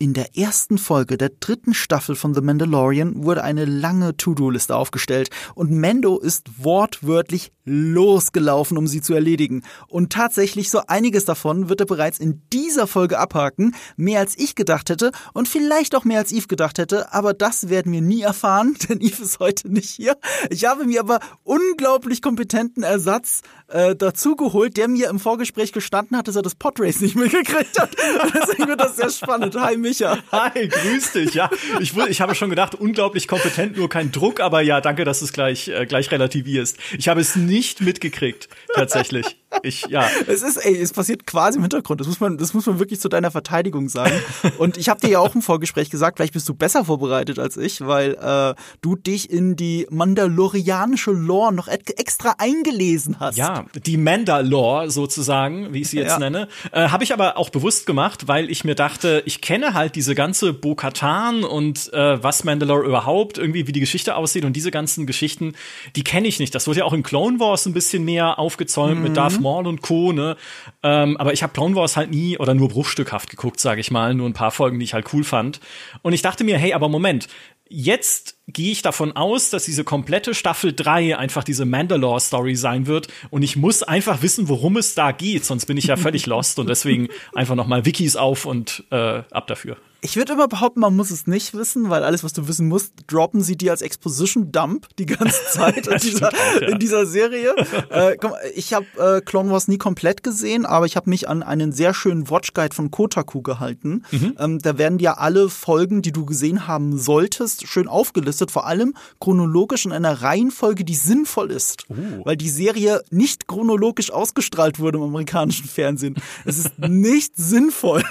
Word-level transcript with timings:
In 0.00 0.14
der 0.14 0.36
ersten 0.36 0.78
Folge 0.78 1.18
der 1.18 1.30
dritten 1.40 1.74
Staffel 1.74 2.14
von 2.14 2.32
The 2.32 2.40
Mandalorian 2.40 3.24
wurde 3.24 3.42
eine 3.42 3.64
lange 3.64 4.16
To-Do-Liste 4.16 4.76
aufgestellt 4.76 5.30
und 5.56 5.72
Mando 5.72 6.20
ist 6.20 6.62
wortwörtlich 6.62 7.50
losgelaufen, 7.68 8.78
um 8.78 8.86
sie 8.86 9.00
zu 9.00 9.14
erledigen. 9.14 9.62
Und 9.88 10.12
tatsächlich 10.12 10.70
so 10.70 10.80
einiges 10.86 11.24
davon 11.24 11.68
wird 11.68 11.80
er 11.80 11.86
bereits 11.86 12.18
in 12.18 12.42
dieser 12.52 12.86
Folge 12.86 13.18
abhaken, 13.18 13.74
mehr 13.96 14.20
als 14.20 14.36
ich 14.38 14.54
gedacht 14.54 14.90
hätte 14.90 15.12
und 15.34 15.48
vielleicht 15.48 15.94
auch 15.94 16.04
mehr 16.04 16.18
als 16.18 16.32
Eve 16.32 16.48
gedacht 16.48 16.78
hätte, 16.78 17.12
aber 17.12 17.34
das 17.34 17.68
werden 17.68 17.92
wir 17.92 18.00
nie 18.00 18.22
erfahren, 18.22 18.76
denn 18.88 19.00
Eve 19.00 19.22
ist 19.22 19.38
heute 19.38 19.70
nicht 19.70 19.90
hier. 19.90 20.16
Ich 20.50 20.64
habe 20.64 20.84
mir 20.84 21.00
aber 21.00 21.20
unglaublich 21.44 22.22
kompetenten 22.22 22.82
Ersatz 22.82 23.42
äh, 23.68 23.94
dazugeholt, 23.94 24.76
der 24.76 24.88
mir 24.88 25.08
im 25.10 25.18
Vorgespräch 25.18 25.72
gestanden 25.72 26.16
hat, 26.16 26.28
dass 26.28 26.36
er 26.36 26.42
das 26.42 26.54
Podrace 26.54 27.00
nicht 27.00 27.16
mitgekriegt 27.16 27.78
hat. 27.80 27.90
Deswegen 28.34 28.68
wird 28.68 28.80
das 28.80 28.96
sehr 28.96 29.10
spannend. 29.10 29.54
Hi 29.56 29.76
Micha. 29.76 30.18
Hi, 30.32 30.68
grüß 30.68 31.12
dich. 31.12 31.34
Ja, 31.34 31.50
ich, 31.80 31.96
ich 31.96 32.20
habe 32.20 32.34
schon 32.34 32.50
gedacht, 32.50 32.74
unglaublich 32.74 33.28
kompetent, 33.28 33.76
nur 33.76 33.88
kein 33.88 34.10
Druck, 34.10 34.40
aber 34.40 34.60
ja, 34.62 34.80
danke, 34.80 35.04
dass 35.04 35.22
es 35.22 35.32
gleich, 35.32 35.68
äh, 35.68 35.86
gleich 35.86 36.10
relativierst. 36.10 36.78
Ich 36.96 37.08
habe 37.08 37.20
es 37.20 37.36
nicht 37.58 37.80
mitgekriegt, 37.80 38.48
tatsächlich. 38.72 39.36
Ich, 39.62 39.86
ja. 39.88 40.08
Es 40.26 40.42
ist, 40.42 40.58
ey, 40.58 40.76
es 40.76 40.92
passiert 40.92 41.26
quasi 41.26 41.56
im 41.56 41.62
Hintergrund. 41.62 42.00
Das 42.00 42.06
muss 42.06 42.20
man, 42.20 42.38
das 42.38 42.54
muss 42.54 42.66
man 42.66 42.78
wirklich 42.78 43.00
zu 43.00 43.08
deiner 43.08 43.30
Verteidigung 43.30 43.88
sagen. 43.88 44.12
Und 44.58 44.76
ich 44.76 44.88
habe 44.88 45.00
dir 45.00 45.08
ja 45.08 45.18
auch 45.18 45.34
im 45.34 45.42
Vorgespräch 45.42 45.90
gesagt, 45.90 46.18
vielleicht 46.18 46.34
bist 46.34 46.48
du 46.48 46.54
besser 46.54 46.84
vorbereitet 46.84 47.38
als 47.38 47.56
ich, 47.56 47.80
weil 47.80 48.14
äh, 48.20 48.54
du 48.82 48.94
dich 48.94 49.30
in 49.30 49.56
die 49.56 49.86
mandalorianische 49.90 51.10
Lore 51.10 51.52
noch 51.52 51.66
extra 51.66 52.34
eingelesen 52.38 53.18
hast. 53.20 53.36
Ja, 53.36 53.64
die 53.74 53.96
Mandalore 53.96 54.90
sozusagen, 54.90 55.72
wie 55.72 55.80
ich 55.80 55.88
sie 55.88 55.96
jetzt 55.96 56.10
ja. 56.10 56.18
nenne, 56.18 56.48
äh, 56.72 56.88
habe 56.88 57.02
ich 57.02 57.12
aber 57.12 57.36
auch 57.36 57.50
bewusst 57.50 57.86
gemacht, 57.86 58.28
weil 58.28 58.50
ich 58.50 58.64
mir 58.64 58.74
dachte, 58.74 59.22
ich 59.24 59.40
kenne 59.40 59.74
halt 59.74 59.96
diese 59.96 60.14
ganze 60.14 60.52
Bo-Katan 60.52 61.42
und 61.42 61.92
äh, 61.92 62.22
was 62.22 62.44
Mandalore 62.44 62.86
überhaupt 62.86 63.38
irgendwie, 63.38 63.66
wie 63.66 63.72
die 63.72 63.80
Geschichte 63.80 64.14
aussieht 64.14 64.44
und 64.44 64.52
diese 64.52 64.70
ganzen 64.70 65.06
Geschichten, 65.06 65.54
die 65.96 66.04
kenne 66.04 66.28
ich 66.28 66.38
nicht. 66.38 66.54
Das 66.54 66.66
wurde 66.66 66.80
ja 66.80 66.84
auch 66.84 66.92
in 66.92 67.02
Clone 67.02 67.40
Wars 67.40 67.47
ein 67.56 67.72
bisschen 67.72 68.04
mehr 68.04 68.38
aufgezäumt 68.38 68.96
mhm. 68.96 69.02
mit 69.02 69.16
Darth 69.16 69.40
Maul 69.40 69.66
und 69.66 69.82
Co. 69.82 70.12
Ne? 70.12 70.36
Ähm, 70.82 71.16
aber 71.16 71.32
ich 71.32 71.42
habe 71.42 71.52
Clone 71.52 71.74
Wars 71.74 71.96
halt 71.96 72.10
nie 72.10 72.38
oder 72.38 72.54
nur 72.54 72.68
bruchstückhaft 72.68 73.30
geguckt, 73.30 73.60
sage 73.60 73.80
ich 73.80 73.90
mal, 73.90 74.14
nur 74.14 74.28
ein 74.28 74.34
paar 74.34 74.50
Folgen, 74.50 74.78
die 74.78 74.84
ich 74.84 74.94
halt 74.94 75.12
cool 75.12 75.24
fand. 75.24 75.60
Und 76.02 76.12
ich 76.12 76.22
dachte 76.22 76.44
mir, 76.44 76.58
hey, 76.58 76.72
aber 76.72 76.88
Moment, 76.88 77.28
jetzt 77.68 78.38
gehe 78.46 78.72
ich 78.72 78.82
davon 78.82 79.12
aus, 79.12 79.50
dass 79.50 79.64
diese 79.64 79.84
komplette 79.84 80.34
Staffel 80.34 80.72
3 80.72 81.18
einfach 81.18 81.44
diese 81.44 81.64
Mandalore-Story 81.64 82.56
sein 82.56 82.86
wird 82.86 83.08
und 83.30 83.42
ich 83.42 83.56
muss 83.56 83.82
einfach 83.82 84.22
wissen, 84.22 84.48
worum 84.48 84.76
es 84.76 84.94
da 84.94 85.12
geht, 85.12 85.44
sonst 85.44 85.66
bin 85.66 85.76
ich 85.76 85.84
ja 85.84 85.96
völlig 85.96 86.26
lost 86.26 86.58
und 86.58 86.68
deswegen 86.68 87.08
einfach 87.34 87.54
noch 87.54 87.66
mal 87.66 87.84
Wikis 87.84 88.16
auf 88.16 88.46
und 88.46 88.84
äh, 88.90 89.22
ab 89.30 89.46
dafür. 89.46 89.76
Ich 90.00 90.16
würde 90.16 90.34
immer 90.34 90.46
behaupten, 90.46 90.78
man 90.78 90.94
muss 90.94 91.10
es 91.10 91.26
nicht 91.26 91.54
wissen, 91.54 91.90
weil 91.90 92.04
alles, 92.04 92.22
was 92.22 92.32
du 92.32 92.46
wissen 92.46 92.68
musst, 92.68 92.92
droppen 93.08 93.42
sie 93.42 93.56
dir 93.56 93.72
als 93.72 93.82
Exposition-Dump 93.82 94.86
die 94.96 95.06
ganze 95.06 95.40
Zeit 95.50 95.88
in, 95.88 95.98
dieser, 95.98 96.28
auch, 96.28 96.60
ja. 96.60 96.68
in 96.68 96.78
dieser 96.78 97.04
Serie. 97.04 97.54
äh, 97.90 98.16
komm, 98.16 98.32
ich 98.54 98.74
habe 98.74 98.86
äh, 98.96 99.20
Clone 99.20 99.50
Wars 99.50 99.66
nie 99.66 99.78
komplett 99.78 100.22
gesehen, 100.22 100.66
aber 100.66 100.86
ich 100.86 100.94
habe 100.94 101.10
mich 101.10 101.28
an 101.28 101.42
einen 101.42 101.72
sehr 101.72 101.94
schönen 101.94 102.30
Watch-Guide 102.30 102.76
von 102.76 102.92
Kotaku 102.92 103.42
gehalten. 103.42 104.04
Mhm. 104.12 104.36
Ähm, 104.38 104.58
da 104.60 104.78
werden 104.78 104.98
dir 104.98 105.18
alle 105.18 105.48
Folgen, 105.48 106.00
die 106.00 106.12
du 106.12 106.24
gesehen 106.26 106.68
haben 106.68 106.96
solltest, 106.96 107.66
schön 107.66 107.88
aufgelistet, 107.88 108.52
vor 108.52 108.66
allem 108.66 108.94
chronologisch 109.18 109.84
in 109.84 109.90
einer 109.90 110.22
Reihenfolge, 110.22 110.84
die 110.84 110.94
sinnvoll 110.94 111.50
ist. 111.50 111.86
Uh. 111.90 112.24
Weil 112.24 112.36
die 112.36 112.50
Serie 112.50 113.02
nicht 113.10 113.48
chronologisch 113.48 114.12
ausgestrahlt 114.12 114.78
wurde 114.78 114.98
im 114.98 115.04
amerikanischen 115.04 115.66
Fernsehen. 115.66 116.14
Es 116.44 116.56
ist 116.56 116.78
nicht 116.88 117.36
sinnvoll, 117.36 118.04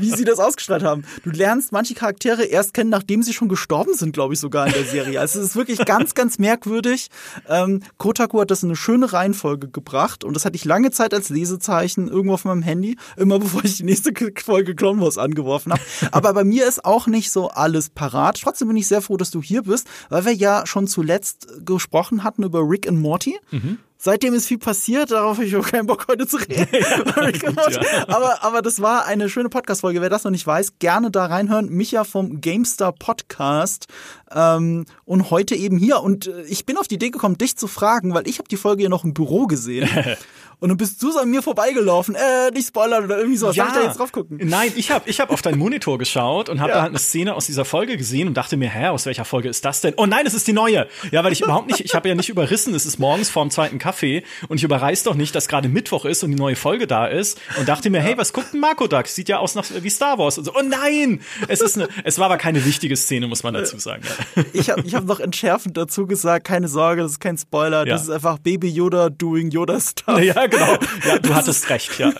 wie 0.00 0.10
sie 0.10 0.24
das 0.24 0.40
ausgestrahlt 0.40 0.82
haben. 0.82 1.04
Du 1.22 1.27
lernst 1.36 1.72
manche 1.72 1.94
Charaktere 1.94 2.44
erst 2.44 2.74
kennen, 2.74 2.90
nachdem 2.90 3.22
sie 3.22 3.32
schon 3.32 3.48
gestorben 3.48 3.94
sind, 3.94 4.12
glaube 4.12 4.34
ich, 4.34 4.40
sogar 4.40 4.66
in 4.66 4.72
der 4.72 4.84
Serie. 4.84 5.20
Also 5.20 5.40
es 5.40 5.46
ist 5.46 5.56
wirklich 5.56 5.84
ganz, 5.84 6.14
ganz 6.14 6.38
merkwürdig. 6.38 7.08
Ähm, 7.48 7.82
Kotaku 7.96 8.40
hat 8.40 8.50
das 8.50 8.62
in 8.62 8.68
eine 8.68 8.76
schöne 8.76 9.12
Reihenfolge 9.12 9.68
gebracht 9.68 10.24
und 10.24 10.34
das 10.34 10.44
hatte 10.44 10.56
ich 10.56 10.64
lange 10.64 10.90
Zeit 10.90 11.14
als 11.14 11.28
Lesezeichen 11.28 12.08
irgendwo 12.08 12.34
auf 12.34 12.44
meinem 12.44 12.62
Handy, 12.62 12.96
immer 13.16 13.38
bevor 13.48 13.64
ich 13.64 13.78
die 13.78 13.84
nächste 13.84 14.12
Folge 14.42 14.74
Clone 14.74 15.00
Wars 15.00 15.18
angeworfen 15.18 15.72
habe. 15.72 15.82
Aber 16.12 16.32
bei 16.34 16.44
mir 16.44 16.66
ist 16.66 16.84
auch 16.84 17.06
nicht 17.06 17.30
so 17.30 17.48
alles 17.48 17.90
parat. 17.90 18.40
Trotzdem 18.42 18.68
bin 18.68 18.76
ich 18.76 18.86
sehr 18.86 19.02
froh, 19.02 19.16
dass 19.16 19.30
du 19.30 19.42
hier 19.42 19.62
bist, 19.62 19.88
weil 20.08 20.24
wir 20.24 20.34
ja 20.34 20.66
schon 20.66 20.86
zuletzt 20.86 21.48
gesprochen 21.64 22.24
hatten 22.24 22.42
über 22.42 22.60
Rick 22.60 22.86
und 22.88 23.00
Morty. 23.00 23.38
Mhm. 23.50 23.78
Seitdem 24.00 24.32
ist 24.32 24.46
viel 24.46 24.58
passiert, 24.58 25.10
darauf 25.10 25.38
habe 25.38 25.46
ich 25.46 25.56
auch 25.56 25.66
keinen 25.66 25.88
Bock 25.88 26.06
heute 26.08 26.24
zu 26.24 26.36
reden. 26.36 26.68
ja, 26.72 27.30
gut, 27.32 27.82
ja. 27.82 28.08
aber, 28.08 28.44
aber 28.44 28.62
das 28.62 28.80
war 28.80 29.06
eine 29.06 29.28
schöne 29.28 29.48
Podcast-Folge. 29.48 30.00
Wer 30.00 30.08
das 30.08 30.22
noch 30.22 30.30
nicht 30.30 30.46
weiß, 30.46 30.78
gerne 30.78 31.10
da 31.10 31.26
reinhören. 31.26 31.68
Micha 31.68 32.04
vom 32.04 32.40
GameStar 32.40 32.92
Podcast 32.92 33.88
ähm, 34.34 34.84
und 35.04 35.30
heute 35.30 35.54
eben 35.54 35.78
hier. 35.78 36.02
Und 36.02 36.26
äh, 36.26 36.42
ich 36.42 36.66
bin 36.66 36.76
auf 36.76 36.88
die 36.88 36.96
Idee 36.96 37.10
gekommen, 37.10 37.38
dich 37.38 37.56
zu 37.56 37.66
fragen, 37.66 38.14
weil 38.14 38.28
ich 38.28 38.38
habe 38.38 38.48
die 38.48 38.56
Folge 38.56 38.84
ja 38.84 38.88
noch 38.88 39.04
im 39.04 39.14
Büro 39.14 39.46
gesehen. 39.46 39.88
und 40.60 40.68
dann 40.68 40.76
bist 40.76 41.02
du 41.02 41.12
so 41.12 41.18
an 41.18 41.30
mir 41.30 41.42
vorbeigelaufen, 41.42 42.14
äh, 42.14 42.50
nicht 42.52 42.68
spoilern 42.68 43.04
oder 43.04 43.18
irgendwie 43.18 43.36
sowas. 43.36 43.56
Ja. 43.56 43.64
Darf 43.64 43.74
ich 43.74 43.80
da 43.80 43.86
jetzt 43.86 43.98
drauf 43.98 44.12
gucken? 44.12 44.38
Nein, 44.42 44.72
ich 44.76 44.90
habe 44.90 45.08
ich 45.08 45.20
hab 45.20 45.30
auf 45.30 45.42
deinen 45.42 45.58
Monitor 45.58 45.98
geschaut 45.98 46.48
und 46.48 46.60
habe 46.60 46.70
ja. 46.70 46.76
da 46.76 46.82
halt 46.82 46.90
eine 46.90 46.98
Szene 46.98 47.34
aus 47.34 47.46
dieser 47.46 47.64
Folge 47.64 47.96
gesehen 47.96 48.28
und 48.28 48.34
dachte 48.34 48.56
mir, 48.56 48.68
hä, 48.68 48.88
aus 48.88 49.06
welcher 49.06 49.24
Folge 49.24 49.48
ist 49.48 49.64
das 49.64 49.80
denn? 49.80 49.94
Oh 49.96 50.06
nein, 50.06 50.26
es 50.26 50.34
ist 50.34 50.46
die 50.46 50.52
neue. 50.52 50.88
Ja, 51.10 51.24
weil 51.24 51.32
ich 51.32 51.40
überhaupt 51.40 51.68
nicht, 51.68 51.80
ich 51.80 51.94
habe 51.94 52.08
ja 52.08 52.14
nicht 52.14 52.28
überrissen, 52.28 52.74
es 52.74 52.86
ist 52.86 52.98
morgens 52.98 53.30
vorm 53.30 53.50
zweiten 53.50 53.78
Kaffee 53.78 54.24
und 54.48 54.56
ich 54.56 54.64
überreiß 54.64 55.04
doch 55.04 55.14
nicht, 55.14 55.34
dass 55.34 55.48
gerade 55.48 55.68
Mittwoch 55.68 56.04
ist 56.04 56.24
und 56.24 56.30
die 56.30 56.36
neue 56.36 56.56
Folge 56.56 56.86
da 56.86 57.06
ist 57.06 57.40
und 57.58 57.68
dachte 57.68 57.90
mir, 57.90 58.00
hey, 58.00 58.16
was 58.18 58.32
guckt 58.32 58.52
denn 58.52 58.60
Marco 58.60 58.86
Duck? 58.86 59.06
Sieht 59.06 59.28
ja 59.28 59.38
aus 59.38 59.54
nach, 59.54 59.64
wie 59.80 59.90
Star 59.90 60.18
Wars 60.18 60.38
und 60.38 60.44
so. 60.44 60.54
Oh 60.54 60.62
nein! 60.62 61.20
Es 61.46 61.60
ist 61.60 61.76
eine, 61.76 61.88
es 62.04 62.18
war 62.18 62.26
aber 62.26 62.36
keine 62.36 62.64
wichtige 62.64 62.96
Szene, 62.96 63.28
muss 63.28 63.42
man 63.42 63.54
dazu 63.54 63.78
sagen. 63.78 64.02
Ja. 64.04 64.17
Ich 64.52 64.70
habe 64.70 64.82
ich 64.82 64.94
hab 64.94 65.04
noch 65.04 65.20
entschärfend 65.20 65.76
dazu 65.76 66.06
gesagt, 66.06 66.46
keine 66.46 66.68
Sorge, 66.68 67.02
das 67.02 67.12
ist 67.12 67.20
kein 67.20 67.38
Spoiler, 67.38 67.86
ja. 67.86 67.94
das 67.94 68.04
ist 68.04 68.10
einfach 68.10 68.38
Baby 68.38 68.68
Yoda 68.68 69.10
doing 69.10 69.50
Yoda 69.50 69.80
Stuff. 69.80 70.20
Ja, 70.20 70.46
genau. 70.46 70.76
Ja, 71.06 71.18
du 71.18 71.34
hattest 71.34 71.68
recht, 71.70 71.98
ja. 71.98 72.12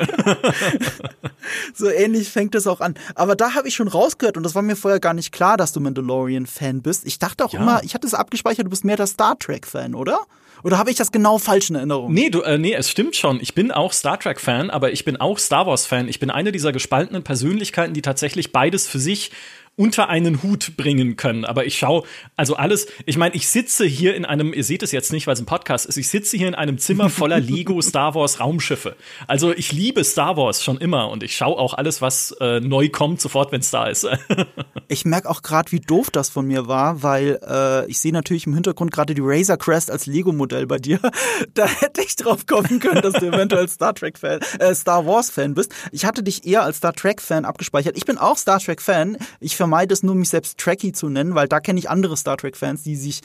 so 1.75 1.88
ähnlich 1.88 2.28
fängt 2.28 2.54
es 2.54 2.66
auch 2.66 2.81
an. 2.81 2.94
Aber 3.14 3.36
da 3.36 3.54
habe 3.54 3.69
ich 3.69 3.75
schon 3.75 3.88
rausgehört 3.88 4.36
und 4.36 4.42
das 4.42 4.54
war 4.54 4.62
mir 4.62 4.76
vorher 4.76 5.00
gar 5.00 5.14
nicht 5.14 5.32
klar, 5.32 5.56
dass 5.56 5.72
du 5.72 5.81
Mandalorian-Fan 5.81 6.82
bist. 6.82 7.06
Ich 7.06 7.19
dachte 7.19 7.44
auch 7.44 7.53
ja. 7.53 7.60
immer, 7.60 7.82
ich 7.84 7.94
hatte 7.94 8.06
es 8.06 8.15
abgespeichert, 8.15 8.66
du 8.66 8.70
bist 8.70 8.84
mehr 8.84 8.97
der 8.97 9.06
Star 9.06 9.38
Trek-Fan, 9.38 9.94
oder? 9.94 10.20
Oder 10.65 10.78
habe 10.78 10.91
ich 10.91 10.97
das 10.97 11.12
genau 11.12 11.38
falsch 11.38 11.70
in 11.70 11.76
Erinnerung? 11.76 12.12
Nee, 12.12 12.30
du, 12.30 12.42
äh, 12.42 12.59
nee, 12.59 12.75
es 12.75 12.91
stimmt 12.91 13.16
schon. 13.16 13.41
Ich 13.41 13.54
bin 13.54 13.70
auch 13.70 13.92
Star 13.92 14.19
Trek-Fan, 14.19 14.70
aber 14.70 14.92
ich 14.92 15.04
bin 15.04 15.16
auch 15.16 15.38
Star 15.38 15.66
Wars-Fan. 15.66 16.09
Ich 16.09 16.19
bin 16.19 16.30
eine 16.30 16.53
dieser 16.53 16.72
gespaltenen 16.72 17.22
Persönlichkeiten, 17.22 17.94
die 17.94 18.03
tatsächlich 18.03 18.53
beides 18.53 18.88
für 18.88 18.98
sich 18.98 19.30
unter 19.78 20.09
einen 20.09 20.43
Hut 20.43 20.77
bringen 20.77 21.16
können. 21.16 21.44
Aber 21.44 21.65
ich 21.65 21.78
schaue, 21.78 22.03
also 22.37 22.56
alles, 22.56 22.89
ich 23.06 23.16
meine, 23.16 23.34
ich 23.37 23.49
sitze 23.49 23.87
hier 23.87 24.16
in 24.16 24.25
einem, 24.25 24.53
ihr 24.53 24.65
seht 24.65 24.83
es 24.83 24.91
jetzt 24.91 25.12
nicht, 25.12 25.27
weil 25.27 25.34
es 25.34 25.41
ein 25.41 25.47
Podcast 25.47 25.87
ist, 25.87 25.97
ich 25.97 26.09
sitze 26.09 26.37
hier 26.37 26.49
in 26.49 26.56
einem 26.56 26.78
Zimmer 26.78 27.09
voller 27.09 27.39
Lego 27.41 27.81
Star 27.81 28.15
Wars 28.16 28.41
Raumschiffe. 28.41 28.97
Also 29.28 29.53
ich 29.53 29.71
liebe 29.72 30.03
Star 30.03 30.37
Wars 30.37 30.65
schon 30.65 30.78
immer 30.78 31.11
und 31.11 31.22
ich 31.22 31.37
schaue 31.37 31.56
auch 31.59 31.75
alles, 31.75 32.03
was 32.03 32.33
äh, 32.41 32.59
neu 32.61 32.89
kommt, 32.89 33.21
sofort, 33.21 33.53
wenn 33.53 33.61
es 33.61 33.71
da 33.71 33.87
ist. 33.87 34.06
ich 34.89 35.05
merke 35.05 35.31
auch 35.31 35.43
gerade, 35.43 35.71
wie 35.71 35.81
doof 35.81 36.10
das 36.10 36.28
von 36.28 36.47
mir 36.47 36.66
war, 36.66 37.05
weil 37.05 37.39
äh, 37.49 37.89
ich 37.89 38.00
sehe 38.00 38.12
natürlich 38.12 38.47
im 38.47 38.55
Hintergrund 38.55 38.91
gerade 38.91 39.15
die 39.15 39.22
Razor 39.22 39.59
Crest 39.59 39.93
als 39.93 40.06
Lego-Modell 40.06 40.66
bei 40.66 40.78
dir. 40.78 40.99
da 41.55 41.66
hätte 41.66 42.03
ich 42.03 42.16
drauf 42.16 42.47
kommen 42.47 42.81
können, 42.81 43.00
dass 43.00 43.15
du 43.15 43.27
eventuell 43.27 43.69
Star 43.69 43.95
Trek-Fan, 43.95 44.41
äh, 44.59 44.75
Star 44.75 45.06
Wars-Fan 45.06 45.55
bist. 45.55 45.72
Ich 45.93 46.05
hatte 46.05 46.25
dich 46.25 46.45
eher 46.45 46.65
als 46.65 46.78
Star 46.78 46.93
Trek-Fan 46.93 47.45
abgespeichert. 47.45 47.97
Ich 47.97 48.06
bin 48.06 48.19
auch 48.19 48.37
Star 48.37 48.59
Trek-Fan. 48.59 49.19
Ich 49.39 49.56
vermeide 49.69 49.93
es 49.93 50.03
nur, 50.03 50.15
mich 50.15 50.31
selbst 50.31 50.56
Trekkie 50.56 50.93
zu 50.93 51.11
nennen, 51.11 51.34
weil 51.34 51.47
da 51.47 51.61
kenne 51.61 51.79
ich 51.79 51.91
andere 51.91 52.17
Star 52.17 52.39
Trek-Fans, 52.39 52.83
die 52.83 52.97
sich 52.97 53.21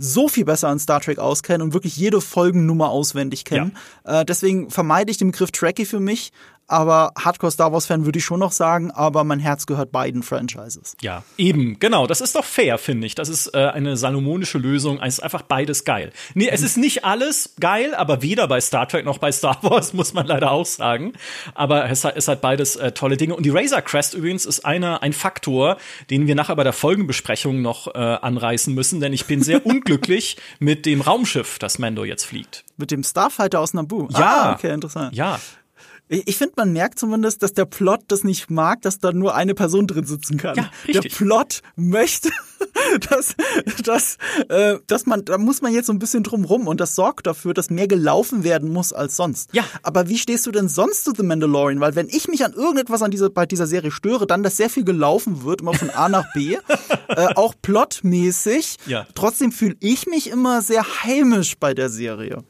so 0.00 0.28
viel 0.28 0.44
besser 0.44 0.68
an 0.68 0.78
Star 0.78 1.00
Trek 1.00 1.18
auskennen 1.18 1.62
und 1.62 1.74
wirklich 1.74 1.96
jede 1.96 2.20
Folgennummer 2.20 2.88
auswendig 2.88 3.44
kennen. 3.44 3.76
Ja. 4.06 4.20
Äh, 4.20 4.24
deswegen 4.24 4.70
vermeide 4.70 5.10
ich 5.10 5.18
den 5.18 5.32
Begriff 5.32 5.50
Trekkie 5.50 5.86
für 5.86 5.98
mich, 5.98 6.30
aber 6.68 7.12
Hardcore 7.18 7.50
Star 7.50 7.72
Wars 7.72 7.86
Fan 7.86 8.04
würde 8.04 8.18
ich 8.18 8.24
schon 8.24 8.40
noch 8.40 8.52
sagen, 8.52 8.90
aber 8.90 9.24
mein 9.24 9.40
Herz 9.40 9.66
gehört 9.66 9.90
beiden 9.90 10.22
Franchises. 10.22 10.96
Ja, 11.00 11.24
eben, 11.38 11.78
genau, 11.80 12.06
das 12.06 12.20
ist 12.20 12.34
doch 12.34 12.44
fair, 12.44 12.78
finde 12.78 13.06
ich. 13.06 13.14
Das 13.14 13.28
ist 13.28 13.54
äh, 13.54 13.58
eine 13.58 13.96
salomonische 13.96 14.58
Lösung, 14.58 15.00
es 15.00 15.14
ist 15.14 15.20
einfach 15.20 15.42
beides 15.42 15.84
geil. 15.84 16.12
Nee, 16.34 16.48
es 16.48 16.62
ist 16.62 16.76
nicht 16.76 17.04
alles 17.04 17.54
geil, 17.58 17.94
aber 17.94 18.22
weder 18.22 18.46
bei 18.46 18.60
Star 18.60 18.86
Trek 18.86 19.06
noch 19.06 19.18
bei 19.18 19.32
Star 19.32 19.58
Wars, 19.62 19.94
muss 19.94 20.12
man 20.12 20.26
leider 20.26 20.52
auch 20.52 20.66
sagen. 20.66 21.14
Aber 21.54 21.90
es 21.90 22.04
ist 22.04 22.28
halt 22.28 22.40
beides 22.42 22.76
äh, 22.76 22.92
tolle 22.92 23.16
Dinge. 23.16 23.34
Und 23.34 23.44
die 23.44 23.50
Razor 23.50 23.80
Crest 23.80 24.14
übrigens 24.14 24.44
ist 24.44 24.64
einer, 24.64 25.02
ein 25.02 25.14
Faktor, 25.14 25.78
den 26.10 26.26
wir 26.26 26.34
nachher 26.34 26.56
bei 26.56 26.64
der 26.64 26.74
Folgenbesprechung 26.74 27.62
noch 27.62 27.88
äh, 27.94 27.98
anreißen 27.98 28.74
müssen, 28.74 29.00
denn 29.00 29.14
ich 29.14 29.24
bin 29.24 29.42
sehr 29.42 29.64
unglücklich 29.66 30.36
mit 30.58 30.84
dem 30.84 31.00
Raumschiff, 31.00 31.58
das 31.58 31.78
Mando 31.78 32.04
jetzt 32.04 32.24
fliegt. 32.24 32.64
Mit 32.76 32.90
dem 32.90 33.02
Starfighter 33.02 33.60
aus 33.60 33.72
Naboo. 33.72 34.08
Ja. 34.10 34.18
Ah, 34.18 34.52
okay, 34.52 34.72
interessant. 34.72 35.14
Ja. 35.14 35.40
Ich, 36.08 36.36
finde, 36.38 36.54
man 36.56 36.72
merkt 36.72 36.98
zumindest, 36.98 37.42
dass 37.42 37.52
der 37.52 37.66
Plot 37.66 38.00
das 38.08 38.24
nicht 38.24 38.50
mag, 38.50 38.80
dass 38.82 38.98
da 38.98 39.12
nur 39.12 39.34
eine 39.34 39.54
Person 39.54 39.86
drin 39.86 40.04
sitzen 40.04 40.38
kann. 40.38 40.56
Ja, 40.56 40.70
der 40.86 41.02
Plot 41.02 41.60
möchte, 41.76 42.30
dass, 43.10 43.36
dass, 43.84 44.16
äh, 44.48 44.78
dass 44.86 45.04
man, 45.04 45.24
da 45.26 45.36
muss 45.36 45.60
man 45.60 45.74
jetzt 45.74 45.86
so 45.86 45.92
ein 45.92 45.98
bisschen 45.98 46.22
drum 46.22 46.44
rum 46.44 46.66
und 46.66 46.80
das 46.80 46.94
sorgt 46.94 47.26
dafür, 47.26 47.52
dass 47.52 47.68
mehr 47.68 47.88
gelaufen 47.88 48.42
werden 48.42 48.72
muss 48.72 48.94
als 48.94 49.16
sonst. 49.16 49.52
Ja. 49.52 49.64
Aber 49.82 50.08
wie 50.08 50.16
stehst 50.16 50.46
du 50.46 50.50
denn 50.50 50.68
sonst 50.68 51.04
zu 51.04 51.12
The 51.14 51.22
Mandalorian? 51.22 51.80
Weil 51.80 51.94
wenn 51.94 52.08
ich 52.08 52.26
mich 52.26 52.42
an 52.42 52.54
irgendetwas 52.54 53.02
an 53.02 53.10
dieser, 53.10 53.28
bei 53.28 53.44
dieser 53.44 53.66
Serie 53.66 53.90
störe, 53.90 54.26
dann, 54.26 54.42
dass 54.42 54.56
sehr 54.56 54.70
viel 54.70 54.84
gelaufen 54.84 55.44
wird, 55.44 55.60
immer 55.60 55.74
von 55.74 55.90
A 55.90 56.08
nach 56.08 56.32
B, 56.32 56.56
äh, 57.08 57.26
auch 57.34 57.54
plotmäßig. 57.60 58.78
Ja. 58.86 59.06
Trotzdem 59.14 59.52
fühle 59.52 59.76
ich 59.80 60.06
mich 60.06 60.30
immer 60.30 60.62
sehr 60.62 60.84
heimisch 61.04 61.58
bei 61.58 61.74
der 61.74 61.90
Serie. 61.90 62.44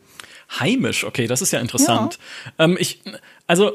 Heimisch, 0.61 1.05
okay, 1.05 1.27
das 1.27 1.43
ist 1.43 1.51
ja 1.51 1.61
interessant. 1.61 2.19
Ja. 2.59 2.65
Ähm, 2.65 2.79
ich, 2.81 3.03
also 3.49 3.73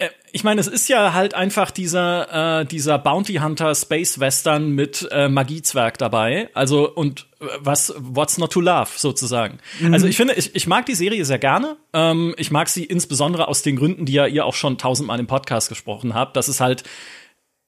äh, 0.00 0.08
ich 0.32 0.44
meine, 0.44 0.60
es 0.60 0.68
ist 0.68 0.88
ja 0.88 1.12
halt 1.12 1.34
einfach 1.34 1.70
dieser, 1.70 2.60
äh, 2.60 2.64
dieser 2.64 2.98
Bounty 2.98 3.34
Hunter 3.34 3.74
Space 3.74 4.20
Western 4.20 4.70
mit 4.70 5.06
äh, 5.10 5.28
Magiezwerg 5.28 5.98
dabei. 5.98 6.48
Also, 6.54 6.90
und 6.90 7.26
äh, 7.40 7.46
was, 7.58 7.92
what's 7.98 8.38
not 8.38 8.52
to 8.52 8.60
love, 8.60 8.88
sozusagen. 8.96 9.58
Mhm. 9.80 9.92
Also, 9.92 10.06
ich 10.06 10.16
finde, 10.16 10.34
ich, 10.34 10.54
ich 10.54 10.66
mag 10.66 10.86
die 10.86 10.94
Serie 10.94 11.24
sehr 11.24 11.38
gerne. 11.38 11.76
Ähm, 11.92 12.34
ich 12.38 12.50
mag 12.50 12.68
sie 12.68 12.84
insbesondere 12.84 13.48
aus 13.48 13.62
den 13.62 13.76
Gründen, 13.76 14.06
die 14.06 14.12
ja 14.12 14.26
ihr 14.26 14.46
auch 14.46 14.54
schon 14.54 14.78
tausendmal 14.78 15.18
im 15.18 15.26
Podcast 15.26 15.68
gesprochen 15.68 16.14
habt. 16.14 16.36
Das 16.36 16.48
ist 16.48 16.60
halt 16.60 16.84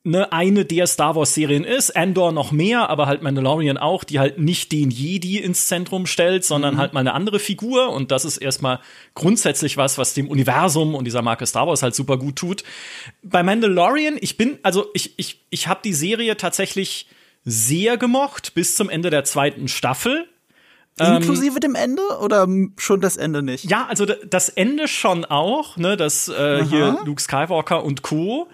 ne, 0.05 0.33
eine 0.33 0.65
der 0.65 0.87
Star 0.87 1.15
Wars 1.15 1.35
Serien 1.35 1.65
ist, 1.65 1.95
Andor 1.97 2.33
noch 2.33 2.53
mehr, 2.53 2.91
aber 2.91 3.07
halt 3.07 3.23
Mandalorian 3.23 3.79
auch, 3.79 4.05
die 4.05 4.19
halt 4.19 4.39
nicht 4.39 4.73
den 4.73 4.91
Jedi 4.91 5.39
ins 5.39 5.67
Zentrum 5.67 6.07
stellt, 6.07 6.45
sondern 6.45 6.75
mhm. 6.75 6.79
halt 6.79 6.93
mal 6.93 7.01
eine 7.01 7.15
andere 7.15 7.39
Figur 7.39 7.91
und 7.91 8.11
das 8.11 8.25
ist 8.25 8.39
erstmal 8.39 8.81
grundsätzlich 9.15 9.77
was, 9.77 9.99
was 9.99 10.15
dem 10.15 10.29
Universum 10.29 10.95
und 10.95 11.05
dieser 11.05 11.23
Marke 11.23 11.47
Star 11.47 11.67
Wars 11.67 11.83
halt 11.83 11.95
super 11.95 12.17
gut 12.17 12.37
tut. 12.37 12.65
Bei 13.23 13.43
Mandalorian, 13.43 14.19
ich 14.21 14.37
bin 14.37 14.59
also 14.63 14.87
ich 14.95 15.15
ich 15.19 15.41
ich 15.51 15.69
habe 15.69 15.81
die 15.85 15.95
Serie 15.95 16.37
tatsächlich 16.37 17.07
sehr 17.45 17.97
gemocht 17.97 18.55
bis 18.55 18.75
zum 18.75 18.89
Ende 18.89 19.11
der 19.11 19.25
zweiten 19.25 19.69
Staffel. 19.69 20.29
Ähm, 20.99 21.17
Inklusive 21.17 21.59
dem 21.59 21.75
Ende 21.75 22.03
oder 22.21 22.47
schon 22.77 23.01
das 23.01 23.17
Ende 23.17 23.43
nicht? 23.43 23.65
Ja, 23.71 23.87
also 23.89 24.05
das 24.05 24.51
Ende 24.51 24.89
schon 24.89 25.25
auch, 25.25 25.79
ne, 25.79 25.97
das 25.97 26.29
äh, 26.29 26.65
hier 26.65 26.99
Luke 27.07 27.21
Skywalker 27.21 27.83
und 27.83 28.03
Co. 28.03 28.49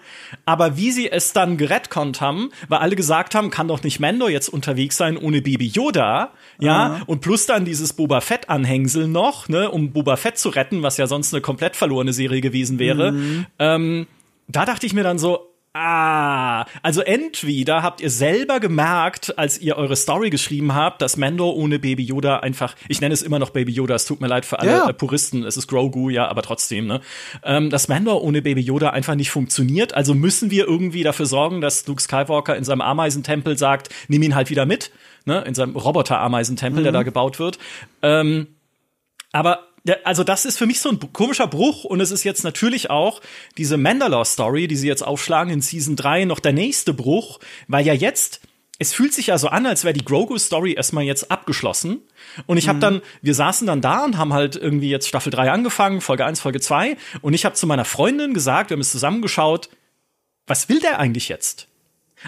Aber 0.45 0.77
wie 0.77 0.91
sie 0.91 1.11
es 1.11 1.33
dann 1.33 1.57
gerettet 1.57 2.21
haben, 2.21 2.51
weil 2.69 2.79
alle 2.79 2.95
gesagt 2.95 3.35
haben, 3.35 3.49
kann 3.49 3.67
doch 3.67 3.83
nicht 3.83 3.99
Mando 3.99 4.29
jetzt 4.29 4.47
unterwegs 4.47 4.95
sein 4.95 5.17
ohne 5.17 5.41
Baby 5.41 5.67
Yoda, 5.67 6.31
ja, 6.59 6.85
Aha. 6.85 7.01
und 7.07 7.19
plus 7.19 7.45
dann 7.45 7.65
dieses 7.65 7.91
Boba 7.93 8.21
Fett 8.21 8.49
Anhängsel 8.49 9.07
noch, 9.07 9.49
ne, 9.49 9.69
um 9.69 9.91
Boba 9.91 10.15
Fett 10.15 10.37
zu 10.37 10.49
retten, 10.49 10.81
was 10.81 10.95
ja 10.95 11.07
sonst 11.07 11.33
eine 11.33 11.41
komplett 11.41 11.75
verlorene 11.75 12.13
Serie 12.13 12.39
gewesen 12.39 12.79
wäre. 12.79 13.11
Mhm. 13.11 13.45
Ähm, 13.59 14.07
da 14.47 14.65
dachte 14.65 14.85
ich 14.85 14.93
mir 14.93 15.03
dann 15.03 15.19
so, 15.19 15.48
Ah, 15.73 16.65
also 16.81 17.01
entweder 17.01 17.83
habt 17.83 18.01
ihr 18.01 18.09
selber 18.09 18.59
gemerkt, 18.59 19.37
als 19.37 19.59
ihr 19.59 19.77
eure 19.77 19.95
Story 19.95 20.31
geschrieben 20.31 20.73
habt, 20.73 20.99
dass 20.99 21.15
Mando 21.15 21.51
ohne 21.51 21.77
Baby 21.77 22.03
Yoda 22.03 22.39
einfach, 22.39 22.75
ich 22.87 23.01
nenne 23.01 23.13
es 23.13 23.21
immer 23.21 23.37
noch 23.37 23.51
Baby 23.51 23.73
Yoda, 23.73 23.93
es 23.93 24.05
tut 24.05 24.19
mir 24.19 24.27
leid 24.27 24.45
für 24.45 24.57
alle 24.57 24.71
ja. 24.71 24.89
Äh, 24.89 24.93
Puristen, 24.93 25.43
es 25.43 25.57
ist 25.57 25.67
Grogu, 25.67 26.09
ja, 26.09 26.27
aber 26.27 26.41
trotzdem, 26.41 26.87
ne? 26.87 27.01
Ähm, 27.43 27.69
dass 27.69 27.87
Mando 27.87 28.17
ohne 28.17 28.41
Baby 28.41 28.61
Yoda 28.61 28.89
einfach 28.89 29.13
nicht 29.13 29.29
funktioniert, 29.29 29.93
also 29.93 30.15
müssen 30.15 30.49
wir 30.49 30.65
irgendwie 30.67 31.03
dafür 31.03 31.27
sorgen, 31.27 31.61
dass 31.61 31.85
Luke 31.85 32.01
Skywalker 32.01 32.55
in 32.55 32.63
seinem 32.63 32.81
Ameisentempel 32.81 33.55
sagt, 33.55 33.89
nimm 34.07 34.23
ihn 34.23 34.33
halt 34.33 34.49
wieder 34.49 34.65
mit, 34.65 34.89
ne? 35.25 35.43
In 35.43 35.53
seinem 35.53 35.75
Roboter-Ameisentempel, 35.75 36.79
mhm. 36.79 36.83
der 36.83 36.93
da 36.93 37.03
gebaut 37.03 37.37
wird. 37.37 37.59
Ähm, 38.01 38.47
aber 39.31 39.68
ja, 39.83 39.95
also 40.03 40.23
das 40.23 40.45
ist 40.45 40.57
für 40.57 40.65
mich 40.65 40.79
so 40.79 40.89
ein 40.89 40.99
komischer 41.13 41.47
Bruch 41.47 41.83
und 41.83 42.01
es 42.01 42.11
ist 42.11 42.23
jetzt 42.23 42.43
natürlich 42.43 42.89
auch 42.89 43.21
diese 43.57 43.77
Mandalore-Story, 43.77 44.67
die 44.67 44.75
sie 44.75 44.87
jetzt 44.87 45.01
aufschlagen 45.01 45.53
in 45.53 45.61
Season 45.61 45.95
3, 45.95 46.25
noch 46.25 46.39
der 46.39 46.53
nächste 46.53 46.93
Bruch, 46.93 47.39
weil 47.67 47.85
ja 47.85 47.93
jetzt 47.93 48.41
es 48.81 48.93
fühlt 48.93 49.13
sich 49.13 49.27
ja 49.27 49.37
so 49.37 49.49
an, 49.49 49.65
als 49.65 49.83
wäre 49.83 49.93
die 49.93 50.05
Grogu-Story 50.05 50.73
erstmal 50.73 51.03
jetzt 51.03 51.29
abgeschlossen. 51.29 51.99
Und 52.47 52.57
ich 52.57 52.69
habe 52.69 52.77
mhm. 52.77 52.81
dann, 52.81 53.01
wir 53.21 53.35
saßen 53.35 53.67
dann 53.67 53.81
da 53.81 54.05
und 54.05 54.17
haben 54.17 54.31
halt 54.31 54.55
irgendwie 54.55 54.89
jetzt 54.89 55.09
Staffel 55.09 55.31
3 55.31 55.51
angefangen, 55.51 55.99
Folge 55.99 56.25
1, 56.25 56.39
Folge 56.39 56.61
2. 56.61 56.95
Und 57.21 57.33
ich 57.33 57.43
habe 57.43 57.55
zu 57.55 57.67
meiner 57.67 57.83
Freundin 57.83 58.33
gesagt, 58.33 58.69
wir 58.69 58.75
haben 58.75 58.81
es 58.81 58.91
zusammengeschaut, 58.91 59.69
was 60.47 60.69
will 60.69 60.79
der 60.79 60.97
eigentlich 60.97 61.27
jetzt? 61.27 61.67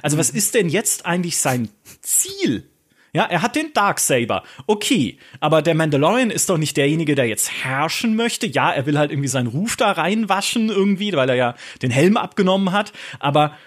Also 0.02 0.18
was 0.18 0.30
ist 0.30 0.54
denn 0.54 0.68
jetzt 0.68 1.06
eigentlich 1.06 1.38
sein 1.38 1.70
Ziel? 2.02 2.70
Ja, 3.14 3.26
er 3.26 3.42
hat 3.42 3.56
den 3.56 3.74
Darksaber. 3.74 4.44
Okay, 4.68 5.18
aber 5.40 5.62
der 5.62 5.76
Mandalorian 5.76 6.32
ist 6.32 6.50
doch 6.50 6.58
nicht 6.58 6.78
derjenige, 6.78 7.16
der 7.16 7.28
jetzt 7.28 7.52
herrschen 7.64 8.16
möchte. 8.16 8.48
Ja, 8.48 8.72
er 8.72 8.86
will 8.86 8.98
halt 8.98 9.12
irgendwie 9.12 9.28
seinen 9.28 9.48
Ruf 9.48 9.76
da 9.76 9.92
reinwaschen 9.92 10.70
irgendwie, 10.70 11.12
weil 11.14 11.30
er 11.30 11.36
ja 11.36 11.56
den 11.82 11.92
Helm 11.92 12.16
abgenommen 12.16 12.72
hat. 12.72 12.94
Aber 13.20 13.58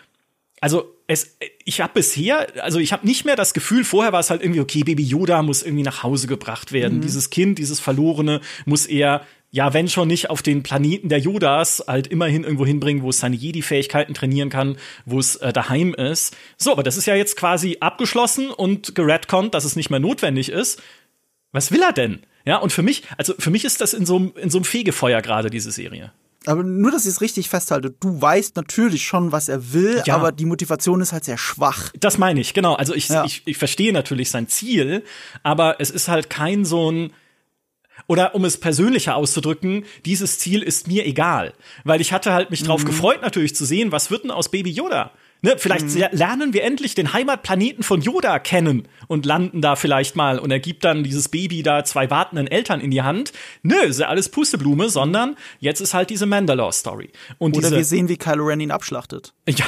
also 0.61 0.95
es, 1.07 1.37
ich 1.65 1.83
habe 1.83 1.93
bisher, 1.95 2.47
also 2.63 2.79
ich 2.79 2.95
habe 2.95 3.07
nicht 3.07 3.27
mehr 3.27 3.37
das 3.37 3.53
Gefühl, 3.53 3.85
vorher 3.85 4.13
war 4.13 4.21
es 4.21 4.31
halt 4.31 4.43
irgendwie, 4.43 4.61
okay, 4.61 4.83
Baby 4.83 5.03
Yoda 5.03 5.43
muss 5.43 5.63
irgendwie 5.63 5.83
nach 5.83 6.03
Hause 6.03 6.27
gebracht 6.27 6.73
werden. 6.73 6.99
Mhm. 6.99 7.03
Dieses 7.03 7.29
Kind, 7.29 7.59
dieses 7.59 7.81
Verlorene 7.81 8.41
muss 8.65 8.87
eher 8.87 9.27
ja, 9.55 9.73
wenn 9.73 9.87
schon 9.87 10.09
nicht 10.09 10.31
auf 10.31 10.43
den 10.43 10.65
Planeten 10.65 11.09
der 11.09 11.21
Yodas, 11.21 11.85
halt 11.87 12.09
immerhin 12.09 12.43
irgendwo 12.43 12.67
hinbringen, 12.67 13.05
wo 13.05 13.11
es 13.11 13.21
seine 13.21 13.37
Jedi-Fähigkeiten 13.37 14.13
trainieren 14.13 14.51
kann, 14.51 14.77
wo 15.07 15.21
es 15.21 15.37
äh, 15.37 15.53
daheim 15.53 15.95
ist. 15.95 16.37
So, 16.57 16.73
aber 16.73 16.83
das 16.83 16.97
ist 16.97 17.07
ja 17.07 17.15
jetzt 17.15 17.37
quasi 17.37 17.77
abgeschlossen 17.79 18.51
und 18.51 18.97
geredconnt, 18.97 19.55
dass 19.55 19.65
es 19.65 19.77
nicht 19.77 19.91
mehr 19.91 20.01
notwendig 20.01 20.49
ist. 20.49 20.83
Was 21.53 21.71
will 21.71 21.83
er 21.83 21.93
denn? 21.93 22.19
Ja, 22.45 22.57
und 22.57 22.73
für 22.73 22.83
mich, 22.83 23.05
also 23.17 23.33
für 23.39 23.51
mich 23.51 23.65
ist 23.65 23.81
das 23.81 23.95
in 23.95 24.05
so, 24.07 24.33
in 24.35 24.51
so 24.51 24.59
einem 24.59 24.65
Fegefeuer 24.65 25.23
gerade, 25.23 25.51
diese 25.51 25.71
Serie. 25.71 26.11
Aber 26.47 26.65
nur, 26.65 26.91
dass 26.91 27.05
ich 27.05 27.13
es 27.13 27.21
richtig 27.21 27.49
festhalte, 27.49 27.91
du 27.91 28.21
weißt 28.21 28.57
natürlich 28.57 29.05
schon, 29.05 29.31
was 29.31 29.49
er 29.49 29.73
will, 29.73 30.03
ja. 30.05 30.17
aber 30.17 30.33
die 30.33 30.47
Motivation 30.47 31.01
ist 31.01 31.13
halt 31.13 31.25
sehr 31.25 31.39
schwach. 31.39 31.93
Das 32.01 32.19
meine 32.19 32.41
ich, 32.41 32.55
genau. 32.55 32.75
Also 32.75 32.93
ich, 32.93 33.09
ja. 33.09 33.25
ich, 33.25 33.43
ich 33.47 33.57
verstehe 33.57 33.93
natürlich 33.93 34.31
sein 34.31 34.49
Ziel, 34.49 35.05
aber 35.45 35.77
es 35.79 35.91
ist 35.91 36.09
halt 36.09 36.29
kein 36.29 36.65
so 36.65 36.91
ein, 36.91 37.13
oder 38.07 38.35
um 38.35 38.45
es 38.45 38.59
persönlicher 38.59 39.17
auszudrücken, 39.17 39.85
dieses 40.05 40.39
Ziel 40.39 40.63
ist 40.63 40.89
mir 40.89 41.07
egal. 41.07 41.55
Weil 41.85 42.01
ich 42.01 42.13
hatte 42.13 42.33
halt 42.33 42.51
mich 42.51 42.63
mhm. 42.63 42.67
drauf 42.67 42.85
gefreut, 42.85 43.23
natürlich 43.23 43.55
zu 43.55 43.65
sehen, 43.65 43.93
was 43.93 44.11
wird 44.11 44.25
denn 44.25 44.31
aus 44.31 44.51
Baby 44.51 44.71
Yoda? 44.71 45.13
Ne, 45.45 45.57
vielleicht 45.59 45.91
mhm. 45.91 46.07
lernen 46.13 46.55
wir 46.55 46.65
endlich 46.65 46.95
den 46.95 47.13
Heimatplaneten 47.13 47.83
von 47.83 48.01
Yoda 48.01 48.39
kennen 48.39 48.89
und 49.09 49.27
landen 49.27 49.61
da 49.61 49.77
vielleicht 49.77 50.17
mal 50.17 50.39
und 50.39 50.51
er 50.51 50.59
gibt 50.59 50.85
dann 50.85 51.05
dieses 51.05 51.29
Baby 51.29 51.63
da 51.63 51.85
zwei 51.85 52.09
wartenden 52.09 52.47
Eltern 52.47 52.81
in 52.81 52.91
die 52.91 53.03
Hand. 53.03 53.35
Nö, 53.63 53.77
ist 53.77 54.01
ja 54.01 54.09
alles 54.09 54.31
Pusteblume, 54.31 54.89
sondern 54.89 55.37
jetzt 55.61 55.83
ist 55.83 55.93
halt 55.93 56.09
diese 56.09 56.25
Mandalore-Story. 56.25 57.11
Oder 57.39 57.71
wir 57.71 57.85
sehen, 57.85 58.09
wie 58.09 58.17
Kylo 58.17 58.47
Ren 58.47 58.61
ihn 58.61 58.71
abschlachtet. 58.71 59.35
Ja. 59.47 59.67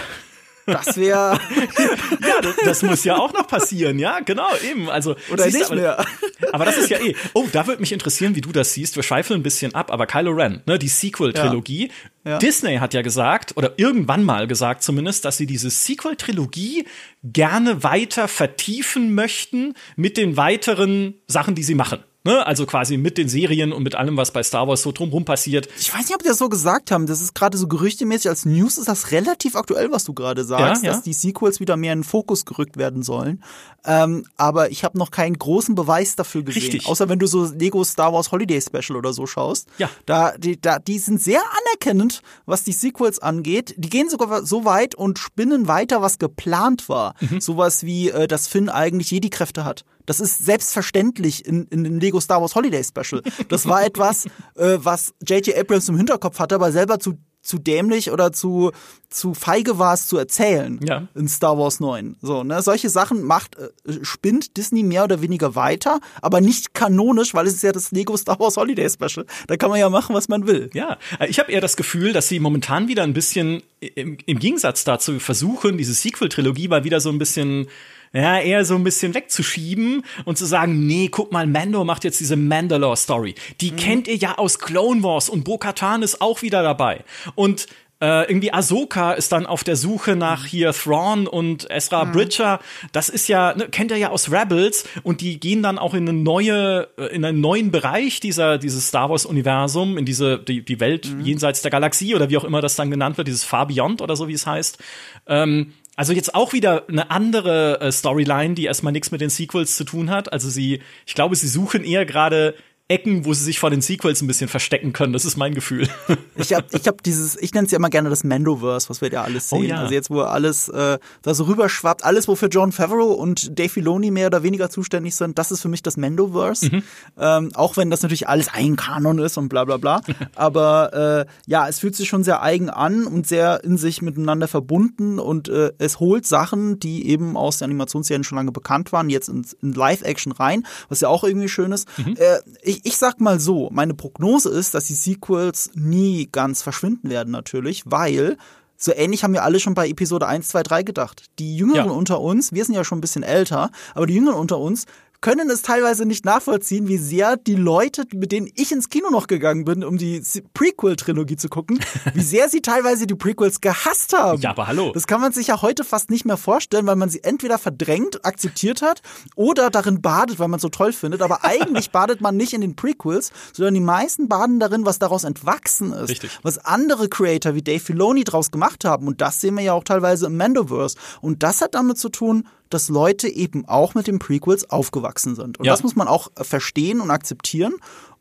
Das 0.66 0.96
wäre. 0.96 1.38
ja, 2.20 2.40
das, 2.42 2.56
das, 2.64 2.82
muss 2.82 3.04
ja 3.04 3.16
auch 3.16 3.32
noch 3.32 3.46
passieren, 3.46 3.98
ja, 3.98 4.20
genau, 4.20 4.48
eben. 4.68 4.90
Also, 4.90 5.14
Oder 5.30 5.46
nicht 5.46 5.64
aber, 5.64 5.74
mehr. 5.76 6.04
Aber 6.52 6.64
das 6.64 6.76
ist 6.76 6.90
ja 6.90 6.98
eh. 6.98 7.14
Oh, 7.34 7.46
da 7.52 7.66
würde 7.66 7.80
mich 7.80 7.92
interessieren, 7.92 8.34
wie 8.34 8.40
du 8.40 8.50
das 8.52 8.74
siehst. 8.74 8.96
Wir 8.96 9.02
schweifeln 9.02 9.40
ein 9.40 9.42
bisschen 9.42 9.74
ab, 9.74 9.92
aber 9.92 10.06
Kylo 10.06 10.32
Ren, 10.32 10.62
ne, 10.66 10.78
die 10.78 10.88
Sequel-Trilogie. 10.88 11.90
Ja. 12.24 12.32
Ja. 12.32 12.38
Disney 12.38 12.78
hat 12.78 12.94
ja 12.94 13.02
gesagt, 13.02 13.56
oder 13.56 13.74
irgendwann 13.76 14.24
mal 14.24 14.48
gesagt 14.48 14.82
zumindest, 14.82 15.24
dass 15.24 15.36
sie 15.36 15.46
diese 15.46 15.70
Sequel-Trilogie 15.70 16.86
gerne 17.22 17.84
weiter 17.84 18.26
vertiefen 18.26 19.14
möchten 19.14 19.74
mit 19.94 20.16
den 20.16 20.36
weiteren 20.36 21.14
Sachen, 21.28 21.54
die 21.54 21.62
sie 21.62 21.76
machen. 21.76 22.02
Ne? 22.26 22.46
Also 22.46 22.66
quasi 22.66 22.96
mit 22.96 23.18
den 23.18 23.28
Serien 23.28 23.72
und 23.72 23.82
mit 23.82 23.94
allem, 23.94 24.16
was 24.16 24.30
bei 24.30 24.42
Star 24.42 24.68
Wars 24.68 24.82
so 24.82 24.92
drumherum 24.92 25.24
passiert. 25.24 25.68
Ich 25.78 25.92
weiß 25.92 26.06
nicht, 26.06 26.14
ob 26.14 26.22
die 26.22 26.28
das 26.28 26.38
so 26.38 26.48
gesagt 26.48 26.90
haben. 26.90 27.06
Das 27.06 27.20
ist 27.20 27.34
gerade 27.34 27.56
so 27.56 27.68
gerüchtemäßig 27.68 28.28
als 28.28 28.44
News 28.44 28.78
ist 28.78 28.88
das 28.88 29.12
relativ 29.12 29.56
aktuell, 29.56 29.90
was 29.90 30.04
du 30.04 30.12
gerade 30.12 30.44
sagst, 30.44 30.82
ja, 30.82 30.90
ja. 30.90 30.94
dass 30.94 31.02
die 31.02 31.12
Sequels 31.12 31.60
wieder 31.60 31.76
mehr 31.76 31.92
in 31.92 32.00
den 32.00 32.04
Fokus 32.04 32.44
gerückt 32.44 32.76
werden 32.76 33.02
sollen. 33.02 33.42
Ähm, 33.84 34.26
aber 34.36 34.70
ich 34.70 34.84
habe 34.84 34.98
noch 34.98 35.10
keinen 35.10 35.38
großen 35.38 35.74
Beweis 35.74 36.16
dafür 36.16 36.42
gesehen. 36.42 36.62
Richtig. 36.62 36.86
Außer 36.86 37.08
wenn 37.08 37.18
du 37.18 37.26
so 37.26 37.44
Lego 37.44 37.84
Star 37.84 38.12
Wars 38.12 38.32
Holiday 38.32 38.60
Special 38.60 38.96
oder 38.96 39.12
so 39.12 39.26
schaust. 39.26 39.68
Ja. 39.78 39.88
Da, 40.06 40.36
die, 40.36 40.60
da, 40.60 40.78
die 40.78 40.98
sind 40.98 41.22
sehr 41.22 41.40
anerkennend, 41.40 42.22
was 42.46 42.64
die 42.64 42.72
Sequels 42.72 43.20
angeht. 43.20 43.74
Die 43.76 43.88
gehen 43.88 44.10
sogar 44.10 44.44
so 44.44 44.64
weit 44.64 44.94
und 44.94 45.18
spinnen 45.18 45.68
weiter, 45.68 46.02
was 46.02 46.18
geplant 46.18 46.88
war. 46.88 47.14
Mhm. 47.20 47.40
Sowas 47.40 47.84
wie, 47.84 48.10
äh, 48.10 48.26
dass 48.26 48.48
Finn 48.48 48.68
eigentlich 48.68 49.10
Jedi-Kräfte 49.10 49.64
hat. 49.64 49.84
Das 50.06 50.20
ist 50.20 50.44
selbstverständlich 50.44 51.44
in, 51.44 51.66
in 51.66 51.84
dem 51.84 51.98
Lego 51.98 52.20
Star 52.20 52.40
Wars 52.40 52.54
Holiday 52.54 52.82
Special. 52.82 53.22
Das 53.48 53.66
war 53.66 53.84
etwas, 53.84 54.26
äh, 54.54 54.78
was 54.78 55.14
J.J. 55.26 55.56
Abrams 55.56 55.88
im 55.88 55.96
Hinterkopf 55.96 56.38
hatte, 56.38 56.54
aber 56.54 56.72
selber 56.72 56.98
zu 56.98 57.18
zu 57.46 57.58
dämlich 57.58 58.10
oder 58.10 58.32
zu, 58.32 58.72
zu 59.08 59.32
feige 59.32 59.78
war 59.78 59.94
es 59.94 60.06
zu 60.06 60.18
erzählen 60.18 60.80
ja. 60.86 61.08
in 61.14 61.28
Star 61.28 61.56
Wars 61.58 61.80
9. 61.80 62.16
So, 62.20 62.42
ne? 62.42 62.60
Solche 62.60 62.90
Sachen 62.90 63.22
macht, 63.22 63.56
äh, 63.56 63.68
spinnt 64.02 64.56
Disney 64.56 64.82
mehr 64.82 65.04
oder 65.04 65.22
weniger 65.22 65.54
weiter, 65.54 66.00
aber 66.20 66.40
nicht 66.40 66.74
kanonisch, 66.74 67.34
weil 67.34 67.46
es 67.46 67.54
ist 67.54 67.62
ja 67.62 67.72
das 67.72 67.92
Lego 67.92 68.16
Star 68.16 68.38
Wars 68.40 68.56
Holiday 68.56 68.88
Special. 68.90 69.24
Da 69.46 69.56
kann 69.56 69.70
man 69.70 69.78
ja 69.78 69.88
machen, 69.88 70.14
was 70.14 70.28
man 70.28 70.46
will. 70.46 70.70
Ja, 70.74 70.98
äh, 71.18 71.28
ich 71.28 71.38
habe 71.38 71.52
eher 71.52 71.60
das 71.60 71.76
Gefühl, 71.76 72.12
dass 72.12 72.28
sie 72.28 72.40
momentan 72.40 72.88
wieder 72.88 73.04
ein 73.04 73.12
bisschen 73.12 73.62
im, 73.80 74.18
im 74.26 74.38
Gegensatz 74.38 74.84
dazu 74.84 75.18
versuchen, 75.20 75.78
diese 75.78 75.94
Sequel-Trilogie 75.94 76.68
mal 76.68 76.84
wieder 76.84 77.00
so 77.00 77.10
ein 77.10 77.18
bisschen 77.18 77.68
ja, 78.16 78.40
eher 78.40 78.64
so 78.64 78.74
ein 78.76 78.84
bisschen 78.84 79.14
wegzuschieben 79.14 80.02
und 80.24 80.38
zu 80.38 80.46
sagen, 80.46 80.86
nee, 80.86 81.08
guck 81.10 81.32
mal, 81.32 81.46
Mando 81.46 81.84
macht 81.84 82.04
jetzt 82.04 82.18
diese 82.18 82.36
Mandalore-Story. 82.36 83.34
Die 83.60 83.72
mhm. 83.72 83.76
kennt 83.76 84.08
ihr 84.08 84.16
ja 84.16 84.38
aus 84.38 84.58
Clone 84.58 85.02
Wars 85.02 85.28
und 85.28 85.44
Bo-Katan 85.44 86.02
ist 86.02 86.20
auch 86.20 86.42
wieder 86.42 86.62
dabei. 86.62 87.04
Und 87.34 87.66
äh, 88.00 88.28
irgendwie 88.28 88.52
Ahsoka 88.52 89.12
ist 89.12 89.32
dann 89.32 89.46
auf 89.46 89.64
der 89.64 89.76
Suche 89.76 90.16
nach 90.16 90.42
mhm. 90.44 90.48
hier 90.48 90.72
Thrawn 90.72 91.26
und 91.26 91.70
Ezra 91.70 92.04
mhm. 92.04 92.12
Bridger. 92.12 92.60
Das 92.92 93.08
ist 93.08 93.28
ja, 93.28 93.54
ne, 93.54 93.68
kennt 93.68 93.90
ihr 93.90 93.96
ja 93.96 94.10
aus 94.10 94.30
Rebels 94.30 94.86
und 95.02 95.20
die 95.20 95.40
gehen 95.40 95.62
dann 95.62 95.78
auch 95.78 95.94
in 95.94 96.08
eine 96.08 96.18
neue, 96.18 96.88
äh, 96.98 97.14
in 97.14 97.24
einen 97.24 97.40
neuen 97.40 97.70
Bereich 97.70 98.20
dieser, 98.20 98.58
dieses 98.58 98.88
Star 98.88 99.08
Wars 99.08 99.24
Universum, 99.24 99.96
in 99.96 100.04
diese, 100.04 100.38
die, 100.38 100.62
die 100.62 100.80
Welt 100.80 101.10
mhm. 101.10 101.22
jenseits 101.22 101.62
der 101.62 101.70
Galaxie 101.70 102.14
oder 102.14 102.28
wie 102.28 102.36
auch 102.36 102.44
immer 102.44 102.60
das 102.60 102.76
dann 102.76 102.90
genannt 102.90 103.16
wird, 103.16 103.28
dieses 103.28 103.44
Far 103.44 103.66
Beyond 103.66 104.02
oder 104.02 104.16
so 104.16 104.28
wie 104.28 104.34
es 104.34 104.46
heißt. 104.46 104.78
Ähm, 105.26 105.72
also 105.96 106.12
jetzt 106.12 106.34
auch 106.34 106.52
wieder 106.52 106.88
eine 106.88 107.10
andere 107.10 107.80
äh, 107.80 107.90
Storyline, 107.90 108.54
die 108.54 108.66
erstmal 108.66 108.92
nichts 108.92 109.10
mit 109.10 109.20
den 109.22 109.30
Sequels 109.30 109.76
zu 109.76 109.84
tun 109.84 110.10
hat. 110.10 110.32
Also 110.32 110.50
sie, 110.50 110.82
ich 111.06 111.14
glaube, 111.14 111.34
sie 111.34 111.48
suchen 111.48 111.84
eher 111.84 112.04
gerade 112.04 112.54
Ecken, 112.88 113.24
wo 113.24 113.34
sie 113.34 113.42
sich 113.42 113.58
vor 113.58 113.70
den 113.70 113.80
Sequels 113.80 114.22
ein 114.22 114.28
bisschen 114.28 114.48
verstecken 114.48 114.92
können. 114.92 115.12
Das 115.12 115.24
ist 115.24 115.36
mein 115.36 115.54
Gefühl. 115.54 115.88
Ich 116.38 116.52
habe 116.52 116.66
ich 116.72 116.86
hab 116.86 117.02
dieses, 117.02 117.34
ich 117.40 117.54
nenne 117.54 117.64
es 117.64 117.72
ja 117.72 117.76
immer 117.76 117.88
gerne 117.88 118.10
das 118.10 118.22
Mandoverse, 118.22 118.90
was 118.90 119.00
wir 119.00 119.10
ja 119.10 119.22
alles 119.22 119.50
oh 119.50 119.56
sehen. 119.56 119.64
Oh 119.64 119.68
ja. 119.68 119.80
Also 119.80 119.94
jetzt, 119.94 120.10
wo 120.10 120.20
alles 120.20 120.68
äh, 120.68 120.98
da 121.22 121.34
so 121.34 121.44
rüberschwappt, 121.44 122.04
alles, 122.04 122.28
wofür 122.28 122.48
John 122.48 122.72
Favreau 122.72 123.12
und 123.12 123.58
Dave 123.58 123.70
Filoni 123.70 124.10
mehr 124.10 124.26
oder 124.26 124.42
weniger 124.42 124.68
zuständig 124.68 125.14
sind, 125.14 125.38
das 125.38 125.50
ist 125.50 125.62
für 125.62 125.68
mich 125.68 125.82
das 125.82 125.96
Mandoverse. 125.96 126.66
Mhm. 126.66 126.82
Ähm, 127.18 127.50
auch 127.54 127.78
wenn 127.78 127.88
das 127.88 128.02
natürlich 128.02 128.28
alles 128.28 128.48
ein 128.52 128.76
Kanon 128.76 129.18
ist 129.18 129.38
und 129.38 129.48
bla 129.48 129.64
bla 129.64 129.78
bla. 129.78 130.02
Aber 130.34 131.26
äh, 131.26 131.32
ja, 131.46 131.66
es 131.68 131.78
fühlt 131.78 131.96
sich 131.96 132.06
schon 132.06 132.22
sehr 132.22 132.42
eigen 132.42 132.68
an 132.68 133.06
und 133.06 133.26
sehr 133.26 133.64
in 133.64 133.78
sich 133.78 134.02
miteinander 134.02 134.46
verbunden 134.46 135.18
und 135.18 135.48
äh, 135.48 135.72
es 135.78 136.00
holt 136.00 136.26
Sachen, 136.26 136.78
die 136.78 137.08
eben 137.08 137.38
aus 137.38 137.58
den 137.58 137.64
Animationsserien 137.64 138.24
schon 138.24 138.36
lange 138.36 138.52
bekannt 138.52 138.92
waren, 138.92 139.08
jetzt 139.08 139.30
in, 139.30 139.46
in 139.62 139.72
Live-Action 139.72 140.32
rein, 140.32 140.66
was 140.90 141.00
ja 141.00 141.08
auch 141.08 141.24
irgendwie 141.24 141.48
schön 141.48 141.72
ist. 141.72 141.88
Mhm. 141.96 142.16
Äh, 142.18 142.40
ich 142.62 142.75
ich, 142.76 142.84
ich 142.84 142.96
sag 142.96 143.20
mal 143.20 143.40
so, 143.40 143.70
meine 143.72 143.94
Prognose 143.94 144.48
ist, 144.50 144.74
dass 144.74 144.86
die 144.86 144.94
Sequels 144.94 145.70
nie 145.74 146.28
ganz 146.30 146.62
verschwinden 146.62 147.10
werden 147.10 147.30
natürlich, 147.30 147.82
weil 147.86 148.36
so 148.76 148.92
ähnlich 148.94 149.24
haben 149.24 149.32
wir 149.32 149.42
alle 149.42 149.58
schon 149.58 149.74
bei 149.74 149.88
Episode 149.88 150.26
1, 150.26 150.48
2, 150.48 150.62
3 150.62 150.82
gedacht. 150.82 151.24
Die 151.38 151.56
Jüngeren 151.56 151.86
ja. 151.86 151.92
unter 151.92 152.20
uns, 152.20 152.52
wir 152.52 152.64
sind 152.64 152.74
ja 152.74 152.84
schon 152.84 152.98
ein 152.98 153.00
bisschen 153.00 153.22
älter, 153.22 153.70
aber 153.94 154.06
die 154.06 154.14
Jüngeren 154.14 154.38
unter 154.38 154.58
uns 154.58 154.84
können 155.20 155.50
es 155.50 155.62
teilweise 155.62 156.06
nicht 156.06 156.24
nachvollziehen, 156.24 156.88
wie 156.88 156.98
sehr 156.98 157.36
die 157.36 157.54
Leute, 157.54 158.04
mit 158.14 158.32
denen 158.32 158.50
ich 158.54 158.72
ins 158.72 158.88
Kino 158.88 159.10
noch 159.10 159.26
gegangen 159.26 159.64
bin, 159.64 159.84
um 159.84 159.98
die 159.98 160.22
Prequel-Trilogie 160.54 161.36
zu 161.36 161.48
gucken, 161.48 161.78
wie 162.14 162.20
sehr 162.22 162.48
sie 162.48 162.60
teilweise 162.60 163.06
die 163.06 163.14
Prequels 163.14 163.60
gehasst 163.60 164.16
haben. 164.16 164.40
Ja, 164.40 164.50
aber 164.50 164.66
hallo. 164.66 164.92
Das 164.92 165.06
kann 165.06 165.20
man 165.20 165.32
sich 165.32 165.48
ja 165.48 165.62
heute 165.62 165.84
fast 165.84 166.10
nicht 166.10 166.24
mehr 166.24 166.36
vorstellen, 166.36 166.86
weil 166.86 166.96
man 166.96 167.08
sie 167.08 167.22
entweder 167.22 167.58
verdrängt, 167.58 168.24
akzeptiert 168.24 168.82
hat 168.82 169.02
oder 169.34 169.70
darin 169.70 170.00
badet, 170.02 170.38
weil 170.38 170.48
man 170.48 170.58
es 170.58 170.62
so 170.62 170.68
toll 170.68 170.92
findet. 170.92 171.22
Aber 171.22 171.40
eigentlich 171.44 171.90
badet 171.90 172.20
man 172.20 172.36
nicht 172.36 172.52
in 172.52 172.60
den 172.60 172.76
Prequels, 172.76 173.32
sondern 173.52 173.74
die 173.74 173.80
meisten 173.80 174.28
baden 174.28 174.60
darin, 174.60 174.84
was 174.84 174.98
daraus 174.98 175.24
entwachsen 175.24 175.92
ist. 175.92 176.10
Richtig. 176.10 176.38
Was 176.42 176.58
andere 176.58 177.08
Creator 177.08 177.54
wie 177.54 177.62
Dave 177.62 177.80
Filoni 177.80 178.24
draus 178.24 178.50
gemacht 178.50 178.84
haben. 178.84 179.06
Und 179.06 179.20
das 179.20 179.40
sehen 179.40 179.56
wir 179.56 179.64
ja 179.64 179.72
auch 179.72 179.84
teilweise 179.84 180.26
im 180.26 180.36
Mandoverse. 180.36 180.96
Und 181.20 181.42
das 181.42 181.60
hat 181.60 181.74
damit 181.74 181.98
zu 181.98 182.08
tun, 182.08 182.46
dass 182.70 182.88
Leute 182.88 183.28
eben 183.28 183.66
auch 183.66 183.94
mit 183.94 184.06
den 184.06 184.18
Prequels 184.18 184.70
aufgewachsen 184.70 185.34
sind. 185.34 185.58
Und 185.58 185.66
ja. 185.66 185.72
das 185.72 185.82
muss 185.82 185.96
man 185.96 186.08
auch 186.08 186.30
verstehen 186.34 187.00
und 187.00 187.10
akzeptieren. 187.10 187.74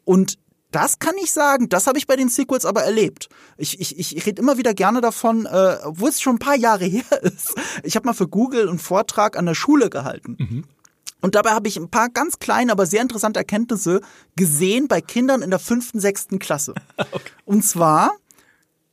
Und 0.03 0.37
das 0.71 0.99
kann 0.99 1.15
ich 1.23 1.31
sagen, 1.31 1.69
das 1.69 1.87
habe 1.87 1.97
ich 1.97 2.05
bei 2.05 2.17
den 2.17 2.27
Sequels 2.27 2.65
aber 2.65 2.83
erlebt. 2.83 3.29
Ich, 3.57 3.79
ich, 3.79 3.97
ich 3.97 4.25
rede 4.25 4.41
immer 4.41 4.57
wieder 4.57 4.73
gerne 4.73 4.99
davon, 4.99 5.45
äh, 5.45 5.77
obwohl 5.83 6.09
es 6.09 6.19
schon 6.19 6.35
ein 6.35 6.39
paar 6.39 6.57
Jahre 6.57 6.85
her 6.85 7.23
ist. 7.23 7.55
Ich 7.83 7.95
habe 7.95 8.05
mal 8.05 8.13
für 8.13 8.27
Google 8.27 8.67
einen 8.67 8.79
Vortrag 8.79 9.37
an 9.37 9.45
der 9.45 9.55
Schule 9.55 9.89
gehalten. 9.89 10.35
Mhm. 10.37 10.63
Und 11.21 11.35
dabei 11.35 11.51
habe 11.51 11.67
ich 11.67 11.77
ein 11.77 11.89
paar 11.89 12.09
ganz 12.09 12.39
kleine, 12.39 12.71
aber 12.71 12.85
sehr 12.85 13.01
interessante 13.01 13.39
Erkenntnisse 13.39 14.01
gesehen 14.35 14.87
bei 14.87 15.01
Kindern 15.01 15.41
in 15.41 15.49
der 15.49 15.59
fünften, 15.59 15.99
sechsten 15.99 16.39
Klasse. 16.39 16.73
Okay. 17.11 17.31
Und 17.45 17.63
zwar 17.63 18.11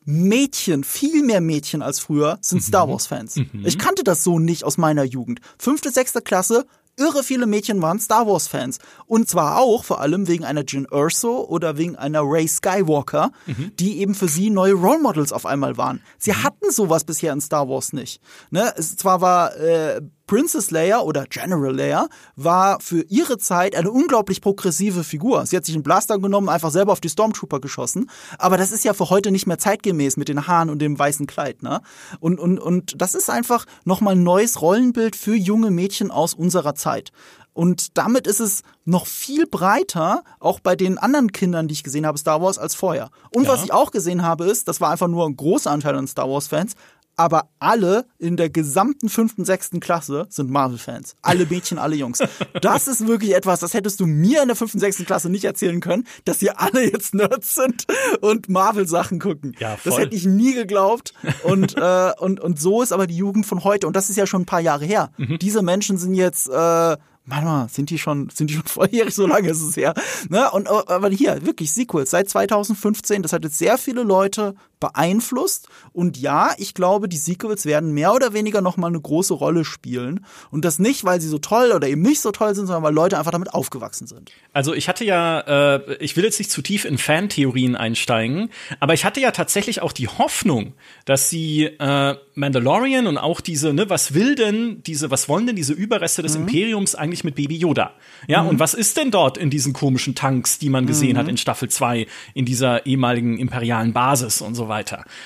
Mädchen, 0.05 0.85
viel 0.85 1.23
mehr 1.23 1.41
Mädchen 1.41 1.83
als 1.83 2.01
früher, 2.01 2.39
sind 2.41 2.59
mhm. 2.59 2.63
Star 2.63 2.89
Wars-Fans. 2.89 3.37
Mhm. 3.37 3.65
Ich 3.65 3.79
kannte 3.79 4.05
das 4.05 4.25
so 4.25 4.39
nicht 4.39 4.65
aus 4.65 4.79
meiner 4.79 5.05
Jugend. 5.05 5.41
Fünfte, 5.59 5.91
sechste 5.91 6.21
Klasse, 6.21 6.67
irre 6.97 7.23
viele 7.23 7.47
Mädchen 7.47 7.81
waren 7.81 7.99
Star 7.99 8.27
Wars 8.27 8.49
Fans. 8.49 8.79
Und 9.07 9.29
zwar 9.29 9.59
auch 9.59 9.85
vor 9.85 10.01
allem 10.01 10.29
wegen 10.29 10.45
einer 10.45 10.65
Jin 10.65 10.87
Urso 10.91 11.45
oder 11.45 11.79
wegen 11.79 11.97
einer 11.97 12.23
Ray 12.23 12.47
Skywalker, 12.47 13.33
mhm. 13.47 13.73
die 13.79 13.99
eben 13.99 14.15
für 14.15 14.29
sie 14.29 14.51
neue 14.51 14.75
Role 14.75 15.01
Models 15.01 15.33
auf 15.33 15.47
einmal 15.47 15.77
waren. 15.77 16.03
Sie 16.19 16.33
mhm. 16.33 16.45
hatten 16.45 16.71
sowas 16.71 17.05
bisher 17.05 17.33
in 17.33 17.41
Star 17.41 17.69
Wars 17.69 17.93
nicht. 17.93 18.21
Ne? 18.51 18.73
Es 18.77 18.97
zwar 18.97 19.21
war 19.21 19.57
äh, 19.57 20.03
Princess 20.33 20.71
Leia 20.71 21.01
oder 21.01 21.27
General 21.27 21.77
Leia 21.77 22.09
war 22.37 22.81
für 22.81 23.03
ihre 23.11 23.37
Zeit 23.37 23.77
eine 23.77 23.91
unglaublich 23.91 24.41
progressive 24.41 25.05
Figur. 25.05 25.45
Sie 25.45 25.59
hat 25.59 25.67
sich 25.67 25.75
einen 25.75 25.83
Blaster 25.83 26.19
genommen, 26.19 26.49
einfach 26.49 26.71
selber 26.71 26.93
auf 26.93 27.03
die 27.03 27.11
Stormtrooper 27.11 27.61
geschossen. 27.61 28.09
Aber 28.39 28.57
das 28.57 28.73
ist 28.73 28.83
ja 28.83 28.95
für 28.95 29.11
heute 29.11 29.31
nicht 29.31 29.47
mehr 29.47 29.59
zeitgemäß 29.59 30.17
mit 30.17 30.29
den 30.29 30.47
Haaren 30.47 30.71
und 30.71 30.79
dem 30.79 30.99
weißen 30.99 31.27
Kleid. 31.27 31.63
Ne? 31.63 31.83
Und, 32.19 32.41
und, 32.41 32.59
und 32.59 32.95
das 32.97 33.15
ist 33.15 33.29
einfach 33.29 33.67
nochmal 33.85 34.15
ein 34.15 34.23
neues 34.23 34.63
Rollenbild 34.63 35.17
für 35.17 35.35
junge 35.35 35.71
Mädchen 35.71 36.11
aus 36.11 36.33
unserer 36.33 36.75
Zeit. 36.75 37.13
Und 37.53 37.99
damit 37.99 38.27
ist 38.27 38.41
es 38.41 38.63
noch 38.87 39.07
viel 39.07 39.47
breiter, 39.47 40.25
auch 40.41 40.61
bei 40.61 40.77
den 40.77 40.97
anderen 40.97 41.33
Kindern, 41.33 41.69
die 41.69 41.75
ich 41.75 41.85
gesehen 41.85 42.07
habe, 42.07 42.17
Star 42.17 42.41
Wars, 42.41 42.57
als 42.57 42.75
vorher. 42.75 43.11
Und 43.35 43.45
ja. 43.45 43.51
was 43.51 43.65
ich 43.65 43.75
auch 43.75 43.91
gesehen 43.91 44.23
habe, 44.23 44.47
ist, 44.47 44.67
das 44.67 44.81
war 44.81 44.91
einfach 44.91 45.09
nur 45.09 45.27
ein 45.27 45.37
großer 45.37 45.71
Anteil 45.71 45.95
an 45.95 46.07
Star 46.07 46.31
Wars-Fans, 46.31 46.75
aber 47.23 47.51
alle 47.61 48.05
in 48.19 48.37
der 48.37 48.51
gesamten 48.51 49.09
fünften, 49.09 49.45
sechsten 49.45 49.79
Klasse 49.79 50.27
sind 50.29 50.51
Marvel-Fans. 50.51 51.15
Alle 51.23 51.47
Mädchen, 51.47 51.79
alle 51.79 51.95
Jungs. 51.95 52.19
Das 52.61 52.89
ist 52.89 53.07
wirklich 53.07 53.37
etwas, 53.37 53.61
das 53.61 53.75
hättest 53.75 54.01
du 54.01 54.07
mir 54.07 54.43
in 54.43 54.49
der 54.49 54.57
fünften, 54.57 54.81
sechsten 54.81 55.07
Klasse 55.07 55.31
nicht 55.31 55.45
erzählen 55.45 55.81
können, 55.81 56.05
dass 56.25 56.43
ihr 56.43 56.61
alle 56.61 56.83
jetzt 56.91 57.15
Nerds 57.15 57.55
sind 57.55 57.87
und 58.23 58.49
Marvel-Sachen 58.49 59.21
gucken. 59.21 59.55
Ja, 59.61 59.77
voll. 59.77 59.93
Das 59.93 60.01
hätte 60.01 60.17
ich 60.17 60.27
nie 60.27 60.53
geglaubt. 60.53 61.15
Und, 61.45 61.77
äh, 61.77 62.11
und, 62.19 62.41
und 62.41 62.61
so 62.61 62.83
ist 62.83 62.93
aber 62.93 63.07
die 63.07 63.17
Jugend 63.17 63.47
von 63.47 63.63
heute. 63.63 63.87
Und 63.87 63.95
das 63.95 64.11
ist 64.11 64.17
ja 64.17 64.27
schon 64.27 64.43
ein 64.43 64.47
paar 64.47 64.61
Jahre 64.61 64.85
her. 64.85 65.13
Mhm. 65.17 65.39
Diese 65.39 65.63
Menschen 65.63 65.99
sind 65.99 66.15
jetzt 66.15 66.49
äh, 66.49 66.97
Warte 67.25 67.45
mal, 67.45 67.69
sind 67.69 67.91
die 67.91 67.99
schon, 67.99 68.31
sind 68.31 68.51
die 68.51 68.55
schon 68.55 68.65
volljährig? 68.67 69.15
So 69.15 69.29
lange 69.29 69.49
ist 69.49 69.63
es 69.63 69.77
her. 69.77 69.95
Ne? 70.29 70.51
Und, 70.51 70.69
aber 70.69 71.09
hier, 71.09 71.47
wirklich, 71.47 71.73
Sequels, 71.73 72.11
seit 72.11 72.29
2015, 72.29 73.23
das 73.23 73.33
hat 73.33 73.45
jetzt 73.45 73.59
sehr 73.59 73.79
viele 73.79 74.03
Leute 74.03 74.57
beeinflusst. 74.83 75.69
Und 75.93 76.19
ja, 76.19 76.51
ich 76.59 76.75
glaube, 76.75 77.09
die 77.09 77.17
Sequels 77.17 77.65
werden 77.65 77.93
mehr 77.93 78.13
oder 78.13 78.33
weniger 78.35 78.61
nochmal 78.61 78.91
eine 78.91 79.01
große 79.01 79.33
Rolle 79.33 79.65
spielen. 79.65 80.27
Und 80.51 80.65
das 80.65 80.79
nicht, 80.79 81.05
weil 81.05 81.21
sie 81.21 81.29
so 81.29 81.39
toll 81.39 81.73
oder 81.73 81.89
eben 81.89 82.03
nicht 82.03 82.21
so 82.21 82.33
toll 82.33 82.55
sind, 82.55 82.67
sondern 82.67 82.83
weil 82.83 82.93
Leute 82.93 83.17
einfach 83.19 83.31
damit 83.31 83.55
aufgewachsen 83.55 84.07
sind. 84.07 84.33
Also 84.53 84.75
ich 84.75 84.89
hatte 84.89 85.05
ja, 85.05 85.77
äh, 85.77 85.95
ich 86.01 86.17
will 86.17 86.25
jetzt 86.25 86.39
nicht 86.39 86.51
zu 86.51 86.63
tief 86.63 86.85
in 86.85 86.99
Fantheorien 86.99 87.77
einsteigen, 87.77 88.51
aber 88.81 88.93
ich 88.93 89.05
hatte 89.05 89.21
ja 89.21 89.31
tatsächlich 89.31 89.81
auch 89.81 89.93
die 89.93 90.09
Hoffnung, 90.09 90.75
dass 91.05 91.31
sie 91.31 91.65
äh, 91.65 92.17
Mandalorian 92.35 93.07
und 93.07 93.19
auch 93.19 93.41
diese, 93.41 93.73
ne, 93.73 93.89
was 93.89 94.15
will 94.15 94.35
denn 94.35 94.83
diese, 94.85 95.11
was 95.11 95.29
wollen 95.29 95.47
denn 95.47 95.57
diese 95.57 95.73
Überreste 95.73 96.23
des 96.23 96.37
mhm. 96.37 96.49
Imperiums 96.49 96.95
eigentlich 96.97 97.23
mit 97.23 97.37
Baby 97.37 97.57
Yoda? 97.57 97.93
Ja, 98.27 98.43
mhm. 98.43 98.51
und 98.51 98.59
was 98.59 98.75
ist 98.75 98.97
denn 98.97 99.13
dort 99.13 99.39
in 99.39 99.51
diesen 99.51 99.73
komischen 99.73 100.17
Tanks, 100.17 100.59
die 100.59 100.69
man 100.69 100.87
gesehen 100.87 101.13
mhm. 101.13 101.19
hat 101.19 101.29
in 101.29 101.37
Staffel 101.37 101.69
2, 101.69 102.07
in 102.35 102.45
dieser 102.45 102.85
ehemaligen 102.85 103.39
imperialen 103.39 103.93
Basis 103.93 104.41
und 104.41 104.57
so 104.57 104.69
weiter? 104.69 104.72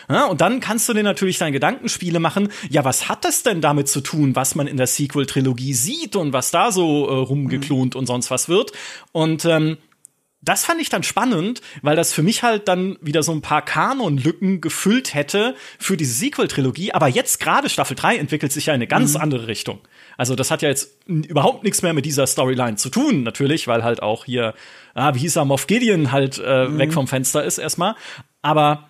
Ja, 0.08 0.26
und 0.26 0.40
dann 0.40 0.60
kannst 0.60 0.88
du 0.88 0.94
dir 0.94 1.02
natürlich 1.02 1.38
deine 1.38 1.52
Gedankenspiele 1.52 2.20
machen, 2.20 2.48
ja, 2.70 2.84
was 2.84 3.08
hat 3.08 3.24
das 3.24 3.42
denn 3.42 3.60
damit 3.60 3.88
zu 3.88 4.00
tun, 4.00 4.36
was 4.36 4.54
man 4.54 4.66
in 4.66 4.76
der 4.76 4.86
Sequel-Trilogie 4.86 5.74
sieht 5.74 6.16
und 6.16 6.32
was 6.32 6.50
da 6.50 6.72
so 6.72 7.08
äh, 7.08 7.12
rumgeklont 7.12 7.94
mhm. 7.94 7.98
und 8.00 8.06
sonst 8.06 8.30
was 8.30 8.48
wird? 8.48 8.72
Und 9.12 9.44
ähm, 9.44 9.78
das 10.46 10.64
fand 10.64 10.80
ich 10.80 10.88
dann 10.88 11.02
spannend, 11.02 11.60
weil 11.82 11.96
das 11.96 12.12
für 12.12 12.22
mich 12.22 12.42
halt 12.42 12.68
dann 12.68 12.96
wieder 13.00 13.22
so 13.22 13.32
ein 13.32 13.42
paar 13.42 13.62
Kanonlücken 13.62 14.60
gefüllt 14.60 15.12
hätte 15.12 15.56
für 15.78 15.96
diese 15.96 16.12
Sequel-Trilogie. 16.12 16.92
Aber 16.92 17.08
jetzt 17.08 17.40
gerade 17.40 17.68
Staffel 17.68 17.96
3 17.96 18.16
entwickelt 18.16 18.52
sich 18.52 18.66
ja 18.66 18.72
in 18.72 18.78
eine 18.78 18.86
ganz 18.86 19.14
mhm. 19.14 19.22
andere 19.22 19.48
Richtung. 19.48 19.80
Also 20.16 20.36
das 20.36 20.50
hat 20.50 20.62
ja 20.62 20.68
jetzt 20.68 21.04
überhaupt 21.08 21.64
nichts 21.64 21.82
mehr 21.82 21.92
mit 21.94 22.06
dieser 22.06 22.26
Storyline 22.26 22.76
zu 22.76 22.90
tun, 22.90 23.24
natürlich, 23.24 23.66
weil 23.66 23.82
halt 23.82 24.02
auch 24.02 24.24
hier, 24.24 24.54
ah, 24.94 25.14
wie 25.14 25.20
hieß 25.20 25.36
er, 25.36 25.44
Moff 25.44 25.66
Gideon 25.66 26.12
halt 26.12 26.40
äh, 26.42 26.68
mhm. 26.68 26.78
weg 26.78 26.92
vom 26.92 27.08
Fenster 27.08 27.42
ist 27.42 27.58
erstmal. 27.58 27.96
Aber 28.40 28.88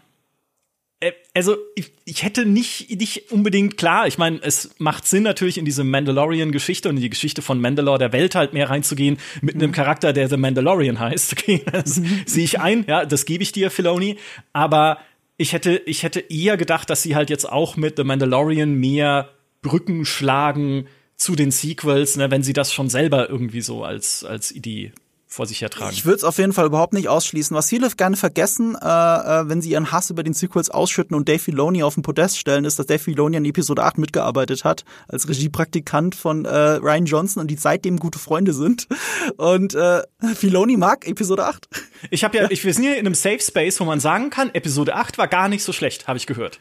also 1.35 1.57
ich, 1.75 1.93
ich 2.05 2.23
hätte 2.23 2.47
nicht, 2.47 2.91
nicht 2.91 3.31
unbedingt 3.31 3.77
klar, 3.77 4.07
ich 4.07 4.19
meine, 4.19 4.41
es 4.43 4.71
macht 4.79 5.07
Sinn 5.07 5.23
natürlich 5.23 5.59
in 5.59 5.65
diese 5.65 5.85
Mandalorian-Geschichte 5.85 6.89
und 6.89 6.97
in 6.97 7.03
die 7.03 7.11
Geschichte 7.11 7.43
von 7.43 7.61
Mandalore 7.61 7.99
der 7.99 8.13
Welt 8.13 8.35
halt 8.35 8.53
mehr 8.53 8.71
reinzugehen 8.71 9.19
mit 9.43 9.55
einem 9.57 9.71
mhm. 9.71 9.75
Charakter, 9.75 10.13
der 10.13 10.29
The 10.29 10.37
Mandalorian 10.37 10.99
heißt. 10.99 11.35
Okay, 11.47 11.63
das 11.71 11.99
mhm. 11.99 12.23
sehe 12.25 12.45
ich 12.45 12.61
ein, 12.61 12.85
ja, 12.89 13.05
das 13.05 13.27
gebe 13.27 13.43
ich 13.43 13.53
dir, 13.53 13.71
Filoni. 13.71 14.17
Aber 14.53 14.99
ich 15.37 15.53
hätte, 15.53 15.83
ich 15.85 16.03
hätte 16.03 16.21
eher 16.21 16.57
gedacht, 16.57 16.89
dass 16.89 17.03
sie 17.03 17.15
halt 17.15 17.31
jetzt 17.31 17.45
auch 17.45 17.77
mit 17.77 17.97
The 17.97 18.05
Mandalorian 18.05 18.75
mehr 18.75 19.31
Brücken 19.61 20.05
schlagen 20.05 20.87
zu 21.17 21.37
den 21.37 21.51
Sequels, 21.51 22.17
ne, 22.17 22.31
wenn 22.31 22.43
sie 22.43 22.53
das 22.53 22.73
schon 22.73 22.89
selber 22.89 23.29
irgendwie 23.29 23.61
so 23.61 23.85
als, 23.85 24.25
als 24.25 24.51
Idee 24.51 24.93
vor 25.37 25.47
sich 25.47 25.61
hertragen. 25.61 25.93
Ich 25.93 26.05
würde 26.05 26.17
es 26.17 26.25
auf 26.25 26.39
jeden 26.39 26.53
Fall 26.53 26.67
überhaupt 26.67 26.95
nicht 26.95 27.09
ausschließen. 27.09 27.57
Was 27.57 27.69
viele 27.69 27.89
gerne 27.91 28.17
vergessen, 28.17 28.75
äh, 28.75 28.87
äh, 28.87 29.49
wenn 29.49 29.61
sie 29.61 29.71
ihren 29.71 29.93
Hass 29.93 30.11
über 30.11 30.23
den 30.23 30.33
Sequels 30.33 30.71
ausschütten 30.71 31.15
und 31.15 31.29
Dave 31.29 31.39
Filoni 31.39 31.83
auf 31.83 31.95
den 31.95 32.03
Podest 32.03 32.39
stellen, 32.39 32.65
ist, 32.65 32.79
dass 32.79 32.87
Dave 32.87 32.99
Filoni 32.99 33.37
an 33.37 33.45
Episode 33.45 33.85
8 33.85 33.99
mitgearbeitet 33.99 34.65
hat, 34.65 34.85
als 35.09 35.29
Regiepraktikant 35.29 36.15
von 36.15 36.45
äh, 36.45 36.49
Ryan 36.51 37.05
Johnson 37.05 37.43
und 37.43 37.51
die 37.51 37.57
seitdem 37.57 37.99
gute 37.99 38.19
Freunde 38.19 38.53
sind. 38.53 38.89
Und 39.37 39.75
äh, 39.75 40.03
Filoni 40.35 40.77
mag 40.77 41.07
Episode 41.07 41.45
8. 41.45 41.69
Ich 42.11 42.25
habe 42.25 42.37
ja, 42.37 42.51
ich, 42.51 42.65
wir 42.65 42.73
sind 42.73 42.85
hier 42.85 42.95
in 42.95 43.07
einem 43.07 43.15
Safe 43.15 43.41
Space, 43.41 43.79
wo 43.79 43.85
man 43.85 44.01
sagen 44.01 44.31
kann, 44.31 44.55
Episode 44.55 44.95
8 44.95 45.19
war 45.19 45.29
gar 45.29 45.49
nicht 45.49 45.63
so 45.63 45.73
schlecht, 45.73 46.09
habe 46.09 46.17
ich 46.17 46.27
gehört. 46.27 46.59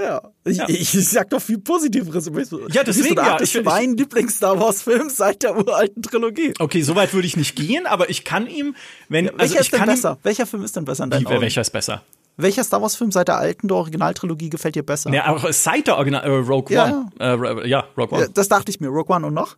Ja, 0.00 0.22
ich, 0.44 0.56
ja. 0.56 0.68
ich, 0.68 0.94
ich 0.94 1.08
sag 1.08 1.28
doch 1.30 1.42
viel 1.42 1.58
Positiveres. 1.58 2.30
Ja, 2.72 2.82
deswegen 2.84 3.16
ja. 3.16 3.36
Das 3.36 3.54
ist 3.54 3.64
mein 3.64 3.96
Lieblings-Star 3.96 4.58
Wars-Film 4.58 5.10
seit 5.10 5.42
der 5.42 5.56
uralten 5.56 6.02
Trilogie. 6.02 6.54
Okay, 6.58 6.82
so 6.82 6.94
weit 6.96 7.12
würde 7.12 7.26
ich 7.26 7.36
nicht 7.36 7.54
gehen, 7.54 7.86
aber 7.86 8.08
ich 8.08 8.24
kann 8.24 8.46
ihm, 8.46 8.74
wenn 9.08 9.26
ja, 9.26 9.32
welcher 9.32 9.42
also 9.42 9.54
ich 9.54 9.60
ist 9.60 9.72
denn 9.72 9.78
kann 9.80 9.88
besser? 9.88 10.18
Welcher 10.22 10.46
Film 10.46 10.64
ist 10.64 10.76
denn 10.76 10.84
besser 10.84 11.04
in 11.04 11.10
deinen 11.10 11.28
Wie, 11.28 11.40
Welcher 11.40 11.60
ist 11.60 11.70
besser? 11.70 12.02
Welcher 12.36 12.64
Star 12.64 12.80
Wars-Film 12.80 13.12
seit 13.12 13.28
der 13.28 13.36
alten 13.36 13.68
der 13.68 13.76
Originaltrilogie 13.76 14.48
gefällt 14.48 14.74
dir 14.74 14.82
besser? 14.82 15.12
Ja, 15.12 15.28
auch 15.28 15.52
seit 15.52 15.86
der 15.86 15.96
Original 15.96 16.24
äh, 16.24 16.30
Rogue 16.30 16.74
ja, 16.74 17.08
One. 17.18 17.62
Äh, 17.62 17.68
ja, 17.68 17.84
Rogue 17.98 18.18
One. 18.18 18.30
Das 18.32 18.48
dachte 18.48 18.70
ich 18.70 18.80
mir. 18.80 18.88
Rogue 18.88 19.14
One 19.14 19.26
und 19.26 19.34
noch? 19.34 19.56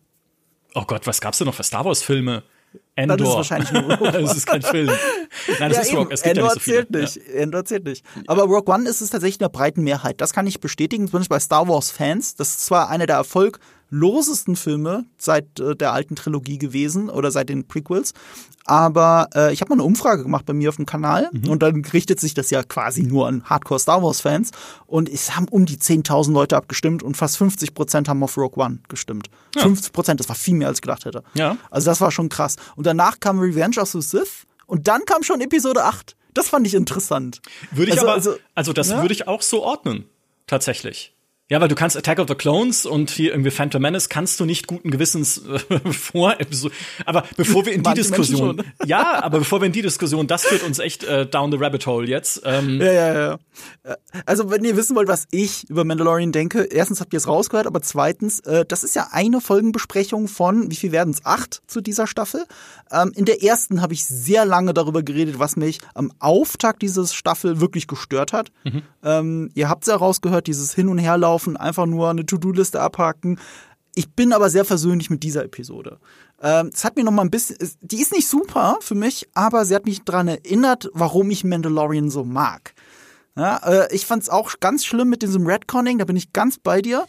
Oh 0.75 0.83
Gott, 0.85 1.07
was 1.07 1.21
gab's 1.21 1.37
denn 1.37 1.47
noch 1.47 1.55
für 1.55 1.63
Star 1.63 1.85
Wars-Filme? 1.85 2.43
Endor. 2.95 3.17
Das 3.17 3.27
ist 3.27 3.35
wahrscheinlich 3.35 3.71
nur 3.71 3.81
Rogue 3.91 4.07
One. 4.07 4.21
das 4.21 4.37
ist 4.37 4.45
kein 4.45 4.61
Film. 4.61 4.87
Nein, 4.87 5.69
das 5.69 5.77
ja, 5.77 5.81
ist 5.81 5.93
Rogue. 5.93 6.13
Es 6.13 6.21
gibt 6.21 6.37
Endor 6.37 6.49
ja 6.49 6.53
nicht 6.53 6.53
so 6.53 6.59
viele. 6.59 6.77
zählt 6.77 6.91
nicht. 6.91 7.15
Ja. 7.15 7.33
Endor 7.41 7.65
zählt 7.65 7.85
nicht. 7.85 8.05
Aber 8.27 8.43
Rogue 8.43 8.73
One 8.73 8.87
ist 8.87 9.01
es 9.01 9.09
tatsächlich 9.09 9.35
in 9.35 9.45
der 9.45 9.49
breiten 9.49 9.83
Mehrheit. 9.83 10.21
Das 10.21 10.33
kann 10.33 10.45
ich 10.47 10.59
bestätigen, 10.59 11.07
zumindest 11.07 11.29
bei 11.29 11.39
Star 11.39 11.67
Wars-Fans. 11.67 12.35
Das 12.35 12.49
ist 12.49 12.65
zwar 12.65 12.89
einer 12.89 13.05
der 13.05 13.17
erfolglosesten 13.93 14.55
Filme 14.55 15.05
seit 15.17 15.59
äh, 15.59 15.75
der 15.75 15.93
alten 15.93 16.15
Trilogie 16.15 16.57
gewesen 16.57 17.09
oder 17.09 17.31
seit 17.31 17.49
den 17.49 17.67
Prequels, 17.67 18.13
aber 18.65 19.29
äh, 19.35 19.53
ich 19.53 19.61
habe 19.61 19.69
mal 19.69 19.75
eine 19.75 19.83
Umfrage 19.83 20.23
gemacht 20.23 20.45
bei 20.45 20.53
mir 20.53 20.69
auf 20.69 20.77
dem 20.77 20.85
Kanal 20.85 21.29
mhm. 21.31 21.49
und 21.49 21.63
dann 21.63 21.83
richtet 21.85 22.19
sich 22.19 22.33
das 22.33 22.49
ja 22.49 22.63
quasi 22.63 23.03
nur 23.03 23.27
an 23.27 23.43
Hardcore 23.45 23.79
Star 23.79 24.01
Wars 24.01 24.21
Fans 24.21 24.51
und 24.85 25.09
es 25.09 25.35
haben 25.35 25.47
um 25.49 25.65
die 25.65 25.77
10.000 25.77 26.31
Leute 26.31 26.57
abgestimmt 26.57 27.03
und 27.03 27.17
fast 27.17 27.37
50 27.37 27.73
Prozent 27.73 28.09
haben 28.09 28.23
auf 28.23 28.37
Rogue 28.37 28.63
One 28.63 28.79
gestimmt. 28.87 29.27
Ja. 29.55 29.63
50 29.63 29.93
Prozent, 29.93 30.19
das 30.19 30.29
war 30.29 30.35
viel 30.35 30.55
mehr 30.55 30.67
als 30.67 30.77
ich 30.77 30.81
gedacht 30.81 31.05
hätte. 31.05 31.23
Ja. 31.33 31.57
Also 31.69 31.89
das 31.89 32.01
war 32.01 32.11
schon 32.11 32.29
krass. 32.29 32.55
Und 32.75 32.87
danach 32.87 33.19
kam 33.19 33.39
Revenge 33.39 33.79
of 33.79 33.89
the 33.89 34.01
Sith 34.01 34.45
und 34.65 34.87
dann 34.87 35.05
kam 35.05 35.23
schon 35.23 35.41
Episode 35.41 35.83
8. 35.83 36.15
Das 36.33 36.49
fand 36.49 36.65
ich 36.65 36.73
interessant. 36.73 37.41
Würde 37.71 37.91
ich 37.91 37.99
also, 37.99 38.07
aber, 38.07 38.13
also, 38.13 38.35
also 38.55 38.73
das 38.73 38.89
ja? 38.89 39.01
würde 39.01 39.13
ich 39.13 39.27
auch 39.27 39.43
so 39.43 39.61
ordnen. 39.61 40.05
Tatsächlich. 40.47 41.13
Ja, 41.49 41.59
weil 41.59 41.67
du 41.67 41.75
kannst 41.75 41.97
Attack 41.97 42.19
of 42.19 42.27
the 42.29 42.35
Clones 42.35 42.85
und 42.85 43.09
hier 43.09 43.31
irgendwie 43.31 43.51
Phantom 43.51 43.81
Menace 43.81 44.07
kannst 44.07 44.39
du 44.39 44.45
nicht 44.45 44.65
guten 44.65 44.91
Gewissens 44.91 45.41
äh, 45.45 45.59
vor. 45.91 46.37
Aber 47.05 47.25
bevor 47.35 47.65
wir 47.65 47.73
in 47.73 47.83
die 47.83 47.93
Diskussion, 47.93 48.63
ja, 48.85 49.21
aber 49.21 49.39
bevor 49.39 49.59
wir 49.59 49.65
in 49.65 49.73
die 49.73 49.81
Diskussion, 49.81 50.25
das 50.25 50.45
führt 50.45 50.63
uns 50.63 50.79
echt 50.79 51.03
äh, 51.03 51.25
down 51.25 51.51
the 51.51 51.57
rabbit 51.57 51.85
hole 51.85 52.07
jetzt. 52.07 52.43
Ähm, 52.45 52.79
ja, 52.79 52.93
ja, 52.93 53.13
ja. 53.13 53.39
Äh, 53.83 53.95
also 54.25 54.51
wenn 54.51 54.63
ihr 54.63 54.77
wissen 54.77 54.95
wollt, 54.95 55.09
was 55.09 55.27
ich 55.31 55.69
über 55.69 55.83
Mandalorian 55.83 56.31
denke, 56.31 56.63
erstens 56.63 57.01
habt 57.01 57.11
ihr 57.11 57.17
es 57.17 57.27
rausgehört, 57.27 57.67
aber 57.67 57.81
zweitens, 57.81 58.39
äh, 58.41 58.65
das 58.65 58.85
ist 58.85 58.95
ja 58.95 59.09
eine 59.11 59.41
Folgenbesprechung 59.41 60.29
von, 60.29 60.71
wie 60.71 60.75
viel 60.77 60.93
werden 60.93 61.13
es? 61.13 61.25
Acht 61.25 61.61
zu 61.67 61.81
dieser 61.81 62.07
Staffel. 62.07 62.45
Ähm, 62.89 63.11
in 63.15 63.25
der 63.25 63.43
ersten 63.43 63.81
habe 63.81 63.93
ich 63.93 64.05
sehr 64.05 64.45
lange 64.45 64.73
darüber 64.73 65.03
geredet, 65.03 65.39
was 65.39 65.57
mich 65.57 65.79
am 65.93 66.13
Auftakt 66.19 66.81
dieses 66.81 67.13
Staffel 67.13 67.59
wirklich 67.59 67.87
gestört 67.87 68.31
hat. 68.31 68.51
Mhm. 68.63 68.81
Ähm, 69.03 69.51
ihr 69.55 69.67
habt 69.67 69.83
es 69.83 69.89
ja 69.89 69.97
rausgehört, 69.97 70.47
dieses 70.47 70.73
Hin- 70.73 70.87
und 70.87 70.99
Herlaufen 70.99 71.32
laufen, 71.33 71.57
einfach 71.57 71.85
nur 71.85 72.09
eine 72.09 72.25
To-Do-Liste 72.25 72.79
abhaken. 72.79 73.39
Ich 73.95 74.11
bin 74.11 74.33
aber 74.33 74.49
sehr 74.49 74.65
versöhnlich 74.65 75.09
mit 75.09 75.23
dieser 75.23 75.43
Episode. 75.43 75.99
Ähm, 76.41 76.71
es 76.73 76.83
hat 76.83 76.95
mir 76.95 77.03
noch 77.03 77.11
mal 77.11 77.23
ein 77.23 77.31
bisschen, 77.31 77.57
die 77.81 78.01
ist 78.01 78.11
nicht 78.11 78.27
super 78.27 78.77
für 78.81 78.95
mich, 78.95 79.27
aber 79.33 79.65
sie 79.65 79.75
hat 79.75 79.85
mich 79.85 80.03
daran 80.03 80.27
erinnert, 80.27 80.89
warum 80.93 81.29
ich 81.31 81.43
Mandalorian 81.43 82.09
so 82.09 82.23
mag. 82.23 82.73
Ja, 83.35 83.57
äh, 83.65 83.95
ich 83.95 84.05
fand 84.05 84.23
es 84.23 84.29
auch 84.29 84.59
ganz 84.59 84.85
schlimm 84.85 85.09
mit 85.09 85.21
diesem 85.23 85.47
Redconning, 85.47 85.97
da 85.97 86.05
bin 86.05 86.15
ich 86.15 86.33
ganz 86.33 86.59
bei 86.59 86.81
dir. 86.81 87.05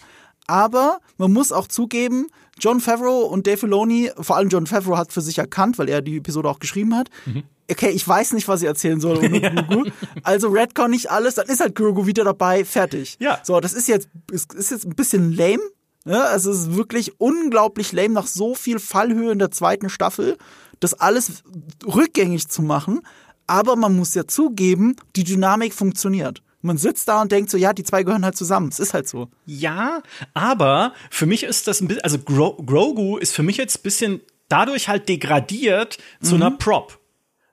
Aber 0.47 1.01
man 1.17 1.33
muss 1.33 1.53
auch 1.53 1.69
zugeben, 1.69 2.27
John 2.59 2.81
Favreau 2.81 3.23
und 3.27 3.47
Dave 3.47 3.59
Filoni, 3.59 4.11
vor 4.19 4.37
allem 4.37 4.49
John 4.49 4.67
Favreau 4.67 4.97
hat 4.97 5.13
für 5.13 5.21
sich 5.21 5.39
erkannt, 5.39 5.79
weil 5.79 5.89
er 5.89 6.03
die 6.03 6.17
Episode 6.19 6.49
auch 6.49 6.59
geschrieben 6.59 6.95
hat. 6.95 7.11
Mhm. 7.27 7.43
Okay, 7.71 7.91
ich 7.91 8.07
weiß 8.07 8.35
nicht, 8.35 8.47
was 8.47 8.61
ich 8.63 8.69
erzählen 8.69 9.01
soll. 9.01 9.21
Also 10.23 10.49
Redcon 10.49 10.91
nicht 10.91 11.11
alles, 11.11 11.35
dann 11.35 11.49
ist 11.49 11.61
halt 11.61 11.75
Grogu 11.75 12.07
wieder 12.07 12.25
dabei, 12.25 12.65
fertig. 12.65 13.17
Ja. 13.21 13.41
So, 13.43 13.61
das 13.61 13.73
ist 13.73 13.89
jetzt, 13.89 14.09
ist, 14.31 14.55
ist 14.55 14.71
jetzt 14.71 14.85
ein 14.85 14.95
bisschen 14.95 15.33
lame. 15.33 15.63
Ne? 16.05 16.23
Also 16.23 16.51
es 16.51 16.61
ist 16.61 16.77
wirklich 16.77 17.19
unglaublich 17.21 17.93
lame, 17.93 18.15
nach 18.15 18.27
so 18.27 18.55
viel 18.55 18.79
Fallhöhe 18.79 19.33
in 19.33 19.39
der 19.39 19.51
zweiten 19.51 19.89
Staffel, 19.89 20.37
das 20.81 20.95
alles 20.95 21.43
rückgängig 21.87 22.49
zu 22.49 22.63
machen. 22.63 23.01
Aber 23.47 23.77
man 23.77 23.97
muss 23.97 24.15
ja 24.15 24.27
zugeben, 24.27 24.97
die 25.17 25.25
Dynamik 25.25 25.75
funktioniert. 25.75 26.43
Man 26.65 26.79
sitzt 26.79 27.09
da 27.09 27.21
und 27.21 27.31
denkt 27.31 27.51
so, 27.51 27.57
ja, 27.57 27.73
die 27.73 27.85
zwei 27.85 28.03
gehören 28.03 28.25
halt 28.25 28.37
zusammen. 28.37 28.69
Es 28.69 28.81
ist 28.81 28.95
halt 28.95 29.07
so. 29.07 29.29
Ja, 29.45 30.03
aber 30.33 30.95
für 31.11 31.27
mich 31.27 31.45
ist 31.45 31.69
das 31.69 31.81
ein 31.81 31.89
bisschen, 31.89 32.03
also 32.03 32.19
Gro 32.19 32.55
Grogu 32.55 33.19
ist 33.19 33.35
für 33.35 33.43
mich 33.43 33.59
jetzt 33.59 33.79
ein 33.79 33.83
bisschen 33.83 34.21
dadurch 34.49 34.89
halt 34.89 35.09
degradiert 35.09 35.99
mhm. 36.21 36.25
zu 36.25 36.35
einer 36.37 36.51
Prop. 36.51 36.99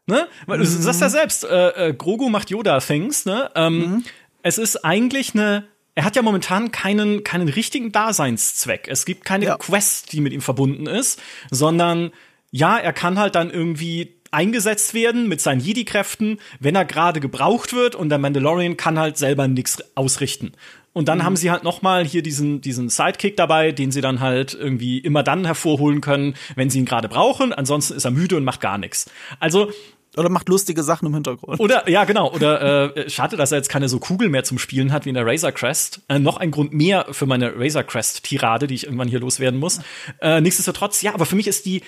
Ne? 0.08 0.28
Weil 0.46 0.60
du 0.60 0.64
mhm. 0.64 0.82
sagst 0.82 1.02
ja 1.02 1.10
selbst, 1.10 1.44
äh, 1.44 1.90
äh, 1.90 1.94
Grogu 1.94 2.30
macht 2.30 2.50
Yoda-Things, 2.50 3.26
ne? 3.26 3.52
Ähm, 3.56 3.78
mhm. 3.80 4.04
Es 4.44 4.58
ist 4.58 4.84
eigentlich 4.84 5.36
eine 5.36 5.66
er 5.94 6.06
hat 6.06 6.16
ja 6.16 6.22
momentan 6.22 6.72
keinen, 6.72 7.26
keinen 7.26 7.50
richtigen 7.50 7.92
Daseinszweck. 7.92 8.88
Es 8.88 9.06
gibt 9.06 9.26
keine 9.26 9.46
ja. 9.46 9.58
Quest, 9.58 10.14
die 10.14 10.22
mit 10.22 10.32
ihm 10.32 10.42
verbunden 10.42 10.88
ist, 10.88 11.22
sondern 11.50 12.12
ja, 12.50 12.78
er 12.78 12.94
kann 12.94 13.20
halt 13.20 13.36
dann 13.36 13.50
irgendwie 13.50 14.21
eingesetzt 14.32 14.94
werden 14.94 15.28
mit 15.28 15.42
seinen 15.42 15.62
Jedi-Kräften, 15.62 16.40
wenn 16.60 16.76
er 16.76 16.86
gerade 16.86 17.20
gebraucht 17.20 17.74
wird 17.74 17.96
und 17.96 18.10
der 18.10 18.18
Mandalorian 18.18 18.78
kann 18.78 18.98
halt 18.98 19.18
selber 19.18 19.48
nichts 19.48 19.84
ausrichten. 19.96 20.54
Und 20.94 21.08
dann 21.08 21.20
mhm. 21.20 21.24
haben 21.24 21.36
sie 21.36 21.52
halt 21.52 21.64
noch 21.64 21.82
mal 21.82 22.06
hier 22.06 22.22
diesen 22.22 22.62
diesen 22.62 22.90
Sidekick 22.90 23.38
dabei, 23.38 23.72
den 23.72 23.92
sie 23.92 24.02
dann 24.02 24.20
halt 24.20 24.54
irgendwie 24.54 25.00
immer 25.00 25.24
dann 25.24 25.46
hervorholen 25.46 26.02
können, 26.02 26.36
wenn 26.56 26.70
sie 26.70 26.80
ihn 26.80 26.86
gerade 26.86 27.08
brauchen. 27.08 27.54
Ansonsten 27.54 27.94
ist 27.94 28.06
er 28.06 28.12
müde 28.12 28.36
und 28.36 28.44
macht 28.44 28.62
gar 28.62 28.78
nichts. 28.78 29.10
Also 29.40 29.72
oder 30.18 30.30
macht 30.30 30.50
lustige 30.50 30.84
Sachen 30.84 31.06
im 31.06 31.14
Hintergrund. 31.14 31.60
Oder, 31.60 31.90
ja, 31.90 32.04
genau. 32.04 32.34
Oder 32.34 32.98
äh, 32.98 33.10
schade, 33.10 33.38
dass 33.38 33.54
er 33.54 33.60
jetzt 33.60 33.70
keine 33.70 33.88
so 33.88 33.98
Kugel 34.00 34.28
mehr 34.28 34.44
zum 34.44 34.60
Spielen 34.60 34.92
hat 34.92 35.06
wie 35.06 35.10
in 35.10 35.16
der 35.16 35.26
Razor 35.26 35.54
Crest. 35.54 36.02
Äh, 36.10 36.20
noch 36.20 36.36
ein 36.36 36.52
Grund 36.52 36.74
mehr 36.74 37.06
für 37.12 37.26
meine 37.26 37.54
Razor 37.56 37.84
Crest-Tirade, 37.84 38.68
die 38.68 38.76
ich 38.76 38.84
irgendwann 38.84 39.08
hier 39.08 39.22
loswerden 39.22 39.58
muss. 39.58 39.80
Äh, 40.20 40.42
nichtsdestotrotz, 40.42 41.02
ja, 41.02 41.14
aber 41.14 41.26
für 41.26 41.38
mich 41.38 41.48
ist 41.48 41.66
die, 41.66 41.82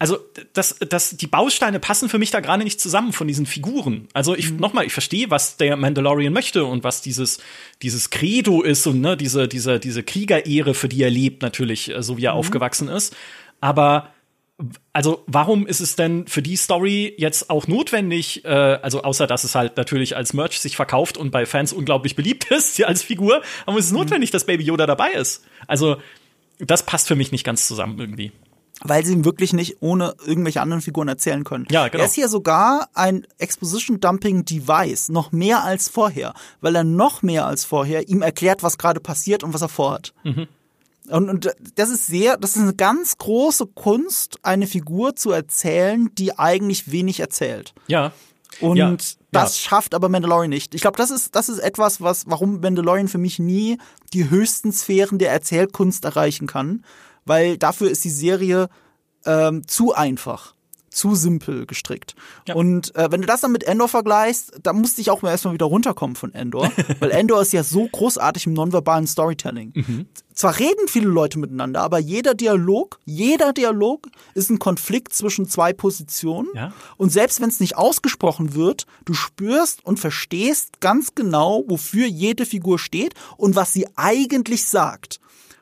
also 0.00 0.18
das, 0.54 0.76
das, 0.88 1.18
die 1.18 1.26
Bausteine 1.26 1.78
passen 1.78 2.08
für 2.08 2.18
mich 2.18 2.30
da 2.30 2.40
gerade 2.40 2.64
nicht 2.64 2.80
zusammen 2.80 3.12
von 3.12 3.28
diesen 3.28 3.44
Figuren. 3.44 4.08
Also 4.14 4.34
ich 4.34 4.50
mhm. 4.50 4.56
nochmal, 4.56 4.86
ich 4.86 4.94
verstehe, 4.94 5.30
was 5.30 5.58
der 5.58 5.76
Mandalorian 5.76 6.32
möchte 6.32 6.64
und 6.64 6.84
was 6.84 7.02
dieses 7.02 7.38
dieses 7.82 8.08
Credo 8.08 8.62
ist 8.62 8.86
und 8.86 9.02
ne, 9.02 9.18
diese 9.18 9.46
diese 9.46 9.78
diese 9.78 10.02
Kriegerehre, 10.02 10.72
für 10.72 10.88
die 10.88 11.02
er 11.02 11.10
lebt 11.10 11.42
natürlich, 11.42 11.90
äh, 11.90 12.02
so 12.02 12.16
wie 12.16 12.24
er 12.24 12.32
mhm. 12.32 12.38
aufgewachsen 12.38 12.88
ist. 12.88 13.14
Aber 13.60 14.08
also 14.94 15.22
warum 15.26 15.66
ist 15.66 15.80
es 15.80 15.96
denn 15.96 16.26
für 16.26 16.40
die 16.40 16.56
Story 16.56 17.14
jetzt 17.18 17.50
auch 17.50 17.66
notwendig, 17.66 18.42
äh, 18.46 18.48
also 18.48 19.02
außer 19.02 19.26
dass 19.26 19.44
es 19.44 19.54
halt 19.54 19.76
natürlich 19.76 20.16
als 20.16 20.32
Merch 20.32 20.60
sich 20.60 20.76
verkauft 20.76 21.18
und 21.18 21.30
bei 21.30 21.44
Fans 21.44 21.74
unglaublich 21.74 22.16
beliebt 22.16 22.44
ist, 22.50 22.78
ja, 22.78 22.86
als 22.86 23.02
Figur, 23.02 23.42
aber 23.66 23.78
es 23.78 23.84
ist 23.86 23.92
mhm. 23.92 23.98
notwendig, 23.98 24.30
dass 24.30 24.46
Baby 24.46 24.64
Yoda 24.64 24.86
dabei 24.86 25.10
ist. 25.10 25.44
Also 25.66 25.98
das 26.58 26.86
passt 26.86 27.06
für 27.06 27.16
mich 27.16 27.32
nicht 27.32 27.44
ganz 27.44 27.66
zusammen 27.66 27.98
irgendwie 28.00 28.32
weil 28.82 29.04
sie 29.04 29.12
ihm 29.12 29.24
wirklich 29.24 29.52
nicht 29.52 29.78
ohne 29.80 30.14
irgendwelche 30.24 30.60
anderen 30.60 30.80
Figuren 30.80 31.08
erzählen 31.08 31.44
können. 31.44 31.66
Ja, 31.70 31.88
genau. 31.88 32.02
Er 32.02 32.06
ist 32.06 32.14
hier 32.14 32.28
sogar 32.28 32.88
ein 32.94 33.26
Exposition-Dumping-Device, 33.38 35.10
noch 35.10 35.32
mehr 35.32 35.64
als 35.64 35.88
vorher, 35.88 36.34
weil 36.60 36.74
er 36.74 36.84
noch 36.84 37.22
mehr 37.22 37.46
als 37.46 37.64
vorher 37.64 38.08
ihm 38.08 38.22
erklärt, 38.22 38.62
was 38.62 38.78
gerade 38.78 39.00
passiert 39.00 39.44
und 39.44 39.52
was 39.52 39.62
er 39.62 39.68
vorhat. 39.68 40.14
Mhm. 40.24 40.48
Und, 41.08 41.28
und 41.28 41.56
das 41.74 41.90
ist 41.90 42.06
sehr, 42.06 42.36
das 42.36 42.56
ist 42.56 42.62
eine 42.62 42.74
ganz 42.74 43.18
große 43.18 43.66
Kunst, 43.66 44.38
eine 44.42 44.66
Figur 44.66 45.16
zu 45.16 45.32
erzählen, 45.32 46.08
die 46.16 46.38
eigentlich 46.38 46.92
wenig 46.92 47.20
erzählt. 47.20 47.74
Ja. 47.88 48.12
Und 48.60 48.76
ja, 48.76 48.96
das 49.32 49.56
ja. 49.56 49.68
schafft 49.68 49.94
aber 49.94 50.08
Mandalorian 50.08 50.50
nicht. 50.50 50.74
Ich 50.74 50.82
glaube, 50.82 50.96
das 50.96 51.10
ist, 51.10 51.34
das 51.34 51.48
ist 51.48 51.58
etwas, 51.58 52.00
was, 52.00 52.24
warum 52.26 52.60
Mandalorian 52.60 53.08
für 53.08 53.18
mich 53.18 53.38
nie 53.38 53.78
die 54.12 54.28
höchsten 54.28 54.72
Sphären 54.72 55.18
der 55.18 55.32
Erzählkunst 55.32 56.04
erreichen 56.04 56.46
kann 56.46 56.84
weil 57.30 57.58
dafür 57.58 57.88
ist 57.88 58.02
die 58.02 58.10
Serie 58.10 58.68
ähm, 59.24 59.64
zu 59.68 59.94
einfach 59.94 60.56
zu 60.90 61.14
simpel 61.14 61.66
gestrickt. 61.66 62.16
Ja. 62.48 62.56
Und 62.56 62.92
äh, 62.96 63.12
wenn 63.12 63.20
du 63.20 63.26
das 63.28 63.42
dann 63.42 63.52
mit 63.52 63.62
Endor 63.62 63.86
vergleichst, 63.86 64.58
dann 64.64 64.80
musste 64.80 65.00
ich 65.00 65.10
auch 65.10 65.22
mal 65.22 65.30
erstmal 65.30 65.54
wieder 65.54 65.66
runterkommen 65.66 66.16
von 66.16 66.34
Endor, 66.34 66.72
weil 66.98 67.12
Endor 67.12 67.40
ist 67.40 67.52
ja 67.52 67.62
so 67.62 67.86
großartig 67.86 68.46
im 68.46 68.54
nonverbalen 68.54 69.06
Storytelling. 69.06 69.72
Mhm. 69.76 70.06
Zwar 70.34 70.58
reden 70.58 70.88
viele 70.88 71.06
Leute 71.06 71.38
miteinander, 71.38 71.82
aber 71.82 72.00
jeder 72.00 72.34
Dialog, 72.34 72.98
jeder 73.04 73.52
Dialog 73.52 74.08
ist 74.34 74.50
ein 74.50 74.58
Konflikt 74.58 75.12
zwischen 75.12 75.48
zwei 75.48 75.72
Positionen. 75.72 76.48
Ja. 76.56 76.72
Und 76.96 77.12
selbst 77.12 77.40
wenn 77.40 77.50
es 77.50 77.60
nicht 77.60 77.76
ausgesprochen 77.76 78.54
wird, 78.54 78.86
du 79.04 79.14
spürst 79.14 79.84
und 79.84 80.00
verstehst 80.00 80.80
ganz 80.80 81.14
genau, 81.14 81.62
wofür 81.68 82.08
jede 82.08 82.46
Figur 82.46 82.80
steht 82.80 83.14
und 83.36 83.54
was 83.54 83.72
sie 83.72 83.86
eigentlich 83.94 84.64
sagt. 84.64 85.20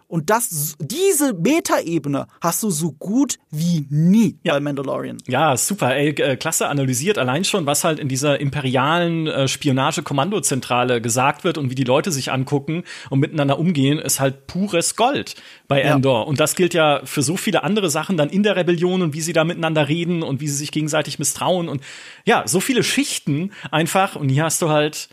Und 0.09 0.31
das, 0.31 0.75
diese 0.81 1.35
Metaebene 1.35 2.27
hast 2.40 2.62
du 2.62 2.71
so 2.71 2.92
gut 2.92 3.37
wie 3.51 3.87
nie 3.90 4.38
ja. 4.42 4.55
bei 4.55 4.61
Mandalorian. 4.61 5.18
Ja, 5.29 5.55
super, 5.59 5.94
ey, 5.94 6.09
äh, 6.09 6.37
klasse 6.37 6.68
analysiert. 6.68 7.18
Allein 7.18 7.44
schon, 7.44 7.66
was 7.66 7.85
halt 7.85 7.99
in 7.99 8.09
dieser 8.09 8.40
imperialen 8.40 9.27
äh, 9.27 9.47
Spionage-Kommandozentrale 9.47 11.03
gesagt 11.03 11.44
wird 11.44 11.59
und 11.59 11.71
wie 11.71 11.75
die 11.75 11.85
Leute 11.85 12.11
sich 12.11 12.33
angucken 12.33 12.85
und 13.11 13.21
miteinander 13.21 13.59
umgehen, 13.59 13.99
ist 13.99 14.18
halt 14.18 14.47
pures 14.47 14.97
Gold 14.97 15.35
bei 15.68 15.85
Andor. 15.90 16.21
Ja. 16.21 16.27
Und 16.27 16.40
das 16.40 16.57
gilt 16.57 16.73
ja 16.73 17.03
für 17.05 17.23
so 17.23 17.37
viele 17.37 17.62
andere 17.62 17.90
Sachen 17.90 18.16
dann 18.16 18.31
in 18.31 18.42
der 18.42 18.57
Rebellion 18.57 19.03
und 19.03 19.12
wie 19.12 19.21
sie 19.21 19.35
da 19.35 19.44
miteinander 19.44 19.88
reden 19.88 20.23
und 20.23 20.40
wie 20.40 20.49
sie 20.49 20.57
sich 20.57 20.73
gegenseitig 20.73 21.18
misstrauen 21.18 21.68
und 21.68 21.83
ja, 22.25 22.44
so 22.47 22.61
viele 22.61 22.83
Schichten 22.83 23.53
einfach. 23.71 24.16
Und 24.16 24.31
hier 24.31 24.44
hast 24.44 24.62
du 24.62 24.71
halt 24.71 25.11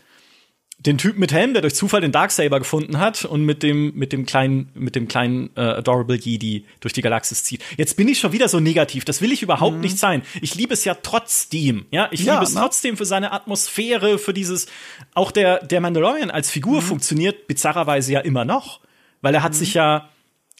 den 0.78 0.98
Typ 0.98 1.16
mit 1.16 1.32
Helm, 1.32 1.52
der 1.52 1.62
durch 1.62 1.74
Zufall 1.74 2.00
den 2.02 2.12
Darksaber 2.12 2.58
gefunden 2.58 2.98
hat 2.98 3.24
und 3.24 3.44
mit 3.44 3.62
dem 3.62 3.94
mit 3.94 4.12
dem 4.12 4.26
kleinen 4.26 4.70
mit 4.74 4.94
dem 4.94 5.08
kleinen 5.08 5.50
äh, 5.56 5.60
adorable 5.60 6.16
Jedi 6.16 6.64
durch 6.80 6.92
die 6.92 7.02
Galaxis 7.02 7.44
zieht. 7.44 7.62
Jetzt 7.76 7.96
bin 7.96 8.08
ich 8.08 8.18
schon 8.18 8.32
wieder 8.32 8.48
so 8.48 8.60
negativ. 8.60 9.04
Das 9.04 9.22
will 9.22 9.32
ich 9.32 9.42
überhaupt 9.42 9.76
mhm. 9.76 9.80
nicht 9.80 9.98
sein. 9.98 10.22
Ich 10.42 10.54
liebe 10.54 10.74
es 10.74 10.84
ja 10.84 10.94
trotzdem. 10.94 11.86
Ja, 11.90 12.08
ich 12.10 12.24
ja, 12.24 12.34
liebe 12.34 12.44
es 12.44 12.54
na? 12.54 12.60
trotzdem 12.60 12.96
für 12.96 13.06
seine 13.06 13.32
Atmosphäre, 13.32 14.18
für 14.18 14.34
dieses 14.34 14.66
auch 15.14 15.30
der 15.30 15.64
der 15.64 15.80
Mandalorian 15.80 16.30
als 16.30 16.50
Figur 16.50 16.82
mhm. 16.82 16.86
funktioniert 16.86 17.46
bizarrerweise 17.46 18.12
ja 18.12 18.20
immer 18.20 18.44
noch, 18.44 18.80
weil 19.22 19.34
er 19.34 19.42
hat 19.42 19.52
mhm. 19.52 19.56
sich 19.56 19.74
ja 19.74 20.10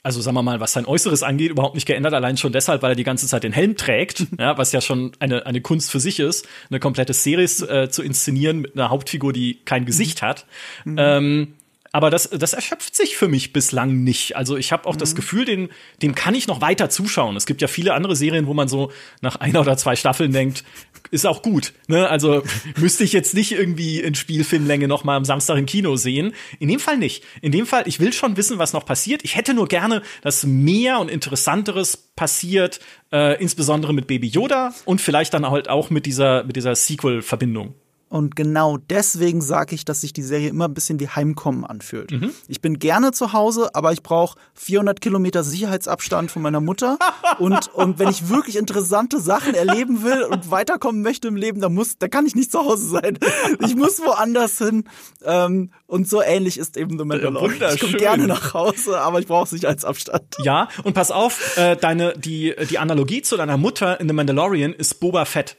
also 0.07 0.21
sagen 0.21 0.37
wir 0.37 0.42
mal, 0.45 0.61
was 0.61 0.73
sein 0.73 0.87
Äußeres 0.87 1.25
angeht, 1.25 1.51
überhaupt 1.51 1.75
nicht 1.75 1.85
geändert, 1.85 2.14
allein 2.14 2.37
schon 2.37 2.53
deshalb, 2.53 2.81
weil 2.83 2.92
er 2.92 2.95
die 2.95 3.03
ganze 3.03 3.27
Zeit 3.27 3.42
den 3.42 3.53
Helm 3.53 3.77
trägt, 3.77 4.25
ja, 4.38 4.57
was 4.57 4.71
ja 4.71 4.81
schon 4.81 5.11
eine, 5.19 5.47
eine 5.47 5.61
Kunst 5.61 5.90
für 5.90 5.99
sich 5.99 6.21
ist, 6.21 6.47
eine 6.71 6.79
komplette 6.79 7.12
Serie 7.12 7.47
äh, 7.47 7.88
zu 7.88 8.05
inszenieren 8.05 8.61
mit 8.61 8.75
einer 8.77 8.90
Hauptfigur, 8.90 9.33
die 9.33 9.59
kein 9.64 9.85
Gesicht 9.85 10.23
hat. 10.23 10.47
Mhm. 10.85 10.97
Ähm, 10.97 11.55
aber 11.96 12.11
das, 12.11 12.28
das 12.28 12.52
erschöpft 12.52 12.94
sich 12.94 13.16
für 13.16 13.26
mich 13.26 13.54
bislang 13.54 14.04
nicht. 14.04 14.37
Also 14.37 14.59
ich 14.59 14.70
habe 14.70 14.85
auch 14.87 14.96
mhm. 14.96 14.98
das 14.98 15.14
Gefühl, 15.14 15.46
den, 15.46 15.70
dem 16.02 16.14
kann 16.14 16.35
ich 16.35 16.46
noch 16.46 16.61
weiter 16.61 16.90
zuschauen. 16.90 17.37
Es 17.37 17.46
gibt 17.46 17.62
ja 17.62 17.68
viele 17.68 17.94
andere 17.94 18.14
Serien, 18.14 18.46
wo 18.46 18.52
man 18.52 18.68
so 18.68 18.92
nach 19.22 19.37
einer 19.37 19.62
oder 19.62 19.78
zwei 19.78 19.96
Staffeln 19.96 20.30
denkt, 20.30 20.62
ist 21.11 21.24
auch 21.26 21.40
gut. 21.40 21.72
Ne? 21.88 22.06
Also 22.06 22.42
müsste 22.76 23.02
ich 23.02 23.14
jetzt 23.14 23.32
nicht 23.32 23.52
irgendwie 23.52 24.00
in 24.00 24.14
Spielfilmlänge 24.14 24.88
noch 24.88 25.04
mal 25.04 25.16
am 25.16 25.24
Samstag 25.24 25.56
im 25.56 25.64
Kino 25.64 25.96
sehen. 25.96 26.35
In 26.59 26.68
dem 26.68 26.80
Fall 26.80 26.98
nicht. 26.98 27.24
In 27.40 27.50
dem 27.50 27.64
Fall, 27.64 27.85
ich 27.87 27.98
will 27.98 28.12
schon 28.12 28.37
wissen, 28.37 28.59
was 28.59 28.74
noch 28.74 28.85
passiert. 28.85 29.24
Ich 29.24 29.35
hätte 29.35 29.54
nur 29.54 29.66
gerne, 29.66 30.02
dass 30.20 30.44
mehr 30.44 30.98
und 30.98 31.11
interessanteres 31.11 31.96
passiert, 31.96 32.78
äh, 33.11 33.40
insbesondere 33.40 33.94
mit 33.94 34.06
Baby 34.06 34.28
Yoda 34.28 34.74
und 34.85 35.00
vielleicht 35.00 35.32
dann 35.32 35.48
halt 35.48 35.70
auch 35.70 35.88
mit 35.88 36.04
dieser 36.04 36.44
mit 36.44 36.56
dieser 36.56 36.74
Sequel-Verbindung. 36.74 37.74
Und 38.09 38.37
genau 38.37 38.77
deswegen 38.77 39.40
sage 39.40 39.75
ich, 39.75 39.85
dass 39.85 40.01
sich 40.01 40.12
die 40.12 40.23
Serie 40.23 40.49
immer 40.49 40.66
ein 40.69 40.75
bisschen 40.75 41.01
wie 41.01 41.09
Heimkommen 41.09 41.64
anfühlt. 41.64 42.12
Mhm. 42.12 42.31
Ich 42.47 42.61
bin 42.61 42.79
gerne 42.79 43.11
zu 43.11 43.33
Hause, 43.33 43.75
aber 43.75 43.92
ich 43.92 44.05
brauche 44.05 44.38
400 44.55 45.01
Kilometer 45.01 45.42
Sicherheitsabstand 45.42 46.31
von 46.31 46.40
meiner 46.40 46.61
Mutter. 46.61 46.99
und, 47.40 47.75
und 47.75 47.99
wenn 47.99 48.09
ich 48.09 48.29
wirklich 48.29 48.57
interessante 48.57 49.19
Sachen 49.19 49.55
erleben 49.55 50.05
will 50.05 50.23
und 50.23 50.53
weiterkommen 50.53 51.03
möchte 51.03 51.27
im 51.27 51.35
Leben, 51.35 51.61
dann 51.61 51.75
muss, 51.75 51.99
dann 51.99 52.09
kann 52.09 52.27
ich 52.27 52.37
nicht 52.37 52.53
zu 52.53 52.61
Hause 52.61 52.87
sein. 52.87 53.19
Ich 53.64 53.75
muss 53.75 53.99
woanders 54.01 54.59
hin. 54.59 54.85
Ähm, 55.25 55.71
und 55.87 56.09
so 56.09 56.23
ähnlich 56.23 56.59
ist 56.59 56.77
eben 56.77 56.99
The 56.99 57.05
Mandalorian. 57.05 57.75
Ich 57.75 57.81
komme 57.81 57.97
gerne 57.97 58.27
nach 58.29 58.55
Hause, 58.55 59.01
aber 59.01 59.19
ich 59.19 59.27
brauche 59.27 59.49
Sicherheitsabstand. 59.49 60.37
Ja, 60.45 60.69
und 60.85 60.95
pass 60.95 61.11
auf, 61.11 61.57
äh, 61.57 61.77
deine, 61.77 62.14
die, 62.16 62.55
die 62.71 62.79
Analogie 62.79 63.23
zu 63.23 63.37
deiner 63.37 63.57
Mutter 63.57 63.99
in 64.01 64.09
The 64.09 64.14
Mandalorian 64.14 64.73
ist 64.73 65.01
Boba 65.01 65.25
Fett. 65.25 65.57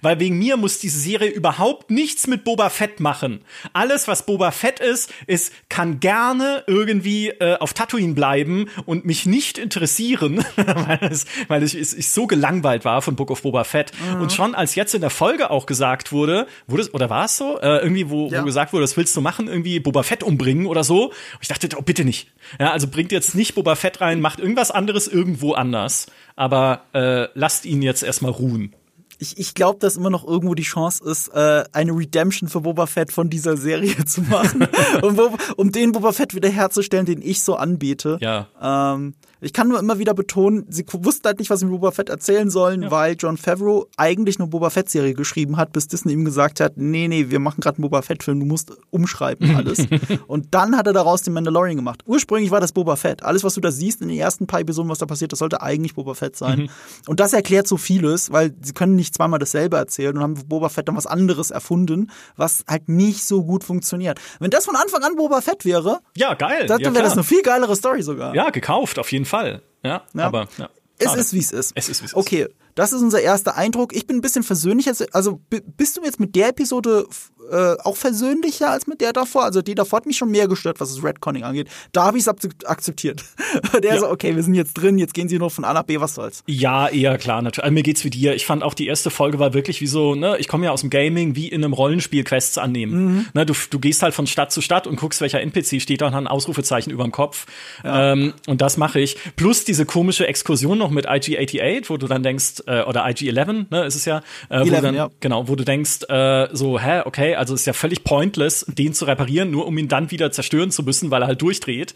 Weil 0.00 0.20
wegen 0.20 0.38
mir 0.38 0.56
muss 0.56 0.78
diese 0.78 0.98
Serie 0.98 1.30
überhaupt 1.30 1.90
nichts 1.90 2.26
mit 2.26 2.44
Boba 2.44 2.70
Fett 2.70 3.00
machen. 3.00 3.44
Alles, 3.72 4.08
was 4.08 4.24
Boba 4.26 4.50
Fett 4.50 4.80
ist, 4.80 5.12
ist, 5.26 5.52
kann 5.68 6.00
gerne 6.00 6.64
irgendwie 6.66 7.28
äh, 7.28 7.58
auf 7.58 7.74
Tatooine 7.74 8.14
bleiben 8.14 8.66
und 8.86 9.04
mich 9.04 9.26
nicht 9.26 9.58
interessieren, 9.58 10.44
weil, 10.56 10.98
es, 11.10 11.26
weil 11.48 11.62
ich, 11.62 11.76
ich, 11.76 12.10
so 12.10 12.26
gelangweilt 12.26 12.84
war 12.84 13.02
von 13.02 13.16
Book 13.16 13.30
of 13.30 13.42
Boba 13.42 13.64
Fett. 13.64 13.92
Mhm. 14.14 14.22
Und 14.22 14.32
schon 14.32 14.54
als 14.54 14.74
jetzt 14.74 14.94
in 14.94 15.00
der 15.00 15.10
Folge 15.10 15.50
auch 15.50 15.66
gesagt 15.66 16.12
wurde, 16.12 16.46
wurde 16.66 16.82
es, 16.82 16.94
oder 16.94 17.10
war 17.10 17.26
es 17.26 17.36
so? 17.36 17.58
Äh, 17.60 17.78
irgendwie, 17.78 18.08
wo, 18.08 18.28
ja. 18.28 18.40
wo 18.40 18.44
gesagt 18.44 18.72
wurde, 18.72 18.82
das 18.82 18.96
willst 18.96 19.16
du 19.16 19.20
machen, 19.20 19.48
irgendwie 19.48 19.80
Boba 19.80 20.02
Fett 20.02 20.22
umbringen 20.22 20.66
oder 20.66 20.84
so. 20.84 21.08
Und 21.08 21.14
ich 21.40 21.48
dachte, 21.48 21.68
oh, 21.76 21.82
bitte 21.82 22.04
nicht. 22.04 22.28
Ja, 22.58 22.70
also 22.70 22.86
bringt 22.88 23.12
jetzt 23.12 23.34
nicht 23.34 23.54
Boba 23.54 23.74
Fett 23.74 24.00
rein, 24.00 24.20
macht 24.20 24.38
irgendwas 24.38 24.70
anderes 24.70 25.08
irgendwo 25.08 25.52
anders. 25.52 26.06
Aber 26.36 26.86
äh, 26.94 27.28
lasst 27.34 27.66
ihn 27.66 27.82
jetzt 27.82 28.02
erstmal 28.02 28.32
ruhen 28.32 28.74
ich, 29.22 29.38
ich 29.38 29.54
glaube, 29.54 29.78
dass 29.78 29.96
immer 29.96 30.10
noch 30.10 30.26
irgendwo 30.26 30.54
die 30.54 30.64
Chance 30.64 31.04
ist, 31.08 31.28
äh, 31.28 31.64
eine 31.72 31.92
Redemption 31.92 32.48
für 32.48 32.60
Boba 32.60 32.86
Fett 32.86 33.12
von 33.12 33.30
dieser 33.30 33.56
Serie 33.56 33.96
zu 34.04 34.22
machen. 34.22 34.66
um, 35.02 35.18
um 35.56 35.72
den 35.72 35.92
Boba 35.92 36.12
Fett 36.12 36.34
wiederherzustellen, 36.34 37.06
den 37.06 37.22
ich 37.22 37.42
so 37.42 37.54
anbete. 37.54 38.18
Ja. 38.20 38.48
Ähm, 38.60 39.14
ich 39.42 39.52
kann 39.52 39.66
nur 39.66 39.80
immer 39.80 39.98
wieder 39.98 40.14
betonen, 40.14 40.64
sie 40.68 40.84
wussten 40.92 41.26
halt 41.26 41.40
nicht, 41.40 41.50
was 41.50 41.60
sie 41.60 41.66
mit 41.66 41.74
Boba 41.74 41.90
Fett 41.90 42.08
erzählen 42.08 42.48
sollen, 42.48 42.84
ja. 42.84 42.90
weil 42.92 43.16
John 43.18 43.36
Favreau 43.36 43.88
eigentlich 43.96 44.38
eine 44.38 44.46
Boba 44.46 44.70
Fett-Serie 44.70 45.14
geschrieben 45.14 45.56
hat, 45.56 45.72
bis 45.72 45.88
Disney 45.88 46.12
ihm 46.12 46.24
gesagt 46.24 46.60
hat, 46.60 46.74
nee, 46.76 47.08
nee, 47.08 47.26
wir 47.28 47.40
machen 47.40 47.60
gerade 47.60 47.78
einen 47.78 47.82
Boba 47.82 48.02
Fett-Film, 48.02 48.38
du 48.38 48.46
musst 48.46 48.72
umschreiben 48.90 49.56
alles. 49.56 49.86
und 50.28 50.54
dann 50.54 50.76
hat 50.76 50.86
er 50.86 50.92
daraus 50.92 51.22
den 51.22 51.34
Mandalorian 51.34 51.76
gemacht. 51.76 52.02
Ursprünglich 52.06 52.52
war 52.52 52.60
das 52.60 52.72
Boba 52.72 52.94
Fett. 52.94 53.24
Alles, 53.24 53.42
was 53.42 53.54
du 53.54 53.60
da 53.60 53.72
siehst 53.72 54.00
in 54.00 54.08
den 54.08 54.18
ersten 54.18 54.46
paar 54.46 54.60
Episoden, 54.60 54.88
was 54.88 54.98
da 54.98 55.06
passiert, 55.06 55.32
das 55.32 55.40
sollte 55.40 55.60
eigentlich 55.60 55.96
Boba 55.96 56.14
Fett 56.14 56.36
sein. 56.36 56.60
Mhm. 56.60 56.68
Und 57.08 57.18
das 57.18 57.32
erklärt 57.32 57.66
so 57.66 57.76
vieles, 57.76 58.30
weil 58.30 58.54
sie 58.62 58.72
können 58.72 58.94
nicht 58.94 59.12
zweimal 59.12 59.40
dasselbe 59.40 59.76
erzählen 59.76 60.16
und 60.16 60.22
haben 60.22 60.34
Boba 60.46 60.68
Fett 60.68 60.86
dann 60.86 60.96
was 60.96 61.06
anderes 61.06 61.50
erfunden, 61.50 62.10
was 62.36 62.64
halt 62.68 62.88
nicht 62.88 63.24
so 63.24 63.42
gut 63.42 63.64
funktioniert. 63.64 64.20
Wenn 64.38 64.50
das 64.50 64.66
von 64.66 64.76
Anfang 64.76 65.02
an 65.02 65.16
Boba 65.16 65.40
Fett 65.40 65.64
wäre, 65.64 65.98
ja, 66.16 66.34
geil. 66.34 66.66
Dann 66.66 66.80
ja, 66.80 66.94
wäre 66.94 67.02
das 67.02 67.14
eine 67.14 67.24
viel 67.24 67.42
geilere 67.42 67.74
Story 67.74 68.02
sogar. 68.02 68.36
Ja, 68.36 68.50
gekauft, 68.50 69.00
auf 69.00 69.10
jeden 69.10 69.24
Fall. 69.24 69.31
Fall. 69.32 69.62
Ja, 69.82 70.02
ja. 70.14 70.24
aber 70.24 70.48
ja. 70.58 70.68
Es 70.98 71.14
ist, 71.16 71.32
wie 71.32 71.38
es 71.38 71.50
ist. 71.50 71.72
Es 71.74 71.88
ist, 71.88 72.02
wie 72.02 72.06
es 72.06 72.12
ist. 72.12 72.16
Okay, 72.16 72.46
das 72.74 72.92
ist 72.92 73.02
unser 73.02 73.20
erster 73.20 73.56
Eindruck. 73.56 73.94
Ich 73.94 74.06
bin 74.06 74.18
ein 74.18 74.20
bisschen 74.20 74.44
versöhnlicher. 74.44 74.92
Also 75.12 75.40
bist 75.76 75.96
du 75.96 76.02
jetzt 76.04 76.20
mit 76.20 76.36
der 76.36 76.48
Episode 76.48 77.06
äh, 77.50 77.76
auch 77.82 77.96
versöhnlicher 77.96 78.70
als 78.70 78.86
mit 78.86 79.00
der 79.00 79.12
davor. 79.12 79.44
Also 79.44 79.62
die 79.62 79.74
davor 79.74 79.98
hat 79.98 80.06
mich 80.06 80.16
schon 80.16 80.30
mehr 80.30 80.48
gestört, 80.48 80.80
was 80.80 80.94
das 80.94 81.04
Redconning 81.04 81.44
angeht. 81.44 81.68
Da 81.92 82.04
habe 82.04 82.18
ich 82.18 82.26
es 82.26 82.64
akzeptiert. 82.64 83.24
der 83.82 83.94
ja. 83.94 84.00
so, 84.00 84.08
okay, 84.08 84.34
wir 84.34 84.42
sind 84.42 84.54
jetzt 84.54 84.74
drin, 84.74 84.98
jetzt 84.98 85.14
gehen 85.14 85.28
sie 85.28 85.38
nur 85.38 85.50
von 85.50 85.64
A 85.64 85.72
nach 85.72 85.82
B, 85.82 86.00
was 86.00 86.14
soll's. 86.14 86.42
Ja, 86.46 86.88
eher 86.88 87.18
klar, 87.18 87.42
natürlich. 87.42 87.64
Also 87.64 87.74
mir 87.74 87.82
geht's 87.82 88.04
wie 88.04 88.10
dir. 88.10 88.34
Ich 88.34 88.46
fand 88.46 88.62
auch 88.62 88.74
die 88.74 88.86
erste 88.86 89.10
Folge 89.10 89.38
war 89.38 89.54
wirklich 89.54 89.80
wie 89.80 89.86
so, 89.86 90.14
ne, 90.14 90.36
ich 90.38 90.48
komme 90.48 90.66
ja 90.66 90.70
aus 90.70 90.80
dem 90.80 90.90
Gaming, 90.90 91.36
wie 91.36 91.48
in 91.48 91.64
einem 91.64 91.72
Rollenspiel 91.72 92.24
Quests 92.24 92.58
annehmen. 92.58 93.04
Mhm. 93.04 93.26
Ne, 93.34 93.46
du, 93.46 93.54
du 93.70 93.78
gehst 93.78 94.02
halt 94.02 94.14
von 94.14 94.26
Stadt 94.26 94.52
zu 94.52 94.60
Stadt 94.60 94.86
und 94.86 94.96
guckst, 94.96 95.20
welcher 95.20 95.40
NPC 95.40 95.80
steht 95.80 96.00
da 96.00 96.06
und 96.06 96.14
hat 96.14 96.22
ein 96.22 96.28
Ausrufezeichen 96.28 96.90
über 96.90 97.04
dem 97.04 97.12
Kopf. 97.12 97.46
Ja. 97.84 98.12
Ähm, 98.12 98.34
und 98.46 98.60
das 98.60 98.76
mache 98.76 99.00
ich. 99.00 99.16
Plus 99.36 99.64
diese 99.64 99.86
komische 99.86 100.26
Exkursion 100.26 100.78
noch 100.78 100.90
mit 100.90 101.06
IG-88, 101.06 101.88
wo 101.88 101.96
du 101.96 102.06
dann 102.06 102.22
denkst, 102.22 102.62
äh, 102.66 102.82
oder 102.82 103.04
IG-11, 103.06 103.66
ne, 103.70 103.84
ist 103.84 103.94
es 103.94 104.04
ja, 104.04 104.22
äh, 104.48 104.56
11, 104.56 104.70
wo 104.70 104.80
dann, 104.80 104.94
ja. 104.94 105.10
genau, 105.20 105.48
wo 105.48 105.56
du 105.56 105.64
denkst, 105.64 106.04
äh, 106.08 106.48
so, 106.52 106.78
hä, 106.78 107.02
okay, 107.04 107.31
also 107.36 107.54
ist 107.54 107.66
ja 107.66 107.72
völlig 107.72 108.04
pointless, 108.04 108.64
den 108.68 108.94
zu 108.94 109.04
reparieren, 109.04 109.50
nur 109.50 109.66
um 109.66 109.76
ihn 109.78 109.88
dann 109.88 110.10
wieder 110.10 110.32
zerstören 110.32 110.70
zu 110.70 110.82
müssen, 110.82 111.10
weil 111.10 111.22
er 111.22 111.28
halt 111.28 111.42
durchdreht. 111.42 111.94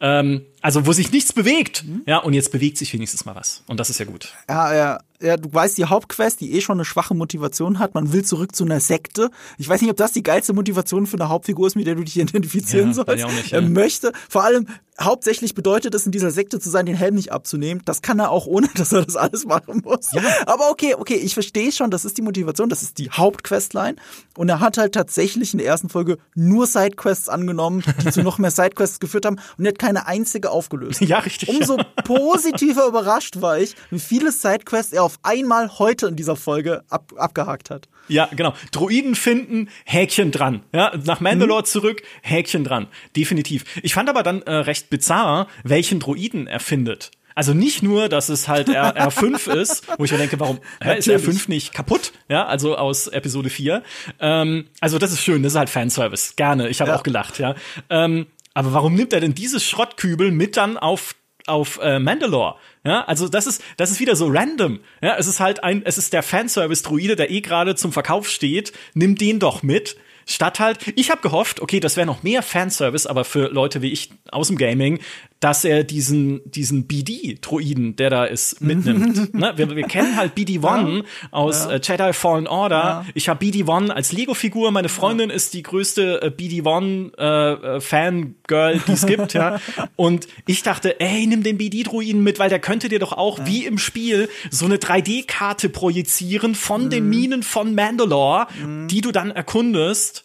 Ähm, 0.00 0.42
also 0.60 0.86
wo 0.86 0.92
sich 0.92 1.12
nichts 1.12 1.32
bewegt. 1.32 1.84
Mhm. 1.84 2.02
Ja, 2.06 2.18
und 2.18 2.34
jetzt 2.34 2.52
bewegt 2.52 2.78
sich 2.78 2.92
wenigstens 2.92 3.24
mal 3.24 3.34
was. 3.34 3.62
Und 3.66 3.80
das 3.80 3.90
ist 3.90 3.98
ja 3.98 4.06
gut. 4.06 4.34
Ja, 4.48 4.74
ja 4.74 5.00
ja, 5.22 5.36
du 5.36 5.52
weißt, 5.52 5.78
die 5.78 5.84
Hauptquest, 5.84 6.40
die 6.40 6.52
eh 6.52 6.60
schon 6.60 6.76
eine 6.76 6.84
schwache 6.84 7.14
Motivation 7.14 7.78
hat, 7.78 7.94
man 7.94 8.12
will 8.12 8.24
zurück 8.24 8.54
zu 8.54 8.64
einer 8.64 8.80
Sekte. 8.80 9.30
Ich 9.58 9.68
weiß 9.68 9.80
nicht, 9.80 9.90
ob 9.90 9.96
das 9.96 10.12
die 10.12 10.22
geilste 10.22 10.52
Motivation 10.52 11.06
für 11.06 11.16
eine 11.16 11.28
Hauptfigur 11.28 11.66
ist, 11.66 11.76
mit 11.76 11.86
der 11.86 11.94
du 11.94 12.04
dich 12.04 12.18
identifizieren 12.18 12.88
ja, 12.88 12.94
sollst. 12.94 13.26
Nicht, 13.26 13.50
ja. 13.50 13.58
Er 13.58 13.62
möchte, 13.62 14.12
vor 14.28 14.44
allem, 14.44 14.66
hauptsächlich 15.00 15.54
bedeutet 15.54 15.94
es, 15.94 16.06
in 16.06 16.12
dieser 16.12 16.30
Sekte 16.30 16.60
zu 16.60 16.70
sein, 16.70 16.86
den 16.86 16.94
Helm 16.94 17.14
nicht 17.14 17.32
abzunehmen. 17.32 17.82
Das 17.84 18.02
kann 18.02 18.18
er 18.18 18.30
auch, 18.30 18.46
ohne 18.46 18.68
dass 18.74 18.92
er 18.92 19.04
das 19.04 19.16
alles 19.16 19.44
machen 19.44 19.82
muss. 19.84 20.12
Ja. 20.12 20.22
Aber 20.46 20.70
okay, 20.70 20.94
okay, 20.94 21.16
ich 21.16 21.34
verstehe 21.34 21.72
schon, 21.72 21.90
das 21.90 22.04
ist 22.04 22.18
die 22.18 22.22
Motivation, 22.22 22.68
das 22.68 22.82
ist 22.82 22.98
die 22.98 23.10
Hauptquestline. 23.10 23.96
Und 24.36 24.48
er 24.48 24.60
hat 24.60 24.78
halt 24.78 24.94
tatsächlich 24.94 25.52
in 25.52 25.58
der 25.58 25.66
ersten 25.66 25.88
Folge 25.88 26.18
nur 26.34 26.66
Sidequests 26.66 27.28
angenommen, 27.28 27.82
die 28.02 28.10
zu 28.10 28.22
noch 28.22 28.38
mehr 28.38 28.50
Sidequests 28.50 29.00
geführt 29.00 29.26
haben 29.26 29.36
und 29.58 29.64
er 29.64 29.70
hat 29.70 29.78
keine 29.78 30.06
einzige 30.06 30.50
aufgelöst. 30.50 31.00
Ja, 31.00 31.18
richtig. 31.18 31.48
Umso 31.48 31.76
positiver 32.04 32.86
überrascht 32.86 33.40
war 33.40 33.58
ich, 33.58 33.74
wie 33.90 33.98
viele 33.98 34.32
Sidequests 34.32 34.92
er 34.92 35.03
auf 35.04 35.18
einmal 35.22 35.78
heute 35.78 36.06
in 36.06 36.16
dieser 36.16 36.36
Folge 36.36 36.82
ab, 36.88 37.12
abgehakt 37.16 37.70
hat. 37.70 37.88
Ja, 38.08 38.28
genau. 38.34 38.54
Droiden 38.72 39.14
finden, 39.14 39.68
Häkchen 39.84 40.30
dran. 40.30 40.62
Ja, 40.72 40.92
nach 41.04 41.20
Mandalore 41.20 41.62
mhm. 41.62 41.66
zurück, 41.66 42.02
Häkchen 42.22 42.64
dran. 42.64 42.88
Definitiv. 43.16 43.64
Ich 43.82 43.94
fand 43.94 44.08
aber 44.08 44.22
dann 44.22 44.42
äh, 44.42 44.52
recht 44.52 44.90
bizarr, 44.90 45.48
welchen 45.62 46.00
Droiden 46.00 46.46
er 46.46 46.60
findet. 46.60 47.10
Also 47.34 47.52
nicht 47.52 47.82
nur, 47.82 48.08
dass 48.08 48.28
es 48.28 48.46
halt 48.46 48.68
R 48.68 48.96
R5 49.10 49.52
ist, 49.52 49.86
wo 49.98 50.04
ich 50.04 50.12
mir 50.12 50.18
denke, 50.18 50.38
warum 50.38 50.60
hä, 50.82 50.98
ist 50.98 51.08
R5 51.08 51.48
nicht 51.48 51.74
kaputt? 51.74 52.12
Ja, 52.28 52.46
also 52.46 52.76
aus 52.76 53.08
Episode 53.08 53.50
4. 53.50 53.82
Ähm, 54.20 54.66
also 54.80 54.98
das 54.98 55.12
ist 55.12 55.22
schön, 55.22 55.42
das 55.42 55.52
ist 55.52 55.58
halt 55.58 55.70
Fanservice. 55.70 56.34
Gerne, 56.36 56.68
ich 56.68 56.80
habe 56.80 56.90
ja. 56.90 56.96
auch 56.96 57.02
gelacht, 57.02 57.38
ja. 57.38 57.54
Ähm, 57.90 58.26
aber 58.54 58.72
warum 58.72 58.94
nimmt 58.94 59.12
er 59.12 59.20
denn 59.20 59.34
dieses 59.34 59.64
Schrottkübel 59.64 60.30
mit 60.30 60.56
dann 60.56 60.76
auf 60.76 61.16
auf 61.46 61.78
äh, 61.82 61.98
Mandalore. 61.98 62.56
Ja, 62.84 63.04
also 63.04 63.28
das 63.28 63.46
ist 63.46 63.62
das 63.76 63.90
ist 63.90 64.00
wieder 64.00 64.16
so 64.16 64.28
random. 64.28 64.80
Ja, 65.02 65.16
es 65.16 65.26
ist 65.26 65.40
halt 65.40 65.62
ein 65.62 65.82
es 65.84 65.98
ist 65.98 66.12
der 66.12 66.22
Fanservice 66.22 66.82
Druide, 66.82 67.16
der 67.16 67.30
eh 67.30 67.40
gerade 67.40 67.74
zum 67.74 67.92
Verkauf 67.92 68.28
steht, 68.28 68.72
nimm 68.94 69.16
den 69.16 69.38
doch 69.38 69.62
mit. 69.62 69.96
Statt 70.26 70.58
halt, 70.58 70.78
ich 70.96 71.10
habe 71.10 71.20
gehofft, 71.20 71.60
okay, 71.60 71.80
das 71.80 71.96
wäre 71.96 72.06
noch 72.06 72.22
mehr 72.22 72.42
Fanservice, 72.42 73.06
aber 73.06 73.26
für 73.26 73.48
Leute 73.48 73.82
wie 73.82 73.92
ich 73.92 74.10
aus 74.30 74.48
dem 74.48 74.56
Gaming, 74.56 75.00
dass 75.40 75.64
er 75.64 75.82
diesen, 75.84 76.40
diesen 76.50 76.86
BD-Droiden, 76.86 77.96
der 77.96 78.08
da 78.08 78.24
ist, 78.24 78.62
mitnimmt. 78.62 79.34
ne? 79.34 79.52
wir, 79.56 79.76
wir 79.76 79.84
kennen 79.84 80.16
halt 80.16 80.34
BD-1 80.34 80.96
ja. 80.96 81.02
aus 81.32 81.66
ja. 81.66 81.72
Äh, 81.72 81.80
Jedi 81.82 82.14
Fallen 82.14 82.46
Order. 82.46 82.76
Ja. 82.76 83.04
Ich 83.12 83.28
habe 83.28 83.44
BD-1 83.44 83.90
als 83.90 84.12
Lego-Figur. 84.12 84.70
Meine 84.70 84.88
Freundin 84.88 85.28
ist 85.28 85.52
die 85.52 85.62
größte 85.62 86.22
äh, 86.22 86.30
BD-1-Fangirl, 86.30 88.74
äh, 88.74 88.80
die 88.86 88.92
es 88.92 89.04
gibt. 89.06 89.34
ja. 89.34 89.60
Und 89.96 90.28
ich 90.46 90.62
dachte, 90.62 90.98
ey, 91.00 91.26
nimm 91.26 91.42
den 91.42 91.58
BD-Droiden 91.58 92.22
mit, 92.22 92.38
weil 92.38 92.48
der 92.48 92.60
könnte 92.60 92.88
dir 92.88 92.98
doch 92.98 93.12
auch, 93.12 93.40
wie 93.44 93.66
im 93.66 93.76
Spiel, 93.76 94.30
so 94.50 94.64
eine 94.64 94.76
3D-Karte 94.76 95.68
projizieren 95.68 96.54
von 96.54 96.86
mhm. 96.86 96.90
den 96.90 97.10
Minen 97.10 97.42
von 97.42 97.74
Mandalore, 97.74 98.46
mhm. 98.64 98.88
die 98.88 99.02
du 99.02 99.12
dann 99.12 99.30
erkundest 99.30 100.24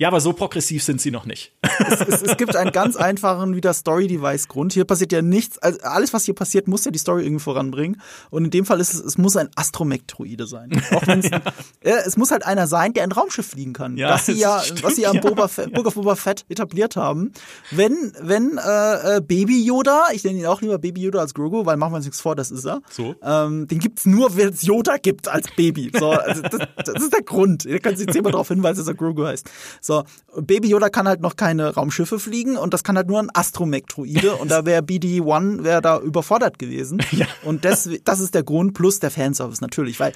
ja, 0.00 0.08
aber 0.08 0.22
so 0.22 0.32
progressiv 0.32 0.82
sind 0.82 0.98
sie 0.98 1.10
noch 1.10 1.26
nicht. 1.26 1.52
Es, 1.60 2.00
es, 2.00 2.22
es 2.22 2.36
gibt 2.38 2.56
einen 2.56 2.72
ganz 2.72 2.96
einfachen 2.96 3.54
wieder 3.54 3.74
Story-Device-Grund. 3.74 4.72
Hier 4.72 4.86
passiert 4.86 5.12
ja 5.12 5.20
nichts. 5.20 5.58
Also 5.58 5.78
alles, 5.82 6.14
was 6.14 6.24
hier 6.24 6.34
passiert, 6.34 6.68
muss 6.68 6.86
ja 6.86 6.90
die 6.90 6.98
Story 6.98 7.22
irgendwie 7.22 7.42
voranbringen. 7.42 8.00
Und 8.30 8.46
in 8.46 8.50
dem 8.50 8.64
Fall 8.64 8.80
ist 8.80 8.94
es, 8.94 9.00
es 9.00 9.18
muss 9.18 9.36
ein 9.36 9.50
Astromech-Droide 9.56 10.46
sein. 10.46 10.70
Auch 10.94 11.06
wenn's, 11.06 11.28
ja, 11.84 11.96
es 12.06 12.16
muss 12.16 12.30
halt 12.30 12.46
einer 12.46 12.66
sein, 12.66 12.94
der 12.94 13.02
ein 13.02 13.12
Raumschiff 13.12 13.48
fliegen 13.48 13.74
kann. 13.74 13.98
Ja, 13.98 14.14
was 14.14 14.24
sie 14.24 14.32
ja, 14.38 14.60
stimmt, 14.60 14.84
was 14.84 14.96
sie 14.96 15.02
ja 15.02 15.10
am 15.10 15.20
Boba 15.20 15.48
Fett, 15.48 15.74
Book 15.74 15.84
of 15.84 15.96
Boba 15.96 16.16
Fett 16.16 16.46
etabliert 16.48 16.96
haben. 16.96 17.32
Wenn, 17.70 18.14
wenn 18.22 18.56
äh, 18.56 19.16
äh, 19.16 19.20
Baby 19.20 19.62
Yoda, 19.62 20.04
ich 20.14 20.24
nenne 20.24 20.38
ihn 20.38 20.46
auch 20.46 20.62
lieber 20.62 20.78
Baby 20.78 21.02
Yoda 21.02 21.18
als 21.18 21.34
Grogu, 21.34 21.66
weil 21.66 21.76
machen 21.76 21.92
wir 21.92 21.96
uns 21.96 22.06
nichts 22.06 22.22
vor, 22.22 22.34
das 22.34 22.50
ist 22.50 22.64
er. 22.64 22.80
So. 22.88 23.16
Ähm, 23.22 23.68
den 23.68 23.80
gibt's 23.80 24.06
nur, 24.06 24.34
wenn 24.34 24.48
es 24.48 24.62
Yoda 24.62 24.96
gibt 24.96 25.28
als 25.28 25.48
Baby. 25.56 25.92
So, 25.94 26.12
also 26.12 26.40
das, 26.40 26.68
das 26.86 27.02
ist 27.02 27.12
der 27.12 27.22
Grund. 27.22 27.66
Ihr 27.66 27.80
könnt 27.80 27.98
sich 27.98 28.06
jetzt 28.06 28.16
immer 28.16 28.30
darauf 28.30 28.48
hinweisen, 28.48 28.78
dass 28.78 28.88
er 28.88 28.94
Grogu 28.94 29.26
heißt. 29.26 29.50
So, 29.82 29.89
Baby 30.36 30.68
Yoda 30.68 30.88
kann 30.88 31.08
halt 31.08 31.20
noch 31.20 31.36
keine 31.36 31.74
Raumschiffe 31.74 32.18
fliegen 32.18 32.56
und 32.56 32.72
das 32.74 32.84
kann 32.84 32.96
halt 32.96 33.08
nur 33.08 33.20
ein 33.20 33.30
Astromech-Druide 33.32 34.36
und 34.40 34.50
da 34.50 34.64
wäre 34.64 34.82
BD-1 34.82 35.64
wäre 35.64 35.82
da 35.82 35.98
überfordert 35.98 36.58
gewesen. 36.58 37.02
Ja. 37.12 37.26
Und 37.44 37.64
das, 37.64 37.88
das 38.04 38.20
ist 38.20 38.34
der 38.34 38.44
Grund 38.44 38.72
plus 38.72 39.00
der 39.00 39.10
Fanservice 39.10 39.60
natürlich, 39.60 39.98
weil 40.00 40.12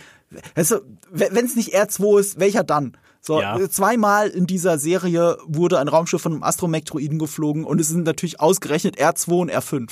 weißt 0.55 0.81
wenn 1.11 1.45
es 1.45 1.57
nicht 1.57 1.77
R2 1.77 2.21
ist, 2.21 2.39
welcher 2.39 2.63
dann? 2.63 2.97
So, 3.27 3.41
ja. 3.41 3.59
zweimal 3.71 4.29
in 4.29 4.47
dieser 4.47 4.79
Serie 4.79 5.39
wurde 5.47 5.79
ein 5.79 5.89
Raumschiff 5.89 6.21
von 6.21 6.33
einem 6.33 6.43
Astromech-Droiden 6.43 7.19
geflogen 7.19 7.65
und 7.65 7.81
es 7.81 7.89
sind 7.89 8.05
natürlich 8.05 8.39
ausgerechnet 8.39 8.99
R2 9.01 9.41
und 9.41 9.51
R5. 9.51 9.89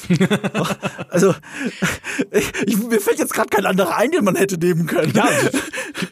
also, 1.09 1.35
ich, 2.31 2.77
mir 2.77 3.01
fällt 3.01 3.19
jetzt 3.19 3.33
gerade 3.33 3.49
kein 3.49 3.65
anderer 3.65 3.97
ein, 3.97 4.11
den 4.11 4.23
man 4.23 4.37
hätte 4.37 4.59
nehmen 4.59 4.87
können. 4.87 5.15
Ja, 5.15 5.31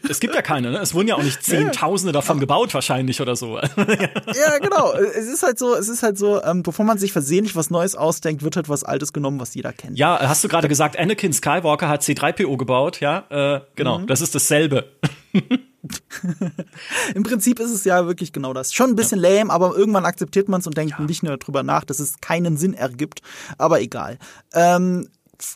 es 0.09 0.19
gibt 0.19 0.33
ja 0.33 0.41
keine, 0.41 0.71
ne? 0.71 0.79
Es 0.79 0.95
wurden 0.95 1.09
ja 1.09 1.15
auch 1.15 1.21
nicht 1.21 1.43
Zehntausende 1.43 2.11
davon 2.11 2.39
gebaut 2.39 2.73
wahrscheinlich 2.73 3.21
oder 3.21 3.35
so. 3.35 3.59
ja, 3.77 4.57
genau. 4.59 4.93
Es 4.93 5.27
ist 5.27 5.43
halt 5.43 5.59
so, 5.59 5.75
es 5.75 5.89
ist 5.89 6.01
halt 6.01 6.17
so, 6.17 6.41
ähm, 6.41 6.63
bevor 6.63 6.85
man 6.85 6.97
sich 6.97 7.11
versehentlich 7.11 7.55
was 7.55 7.69
Neues 7.69 7.95
ausdenkt, 7.95 8.41
wird 8.41 8.55
halt 8.55 8.67
was 8.67 8.83
Altes 8.83 9.13
genommen, 9.13 9.39
was 9.39 9.53
jeder 9.53 9.73
kennt. 9.73 9.95
Ja, 9.95 10.19
hast 10.27 10.43
du 10.43 10.47
gerade 10.47 10.67
gesagt, 10.67 10.97
Anakin 10.97 11.33
Skywalker 11.33 11.87
hat 11.87 12.01
C3PO 12.01 12.57
gebaut, 12.57 12.99
ja? 12.99 13.25
Äh, 13.29 13.61
genau, 13.75 13.99
mhm. 13.99 14.07
das 14.07 14.21
ist 14.21 14.33
dasselbe. 14.33 14.85
Im 17.15 17.23
Prinzip 17.23 17.59
ist 17.59 17.71
es 17.71 17.83
ja 17.83 18.05
wirklich 18.05 18.33
genau 18.33 18.53
das. 18.53 18.73
Schon 18.73 18.91
ein 18.91 18.95
bisschen 18.95 19.21
ja. 19.21 19.29
lame, 19.29 19.51
aber 19.51 19.75
irgendwann 19.75 20.05
akzeptiert 20.05 20.47
man 20.47 20.61
es 20.61 20.67
und 20.67 20.77
denkt 20.77 20.95
ja. 20.97 21.05
nicht 21.05 21.23
nur 21.23 21.37
darüber 21.37 21.63
nach, 21.63 21.83
dass 21.83 21.99
es 21.99 22.19
keinen 22.21 22.57
Sinn 22.57 22.73
ergibt. 22.73 23.21
Aber 23.57 23.81
egal. 23.81 24.17
Ähm, 24.53 25.07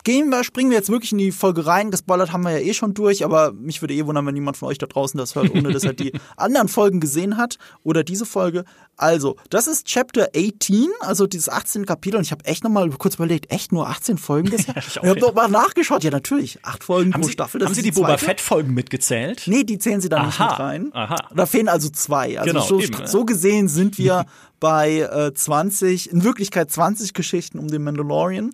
gehen 0.03 0.29
wir, 0.29 0.43
springen 0.43 0.69
wir 0.69 0.77
jetzt 0.77 0.89
wirklich 0.89 1.11
in 1.11 1.17
die 1.17 1.31
Folge 1.31 1.65
rein. 1.65 1.91
Gespoilert 1.91 2.31
haben 2.31 2.43
wir 2.43 2.51
ja 2.51 2.59
eh 2.59 2.73
schon 2.73 2.93
durch, 2.93 3.23
aber 3.23 3.51
mich 3.53 3.81
würde 3.81 3.93
eh 3.93 4.05
wundern, 4.05 4.25
wenn 4.25 4.35
jemand 4.35 4.57
von 4.57 4.69
euch 4.69 4.77
da 4.77 4.85
draußen 4.85 5.17
das 5.17 5.35
hört, 5.35 5.53
ohne 5.53 5.71
dass 5.71 5.83
er 5.83 5.93
die 5.93 6.13
anderen 6.37 6.67
Folgen 6.67 6.99
gesehen 6.99 7.37
hat 7.37 7.57
oder 7.83 8.03
diese 8.03 8.25
Folge. 8.25 8.65
Also, 8.97 9.35
das 9.49 9.67
ist 9.67 9.87
Chapter 9.87 10.29
18, 10.35 10.87
also 11.01 11.27
dieses 11.27 11.49
18. 11.49 11.85
Kapitel 11.85 12.17
und 12.17 12.23
ich 12.23 12.31
habe 12.31 12.45
echt 12.45 12.63
nochmal 12.63 12.89
kurz 12.91 13.15
überlegt, 13.15 13.51
echt 13.51 13.71
nur 13.71 13.87
18 13.89 14.17
Folgen 14.17 14.49
bisher? 14.51 14.75
ich, 14.77 14.95
ich 14.95 14.97
habe 14.97 15.19
doch 15.19 15.33
mal 15.33 15.49
nachgeschaut, 15.49 16.03
ja 16.03 16.11
natürlich, 16.11 16.59
acht 16.63 16.83
Folgen 16.83 17.13
haben 17.13 17.21
pro 17.21 17.27
Sie, 17.27 17.33
Staffel. 17.33 17.63
haben 17.63 17.73
Sie 17.73 17.81
die, 17.81 17.91
die 17.91 17.99
Boba 17.99 18.17
Fett 18.17 18.39
Folgen 18.41 18.73
mitgezählt? 18.73 19.43
Nee, 19.47 19.63
die 19.63 19.77
zählen 19.77 20.01
Sie 20.01 20.09
da 20.09 20.17
Aha. 20.17 20.25
nicht 20.25 20.39
mit 20.39 20.59
rein. 20.59 20.89
Aha. 20.93 21.15
Da 21.35 21.45
fehlen 21.45 21.67
also 21.67 21.89
zwei. 21.89 22.39
Also 22.39 22.51
genau, 22.51 22.65
so, 22.65 22.79
eben, 22.79 23.05
so 23.05 23.25
gesehen 23.25 23.67
sind 23.67 23.97
wir 23.97 24.25
bei 24.59 24.99
äh, 24.99 25.33
20, 25.33 26.11
in 26.11 26.23
Wirklichkeit 26.23 26.71
20 26.71 27.13
Geschichten 27.13 27.59
um 27.59 27.67
den 27.67 27.83
Mandalorian. 27.83 28.51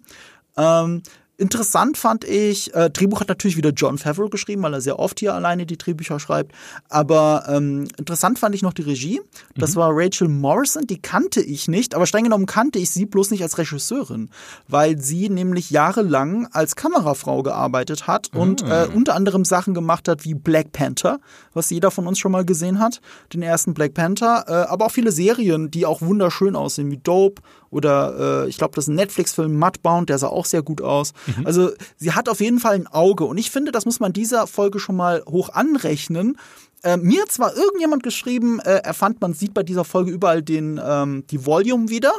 Ähm, 0.58 1.04
Interessant 1.42 1.98
fand 1.98 2.24
ich, 2.24 2.72
äh, 2.76 2.92
Drehbuch 2.92 3.20
hat 3.20 3.28
natürlich 3.28 3.58
wieder 3.58 3.72
John 3.72 3.98
Favreau 3.98 4.30
geschrieben, 4.30 4.62
weil 4.62 4.76
er 4.76 4.82
sehr 4.82 5.00
oft 5.00 5.20
hier 5.20 5.34
alleine 5.34 5.66
die 5.66 5.76
Drehbücher 5.76 6.20
schreibt. 6.20 6.52
Aber 6.88 7.46
ähm, 7.48 7.88
interessant 7.98 8.38
fand 8.38 8.54
ich 8.54 8.62
noch 8.62 8.74
die 8.74 8.84
Regie. 8.84 9.22
Das 9.56 9.72
mhm. 9.74 9.80
war 9.80 9.90
Rachel 9.92 10.28
Morrison, 10.28 10.86
die 10.86 11.02
kannte 11.02 11.42
ich 11.42 11.68
nicht, 11.68 11.96
aber 11.96 12.06
streng 12.06 12.26
genommen 12.26 12.46
kannte 12.46 12.78
ich 12.78 12.92
sie 12.92 13.08
bloß 13.08 13.32
nicht 13.32 13.42
als 13.42 13.58
Regisseurin, 13.58 14.30
weil 14.68 15.02
sie 15.02 15.30
nämlich 15.30 15.72
jahrelang 15.72 16.46
als 16.52 16.76
Kamerafrau 16.76 17.42
gearbeitet 17.42 18.06
hat 18.06 18.30
und 18.36 18.64
mhm. 18.64 18.72
äh, 18.72 18.86
unter 18.94 19.16
anderem 19.16 19.44
Sachen 19.44 19.74
gemacht 19.74 20.08
hat 20.08 20.24
wie 20.24 20.36
Black 20.36 20.72
Panther, 20.74 21.20
was 21.56 21.72
jeder 21.72 21.90
von 21.90 22.06
uns 22.06 22.20
schon 22.20 22.34
mal 22.34 22.46
gesehen 22.46 22.78
hat, 22.78 23.02
den 23.34 23.42
ersten 23.42 23.74
Black 23.74 23.96
Panther, 23.96 24.46
äh, 24.48 24.52
aber 24.70 24.86
auch 24.86 24.92
viele 24.92 25.12
Serien, 25.12 25.72
die 25.72 25.88
auch 25.88 26.04
wunderschön 26.04 26.56
aussehen, 26.56 26.92
wie 26.92 26.98
Dope 26.98 27.42
oder 27.72 28.44
äh, 28.44 28.50
ich 28.50 28.58
glaube, 28.58 28.76
das 28.76 28.86
ist 28.86 28.90
ein 28.90 28.96
Netflix-Film 28.96 29.58
Mudbound, 29.58 30.10
der 30.10 30.20
sah 30.20 30.28
auch 30.28 30.46
sehr 30.46 30.62
gut 30.62 30.82
aus. 30.82 31.14
Mhm. 31.26 31.48
Also 31.48 31.72
sie 31.98 32.12
hat 32.12 32.30
auf 32.30 32.42
jeden 32.42 32.60
Fall 32.60 32.76
ein 32.76 32.88
Auge 32.88 33.24
und 33.24 33.38
ich 33.38 33.50
finde, 33.50 33.72
das 33.72 33.86
muss 33.86 34.00
man 34.00 34.14
dieser 34.14 34.46
Folge 34.46 34.80
schon 34.80 34.96
mal 34.96 35.24
hoch 35.28 35.50
anrechnen. 35.50 36.38
Äh, 36.84 36.98
mir 36.98 37.26
zwar 37.28 37.56
irgendjemand 37.56 38.04
geschrieben, 38.04 38.60
äh, 38.60 38.82
er 38.84 38.94
fand, 38.94 39.22
man 39.22 39.34
sieht 39.34 39.54
bei 39.54 39.64
dieser 39.64 39.86
Folge 39.86 40.12
überall 40.12 40.42
den 40.42 40.80
ähm, 40.84 41.24
die 41.30 41.46
Volume 41.46 41.90
wieder. 41.90 42.14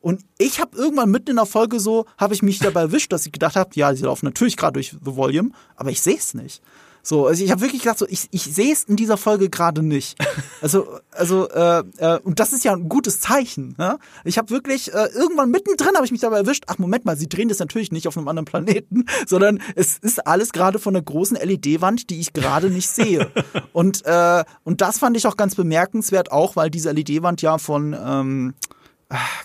Und 0.00 0.22
ich 0.36 0.60
habe 0.60 0.76
irgendwann 0.76 1.10
mitten 1.10 1.30
in 1.30 1.36
der 1.36 1.46
Folge 1.46 1.80
so, 1.80 2.04
habe 2.18 2.34
ich 2.34 2.42
mich 2.42 2.58
dabei 2.58 2.82
erwischt, 2.82 3.10
dass 3.10 3.24
ich 3.24 3.32
gedacht 3.32 3.56
habe, 3.56 3.70
ja, 3.74 3.94
sie 3.94 4.04
laufen 4.04 4.26
natürlich 4.26 4.56
gerade 4.56 4.74
durch 4.74 4.90
The 4.90 5.16
Volume, 5.16 5.50
aber 5.76 5.90
ich 5.90 6.02
sehe 6.02 6.16
es 6.16 6.34
nicht. 6.34 6.62
So, 7.06 7.26
also 7.26 7.44
ich 7.44 7.50
habe 7.50 7.60
wirklich 7.60 7.82
gedacht, 7.82 7.98
so, 7.98 8.06
ich, 8.08 8.28
ich 8.30 8.42
sehe 8.42 8.72
es 8.72 8.84
in 8.84 8.96
dieser 8.96 9.18
Folge 9.18 9.50
gerade 9.50 9.82
nicht. 9.82 10.16
Also, 10.62 10.88
also 11.10 11.50
äh, 11.50 11.84
äh, 11.98 12.18
und 12.20 12.40
das 12.40 12.54
ist 12.54 12.64
ja 12.64 12.72
ein 12.72 12.88
gutes 12.88 13.20
Zeichen. 13.20 13.74
Ne? 13.76 13.98
Ich 14.24 14.38
habe 14.38 14.48
wirklich 14.48 14.94
äh, 14.94 15.08
irgendwann 15.14 15.50
mittendrin 15.50 15.94
habe 15.94 16.06
ich 16.06 16.10
mich 16.10 16.22
dabei 16.22 16.38
erwischt. 16.38 16.64
Ach 16.68 16.78
Moment 16.78 17.04
mal, 17.04 17.18
sie 17.18 17.28
drehen 17.28 17.50
das 17.50 17.58
natürlich 17.58 17.92
nicht 17.92 18.08
auf 18.08 18.16
einem 18.16 18.28
anderen 18.28 18.46
Planeten, 18.46 19.04
sondern 19.26 19.60
es 19.74 19.98
ist 19.98 20.26
alles 20.26 20.52
gerade 20.52 20.78
von 20.78 20.96
einer 20.96 21.04
großen 21.04 21.36
LED-Wand, 21.36 22.08
die 22.08 22.18
ich 22.18 22.32
gerade 22.32 22.70
nicht 22.70 22.88
sehe. 22.88 23.30
und 23.74 24.06
äh, 24.06 24.44
und 24.62 24.80
das 24.80 24.98
fand 24.98 25.18
ich 25.18 25.26
auch 25.26 25.36
ganz 25.36 25.54
bemerkenswert, 25.54 26.32
auch 26.32 26.56
weil 26.56 26.70
diese 26.70 26.92
LED-Wand 26.92 27.42
ja 27.42 27.58
von 27.58 27.94
ähm, 27.94 28.54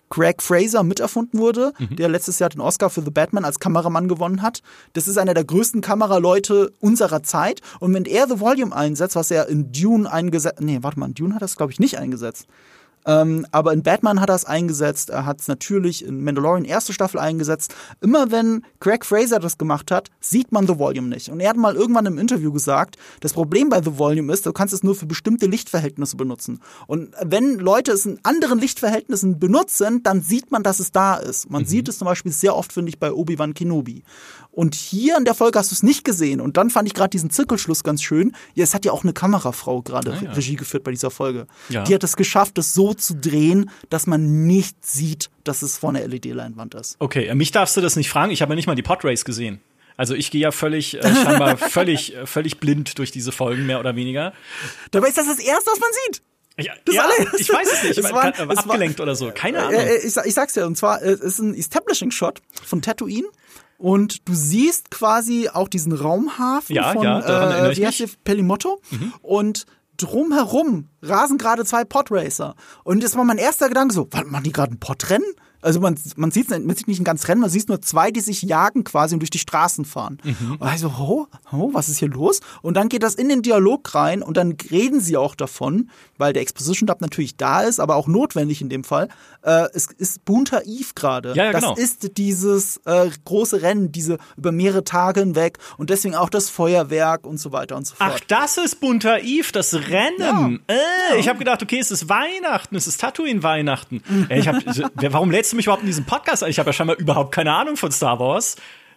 Greg 0.09 0.41
Fraser 0.41 0.83
miterfunden 0.83 1.39
wurde, 1.39 1.73
mhm. 1.77 1.95
der 1.95 2.09
letztes 2.09 2.39
Jahr 2.39 2.49
den 2.49 2.61
Oscar 2.61 2.89
für 2.89 3.01
The 3.01 3.11
Batman 3.11 3.45
als 3.45 3.59
Kameramann 3.59 4.07
gewonnen 4.07 4.41
hat. 4.41 4.61
Das 4.93 5.07
ist 5.07 5.17
einer 5.17 5.33
der 5.33 5.43
größten 5.43 5.81
Kameraleute 5.81 6.71
unserer 6.79 7.23
Zeit. 7.23 7.61
Und 7.79 7.93
wenn 7.93 8.05
er 8.05 8.27
The 8.27 8.39
Volume 8.39 8.75
einsetzt, 8.75 9.15
was 9.15 9.31
er 9.31 9.47
in 9.47 9.71
Dune 9.71 10.11
eingesetzt, 10.11 10.61
nee, 10.61 10.79
warte 10.81 10.99
mal, 10.99 11.07
in 11.07 11.13
Dune 11.13 11.35
hat 11.35 11.41
er 11.41 11.45
es 11.45 11.57
glaube 11.57 11.71
ich 11.71 11.79
nicht 11.79 11.97
eingesetzt. 11.97 12.47
Ähm, 13.05 13.45
aber 13.51 13.73
in 13.73 13.83
Batman 13.83 14.19
hat 14.19 14.29
er 14.29 14.35
es 14.35 14.45
eingesetzt, 14.45 15.09
er 15.09 15.25
hat 15.25 15.41
es 15.41 15.47
natürlich 15.47 16.05
in 16.05 16.23
Mandalorian 16.23 16.65
erste 16.65 16.93
Staffel 16.93 17.19
eingesetzt. 17.19 17.73
Immer 18.01 18.31
wenn 18.31 18.63
Craig 18.79 19.05
Fraser 19.05 19.39
das 19.39 19.57
gemacht 19.57 19.91
hat, 19.91 20.09
sieht 20.19 20.51
man 20.51 20.67
The 20.67 20.77
Volume 20.77 21.07
nicht. 21.07 21.29
Und 21.29 21.39
er 21.39 21.49
hat 21.49 21.57
mal 21.57 21.75
irgendwann 21.75 22.05
im 22.05 22.17
Interview 22.17 22.51
gesagt, 22.51 22.97
das 23.21 23.33
Problem 23.33 23.69
bei 23.69 23.81
The 23.81 23.97
Volume 23.97 24.31
ist, 24.33 24.45
du 24.45 24.53
kannst 24.53 24.73
es 24.73 24.83
nur 24.83 24.95
für 24.95 25.05
bestimmte 25.05 25.45
Lichtverhältnisse 25.45 26.17
benutzen. 26.17 26.59
Und 26.87 27.13
wenn 27.23 27.59
Leute 27.59 27.91
es 27.91 28.05
in 28.05 28.19
anderen 28.23 28.59
Lichtverhältnissen 28.59 29.39
benutzen, 29.39 30.03
dann 30.03 30.21
sieht 30.21 30.51
man, 30.51 30.63
dass 30.63 30.79
es 30.79 30.91
da 30.91 31.15
ist. 31.15 31.49
Man 31.49 31.63
mhm. 31.63 31.67
sieht 31.67 31.89
es 31.89 31.97
zum 31.97 32.05
Beispiel 32.05 32.31
sehr 32.31 32.55
oft, 32.55 32.73
finde 32.73 32.89
ich, 32.89 32.99
bei 32.99 33.11
Obi-Wan 33.11 33.53
Kenobi. 33.53 34.03
Und 34.51 34.75
hier 34.75 35.17
in 35.17 35.25
der 35.25 35.35
Folge 35.35 35.59
hast 35.59 35.71
du 35.71 35.75
es 35.75 35.83
nicht 35.83 36.03
gesehen. 36.03 36.41
Und 36.41 36.57
dann 36.57 36.69
fand 36.69 36.87
ich 36.87 36.93
gerade 36.93 37.09
diesen 37.09 37.29
Zirkelschluss 37.29 37.83
ganz 37.83 38.01
schön. 38.01 38.35
Ja, 38.55 38.63
es 38.63 38.73
hat 38.73 38.83
ja 38.83 38.91
auch 38.91 39.03
eine 39.03 39.13
Kamerafrau 39.13 39.81
gerade 39.81 40.13
ah, 40.13 40.23
ja. 40.23 40.31
Regie 40.31 40.55
geführt 40.55 40.83
bei 40.83 40.91
dieser 40.91 41.11
Folge. 41.11 41.47
Ja. 41.69 41.83
Die 41.83 41.93
hat 41.93 42.03
es 42.03 42.15
geschafft, 42.15 42.57
das 42.57 42.73
so 42.73 42.93
zu 42.93 43.15
drehen, 43.15 43.69
dass 43.89 44.07
man 44.07 44.47
nicht 44.47 44.83
sieht, 44.85 45.29
dass 45.43 45.61
es 45.61 45.77
vor 45.77 45.91
einer 45.91 46.05
LED-Leinwand 46.07 46.73
ist. 46.75 46.95
Okay, 46.99 47.27
äh, 47.27 47.35
mich 47.35 47.51
darfst 47.51 47.77
du 47.77 47.81
das 47.81 47.95
nicht 47.95 48.09
fragen. 48.09 48.31
Ich 48.31 48.41
habe 48.41 48.51
ja 48.51 48.55
nicht 48.55 48.67
mal 48.67 48.75
die 48.75 48.83
Podrace 48.83 49.23
gesehen. 49.23 49.61
Also 49.97 50.15
ich 50.15 50.31
gehe 50.31 50.41
ja 50.41 50.51
völlig, 50.51 50.95
äh, 50.95 51.01
scheinbar 51.03 51.57
völlig, 51.57 52.15
äh, 52.15 52.25
völlig 52.25 52.59
blind 52.59 52.97
durch 52.97 53.11
diese 53.11 53.31
Folgen, 53.31 53.65
mehr 53.65 53.79
oder 53.79 53.95
weniger. 53.95 54.33
Dabei 54.91 55.09
ist 55.09 55.17
das 55.17 55.27
das 55.27 55.39
Erste, 55.39 55.71
was 55.71 55.79
man 55.79 55.89
sieht. 56.05 56.21
Ja, 56.65 56.73
das 56.85 56.95
ja, 56.95 57.09
ich 57.37 57.49
weiß 57.49 57.67
es 57.71 57.83
nicht. 57.83 57.97
Es 57.97 58.11
war, 58.11 58.25
abgelenkt 58.25 58.99
war, 58.99 59.03
oder 59.03 59.15
so. 59.15 59.31
Keine 59.33 59.59
Ahnung. 59.59 59.79
Äh, 59.79 59.97
ich, 59.97 60.15
ich, 60.15 60.33
sag's 60.33 60.53
dir, 60.53 60.65
und 60.65 60.77
zwar 60.77 61.01
es 61.01 61.19
ist 61.19 61.39
ein 61.39 61.53
Establishing-Shot 61.53 62.41
von 62.65 62.81
Tatooine. 62.81 63.27
Und 63.79 64.27
du 64.27 64.33
siehst 64.35 64.91
quasi 64.91 65.49
auch 65.51 65.69
diesen 65.69 65.93
Raumhafen 65.93 66.75
ja, 66.75 66.91
von 66.91 67.01
ja, 67.01 67.69
äh, 67.69 67.73
der, 67.73 68.09
Pelimotto. 68.25 68.81
Mhm. 68.91 69.13
Und 69.21 69.65
drumherum 69.95 70.89
rasen 71.01 71.37
gerade 71.37 71.63
zwei 71.63 71.85
Podracer. 71.85 72.55
Und 72.83 73.01
das 73.01 73.15
war 73.15 73.23
mein 73.23 73.37
erster 73.37 73.69
Gedanke 73.69 73.93
so, 73.93 74.07
wann 74.11 74.29
machen 74.29 74.43
die 74.43 74.51
gerade 74.51 74.73
ein 74.73 74.79
Podrennen? 74.79 75.33
Also 75.61 75.79
man, 75.79 75.95
man, 76.15 76.31
sieht, 76.31 76.49
man 76.49 76.75
sieht 76.75 76.87
nicht 76.87 76.99
ein 76.99 77.03
ganz 77.03 77.27
Rennen, 77.27 77.41
man 77.41 77.49
sieht 77.49 77.67
nur 77.67 77.81
zwei, 77.81 78.11
die 78.11 78.21
sich 78.21 78.41
jagen 78.41 78.83
quasi 78.83 79.15
und 79.15 79.19
durch 79.19 79.29
die 79.29 79.39
Straßen 79.39 79.85
fahren. 79.85 80.19
Mhm. 80.23 80.57
Und 80.59 80.73
ich 80.73 80.79
so, 80.79 80.93
oh, 80.97 81.27
oh, 81.51 81.69
was 81.73 81.89
ist 81.89 81.99
hier 81.99 82.07
los? 82.07 82.39
Und 82.61 82.75
dann 82.75 82.87
geht 82.89 83.03
das 83.03 83.15
in 83.15 83.29
den 83.29 83.41
Dialog 83.41 83.93
rein 83.93 84.21
und 84.21 84.37
dann 84.37 84.55
reden 84.71 85.01
sie 85.01 85.17
auch 85.17 85.35
davon, 85.35 85.89
weil 86.17 86.33
der 86.33 86.41
Exposition 86.41 86.87
Dub 86.87 87.01
natürlich 87.01 87.35
da 87.35 87.61
ist, 87.61 87.79
aber 87.79 87.95
auch 87.95 88.07
notwendig 88.07 88.61
in 88.61 88.69
dem 88.69 88.83
Fall. 88.83 89.09
Äh, 89.41 89.67
es 89.73 89.87
ist 89.87 90.23
bunter 90.25 90.65
Eve 90.65 90.91
gerade. 90.95 91.33
Ja, 91.35 91.45
ja, 91.45 91.51
das 91.51 91.61
genau. 91.61 91.75
ist 91.75 92.17
dieses 92.17 92.77
äh, 92.85 93.09
große 93.25 93.61
Rennen, 93.61 93.91
diese 93.91 94.17
über 94.37 94.51
mehrere 94.51 94.83
Tage 94.83 95.19
hinweg 95.19 95.57
und 95.77 95.89
deswegen 95.89 96.15
auch 96.15 96.29
das 96.29 96.49
Feuerwerk 96.49 97.25
und 97.25 97.37
so 97.37 97.51
weiter 97.51 97.75
und 97.75 97.85
so 97.85 97.95
fort. 97.95 98.11
Ach, 98.15 98.19
das 98.27 98.57
ist 98.57 98.79
bunter 98.79 99.21
Eve, 99.21 99.51
das 99.51 99.73
Rennen. 99.73 100.61
Ja. 100.69 100.75
Äh. 100.75 101.19
Ich 101.19 101.27
habe 101.27 101.39
gedacht, 101.39 101.61
okay, 101.63 101.79
es 101.79 101.91
ist 101.91 102.07
Weihnachten, 102.09 102.75
es 102.75 102.87
ist 102.87 103.01
Tatooine 103.01 103.43
Weihnachten. 103.43 104.01
ich 104.29 104.47
hab, 104.47 104.55
warum 105.11 105.31
lädst 105.31 105.48
du 105.51 105.57
mich 105.57 105.65
überhaupt 105.65 105.83
in 105.83 105.87
diesen 105.87 106.05
Podcast? 106.05 106.43
Ich 106.43 106.59
habe 106.59 106.69
ja 106.69 106.73
scheinbar 106.73 106.97
überhaupt 106.97 107.33
keine 107.33 107.53
Ahnung 107.53 107.77
von 107.77 107.91
Star 107.91 108.19
Wars. 108.19 108.55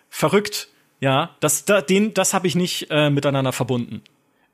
Verrückt. 0.08 0.68
Ja, 1.00 1.30
das, 1.40 1.64
da, 1.64 1.80
den, 1.80 2.14
das 2.14 2.32
habe 2.32 2.46
ich 2.46 2.54
nicht 2.54 2.86
äh, 2.90 3.10
miteinander 3.10 3.52
verbunden. 3.52 4.02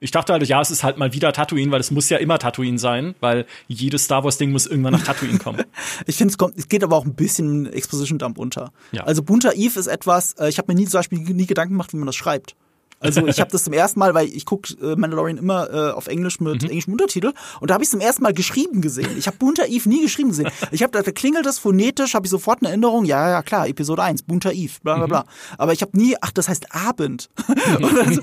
Ich 0.00 0.12
dachte 0.12 0.32
halt, 0.32 0.46
ja, 0.46 0.60
es 0.60 0.70
ist 0.70 0.84
halt 0.84 0.96
mal 0.96 1.12
wieder 1.12 1.32
Tatooine, 1.32 1.72
weil 1.72 1.80
es 1.80 1.90
muss 1.90 2.08
ja 2.08 2.18
immer 2.18 2.38
Tatooine 2.38 2.78
sein, 2.78 3.16
weil 3.20 3.46
jedes 3.66 4.04
Star 4.04 4.22
Wars 4.22 4.38
Ding 4.38 4.52
muss 4.52 4.66
irgendwann 4.66 4.92
nach 4.92 5.02
Tatooine 5.02 5.38
kommen. 5.38 5.64
ich 6.06 6.16
finde, 6.16 6.30
es 6.30 6.38
kommt, 6.38 6.56
es 6.56 6.68
geht 6.68 6.84
aber 6.84 6.96
auch 6.96 7.04
ein 7.04 7.14
bisschen 7.14 7.70
Exposition 7.72 8.18
Dump 8.18 8.38
unter. 8.38 8.72
Ja. 8.92 9.04
Also 9.04 9.22
bunter 9.22 9.56
Eve 9.56 9.78
ist 9.78 9.88
etwas, 9.88 10.34
äh, 10.34 10.48
ich 10.48 10.58
habe 10.58 10.72
mir 10.72 10.78
nie 10.78 10.86
zum 10.86 11.00
Beispiel 11.00 11.18
nie 11.18 11.46
Gedanken 11.46 11.74
gemacht, 11.74 11.92
wie 11.92 11.96
man 11.96 12.06
das 12.06 12.16
schreibt. 12.16 12.54
Also 13.00 13.26
ich 13.26 13.40
habe 13.40 13.50
das 13.50 13.64
zum 13.64 13.72
ersten 13.72 13.98
Mal, 14.00 14.14
weil 14.14 14.26
ich 14.28 14.44
gucke 14.44 14.74
äh, 14.82 14.96
Mandalorian 14.96 15.38
immer 15.38 15.70
äh, 15.72 15.90
auf 15.92 16.08
Englisch 16.08 16.40
mit 16.40 16.62
mhm. 16.62 16.68
englischem 16.68 16.92
Untertitel 16.92 17.32
und 17.60 17.70
da 17.70 17.74
habe 17.74 17.84
ich 17.84 17.90
zum 17.90 18.00
ersten 18.00 18.22
Mal 18.22 18.32
geschrieben 18.32 18.80
gesehen. 18.80 19.10
Ich 19.16 19.26
habe 19.26 19.36
Bunter 19.36 19.68
Eve 19.68 19.88
nie 19.88 20.02
geschrieben 20.02 20.30
gesehen. 20.30 20.50
Ich 20.72 20.82
habe 20.82 20.92
da, 20.92 21.02
da 21.02 21.12
klingelt 21.12 21.46
das 21.46 21.58
phonetisch, 21.58 22.14
habe 22.14 22.26
ich 22.26 22.30
sofort 22.30 22.60
eine 22.60 22.68
Erinnerung. 22.68 23.04
Ja, 23.04 23.30
ja, 23.30 23.42
klar, 23.42 23.68
Episode 23.68 24.02
1, 24.02 24.22
Bunter 24.22 24.52
Eve, 24.52 24.72
bla 24.82 24.96
bla 24.96 25.06
bla. 25.06 25.20
Mhm. 25.20 25.54
Aber 25.58 25.72
ich 25.72 25.82
habe 25.82 25.96
nie, 25.96 26.16
ach, 26.20 26.32
das 26.32 26.48
heißt 26.48 26.74
Abend. 26.74 27.28
also, 27.46 28.20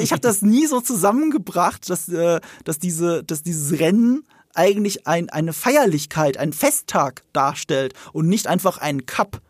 ich 0.00 0.12
habe 0.12 0.20
das 0.20 0.42
nie 0.42 0.66
so 0.66 0.80
zusammengebracht, 0.80 1.88
dass, 1.88 2.08
äh, 2.08 2.40
dass, 2.64 2.78
diese, 2.78 3.24
dass 3.24 3.42
dieses 3.42 3.78
Rennen 3.78 4.24
eigentlich 4.54 5.06
ein, 5.06 5.30
eine 5.30 5.52
Feierlichkeit, 5.52 6.36
ein 6.36 6.52
Festtag 6.52 7.22
darstellt 7.32 7.94
und 8.12 8.28
nicht 8.28 8.46
einfach 8.46 8.78
einen 8.78 9.06
Cup. 9.06 9.40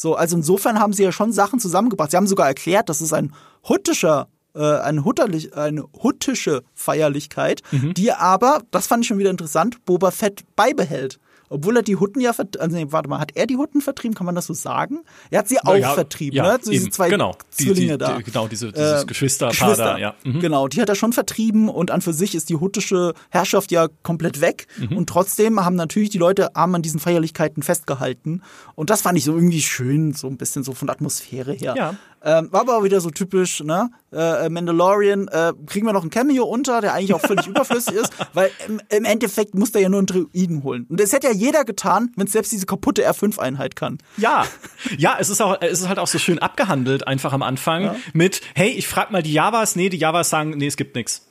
So, 0.00 0.14
also 0.14 0.34
insofern 0.34 0.78
haben 0.78 0.94
sie 0.94 1.02
ja 1.02 1.12
schon 1.12 1.30
Sachen 1.30 1.60
zusammengebracht. 1.60 2.10
Sie 2.10 2.16
haben 2.16 2.26
sogar 2.26 2.46
erklärt, 2.46 2.88
dass 2.88 3.02
es 3.02 3.12
ein 3.12 3.34
huttischer 3.68 4.28
äh, 4.54 4.78
eine, 4.78 5.04
hutterlich, 5.04 5.54
eine 5.54 5.84
huttische 6.02 6.62
Feierlichkeit, 6.72 7.60
mhm. 7.70 7.92
die 7.92 8.10
aber, 8.10 8.62
das 8.70 8.86
fand 8.86 9.04
ich 9.04 9.08
schon 9.08 9.18
wieder 9.18 9.28
interessant, 9.28 9.84
Boba 9.84 10.10
Fett 10.10 10.44
beibehält. 10.56 11.20
Obwohl 11.52 11.76
er 11.76 11.82
die 11.82 11.96
Hutten 11.96 12.20
ja, 12.20 12.30
also 12.30 12.76
nee, 12.76 12.86
warte 12.90 13.08
mal, 13.08 13.18
hat 13.18 13.32
er 13.34 13.46
die 13.46 13.56
Hutten 13.56 13.80
vertrieben? 13.80 14.14
Kann 14.14 14.24
man 14.24 14.36
das 14.36 14.46
so 14.46 14.54
sagen? 14.54 15.00
Er 15.30 15.40
hat 15.40 15.48
sie 15.48 15.58
auch 15.58 15.74
ja, 15.74 15.94
vertrieben, 15.94 16.36
ja, 16.36 16.44
ne? 16.44 16.58
So 16.62 16.70
diese 16.70 16.90
zwei 16.90 17.10
genau, 17.10 17.36
Zwillinge 17.50 17.92
die, 17.92 17.98
da. 17.98 18.16
Die, 18.16 18.22
genau, 18.22 18.46
diese, 18.46 18.70
dieses 18.72 19.02
äh, 19.02 19.06
Geschwisterpaar 19.06 19.70
Geschwister. 19.70 19.84
da, 19.84 19.98
ja. 19.98 20.14
Mhm. 20.24 20.38
Genau, 20.38 20.68
die 20.68 20.80
hat 20.80 20.88
er 20.88 20.94
schon 20.94 21.12
vertrieben 21.12 21.68
und 21.68 21.90
an 21.90 22.02
für 22.02 22.12
sich 22.12 22.36
ist 22.36 22.50
die 22.50 22.56
huttische 22.56 23.14
Herrschaft 23.30 23.72
ja 23.72 23.88
komplett 24.04 24.40
weg. 24.40 24.68
Mhm. 24.78 24.96
Und 24.96 25.08
trotzdem 25.08 25.64
haben 25.64 25.74
natürlich 25.74 26.10
die 26.10 26.18
Leute 26.18 26.50
haben 26.54 26.72
an 26.76 26.82
diesen 26.82 27.00
Feierlichkeiten 27.00 27.64
festgehalten. 27.64 28.42
Und 28.76 28.88
das 28.90 29.02
fand 29.02 29.18
ich 29.18 29.24
so 29.24 29.34
irgendwie 29.34 29.60
schön, 29.60 30.12
so 30.12 30.28
ein 30.28 30.36
bisschen 30.36 30.62
so 30.62 30.72
von 30.72 30.86
der 30.86 30.94
Atmosphäre 30.94 31.52
her. 31.52 31.74
Ja. 31.76 31.94
Ähm, 32.22 32.48
war 32.52 32.62
aber 32.62 32.78
auch 32.78 32.84
wieder 32.84 33.00
so 33.00 33.10
typisch, 33.10 33.62
ne? 33.62 33.90
Äh, 34.12 34.48
Mandalorian, 34.48 35.28
äh, 35.28 35.52
kriegen 35.66 35.86
wir 35.86 35.92
noch 35.92 36.04
ein 36.04 36.10
Cameo 36.10 36.44
unter, 36.44 36.80
der 36.80 36.92
eigentlich 36.92 37.14
auch 37.14 37.20
völlig 37.20 37.46
überflüssig 37.48 37.94
ist, 37.94 38.12
weil 38.34 38.50
im, 38.68 38.80
im, 38.90 39.04
Endeffekt 39.04 39.54
muss 39.54 39.72
der 39.72 39.82
ja 39.82 39.88
nur 39.88 40.00
einen 40.00 40.06
Druiden 40.06 40.62
holen. 40.62 40.86
Und 40.88 41.00
das 41.00 41.12
hätte 41.12 41.28
ja 41.28 41.32
jeder 41.32 41.64
getan, 41.64 42.12
wenn 42.16 42.26
es 42.26 42.32
selbst 42.32 42.52
diese 42.52 42.66
kaputte 42.66 43.08
R5-Einheit 43.08 43.74
kann. 43.74 43.98
Ja, 44.16 44.46
ja, 44.98 45.16
es 45.18 45.30
ist 45.30 45.40
auch, 45.40 45.56
es 45.60 45.80
ist 45.80 45.88
halt 45.88 45.98
auch 45.98 46.06
so 46.06 46.18
schön 46.18 46.38
abgehandelt, 46.38 47.06
einfach 47.06 47.32
am 47.32 47.42
Anfang 47.42 47.82
ja. 47.84 47.96
mit, 48.12 48.42
hey, 48.54 48.70
ich 48.70 48.86
frag 48.86 49.10
mal 49.10 49.22
die 49.22 49.32
Javas, 49.32 49.76
nee, 49.76 49.88
die 49.88 49.98
Javas 49.98 50.28
sagen, 50.28 50.50
nee, 50.50 50.66
es 50.66 50.76
gibt 50.76 50.94
nichts. 50.96 51.29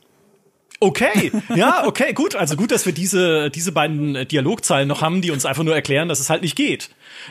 Okay, 0.82 1.32
ja, 1.56 1.86
okay, 1.86 2.14
gut. 2.14 2.36
Also 2.36 2.56
gut, 2.56 2.72
dass 2.72 2.86
wir 2.86 2.94
diese, 2.94 3.50
diese 3.50 3.72
beiden 3.72 4.28
Dialogzeilen 4.28 4.88
noch 4.88 5.02
haben, 5.02 5.22
die 5.22 5.32
uns 5.32 5.46
einfach 5.46 5.64
nur 5.64 5.76
erklären, 5.76 6.08
dass 6.08 6.20
es 6.20 6.30
halt 6.30 6.42
nicht 6.42 6.56
geht 6.56 6.90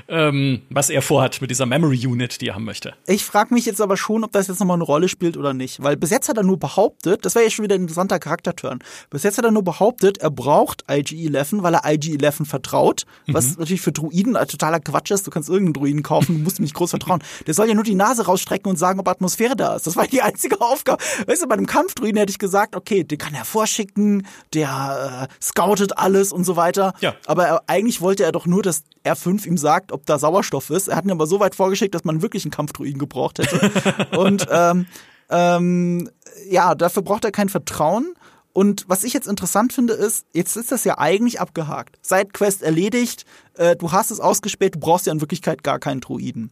ähm, 0.09 0.63
was 0.71 0.91
er 0.91 1.03
vorhat 1.03 1.41
mit 1.41 1.51
dieser 1.51 1.67
Memory 1.67 2.07
Unit, 2.07 2.41
die 2.41 2.49
er 2.49 2.55
haben 2.55 2.65
möchte. 2.65 2.95
Ich 3.07 3.25
frage 3.25 3.55
mich 3.55 3.67
jetzt 3.67 3.81
aber 3.81 3.97
schon, 3.97 4.25
ob 4.25 4.33
das 4.33 4.49
jetzt 4.49 4.61
nochmal 4.61 4.77
eine 4.77 4.85
Rolle 4.85 5.09
spielt 5.09 5.37
oder 5.37 5.55
nicht. 5.55 5.83
Weil 5.83 5.97
bis 5.97 6.11
jetzt 6.11 6.29
hat 6.29 6.37
er 6.37 6.43
nur 6.43 6.59
behauptet, 6.59 7.25
das 7.25 7.35
wäre 7.35 7.45
ja 7.45 7.51
schon 7.51 7.65
wieder 7.65 7.75
ein 7.75 7.83
interessanter 7.83 8.19
Charakterturn, 8.19 8.81
bis 9.11 9.23
jetzt 9.23 9.39
hat 9.39 9.45
er 9.45 9.51
nur 9.51 9.65
behauptet, 9.65 10.19
er 10.19 10.31
braucht 10.31 10.85
IG-11, 10.89 11.63
weil 11.63 11.75
er 11.75 11.85
IG-11 11.85 12.47
vertraut, 12.47 13.05
was 13.27 13.51
mhm. 13.51 13.57
natürlich 13.59 13.81
für 13.81 13.93
Druiden 13.93 14.35
totaler 14.35 14.81
Quatsch 14.81 15.11
ist. 15.11 15.27
Du 15.27 15.31
kannst 15.31 15.49
irgendeinen 15.49 15.75
Druiden 15.75 16.03
kaufen, 16.03 16.39
du 16.39 16.45
musst 16.45 16.59
ihm 16.59 16.63
nicht 16.63 16.75
groß 16.75 16.91
vertrauen. 16.91 17.23
Der 17.47 17.55
soll 17.55 17.69
ja 17.69 17.75
nur 17.75 17.85
die 17.85 17.95
Nase 17.95 18.27
rausstrecken 18.27 18.71
und 18.71 18.77
sagen, 18.77 19.01
ob 19.01 19.09
Atmosphäre 19.09 19.57
da 19.57 19.77
ist. 19.77 19.87
Das 19.87 19.97
war 19.97 20.07
die 20.07 20.23
einzige 20.23 20.61
Aufgabe. 20.61 21.03
Weißt 21.27 21.43
du, 21.43 21.49
bei 21.49 21.55
einem 21.55 21.67
Kampfdruiden 21.67 22.19
hätte 22.19 22.31
ich 22.31 22.39
gesagt, 22.39 22.77
okay, 22.77 23.05
den 23.05 23.19
kann 23.19 23.35
er 23.39 23.45
vorschicken, 23.45 24.27
der 24.53 25.29
äh, 25.31 25.35
scoutet 25.43 25.99
alles 25.99 26.33
und 26.33 26.45
so 26.45 26.57
weiter. 26.57 26.93
Ja. 27.01 27.15
Aber 27.27 27.47
er, 27.47 27.63
eigentlich 27.67 28.01
wollte 28.01 28.25
er 28.25 28.33
doch 28.33 28.47
nur, 28.47 28.63
dass 28.63 28.83
R5 29.05 29.47
ihm 29.47 29.57
sagt, 29.57 29.93
ob 29.93 30.07
da 30.07 30.19
Sauerstoff 30.19 30.71
ist. 30.71 30.89
Er 30.89 30.97
hat 30.97 31.05
ihn 31.05 31.11
aber 31.11 31.27
so 31.27 31.41
weit 31.41 31.55
vorgeschickt, 31.55 31.95
dass 31.95 32.05
man 32.05 32.23
wirklich 32.23 32.45
einen 32.45 32.51
Kampfdruiden 32.51 32.99
gebraucht 32.99 33.39
hätte. 33.39 34.09
und 34.19 34.47
ähm, 34.51 34.87
ähm, 35.31 36.11
ja, 36.49 36.75
dafür 36.75 37.03
braucht 37.03 37.25
er 37.25 37.33
kein 37.33 37.49
Vertrauen. 37.49 38.15
Und 38.53 38.87
was 38.89 39.05
ich 39.05 39.13
jetzt 39.13 39.29
interessant 39.29 39.73
finde, 39.73 39.93
ist, 39.93 40.27
jetzt 40.33 40.57
ist 40.57 40.73
das 40.73 40.83
ja 40.83 40.99
eigentlich 40.99 41.41
abgehakt. 41.41 41.97
Sidequest 42.03 42.63
erledigt, 42.63 43.25
äh, 43.55 43.77
du 43.77 43.93
hast 43.93 44.11
es 44.11 44.19
ausgespäht, 44.19 44.75
du 44.75 44.81
brauchst 44.81 45.07
ja 45.07 45.13
in 45.13 45.21
Wirklichkeit 45.21 45.63
gar 45.63 45.79
keinen 45.79 46.01
Druiden. 46.01 46.51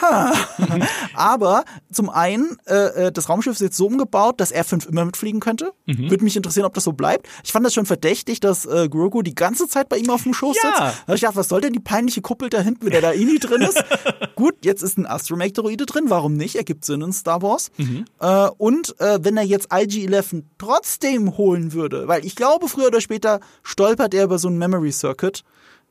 Ha. 0.00 0.32
Aber 1.14 1.64
zum 1.92 2.10
einen, 2.10 2.56
äh, 2.66 3.06
äh, 3.06 3.12
das 3.12 3.28
Raumschiff 3.28 3.54
ist 3.54 3.60
jetzt 3.60 3.76
so 3.76 3.86
umgebaut, 3.86 4.40
dass 4.40 4.54
R5 4.54 4.88
immer 4.88 5.04
mitfliegen 5.04 5.40
könnte. 5.40 5.72
Mhm. 5.86 6.10
Würde 6.10 6.24
mich 6.24 6.36
interessieren, 6.36 6.66
ob 6.66 6.74
das 6.74 6.84
so 6.84 6.92
bleibt. 6.92 7.28
Ich 7.44 7.52
fand 7.52 7.66
das 7.66 7.74
schon 7.74 7.86
verdächtig, 7.86 8.40
dass 8.40 8.66
äh, 8.66 8.88
Grogu 8.88 9.22
die 9.22 9.34
ganze 9.34 9.68
Zeit 9.68 9.88
bei 9.88 9.96
ihm 9.96 10.10
auf 10.10 10.22
dem 10.22 10.34
Schoß 10.34 10.56
ja. 10.56 10.62
sitzt. 10.62 10.78
Da 10.78 10.86
hab 10.86 11.14
ich 11.14 11.20
gedacht, 11.20 11.36
was 11.36 11.48
soll 11.48 11.60
denn 11.60 11.72
die 11.72 11.80
peinliche 11.80 12.22
Kuppel 12.22 12.48
da 12.48 12.60
hinten, 12.60 12.84
wenn 12.84 12.92
der 12.92 13.02
da 13.02 13.12
eh 13.12 13.24
nie 13.24 13.38
drin 13.38 13.62
ist? 13.62 13.84
Gut, 14.34 14.54
jetzt 14.64 14.82
ist 14.82 14.98
ein 14.98 15.06
Astromech-Droide 15.06 15.86
drin. 15.86 16.04
Warum 16.08 16.34
nicht? 16.34 16.56
Ergibt 16.56 16.84
Sinn 16.84 17.02
in 17.02 17.12
Star 17.12 17.42
Wars. 17.42 17.70
Mhm. 17.76 18.06
Äh, 18.20 18.48
und 18.58 18.98
äh, 19.00 19.18
wenn 19.22 19.36
er 19.36 19.44
jetzt 19.44 19.72
IG-11 19.72 20.44
trotzdem 20.58 21.36
holen 21.36 21.72
würde, 21.72 22.08
weil 22.08 22.24
ich 22.24 22.36
glaube, 22.36 22.68
früher 22.68 22.86
oder 22.86 23.00
später 23.00 23.40
stolpert 23.62 24.14
er 24.14 24.24
über 24.24 24.38
so 24.38 24.48
ein 24.48 24.58
Memory 24.58 24.92
Circuit 24.92 25.44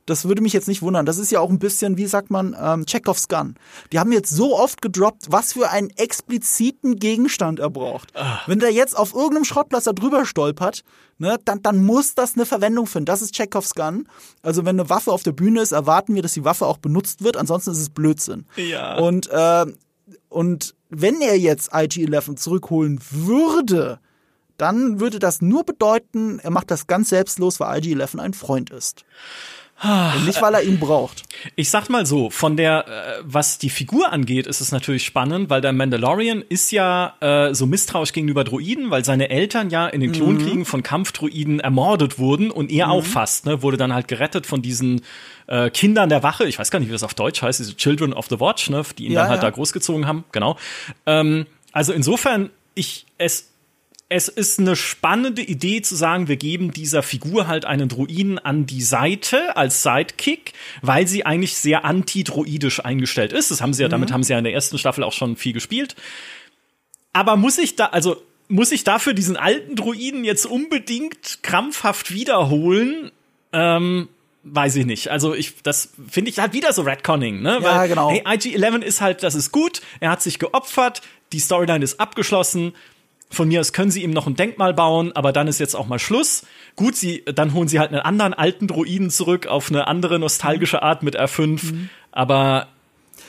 das 0.06 0.26
würde 0.26 0.42
mich 0.42 0.54
jetzt 0.54 0.68
nicht 0.68 0.82
wundern. 0.82 1.06
Das 1.06 1.18
ist 1.18 1.32
ja 1.32 1.40
auch 1.40 1.50
ein 1.50 1.60
bisschen, 1.60 1.98
wie 1.98 2.08
sagt 2.08 2.30
man, 2.30 2.56
ähm, 2.60 2.86
Chekhovs 2.86 3.28
Gun. 3.28 3.56
Die 3.92 4.00
haben 4.00 4.12
jetzt 4.12 4.30
so 4.30 4.58
oft 4.58 4.82
gedroppt, 4.82 5.28
was 5.30 5.54
für 5.54 5.70
einen 5.70 5.90
expliziten 5.92 6.98
Gegenstand 6.98 7.60
er 7.60 7.70
braucht. 7.70 8.12
Ach. 8.14 8.48
Wenn 8.48 8.60
der 8.60 8.72
jetzt 8.72 8.98
auf 8.98 9.14
irgendeinem 9.14 9.46
Schrottplatz 9.46 9.86
da 9.86 9.94
drüber 9.94 10.26
stolpert, 10.26 10.84
ne, 11.18 11.38
dann, 11.46 11.62
dann 11.62 11.86
muss 11.86 12.16
das 12.16 12.36
eine 12.36 12.46
Verwendung 12.46 12.86
finden. 12.86 13.06
Das 13.06 13.22
ist 13.22 13.34
Chekhovs 13.34 13.76
Gun. 13.76 14.08
Also 14.42 14.66
wenn 14.66 14.80
eine 14.80 14.90
Waffe 14.90 15.12
auf 15.12 15.24
der 15.24 15.32
Bühne 15.32 15.62
ist, 15.62 15.72
erwarten 15.72 16.16
wir, 16.16 16.22
dass 16.22 16.34
die 16.34 16.46
Waffe 16.46 16.66
auch 16.66 16.78
benutzt 16.78 17.24
wird. 17.24 17.38
Ansonsten 17.38 17.72
ist 17.72 17.80
es 17.80 17.90
Blödsinn. 17.90 18.46
Ja. 18.58 18.98
Und, 18.98 19.30
äh, 19.30 19.66
und 20.30 20.76
wenn 20.90 21.22
er 21.22 21.38
jetzt 21.38 21.74
IG-11 21.74 22.36
zurückholen 22.36 23.00
würde, 23.12 24.00
dann 24.58 25.00
würde 25.00 25.20
das 25.20 25.42
nur 25.42 25.64
bedeuten, 25.64 26.40
er 26.40 26.52
macht 26.52 26.72
das 26.72 26.88
ganz 26.88 27.10
selbstlos, 27.10 27.60
weil 27.60 27.80
IG-11 27.80 28.20
ein 28.20 28.34
Freund 28.34 28.70
ist. 28.70 29.06
Und 29.82 30.26
nicht, 30.26 30.42
weil 30.42 30.54
er 30.54 30.64
ihn 30.64 30.80
braucht. 30.80 31.24
Ich 31.56 31.70
sag 31.70 31.90
mal 31.90 32.06
so, 32.06 32.30
von 32.30 32.56
der, 32.56 32.88
äh, 32.88 33.22
was 33.24 33.58
die 33.58 33.70
Figur 33.70 34.14
angeht, 34.14 34.48
ist 34.48 34.62
es 34.62 34.72
natürlich 34.72 35.04
spannend, 35.04 35.50
weil 35.50 35.60
der 35.60 35.74
Mandalorian 35.74 36.42
ist 36.48 36.72
ja 36.72 37.16
äh, 37.20 37.54
so 37.54 37.66
misstrauisch 37.66 38.14
gegenüber 38.14 38.46
Droiden, 38.46 38.92
weil 38.92 39.04
seine 39.04 39.30
Eltern 39.30 39.70
ja 39.70 39.88
in 39.88 40.00
den 40.00 40.12
mhm. 40.12 40.16
Klonkriegen 40.16 40.60
mhm. 40.60 40.66
von 40.66 40.84
Kampfdroiden 40.84 41.60
ermordet 41.60 42.18
wurden 42.18 42.50
und 42.50 42.72
er 42.72 42.88
mhm. 42.88 42.92
auch 42.94 43.04
fast, 43.04 43.46
ne, 43.46 43.62
wurde 43.62 43.76
dann 43.76 43.94
halt 43.94 44.08
gerettet 44.08 44.46
von 44.46 44.62
diesen 44.62 45.02
äh, 45.48 45.70
Kindern 45.70 46.08
der 46.08 46.24
Wache, 46.24 46.46
ich 46.46 46.58
weiß 46.60 46.72
gar 46.72 46.80
nicht, 46.80 46.88
wie 46.88 46.94
das 46.94 47.04
auf 47.04 47.14
Deutsch 47.14 47.42
heißt, 47.42 47.60
diese 47.60 47.76
Children 47.76 48.14
of 48.14 48.28
the 48.30 48.40
Watch, 48.40 48.70
ne, 48.70 48.84
die 48.98 49.08
ihn 49.08 49.12
ja, 49.12 49.22
dann 49.22 49.32
halt 49.32 49.44
ja. 49.44 49.50
da 49.50 49.54
großgezogen 49.54 50.08
haben, 50.08 50.24
genau. 50.32 50.58
Ähm, 51.06 51.46
also 51.74 51.92
insofern, 51.92 52.52
ich, 52.74 53.06
es 53.18 53.53
es 54.14 54.28
ist 54.28 54.60
eine 54.60 54.76
spannende 54.76 55.42
Idee 55.42 55.82
zu 55.82 55.96
sagen, 55.96 56.28
wir 56.28 56.38
geben 56.38 56.72
dieser 56.72 57.02
Figur 57.02 57.48
halt 57.48 57.66
einen 57.66 57.90
Druiden 57.90 58.38
an 58.38 58.68
die 58.68 58.84
Seite 58.84 59.58
als 59.58 59.82
Sidekick, 59.82 60.54
weil 60.84 61.08
sie 61.08 61.26
eigentlich 61.26 61.56
sehr 61.58 61.84
antidroidisch 61.84 62.86
eingestellt 62.86 63.34
ist. 63.34 63.50
Das 63.50 63.60
haben 63.60 63.74
sie 63.74 63.82
ja, 63.82 63.88
mhm. 63.88 63.94
damit 63.94 64.12
haben 64.12 64.22
sie 64.22 64.34
ja 64.34 64.38
in 64.38 64.44
der 64.44 64.54
ersten 64.54 64.78
Staffel 64.78 65.04
auch 65.04 65.14
schon 65.14 65.36
viel 65.36 65.52
gespielt. 65.52 65.96
Aber 67.12 67.38
muss 67.38 67.58
ich 67.58 67.76
da, 67.76 67.88
also 67.88 68.22
muss 68.50 68.72
ich 68.72 68.84
dafür 68.84 69.16
diesen 69.16 69.36
alten 69.36 69.76
Druiden 69.76 70.24
jetzt 70.24 70.46
unbedingt 70.46 71.42
krampfhaft 71.42 72.14
wiederholen? 72.14 73.12
Ähm, 73.52 74.10
weiß 74.44 74.76
ich 74.76 74.86
nicht. 74.86 75.08
Also 75.08 75.34
ich, 75.34 75.64
das 75.64 75.90
finde 76.08 76.30
ich 76.30 76.38
halt 76.38 76.54
wieder 76.54 76.72
so 76.72 76.84
Redconning, 76.84 77.42
ne? 77.42 77.62
Ja, 77.64 77.80
Weil, 77.80 77.90
genau. 77.90 78.12
Hey, 78.12 78.22
IG-11 78.28 78.82
ist 78.82 79.02
halt, 79.02 79.24
das 79.24 79.34
ist 79.34 79.52
gut, 79.52 79.82
er 80.00 80.12
hat 80.12 80.22
sich 80.22 80.38
geopfert, 80.38 81.02
die 81.32 81.40
Storyline 81.40 81.84
ist 81.84 82.00
abgeschlossen, 82.00 82.74
von 83.34 83.48
mir 83.48 83.60
aus 83.60 83.74
können 83.74 83.92
sie 83.92 84.04
ihm 84.04 84.12
noch 84.12 84.28
ein 84.28 84.36
Denkmal 84.36 84.74
bauen, 84.74 85.12
aber 85.14 85.34
dann 85.34 85.48
ist 85.48 85.60
jetzt 85.60 85.76
auch 85.76 85.88
mal 85.88 86.00
Schluss. 86.00 86.46
Gut, 86.76 86.96
sie, 86.96 87.24
dann 87.26 87.54
holen 87.54 87.68
sie 87.68 87.80
halt 87.80 87.92
einen 87.92 88.02
anderen 88.02 88.34
alten 88.34 88.68
Droiden 88.68 89.10
zurück 89.10 89.48
auf 89.48 89.70
eine 89.70 89.88
andere 89.88 90.20
nostalgische 90.20 90.82
Art 90.82 91.04
mit 91.04 91.20
R5. 91.20 91.74
Mhm. 91.74 91.90
Aber 92.12 92.68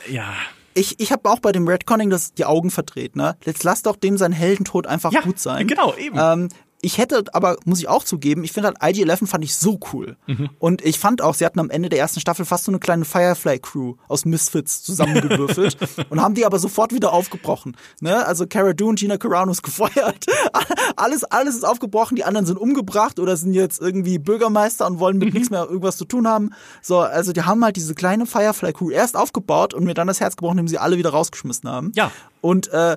ja. 0.09 0.33
Ich, 0.73 0.99
ich 0.99 1.11
habe 1.11 1.29
auch 1.29 1.39
bei 1.39 1.51
dem 1.51 1.67
Redconning 1.67 2.09
das 2.09 2.33
die 2.33 2.45
Augen 2.45 2.69
verdreht, 2.69 3.15
ne? 3.15 3.37
Jetzt 3.45 3.63
lass 3.63 3.81
doch 3.81 3.95
dem 3.95 4.17
sein 4.17 4.33
Heldentod 4.33 4.87
einfach 4.87 5.13
ja, 5.13 5.21
gut 5.21 5.39
sein. 5.39 5.67
Genau, 5.67 5.95
eben. 5.95 6.17
Ähm, 6.19 6.49
ich 6.85 6.99
hätte 6.99 7.23
aber, 7.33 7.57
muss 7.65 7.79
ich 7.79 7.87
auch 7.87 8.03
zugeben, 8.03 8.43
ich 8.43 8.51
finde 8.51 8.67
halt 8.67 8.77
IG-11 8.79 9.25
fand 9.25 9.43
ich 9.43 9.55
so 9.55 9.79
cool. 9.91 10.17
Mhm. 10.27 10.51
Und 10.59 10.85
ich 10.85 10.99
fand 10.99 11.19
auch, 11.19 11.33
sie 11.33 11.43
hatten 11.43 11.59
am 11.59 11.71
Ende 11.71 11.89
der 11.89 11.97
ersten 11.97 12.19
Staffel 12.19 12.45
fast 12.45 12.65
so 12.65 12.71
eine 12.71 12.77
kleine 12.77 13.05
Firefly-Crew 13.05 13.95
aus 14.07 14.23
Misfits 14.25 14.83
zusammengewürfelt 14.83 15.77
und 16.11 16.21
haben 16.21 16.35
die 16.35 16.45
aber 16.45 16.59
sofort 16.59 16.93
wieder 16.93 17.11
aufgebrochen. 17.11 17.75
Ne? 18.01 18.23
Also 18.27 18.45
Cara 18.45 18.73
Dune, 18.73 18.93
Gina 18.93 19.17
Carano 19.17 19.51
ist 19.51 19.63
gefeuert. 19.63 20.27
alles, 20.95 21.23
alles 21.23 21.55
ist 21.55 21.65
aufgebrochen, 21.65 22.17
die 22.17 22.23
anderen 22.23 22.45
sind 22.45 22.59
umgebracht 22.59 23.17
oder 23.19 23.35
sind 23.35 23.55
jetzt 23.55 23.81
irgendwie 23.81 24.19
Bürgermeister 24.19 24.85
und 24.85 24.99
wollen 24.99 25.17
mit 25.17 25.29
mhm. 25.29 25.33
nichts 25.33 25.49
mehr 25.49 25.63
irgendwas 25.63 25.97
zu 25.97 26.05
tun 26.05 26.27
haben. 26.27 26.51
So, 26.83 26.99
also 26.99 27.33
die 27.33 27.41
haben 27.41 27.65
halt 27.65 27.77
diese 27.77 27.95
kleine 27.95 28.27
Firefly-Crew 28.27 28.91
erst 28.91 29.17
aufgebaut 29.17 29.73
und 29.73 29.85
mir 29.85 29.95
dann 29.95 30.05
das 30.05 30.19
Herz 30.19 30.35
gebrochen, 30.35 30.59
indem 30.59 30.67
sie 30.67 30.77
alle 30.77 30.97
wieder 30.99 31.09
rausgeschmissen 31.09 31.67
haben. 31.67 31.93
Ja. 31.95 32.11
Und 32.41 32.67
äh, 32.67 32.95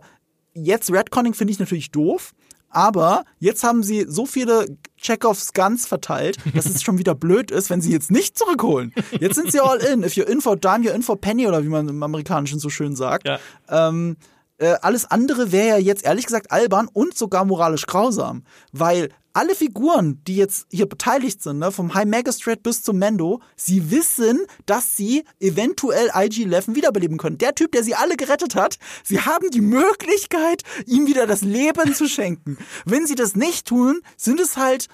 jetzt 0.53 0.93
Redconning 0.93 1.32
finde 1.32 1.53
ich 1.55 1.59
natürlich 1.59 1.91
doof 1.91 2.34
aber 2.71 3.25
jetzt 3.39 3.64
haben 3.64 3.83
sie 3.83 4.07
so 4.09 4.27
viele 4.27 4.66
Chekhovs 4.97 5.53
Guns 5.53 5.87
verteilt, 5.87 6.39
dass 6.55 6.66
es 6.66 6.83
schon 6.83 6.99
wieder 6.99 7.14
blöd 7.14 7.51
ist, 7.51 7.71
wenn 7.71 7.81
sie 7.81 7.93
jetzt 7.93 8.11
nicht 8.11 8.37
zurückholen. 8.37 8.93
Jetzt 9.21 9.37
sind 9.37 9.53
sie 9.53 9.61
all 9.61 9.79
in. 9.79 10.03
If 10.03 10.14
you're 10.14 10.27
in 10.27 10.41
for 10.41 10.57
dime, 10.57 10.85
you're 10.85 10.95
in 10.95 11.03
for 11.03 11.21
penny 11.21 11.47
oder 11.47 11.64
wie 11.64 11.69
man 11.69 11.89
im 11.89 12.03
Amerikanischen 12.03 12.59
so 12.59 12.69
schön 12.69 12.97
sagt. 12.97 13.27
Ja. 13.27 13.39
Ähm, 13.69 14.16
äh, 14.59 14.74
alles 14.82 15.04
andere 15.11 15.52
wäre 15.52 15.68
ja 15.68 15.78
jetzt 15.78 16.04
ehrlich 16.04 16.26
gesagt 16.26 16.50
albern 16.50 16.88
und 16.92 17.16
sogar 17.16 17.44
moralisch 17.44 17.86
grausam, 17.86 18.44
weil 18.72 19.11
alle 19.32 19.54
Figuren, 19.54 20.20
die 20.26 20.34
jetzt 20.34 20.66
hier 20.70 20.86
beteiligt 20.86 21.42
sind, 21.42 21.61
ne, 21.61 21.70
vom 21.70 21.94
High 21.94 22.06
Magistrate 22.06 22.61
bis 22.61 22.82
zum 22.82 22.98
Mendo, 22.98 23.40
sie 23.54 23.92
wissen, 23.92 24.40
dass 24.66 24.96
sie 24.96 25.24
eventuell 25.38 26.11
IG-11 26.12 26.74
wiederbeleben 26.74 27.18
können. 27.18 27.38
Der 27.38 27.54
Typ, 27.54 27.70
der 27.70 27.84
sie 27.84 27.94
alle 27.94 28.16
gerettet 28.16 28.56
hat, 28.56 28.78
sie 29.04 29.20
haben 29.20 29.48
die 29.50 29.61
Möglichkeit, 29.61 30.62
ihm 30.86 31.06
wieder 31.06 31.28
das 31.28 31.42
Leben 31.42 31.94
zu 31.94 32.09
schenken. 32.09 32.59
Wenn 32.84 33.06
sie 33.06 33.14
das 33.14 33.36
nicht 33.36 33.68
tun, 33.68 34.00
sind 34.16 34.40
es 34.40 34.56
halt 34.56 34.88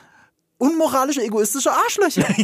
unmoralische, 0.58 1.22
egoistische 1.22 1.72
Arschlöcher. 1.72 2.26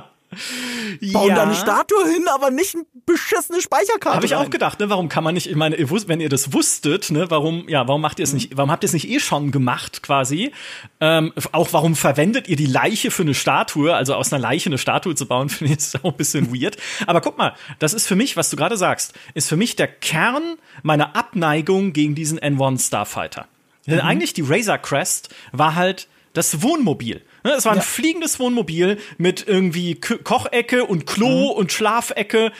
Bauen 1.12 1.28
ja. 1.28 1.34
da 1.34 1.42
eine 1.42 1.54
Statue 1.54 2.04
hin, 2.08 2.26
aber 2.32 2.50
nicht 2.50 2.74
eine 2.74 2.84
beschissene 3.04 3.60
Speicherkarte. 3.60 4.16
Habe 4.16 4.26
ich 4.26 4.34
rein. 4.34 4.46
auch 4.46 4.50
gedacht, 4.50 4.78
ne? 4.78 4.88
Warum 4.88 5.08
kann 5.08 5.24
man 5.24 5.34
nicht, 5.34 5.48
ich 5.48 5.56
meine, 5.56 5.76
wenn 5.78 6.20
ihr 6.20 6.28
das 6.28 6.52
wusstet, 6.52 7.10
ne, 7.10 7.30
warum, 7.30 7.68
ja, 7.68 7.86
warum 7.88 8.00
macht 8.00 8.18
ihr 8.18 8.24
es 8.24 8.30
mhm. 8.30 8.36
nicht, 8.36 8.56
warum 8.56 8.70
habt 8.70 8.84
ihr 8.84 8.86
es 8.86 8.92
nicht 8.92 9.08
eh 9.08 9.18
schon 9.18 9.50
gemacht, 9.50 10.02
quasi? 10.02 10.52
Ähm, 11.00 11.32
auch 11.52 11.72
warum 11.72 11.96
verwendet 11.96 12.48
ihr 12.48 12.56
die 12.56 12.66
Leiche 12.66 13.10
für 13.10 13.22
eine 13.22 13.34
Statue, 13.34 13.94
also 13.94 14.14
aus 14.14 14.32
einer 14.32 14.40
Leiche 14.40 14.68
eine 14.68 14.78
Statue 14.78 15.14
zu 15.14 15.26
bauen, 15.26 15.48
finde 15.50 15.74
ich 15.74 16.04
auch 16.04 16.12
ein 16.12 16.16
bisschen 16.16 16.54
weird. 16.54 16.76
Aber 17.06 17.20
guck 17.20 17.36
mal, 17.36 17.54
das 17.78 17.94
ist 17.94 18.06
für 18.06 18.16
mich, 18.16 18.36
was 18.36 18.50
du 18.50 18.56
gerade 18.56 18.76
sagst, 18.76 19.14
ist 19.34 19.48
für 19.48 19.56
mich 19.56 19.76
der 19.76 19.88
Kern 19.88 20.56
meiner 20.82 21.16
Abneigung 21.16 21.92
gegen 21.92 22.14
diesen 22.14 22.38
N1 22.38 22.86
Starfighter. 22.86 23.46
Denn 23.86 23.96
mhm. 23.96 24.02
eigentlich 24.02 24.34
die 24.34 24.42
Razor 24.42 24.78
Crest 24.78 25.34
war 25.52 25.74
halt 25.74 26.08
das 26.32 26.62
Wohnmobil. 26.62 27.22
Ne, 27.44 27.52
es 27.52 27.64
war 27.64 27.72
ein 27.72 27.78
ja. 27.78 27.84
fliegendes 27.84 28.38
Wohnmobil 28.38 28.98
mit 29.18 29.46
irgendwie 29.46 29.94
Kochecke 29.94 30.84
und 30.84 31.06
Klo 31.06 31.52
mhm. 31.52 31.58
und 31.58 31.72
Schlafecke. 31.72 32.52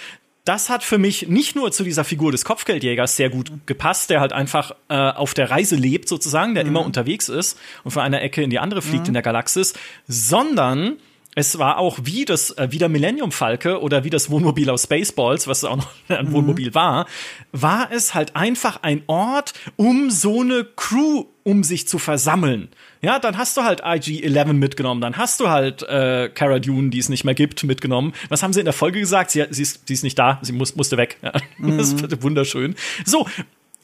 Das 0.45 0.71
hat 0.71 0.83
für 0.83 0.99
mich 0.99 1.29
nicht 1.29 1.55
nur 1.55 1.71
zu 1.71 1.85
dieser 1.85 2.03
Figur 2.03 2.33
des 2.33 2.45
Kopfgeldjägers 2.45 3.17
sehr 3.17 3.29
gut 3.29 3.53
gepasst, 3.67 4.11
der 4.11 4.21
halt 4.21 4.33
einfach 4.33 4.73
äh, 4.89 4.95
auf 4.95 5.35
der 5.35 5.51
Reise 5.51 5.77
lebt 5.77 6.09
sozusagen, 6.09 6.55
der 6.55 6.65
mhm. 6.65 6.71
immer 6.71 6.85
unterwegs 6.85 7.29
ist 7.29 7.59
und 7.85 7.91
von 7.91 8.03
einer 8.03 8.23
Ecke 8.23 8.43
in 8.43 8.51
die 8.51 8.59
andere 8.59 8.81
fliegt 8.81 9.05
mhm. 9.05 9.09
in 9.09 9.15
der 9.15 9.23
Galaxis, 9.23 9.75
sondern 10.09 10.97
es 11.37 11.59
war 11.59 11.79
auch 11.79 11.99
wie 12.03 12.25
das 12.25 12.51
äh, 12.53 12.69
wie 12.71 12.79
der 12.79 12.89
Millennium 12.89 13.33
Falke 13.33 13.81
oder 13.81 14.03
wie 14.03 14.11
das 14.11 14.31
Wohnmobil 14.31 14.69
aus 14.71 14.85
Spaceballs, 14.85 15.47
was 15.47 15.63
auch 15.63 15.77
noch 15.77 15.91
ein 16.09 16.27
mhm. 16.27 16.33
Wohnmobil 16.33 16.75
war, 16.75 17.07
war 17.53 17.93
es 17.93 18.15
halt 18.15 18.35
einfach 18.35 18.83
ein 18.83 19.03
Ort, 19.07 19.53
um 19.77 20.11
so 20.11 20.41
eine 20.41 20.65
Crew 20.65 21.27
um 21.45 21.63
sich 21.65 21.87
zu 21.87 21.99
versammeln. 21.99 22.71
Ja, 23.03 23.19
dann 23.19 23.39
hast 23.39 23.57
du 23.57 23.63
halt 23.63 23.81
IG-11 23.83 24.53
mitgenommen, 24.53 25.01
dann 25.01 25.17
hast 25.17 25.41
du 25.41 25.49
halt 25.49 25.83
äh, 25.85 26.29
Cara 26.35 26.59
Dune, 26.59 26.91
die 26.91 26.99
es 26.99 27.09
nicht 27.09 27.25
mehr 27.25 27.35
gibt, 27.35 27.65
mitgenommen. 27.65 28.13
Was 28.29 28.43
haben 28.43 28.53
sie 28.53 28.61
in 28.61 28.67
der 28.67 28.75
Folge 28.75 29.01
gesagt? 29.01 29.31
Sie, 29.31 29.45
sie, 29.51 29.63
ist, 29.63 29.89
sie 29.89 29.95
ist 29.95 30.05
nicht 30.05 30.19
da, 30.19 30.39
sie 30.43 30.53
muss, 30.53 30.77
musste 30.77 30.97
weg. 30.97 31.17
Ja, 31.23 31.33
mhm. 31.59 31.79
Das 31.79 31.93
ist 31.93 32.23
wunderschön. 32.23 32.75
So, 33.05 33.27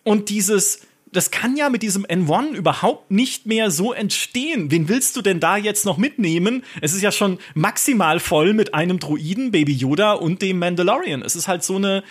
und 0.04 0.28
dieses 0.28 0.86
das 1.12 1.30
kann 1.30 1.56
ja 1.56 1.70
mit 1.70 1.82
diesem 1.82 2.04
N1 2.04 2.52
überhaupt 2.52 3.10
nicht 3.10 3.46
mehr 3.46 3.70
so 3.70 3.92
entstehen. 3.92 4.70
Wen 4.70 4.88
willst 4.88 5.16
du 5.16 5.22
denn 5.22 5.40
da 5.40 5.56
jetzt 5.56 5.86
noch 5.86 5.96
mitnehmen? 5.96 6.62
Es 6.82 6.92
ist 6.92 7.00
ja 7.00 7.12
schon 7.12 7.38
maximal 7.54 8.20
voll 8.20 8.52
mit 8.52 8.74
einem 8.74 8.98
Druiden, 8.98 9.50
Baby 9.50 9.72
Yoda 9.72 10.12
und 10.12 10.42
dem 10.42 10.58
Mandalorian. 10.58 11.22
Es 11.22 11.36
ist 11.36 11.48
halt 11.48 11.62
so 11.64 11.76
eine 11.76 12.02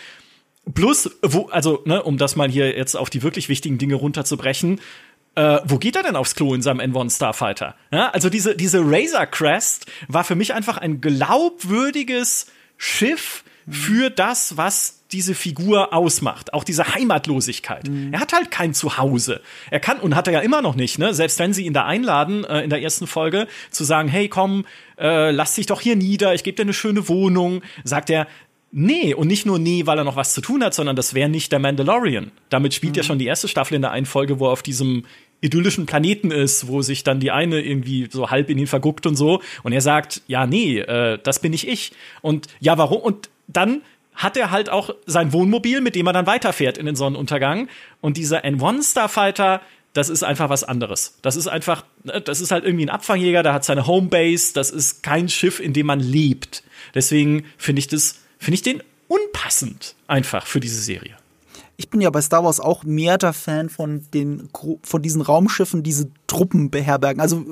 Plus, 0.74 1.12
wo, 1.22 1.46
also, 1.50 1.84
ne, 1.86 2.02
um 2.02 2.18
das 2.18 2.36
mal 2.36 2.50
hier 2.50 2.76
jetzt 2.76 2.96
auf 2.96 3.12
die 3.12 3.22
wirklich 3.22 3.50
wichtigen 3.50 3.78
Dinge 3.78 3.96
runterzubrechen, 3.96 4.82
äh, 5.36 5.60
wo 5.66 5.78
geht 5.78 5.96
er 5.96 6.04
denn 6.04 6.16
aufs 6.16 6.36
Klo 6.36 6.54
in 6.54 6.62
seinem 6.62 6.80
N1 6.80 7.16
Starfighter? 7.16 7.76
Ja, 7.92 8.10
also 8.10 8.30
diese, 8.30 8.56
diese 8.56 8.82
Razor 8.84 9.26
Crest 9.26 9.86
war 10.08 10.24
für 10.24 10.36
mich 10.36 10.54
einfach 10.54 10.78
ein 10.78 11.02
glaubwürdiges 11.02 12.48
Schiff 12.78 13.44
für 13.70 14.10
das, 14.10 14.58
was 14.58 15.04
diese 15.12 15.34
Figur 15.34 15.94
ausmacht, 15.94 16.54
auch 16.54 16.64
diese 16.64 16.94
Heimatlosigkeit. 16.94 17.88
Mhm. 17.88 18.14
Er 18.14 18.20
hat 18.20 18.34
halt 18.34 18.52
kein 18.52 18.74
Zuhause. 18.74 19.42
Er 19.72 19.80
kann 19.80 20.00
und 20.00 20.16
hat 20.16 20.28
er 20.28 20.34
ja 20.34 20.40
immer 20.40 20.62
noch 20.62 20.76
nicht, 20.76 21.00
ne? 21.00 21.14
Selbst 21.14 21.40
wenn 21.40 21.54
sie 21.54 21.66
ihn 21.66 21.74
da 21.74 21.86
einladen 21.86 22.44
äh, 22.44 22.62
in 22.62 22.70
der 22.70 22.82
ersten 22.82 23.08
Folge 23.08 23.48
zu 23.72 23.84
sagen, 23.84 24.10
hey, 24.10 24.28
komm, 24.28 24.66
äh, 24.98 25.32
lass 25.32 25.56
dich 25.56 25.68
doch 25.68 25.82
hier 25.82 25.96
nieder, 25.96 26.34
ich 26.34 26.44
gebe 26.44 26.56
dir 26.56 26.64
eine 26.64 26.74
schöne 26.74 27.08
Wohnung, 27.08 27.62
sagt 27.84 28.10
er, 28.10 28.28
Nee, 28.78 29.14
und 29.14 29.28
nicht 29.28 29.46
nur 29.46 29.58
nee, 29.58 29.86
weil 29.86 29.98
er 30.00 30.04
noch 30.04 30.18
was 30.18 30.34
zu 30.34 30.42
tun 30.42 30.62
hat, 30.62 30.74
sondern 30.74 30.98
das 30.98 31.14
wäre 31.14 31.30
nicht 31.30 31.50
der 31.54 31.60
Mandalorian. 31.60 32.32
Damit 32.50 32.74
spielt 32.74 32.92
mhm. 32.92 32.98
ja 32.98 33.04
schon 33.04 33.20
die 33.20 33.26
erste 33.26 33.48
Staffel 33.48 33.76
in 33.76 33.82
der 33.82 33.92
einen 33.92 34.06
Folge, 34.06 34.38
wo 34.42 34.48
er 34.48 34.52
auf 34.52 34.64
diesem 34.64 35.06
idyllischen 35.46 35.86
Planeten 35.86 36.32
ist, 36.32 36.68
wo 36.68 36.82
sich 36.82 37.04
dann 37.04 37.20
die 37.20 37.32
eine 37.32 37.62
irgendwie 37.62 38.08
so 38.12 38.30
halb 38.30 38.50
in 38.50 38.58
ihn 38.58 38.68
verguckt 38.68 39.06
und 39.06 39.16
so. 39.16 39.42
Und 39.64 39.72
er 39.72 39.82
sagt, 39.82 40.22
ja, 40.28 40.46
nee, 40.46 40.80
äh, 40.80 41.20
das 41.22 41.40
bin 41.40 41.52
nicht 41.52 41.68
ich. 41.68 41.92
Und 42.22 42.48
ja, 42.60 42.78
warum? 42.78 43.02
Und 43.02 43.30
dann 43.48 43.82
hat 44.14 44.38
er 44.38 44.52
halt 44.52 44.70
auch 44.70 44.96
sein 45.06 45.34
Wohnmobil, 45.34 45.82
mit 45.82 45.96
dem 45.96 46.08
er 46.08 46.14
dann 46.14 46.28
weiterfährt 46.28 46.78
in 46.78 46.86
den 46.86 46.96
Sonnenuntergang. 46.96 47.68
Und 48.02 48.18
dieser 48.18 48.44
N1 48.46 48.92
Starfighter, 48.92 49.62
das 49.94 50.10
ist 50.10 50.24
einfach 50.24 50.50
was 50.50 50.64
anderes. 50.64 51.18
Das 51.22 51.36
ist 51.36 51.48
einfach, 51.48 51.86
ne, 52.04 52.22
das 52.22 52.42
ist 52.42 52.52
halt 52.52 52.66
irgendwie 52.66 52.86
ein 52.86 52.90
Abfangjäger, 52.90 53.44
der 53.44 53.54
hat 53.54 53.66
seine 53.66 53.88
Homebase, 53.88 54.54
das 54.54 54.72
ist 54.72 55.04
kein 55.04 55.30
Schiff, 55.30 55.60
in 55.60 55.74
dem 55.74 55.86
man 55.86 56.00
lebt. 56.00 56.64
Deswegen 56.94 57.46
finde 57.58 57.80
ich 57.80 57.88
das, 57.88 58.22
finde 58.40 58.56
ich 58.56 58.62
den 58.62 58.82
unpassend 59.08 59.96
einfach 60.08 60.48
für 60.48 60.60
diese 60.60 60.82
Serie 60.82 61.18
ich 61.78 61.90
bin 61.90 62.02
ja 62.02 62.10
bei 62.10 62.22
Star 62.22 62.44
Wars 62.44 62.60
auch 62.60 62.84
mehr 62.84 63.18
der 63.18 63.34
Fan 63.34 63.70
von 63.70 64.06
den 64.14 64.50
von 64.84 65.02
diesen 65.02 65.22
Raumschiffen, 65.22 65.84
diese 65.84 66.10
Truppen 66.28 66.72
beherbergen, 66.72 67.22
also 67.22 67.44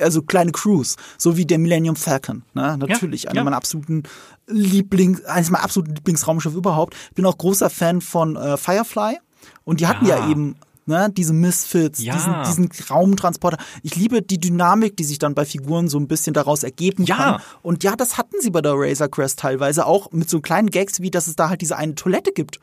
also 0.00 0.22
kleine 0.22 0.52
Crews, 0.52 0.96
so 1.18 1.36
wie 1.36 1.46
der 1.46 1.58
Millennium 1.58 1.96
Falcon, 1.96 2.42
ne? 2.54 2.76
Natürlich 2.78 3.24
ja, 3.24 3.30
einer 3.30 3.40
ja. 3.40 3.44
meiner 3.44 3.56
absoluten 3.56 4.04
Lieblings 4.46 5.24
eines 5.24 5.50
meiner 5.50 5.64
absoluten 5.64 5.94
Lieblingsraumschiffe 5.94 6.56
überhaupt. 6.56 6.94
Ich 7.10 7.14
bin 7.14 7.26
auch 7.26 7.38
großer 7.38 7.70
Fan 7.70 8.00
von 8.00 8.36
äh, 8.36 8.56
Firefly 8.56 9.18
und 9.64 9.80
die 9.80 9.86
hatten 9.86 10.06
ja, 10.06 10.18
ja 10.18 10.30
eben 10.30 10.56
ne, 10.86 11.10
diese 11.10 11.32
Misfits, 11.32 12.02
ja. 12.02 12.14
diesen, 12.14 12.68
diesen 12.68 12.86
Raumtransporter. 12.88 13.58
Ich 13.82 13.96
liebe 13.96 14.22
die 14.22 14.38
Dynamik, 14.38 14.96
die 14.96 15.04
sich 15.04 15.18
dann 15.18 15.34
bei 15.34 15.44
Figuren 15.44 15.88
so 15.88 15.98
ein 15.98 16.08
bisschen 16.08 16.32
daraus 16.32 16.62
ergeben 16.62 17.04
ja. 17.04 17.16
kann. 17.16 17.42
Und 17.62 17.84
ja, 17.84 17.96
das 17.96 18.16
hatten 18.16 18.36
sie 18.40 18.50
bei 18.50 18.62
der 18.62 18.74
Razor 18.74 19.08
Crest 19.08 19.40
teilweise 19.40 19.86
auch 19.86 20.12
mit 20.12 20.30
so 20.30 20.40
kleinen 20.40 20.70
Gags, 20.70 21.00
wie 21.00 21.10
dass 21.10 21.26
es 21.26 21.36
da 21.36 21.48
halt 21.50 21.60
diese 21.60 21.76
eine 21.76 21.94
Toilette 21.94 22.32
gibt. 22.32 22.60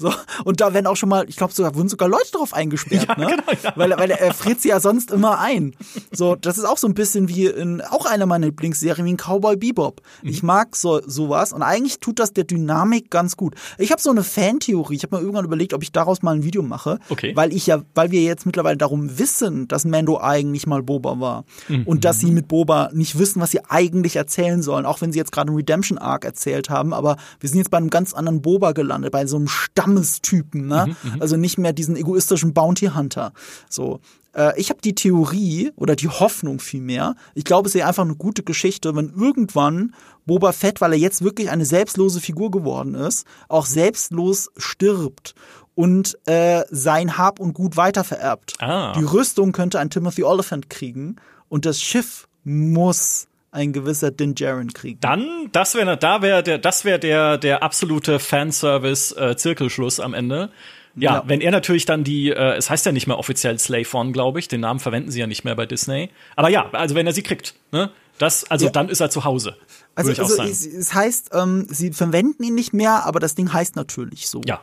So, 0.00 0.12
und 0.44 0.60
da 0.60 0.72
werden 0.74 0.86
auch 0.86 0.96
schon 0.96 1.08
mal, 1.08 1.28
ich 1.28 1.34
glaube 1.34 1.52
sogar, 1.52 1.74
wurden 1.74 1.88
sogar 1.88 2.08
Leute 2.08 2.30
drauf 2.30 2.54
eingesperrt, 2.54 3.08
ja, 3.08 3.18
ne? 3.18 3.26
Genau, 3.26 3.58
ja. 3.64 3.72
Weil, 3.74 3.90
weil 3.98 4.10
er 4.12 4.32
friert 4.32 4.60
sie 4.60 4.68
ja 4.68 4.78
sonst 4.78 5.10
immer 5.10 5.40
ein. 5.40 5.74
So, 6.12 6.36
das 6.36 6.56
ist 6.56 6.64
auch 6.64 6.78
so 6.78 6.86
ein 6.86 6.94
bisschen 6.94 7.28
wie 7.28 7.46
in 7.46 7.80
auch 7.80 8.06
einer 8.06 8.26
meiner 8.26 8.46
Lieblingsserien 8.46 9.04
wie 9.06 9.10
in 9.10 9.16
Cowboy 9.16 9.56
Bebop. 9.56 10.00
Mhm. 10.22 10.28
Ich 10.28 10.44
mag 10.44 10.76
so 10.76 11.00
sowas 11.04 11.52
und 11.52 11.62
eigentlich 11.62 11.98
tut 11.98 12.20
das 12.20 12.32
der 12.32 12.44
Dynamik 12.44 13.10
ganz 13.10 13.36
gut. 13.36 13.56
Ich 13.76 13.90
habe 13.90 14.00
so 14.00 14.10
eine 14.10 14.22
Fantheorie. 14.22 14.94
Ich 14.94 15.02
habe 15.02 15.16
mir 15.16 15.22
irgendwann 15.22 15.44
überlegt, 15.44 15.74
ob 15.74 15.82
ich 15.82 15.90
daraus 15.90 16.22
mal 16.22 16.36
ein 16.36 16.44
Video 16.44 16.62
mache, 16.62 17.00
okay. 17.08 17.34
weil 17.34 17.52
ich 17.52 17.66
ja, 17.66 17.82
weil 17.96 18.12
wir 18.12 18.22
jetzt 18.22 18.46
mittlerweile 18.46 18.76
darum 18.76 19.18
wissen, 19.18 19.66
dass 19.66 19.84
Mando 19.84 20.20
eigentlich 20.20 20.68
mal 20.68 20.84
Boba 20.84 21.18
war 21.18 21.44
mhm. 21.66 21.82
und 21.84 22.04
dass 22.04 22.20
sie 22.20 22.30
mit 22.30 22.46
Boba 22.46 22.90
nicht 22.92 23.18
wissen, 23.18 23.42
was 23.42 23.50
sie 23.50 23.64
eigentlich 23.68 24.14
erzählen 24.14 24.62
sollen, 24.62 24.86
auch 24.86 25.00
wenn 25.00 25.12
sie 25.12 25.18
jetzt 25.18 25.32
gerade 25.32 25.48
einen 25.48 25.56
Redemption 25.56 25.98
Arc 25.98 26.24
erzählt 26.24 26.70
haben, 26.70 26.94
aber 26.94 27.16
wir 27.40 27.48
sind 27.48 27.58
jetzt 27.58 27.72
bei 27.72 27.78
einem 27.78 27.90
ganz 27.90 28.14
anderen 28.14 28.42
Boba 28.42 28.70
gelandet, 28.70 29.10
bei 29.10 29.26
so 29.26 29.36
einem 29.36 29.48
Stamm 29.48 29.87
Stammestypen, 29.88 30.66
ne? 30.66 30.96
Mhm, 31.02 31.20
also 31.20 31.36
nicht 31.36 31.58
mehr 31.58 31.72
diesen 31.72 31.96
egoistischen 31.96 32.54
Bounty 32.54 32.86
Hunter. 32.86 33.32
So. 33.68 34.00
Äh, 34.34 34.58
ich 34.60 34.70
habe 34.70 34.80
die 34.80 34.94
Theorie 34.94 35.72
oder 35.76 35.96
die 35.96 36.08
Hoffnung 36.08 36.60
vielmehr. 36.60 37.14
Ich 37.34 37.44
glaube, 37.44 37.68
es 37.68 37.74
ist 37.74 37.82
einfach 37.82 38.04
eine 38.04 38.16
gute 38.16 38.42
Geschichte, 38.42 38.94
wenn 38.94 39.12
irgendwann 39.14 39.94
Boba 40.26 40.52
Fett, 40.52 40.80
weil 40.80 40.92
er 40.92 40.98
jetzt 40.98 41.22
wirklich 41.22 41.50
eine 41.50 41.64
selbstlose 41.64 42.20
Figur 42.20 42.50
geworden 42.50 42.94
ist, 42.94 43.26
auch 43.48 43.66
selbstlos 43.66 44.50
stirbt 44.56 45.34
und 45.74 46.18
äh, 46.26 46.64
sein 46.70 47.16
Hab 47.16 47.40
und 47.40 47.54
Gut 47.54 47.76
weitervererbt. 47.76 48.54
Ah. 48.60 48.92
Die 48.96 49.04
Rüstung 49.04 49.52
könnte 49.52 49.78
ein 49.78 49.90
Timothy 49.90 50.24
Oliphant 50.24 50.68
kriegen 50.68 51.16
und 51.48 51.64
das 51.64 51.80
Schiff 51.80 52.28
muss 52.44 53.27
ein 53.50 53.72
gewisser 53.72 54.10
Din 54.10 54.34
Djarin 54.34 54.72
kriegen. 54.72 55.00
Dann, 55.00 55.48
das 55.52 55.74
wäre, 55.74 55.96
da 55.96 56.22
wäre 56.22 56.42
der, 56.42 56.58
das 56.58 56.84
wäre 56.84 56.98
der, 56.98 57.38
der 57.38 57.62
absolute 57.62 58.18
Fanservice-Zirkelschluss 58.18 59.98
äh, 59.98 60.02
am 60.02 60.14
Ende. 60.14 60.50
Ja, 60.94 61.14
ja, 61.14 61.22
wenn 61.26 61.40
er 61.40 61.52
natürlich 61.52 61.84
dann 61.84 62.02
die, 62.02 62.30
äh, 62.30 62.56
es 62.56 62.70
heißt 62.70 62.84
ja 62.84 62.92
nicht 62.92 63.06
mehr 63.06 63.18
offiziell 63.18 63.58
Slave 63.58 63.86
One, 63.92 64.12
glaube 64.12 64.38
ich, 64.40 64.48
den 64.48 64.60
Namen 64.60 64.80
verwenden 64.80 65.10
sie 65.10 65.20
ja 65.20 65.26
nicht 65.26 65.44
mehr 65.44 65.54
bei 65.54 65.64
Disney. 65.64 66.10
Aber 66.34 66.48
ja, 66.48 66.68
also 66.72 66.94
wenn 66.94 67.06
er 67.06 67.12
sie 67.12 67.22
kriegt, 67.22 67.54
ne? 67.70 67.90
Das, 68.18 68.50
also 68.50 68.66
ja. 68.66 68.72
dann 68.72 68.88
ist 68.88 68.98
er 69.00 69.10
zu 69.10 69.24
Hause. 69.24 69.56
Also, 69.94 70.10
also 70.10 70.42
es, 70.42 70.66
es, 70.66 70.92
heißt, 70.92 71.30
ähm, 71.34 71.66
sie 71.70 71.92
verwenden 71.92 72.42
ihn 72.42 72.56
nicht 72.56 72.72
mehr, 72.72 73.06
aber 73.06 73.20
das 73.20 73.36
Ding 73.36 73.52
heißt 73.52 73.76
natürlich 73.76 74.28
so. 74.28 74.40
Ja. 74.44 74.60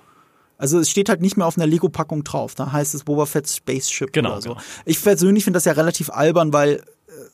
Also 0.58 0.80
es 0.80 0.90
steht 0.90 1.10
halt 1.10 1.22
nicht 1.22 1.38
mehr 1.38 1.46
auf 1.46 1.58
einer 1.58 1.68
Lego-Packung 1.68 2.24
drauf. 2.24 2.56
Da 2.56 2.72
heißt 2.72 2.96
es 2.96 3.04
Boba 3.04 3.26
Fett 3.26 3.50
Spaceship 3.50 4.14
genau, 4.14 4.34
oder 4.34 4.42
so. 4.42 4.50
Genau. 4.50 4.62
Ich 4.86 5.02
persönlich 5.02 5.44
finde 5.44 5.58
das 5.58 5.66
ja 5.66 5.74
relativ 5.74 6.10
albern, 6.10 6.54
weil 6.54 6.84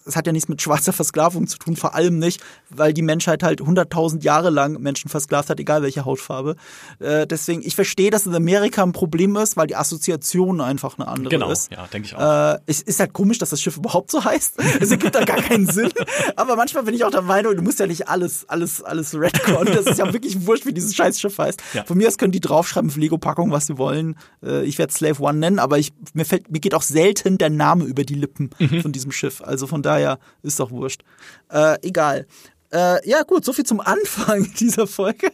es 0.06 0.16
hat 0.16 0.28
ja 0.28 0.34
nichts 0.34 0.50
mit 0.50 0.62
schwarzer 0.62 0.94
Versklavung 0.94 1.48
zu 1.48 1.58
tun, 1.58 1.76
vor 1.76 1.96
allem 1.96 2.20
nicht, 2.20 2.42
weil 2.70 2.94
die 2.94 3.02
Menschheit 3.02 3.44
halt 3.44 3.62
100.000 3.62 4.24
Jahre 4.24 4.50
lang 4.50 4.80
Menschen 4.82 5.10
versklavt 5.10 5.50
hat, 5.50 5.60
egal 5.60 5.82
welche 5.82 6.06
Hautfarbe. 6.06 6.56
Äh, 7.00 7.28
deswegen, 7.28 7.62
ich 7.64 7.76
verstehe, 7.76 8.12
dass 8.12 8.26
in 8.26 8.36
Amerika 8.36 8.84
ein 8.84 8.92
Problem 8.92 9.36
ist, 9.36 9.58
weil 9.58 9.68
die 9.68 9.76
Assoziation 9.76 10.62
einfach 10.62 10.98
eine 10.98 11.08
andere 11.08 11.30
genau, 11.30 11.52
ist. 11.52 11.70
Genau, 11.70 11.82
ja, 11.84 11.88
denke 11.88 12.08
ich 12.08 12.16
auch. 12.16 12.54
Äh, 12.54 12.60
es 12.66 12.82
ist 12.82 13.00
halt 13.00 13.14
komisch, 13.14 13.38
dass 13.38 13.50
das 13.50 13.62
Schiff 13.62 13.78
überhaupt 13.78 14.12
so 14.12 14.24
heißt. 14.24 14.60
Es 14.82 14.89
ergibt 14.89 15.14
da 15.14 15.24
gar 15.24 15.42
keinen 15.42 15.68
Sinn. 15.68 15.92
Aber 16.36 16.56
manchmal 16.56 16.84
bin 16.84 16.96
ich 16.96 17.04
auch 17.04 17.12
der 17.12 17.22
Meinung, 17.22 17.56
du 17.56 17.62
musst 17.62 17.80
ja 17.80 17.88
nicht 17.88 18.08
alles, 18.08 18.48
alles, 18.50 18.82
alles 18.82 19.14
redcon. 19.14 19.66
Das 19.66 19.86
ist 19.86 20.00
ja 20.00 20.12
wirklich 20.12 20.46
wurscht, 20.46 20.66
wie 20.66 20.74
dieses 20.74 20.96
scheiß 20.96 21.20
Schiff 21.20 21.38
heißt. 21.38 21.62
Ja. 21.74 21.84
Von 21.84 21.98
mir 21.98 22.08
aus 22.08 22.18
können 22.18 22.32
die 22.32 22.39
draufschreiben 22.39 22.89
für 22.89 23.00
Lego-Packung, 23.00 23.52
was 23.52 23.68
sie 23.68 23.78
wollen. 23.78 24.18
Äh, 24.44 24.64
ich 24.64 24.78
werde 24.80 24.94
Slave 24.94 25.22
One 25.22 25.39
nennen, 25.39 25.60
aber 25.60 25.78
ich, 25.78 25.94
mir, 26.14 26.26
fällt, 26.26 26.52
mir 26.52 26.60
geht 26.60 26.74
auch 26.74 26.82
selten 26.82 27.38
der 27.38 27.50
Name 27.50 27.86
über 27.86 28.04
die 28.04 28.16
Lippen 28.16 28.50
mhm. 28.60 28.82
von 28.82 28.92
diesem 28.92 29.12
Schiff. 29.12 29.42
Also 29.42 29.68
von 29.68 29.80
daher 29.82 30.19
ist 30.43 30.59
doch 30.59 30.71
wurscht. 30.71 31.03
Äh, 31.49 31.77
egal. 31.82 32.25
Äh, 32.71 33.07
ja, 33.07 33.23
gut, 33.23 33.43
soviel 33.43 33.65
zum 33.65 33.82
Anfang 33.82 34.49
dieser 34.59 34.88
Folge. 34.88 35.32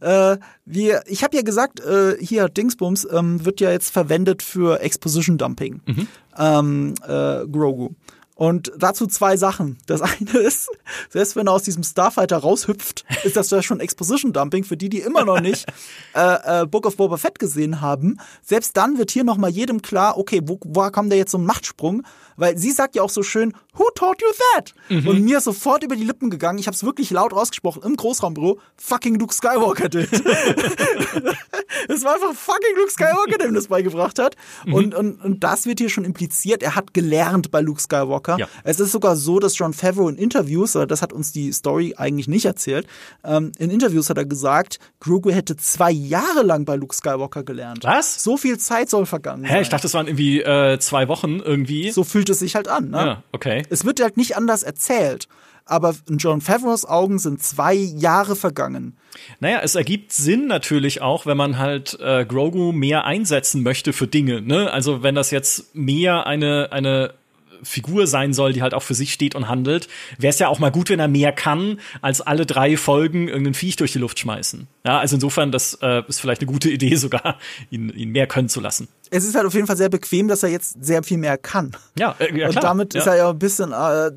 Äh, 0.00 0.38
wir, 0.64 1.02
ich 1.06 1.22
habe 1.22 1.36
ja 1.36 1.42
gesagt, 1.42 1.80
äh, 1.80 2.16
hier 2.18 2.48
Dingsbums 2.48 3.06
ähm, 3.10 3.44
wird 3.44 3.60
ja 3.60 3.70
jetzt 3.70 3.90
verwendet 3.90 4.42
für 4.42 4.80
Exposition 4.80 5.38
Dumping. 5.38 5.80
Mhm. 5.86 6.08
Ähm, 6.36 6.94
äh, 7.06 7.46
Grogu. 7.46 7.90
Und 8.36 8.72
dazu 8.76 9.06
zwei 9.06 9.36
Sachen. 9.36 9.78
Das 9.86 10.02
eine 10.02 10.38
ist, 10.38 10.68
selbst 11.08 11.36
wenn 11.36 11.46
er 11.46 11.52
aus 11.52 11.62
diesem 11.62 11.84
Starfighter 11.84 12.38
raushüpft, 12.38 13.04
ist 13.24 13.36
das 13.36 13.50
ja 13.50 13.62
schon 13.62 13.78
Exposition 13.78 14.32
Dumping 14.32 14.64
für 14.64 14.76
die, 14.76 14.88
die 14.88 15.00
immer 15.00 15.24
noch 15.24 15.40
nicht 15.40 15.66
äh, 16.14 16.62
äh, 16.62 16.66
Book 16.66 16.86
of 16.86 16.96
Boba 16.96 17.16
Fett 17.16 17.38
gesehen 17.38 17.80
haben. 17.80 18.18
Selbst 18.42 18.76
dann 18.76 18.98
wird 18.98 19.12
hier 19.12 19.24
noch 19.24 19.36
mal 19.36 19.50
jedem 19.50 19.82
klar, 19.82 20.18
okay, 20.18 20.40
wo, 20.44 20.58
woher 20.64 20.90
kommt 20.90 21.12
der 21.12 21.18
jetzt 21.18 21.30
so 21.30 21.38
ein 21.38 21.46
Machtsprung? 21.46 22.02
Weil 22.36 22.58
sie 22.58 22.70
sagt 22.70 22.96
ja 22.96 23.02
auch 23.02 23.10
so 23.10 23.22
schön, 23.22 23.52
who 23.74 23.84
taught 23.94 24.20
you 24.20 24.28
that? 24.54 24.74
Mhm. 24.88 25.08
Und 25.08 25.22
mir 25.22 25.38
ist 25.38 25.44
sofort 25.44 25.82
über 25.82 25.96
die 25.96 26.04
Lippen 26.04 26.30
gegangen. 26.30 26.58
Ich 26.58 26.66
habe 26.66 26.74
es 26.74 26.84
wirklich 26.84 27.10
laut 27.10 27.32
ausgesprochen 27.32 27.82
im 27.84 27.96
Großraumbüro. 27.96 28.60
Fucking 28.76 29.16
Luke 29.16 29.34
Skywalker 29.34 29.88
did. 29.88 30.10
es 31.88 32.04
war 32.04 32.14
einfach 32.14 32.34
fucking 32.34 32.76
Luke 32.76 32.90
Skywalker, 32.90 33.38
der 33.38 33.48
ihm 33.48 33.54
das 33.54 33.68
beigebracht 33.68 34.18
hat. 34.18 34.36
Mhm. 34.64 34.74
Und, 34.74 34.94
und, 34.94 35.24
und 35.24 35.44
das 35.44 35.66
wird 35.66 35.78
hier 35.78 35.90
schon 35.90 36.04
impliziert. 36.04 36.62
Er 36.62 36.74
hat 36.74 36.94
gelernt 36.94 37.50
bei 37.50 37.60
Luke 37.60 37.80
Skywalker. 37.80 38.36
Ja. 38.38 38.48
Es 38.62 38.80
ist 38.80 38.92
sogar 38.92 39.16
so, 39.16 39.38
dass 39.38 39.56
John 39.58 39.72
Favreau 39.72 40.08
in 40.08 40.16
Interviews, 40.16 40.72
das 40.72 41.02
hat 41.02 41.12
uns 41.12 41.32
die 41.32 41.52
Story 41.52 41.94
eigentlich 41.96 42.28
nicht 42.28 42.44
erzählt, 42.44 42.86
ähm, 43.24 43.52
in 43.58 43.70
Interviews 43.70 44.10
hat 44.10 44.18
er 44.18 44.26
gesagt, 44.26 44.78
Grogu 45.00 45.30
hätte 45.30 45.56
zwei 45.56 45.90
Jahre 45.90 46.42
lang 46.42 46.64
bei 46.64 46.76
Luke 46.76 46.94
Skywalker 46.94 47.42
gelernt. 47.42 47.84
Was? 47.84 48.22
So 48.22 48.36
viel 48.36 48.58
Zeit 48.58 48.90
soll 48.90 49.06
vergangen 49.06 49.44
Hä, 49.44 49.54
sein. 49.54 49.62
ich 49.62 49.68
dachte, 49.68 49.82
das 49.82 49.94
waren 49.94 50.06
irgendwie 50.06 50.40
äh, 50.40 50.78
zwei 50.78 51.08
Wochen 51.08 51.40
irgendwie. 51.40 51.90
So 51.90 52.04
fühlt 52.24 52.30
es 52.30 52.38
sich 52.38 52.54
halt 52.54 52.68
an. 52.68 52.90
Ne? 52.90 52.96
Ja, 52.96 53.22
okay. 53.32 53.62
Es 53.68 53.84
wird 53.84 54.00
halt 54.00 54.16
nicht 54.16 54.36
anders 54.36 54.62
erzählt. 54.62 55.28
Aber 55.66 55.94
in 56.08 56.18
John 56.18 56.40
Favreaus 56.40 56.84
Augen 56.84 57.18
sind 57.18 57.42
zwei 57.42 57.74
Jahre 57.74 58.36
vergangen. 58.36 58.96
Naja, 59.40 59.60
es 59.62 59.74
ergibt 59.74 60.12
Sinn 60.12 60.46
natürlich 60.46 61.00
auch, 61.00 61.24
wenn 61.26 61.36
man 61.36 61.58
halt 61.58 61.98
äh, 62.00 62.24
Grogu 62.26 62.72
mehr 62.72 63.04
einsetzen 63.04 63.62
möchte 63.62 63.92
für 63.92 64.06
Dinge. 64.06 64.42
Ne? 64.42 64.70
Also 64.70 65.02
wenn 65.02 65.14
das 65.14 65.30
jetzt 65.30 65.74
mehr 65.74 66.26
eine, 66.26 66.68
eine 66.70 67.14
Figur 67.62 68.06
sein 68.06 68.32
soll, 68.32 68.52
die 68.52 68.62
halt 68.62 68.74
auch 68.74 68.82
für 68.82 68.94
sich 68.94 69.12
steht 69.12 69.34
und 69.34 69.48
handelt, 69.48 69.88
wäre 70.18 70.30
es 70.30 70.38
ja 70.38 70.48
auch 70.48 70.58
mal 70.58 70.70
gut, 70.70 70.90
wenn 70.90 71.00
er 71.00 71.08
mehr 71.08 71.32
kann, 71.32 71.80
als 72.00 72.20
alle 72.20 72.46
drei 72.46 72.76
Folgen 72.76 73.28
irgendeinen 73.28 73.54
Viech 73.54 73.76
durch 73.76 73.92
die 73.92 73.98
Luft 73.98 74.18
schmeißen. 74.18 74.66
Ja, 74.84 74.98
also 74.98 75.16
insofern, 75.16 75.50
das 75.52 75.78
äh, 75.82 76.02
ist 76.08 76.20
vielleicht 76.20 76.42
eine 76.42 76.50
gute 76.50 76.70
Idee 76.70 76.94
sogar, 76.96 77.38
ihn, 77.70 77.90
ihn 77.90 78.10
mehr 78.10 78.26
können 78.26 78.48
zu 78.48 78.60
lassen. 78.60 78.88
Es 79.14 79.24
ist 79.24 79.36
halt 79.36 79.46
auf 79.46 79.54
jeden 79.54 79.68
Fall 79.68 79.76
sehr 79.76 79.88
bequem, 79.88 80.26
dass 80.26 80.42
er 80.42 80.48
jetzt 80.48 80.84
sehr 80.84 81.04
viel 81.04 81.18
mehr 81.18 81.38
kann. 81.38 81.70
Ja, 81.96 82.16
äh, 82.18 82.36
ja 82.36 82.48
Und 82.48 82.56
damit 82.56 82.94
ja. 82.94 83.00
ist 83.00 83.06
er 83.06 83.16
ja 83.16 83.30
ein 83.30 83.38
bisschen, 83.38 83.70
äh, 83.70 84.08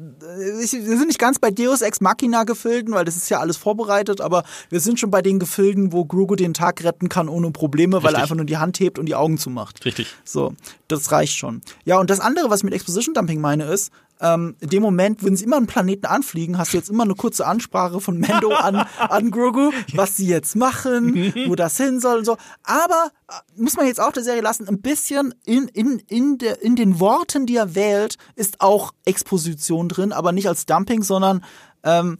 ich, 0.63 0.71
wir 0.73 0.97
sind 0.97 1.07
nicht 1.07 1.19
ganz 1.19 1.37
bei 1.37 1.51
Deus 1.51 1.81
Ex 1.81 2.01
Machina 2.01 2.45
Gefilden, 2.45 2.95
weil 2.95 3.05
das 3.05 3.15
ist 3.15 3.29
ja 3.29 3.39
alles 3.39 3.57
vorbereitet, 3.57 4.21
aber 4.21 4.43
wir 4.69 4.79
sind 4.79 4.99
schon 4.99 5.11
bei 5.11 5.21
den 5.21 5.37
Gefilden, 5.37 5.93
wo 5.93 6.03
Grogu 6.05 6.35
den 6.35 6.55
Tag 6.55 6.83
retten 6.83 7.09
kann 7.09 7.29
ohne 7.29 7.51
Probleme, 7.51 7.97
Richtig. 7.97 8.07
weil 8.07 8.15
er 8.15 8.21
einfach 8.23 8.35
nur 8.35 8.45
die 8.45 8.57
Hand 8.57 8.79
hebt 8.79 8.97
und 8.97 9.05
die 9.05 9.13
Augen 9.13 9.37
zumacht. 9.37 9.85
Richtig. 9.85 10.07
So, 10.25 10.55
das 10.87 11.11
reicht 11.11 11.37
schon. 11.37 11.61
Ja, 11.85 11.99
und 11.99 12.09
das 12.09 12.19
andere, 12.19 12.49
was 12.49 12.61
ich 12.61 12.63
mit 12.63 12.73
Exposition 12.73 13.13
Dumping 13.13 13.39
meine, 13.39 13.65
ist, 13.65 13.91
ähm, 14.19 14.55
in 14.59 14.69
dem 14.69 14.81
Moment, 14.81 15.23
wenn 15.23 15.35
sie 15.35 15.45
immer 15.45 15.57
einen 15.57 15.67
Planeten 15.67 16.05
anfliegen, 16.05 16.57
hast 16.57 16.73
du 16.73 16.77
jetzt 16.77 16.89
immer 16.89 17.03
eine 17.03 17.15
kurze 17.15 17.45
Ansprache 17.45 18.01
von 18.01 18.17
Mendo 18.17 18.51
an, 18.53 18.75
an 18.97 19.31
Grogu, 19.31 19.71
was 19.93 20.17
sie 20.17 20.27
jetzt 20.27 20.55
machen, 20.55 21.33
wo 21.47 21.55
das 21.55 21.77
hin 21.77 21.99
soll 21.99 22.19
und 22.19 22.25
so. 22.25 22.37
Aber 22.63 23.11
äh, 23.29 23.61
muss 23.61 23.75
man 23.75 23.85
jetzt 23.85 23.99
auch 23.99 24.11
der 24.11 24.23
Serie 24.23 24.41
lassen, 24.41 24.67
ein 24.67 24.81
bisschen 24.81 25.33
in, 25.45 25.67
in, 25.67 25.99
in, 26.07 26.37
der, 26.37 26.61
in 26.61 26.75
den 26.75 26.99
Worten, 26.99 27.45
die 27.45 27.57
er 27.57 27.75
wählt, 27.75 28.17
ist 28.35 28.61
auch 28.61 28.93
Exposition 29.05 29.89
drin, 29.89 30.11
aber 30.11 30.31
nicht 30.31 30.47
als 30.47 30.65
Dumping, 30.65 31.03
sondern 31.03 31.43
ähm, 31.83 32.17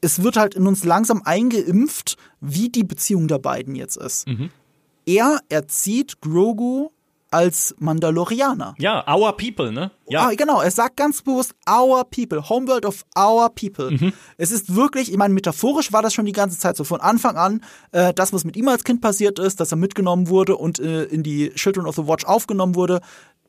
es 0.00 0.22
wird 0.22 0.36
halt 0.36 0.54
in 0.54 0.66
uns 0.66 0.84
langsam 0.84 1.22
eingeimpft, 1.24 2.16
wie 2.40 2.68
die 2.70 2.84
Beziehung 2.84 3.28
der 3.28 3.38
beiden 3.38 3.74
jetzt 3.74 3.96
ist. 3.96 4.26
Mhm. 4.26 4.50
Er 5.04 5.40
erzieht 5.48 6.20
Grogu 6.20 6.90
als 7.30 7.74
Mandalorianer. 7.78 8.74
Ja, 8.78 9.04
our 9.08 9.36
people, 9.36 9.70
ne? 9.72 9.90
Ja. 10.08 10.26
Ah, 10.26 10.34
genau, 10.34 10.60
er 10.60 10.70
sagt 10.70 10.96
ganz 10.96 11.22
bewusst 11.22 11.54
our 11.68 12.04
people, 12.04 12.48
homeworld 12.48 12.84
of 12.84 13.04
our 13.16 13.48
people. 13.48 13.92
Mhm. 13.92 14.12
Es 14.36 14.50
ist 14.50 14.74
wirklich, 14.74 15.10
ich 15.10 15.16
meine, 15.16 15.32
metaphorisch 15.32 15.92
war 15.92 16.02
das 16.02 16.12
schon 16.12 16.26
die 16.26 16.32
ganze 16.32 16.58
Zeit 16.58 16.76
so 16.76 16.82
von 16.84 17.00
Anfang 17.00 17.36
an, 17.36 17.62
äh, 17.92 18.12
das, 18.12 18.32
was 18.32 18.44
mit 18.44 18.56
ihm 18.56 18.68
als 18.68 18.82
Kind 18.82 19.00
passiert 19.00 19.38
ist, 19.38 19.60
dass 19.60 19.72
er 19.72 19.76
mitgenommen 19.76 20.28
wurde 20.28 20.56
und 20.56 20.80
äh, 20.80 21.04
in 21.04 21.22
die 21.22 21.50
Children 21.50 21.86
of 21.86 21.94
the 21.94 22.06
Watch 22.06 22.24
aufgenommen 22.24 22.74
wurde, 22.74 23.00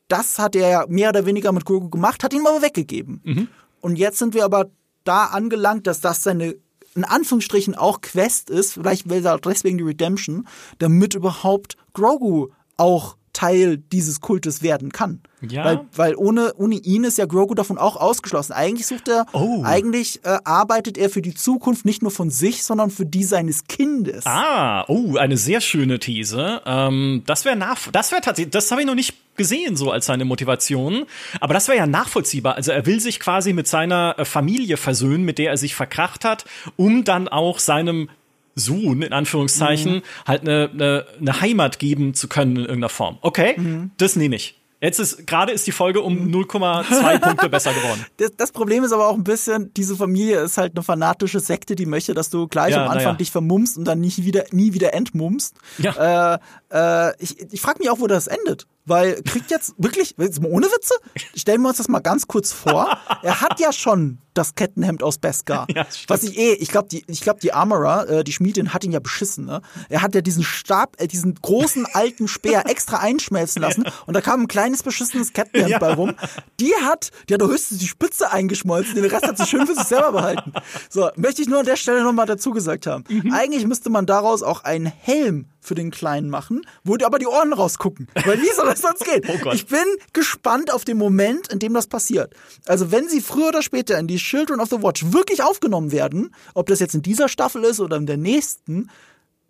das 0.08 0.38
hat 0.38 0.56
er 0.56 0.70
ja 0.70 0.86
mehr 0.88 1.10
oder 1.10 1.26
weniger 1.26 1.52
mit 1.52 1.66
Grogu 1.66 1.90
gemacht, 1.90 2.24
hat 2.24 2.34
ihn 2.34 2.46
aber 2.46 2.62
weggegeben. 2.62 3.22
Mhm. 3.24 3.48
Und 3.80 3.96
jetzt 3.98 4.20
sind 4.20 4.36
wir 4.36 4.46
aber 4.46 4.70
da 5.04 5.26
angelangt, 5.26 5.88
dass 5.88 6.02
das 6.02 6.22
seine 6.22 6.56
in 6.94 7.06
Anführungsstrichen 7.06 7.74
auch 7.74 8.02
Quest 8.02 8.50
ist, 8.50 8.74
vielleicht 8.74 9.10
will 9.10 9.26
er 9.26 9.40
deswegen 9.40 9.78
die 9.78 9.84
Redemption, 9.86 10.46
damit 10.80 11.16
überhaupt 11.16 11.78
Grogu 11.94 12.50
auch 12.76 13.16
Teil 13.34 13.78
dieses 13.78 14.22
Kultes 14.22 14.62
werden 14.62 14.92
kann. 14.92 15.22
Ja. 15.42 15.66
Weil, 15.66 15.80
weil 15.96 16.16
ohne, 16.16 16.54
ohne 16.56 16.76
ihn 16.76 17.04
ist 17.04 17.18
ja 17.18 17.26
Grogu 17.26 17.56
davon 17.56 17.78
auch 17.78 17.96
ausgeschlossen. 17.96 18.54
Eigentlich 18.54 18.88
sucht 18.88 19.08
er, 19.08 19.26
oh. 19.34 19.64
eigentlich 19.64 20.24
äh, 20.24 20.38
arbeitet 20.44 20.98
er 20.98 21.10
für 21.10 21.22
die 21.22 21.34
Zukunft 21.34 21.86
nicht 21.86 22.02
nur 22.02 22.12
von 22.12 22.30
sich, 22.30 22.64
sondern 22.64 22.92
für 22.92 23.06
die 23.06 23.24
seines 23.24 23.66
Kindes. 23.66 24.26
Ah, 24.26 24.86
oh, 24.88 25.18
eine 25.18 25.38
sehr 25.38 25.62
schöne 25.62 26.00
These. 26.00 26.62
Ähm, 26.66 27.24
das 27.26 27.46
wäre 27.46 27.56
nach, 27.56 27.78
das 27.92 28.12
wäre 28.12 28.22
tatsächlich, 28.22 28.52
das 28.52 28.70
habe 28.72 28.82
ich 28.82 28.88
noch 28.88 28.96
nicht 28.96 29.16
gesehen 29.36 29.76
so 29.76 29.92
als 29.92 30.06
seine 30.06 30.26
Motivation. 30.26 31.06
Aber 31.40 31.54
das 31.54 31.68
wäre 31.68 31.78
ja 31.78 31.88
nachvollziehbar. 31.88 32.56
Also 32.56 32.72
er 32.72 32.86
will 32.86 33.00
sich 33.00 33.20
quasi 33.20 33.54
mit 33.54 33.68
seiner 33.68 34.16
äh, 34.18 34.26
Familie 34.26 34.78
versöhnen, 34.78 35.24
mit 35.24 35.38
der 35.40 35.52
er 35.52 35.58
sich 35.58 35.74
verkracht 35.74 36.26
hat, 36.26 36.46
um 36.76 37.04
dann 37.04 37.28
auch 37.28 37.60
seinem 37.60 38.10
Sohn, 38.56 39.02
in 39.02 39.14
Anführungszeichen, 39.14 39.96
mhm. 39.96 40.02
halt 40.28 40.42
eine, 40.42 40.70
eine, 40.74 41.06
eine 41.20 41.42
Heimat 41.42 41.80
geben 41.80 42.14
zu 42.14 42.28
können 42.28 42.56
in 42.56 42.62
irgendeiner 42.64 42.90
Form. 42.90 43.18
Okay, 43.22 43.56
mhm. 43.58 43.92
das 43.98 44.16
nehme 44.16 44.36
ich. 44.36 44.62
Jetzt 44.84 45.00
ist 45.00 45.28
gerade 45.28 45.52
ist 45.52 45.68
die 45.68 45.72
Folge 45.72 46.02
um 46.02 46.30
0,2 46.32 47.20
Punkte 47.22 47.50
besser 47.50 47.72
geworden. 47.72 48.04
Das, 48.18 48.32
das, 48.36 48.52
Problem 48.52 48.84
ist 48.84 48.92
aber 48.92 49.08
auch 49.08 49.14
ein 49.14 49.24
bisschen, 49.24 49.72
diese 49.76 49.96
Familie 49.96 50.40
ist 50.40 50.58
halt 50.58 50.76
eine 50.76 50.82
fanatische 50.82 51.40
Sekte, 51.40 51.76
die 51.76 51.86
möchte, 51.86 52.16
dass 52.16 52.32
du 52.32 52.48
gleich 52.48 52.72
ja, 52.72 52.84
am 52.84 52.90
Anfang 52.90 53.14
ja. 53.14 53.14
dich 53.14 53.30
vermummst 53.30 53.78
und 53.78 53.86
dann 53.86 54.02
nicht 54.02 54.26
wieder, 54.26 54.46
nie 54.52 54.74
wieder 54.74 54.96
entmummst. 54.96 55.56
Ja. 55.78 56.34
Äh, 56.34 56.40
äh, 56.72 57.14
ich 57.20 57.40
ich 57.52 57.62
frage 57.62 57.78
mich 57.78 57.92
auch, 57.92 58.00
wo 58.00 58.08
das 58.08 58.26
endet. 58.26 58.66
Weil 58.92 59.24
kriegt 59.24 59.50
jetzt 59.50 59.74
wirklich, 59.78 60.16
jetzt 60.18 60.40
ohne 60.44 60.68
Witze, 60.68 60.94
stellen 61.34 61.62
wir 61.62 61.70
uns 61.70 61.78
das 61.78 61.88
mal 61.88 62.02
ganz 62.02 62.28
kurz 62.28 62.52
vor. 62.52 62.98
er 63.24 63.42
hat 63.42 63.60
ja 63.60 63.72
schon 63.72 64.20
das 64.34 64.56
Kettenhemd 64.56 65.04
aus 65.04 65.18
Beskar. 65.18 65.68
Ja, 65.74 65.86
was 66.08 66.24
ich 66.24 66.38
eh, 66.38 66.54
ich 66.54 66.70
glaube, 66.70 66.88
die, 66.90 67.04
ich 67.08 67.22
glaube, 67.22 67.40
die 67.40 67.54
Armorer, 67.54 68.10
äh, 68.10 68.24
die 68.24 68.32
Schmiedin 68.32 68.74
hat 68.74 68.84
ihn 68.84 68.92
ja 68.92 69.00
beschissen, 69.00 69.46
ne? 69.46 69.62
Er 69.90 70.02
hat 70.02 70.16
ja 70.16 70.22
diesen 70.22 70.44
Stab, 70.44 71.02
äh, 71.02 71.08
diesen 71.08 71.36
großen 71.36 71.86
alten 71.94 72.28
Speer 72.28 72.64
extra 72.70 72.98
einschmelzen 72.98 73.62
lassen 73.62 73.84
ja. 73.86 73.94
und 74.06 74.14
da 74.14 74.22
kam 74.22 74.42
ein 74.42 74.48
kleines 74.48 74.84
beschissenes 74.84 75.34
Kettenhemd 75.34 75.72
ja. 75.72 75.80
bei 75.80 75.94
rum. 75.94 76.14
Die 76.60 76.74
hat, 76.84 77.12
die 77.30 77.34
hat 77.34 77.42
höchstens 77.42 77.80
die 77.80 77.88
Spitze 77.88 78.32
eingeschmolzen, 78.32 78.96
den 78.96 79.06
Rest 79.06 79.28
hat 79.28 79.38
sie 79.38 79.46
schön 79.46 79.66
für 79.66 79.76
sich 79.76 79.84
selber 79.84 80.12
behalten. 80.12 80.54
So, 80.90 81.10
möchte 81.16 81.42
ich 81.42 81.48
nur 81.48 81.60
an 81.60 81.66
der 81.66 81.76
Stelle 81.76 82.04
nochmal 82.04 82.26
dazu 82.26 82.52
gesagt 82.52 82.88
haben. 82.88 83.04
Mhm. 83.10 83.34
Eigentlich 83.34 83.66
müsste 83.66 83.90
man 83.90 84.06
daraus 84.06 84.44
auch 84.44 84.64
einen 84.64 84.86
Helm 84.86 85.48
für 85.62 85.76
den 85.76 85.92
Kleinen 85.92 86.30
machen, 86.30 86.66
wo 86.84 86.98
aber 87.04 87.20
die 87.20 87.28
Ohren 87.28 87.54
rausgucken. 87.54 88.08
Weil 88.26 88.42
wie 88.42 88.52
soll 88.54 88.66
das 88.66 88.82
sonst 88.82 89.06
gehen? 89.06 89.22
Oh 89.32 89.52
ich 89.54 89.68
bin 89.68 89.86
gespannt 90.14 90.74
auf 90.74 90.84
den 90.84 90.98
Moment, 90.98 91.48
in 91.50 91.60
dem 91.60 91.74
das 91.74 91.88
passiert. 91.88 92.34
Also 92.66 92.92
wenn 92.92 93.08
sie 93.08 93.22
früher 93.22 93.50
oder 93.50 93.62
später 93.62 93.98
in 93.98 94.08
die 94.08 94.18
Children 94.18 94.60
of 94.60 94.70
the 94.70 94.82
Watch 94.82 95.14
wirklich 95.14 95.42
aufgenommen 95.42 95.92
werden, 95.92 96.34
ob 96.54 96.68
das 96.68 96.80
jetzt 96.80 96.96
in 96.96 97.02
dieser 97.02 97.30
Staffel 97.30 97.64
ist 97.64 97.80
oder 97.80 97.98
in 97.98 98.06
der 98.06 98.18
nächsten, 98.18 98.90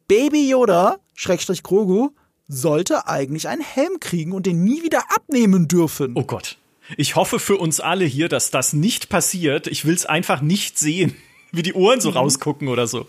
Baby 0.07 0.49
Yoda, 0.49 0.97
Schrägstrich 1.16 1.64
Grogu, 1.64 2.09
sollte 2.47 3.07
eigentlich 3.07 3.47
einen 3.47 3.62
Helm 3.62 3.99
kriegen 3.99 4.34
und 4.34 4.45
den 4.45 4.64
nie 4.64 4.84
wieder 4.84 5.03
abnehmen 5.16 5.68
dürfen. 5.68 6.14
Oh 6.16 6.24
Gott. 6.24 6.57
Ich 6.97 7.16
hoffe 7.16 7.39
für 7.39 7.57
uns 7.57 7.80
alle 7.80 8.05
hier, 8.05 8.28
dass 8.28 8.51
das 8.51 8.74
nicht 8.74 9.09
passiert. 9.09 9.68
Ich 9.68 9.86
will 9.86 9.95
es 9.95 10.05
einfach 10.05 10.41
nicht 10.41 10.78
sehen, 10.78 11.16
wie 11.51 11.64
die 11.64 11.74
Ohren 11.74 12.01
so 12.01 12.12
mhm. 12.12 12.18
rausgucken 12.18 12.68
oder 12.68 12.88
so. 12.88 13.07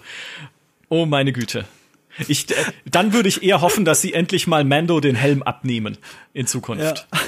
Oh 0.89 1.07
meine 1.07 1.33
Güte. 1.33 1.67
Ich, 2.29 2.51
äh, 2.51 2.55
dann 2.85 3.13
würde 3.13 3.29
ich 3.29 3.43
eher 3.43 3.61
hoffen, 3.61 3.85
dass 3.85 4.03
sie 4.03 4.13
endlich 4.13 4.47
mal 4.47 4.65
Mando 4.65 5.01
den 5.01 5.15
Helm 5.15 5.43
abnehmen 5.43 5.99
in 6.33 6.47
Zukunft. 6.47 7.07
Ja. 7.13 7.21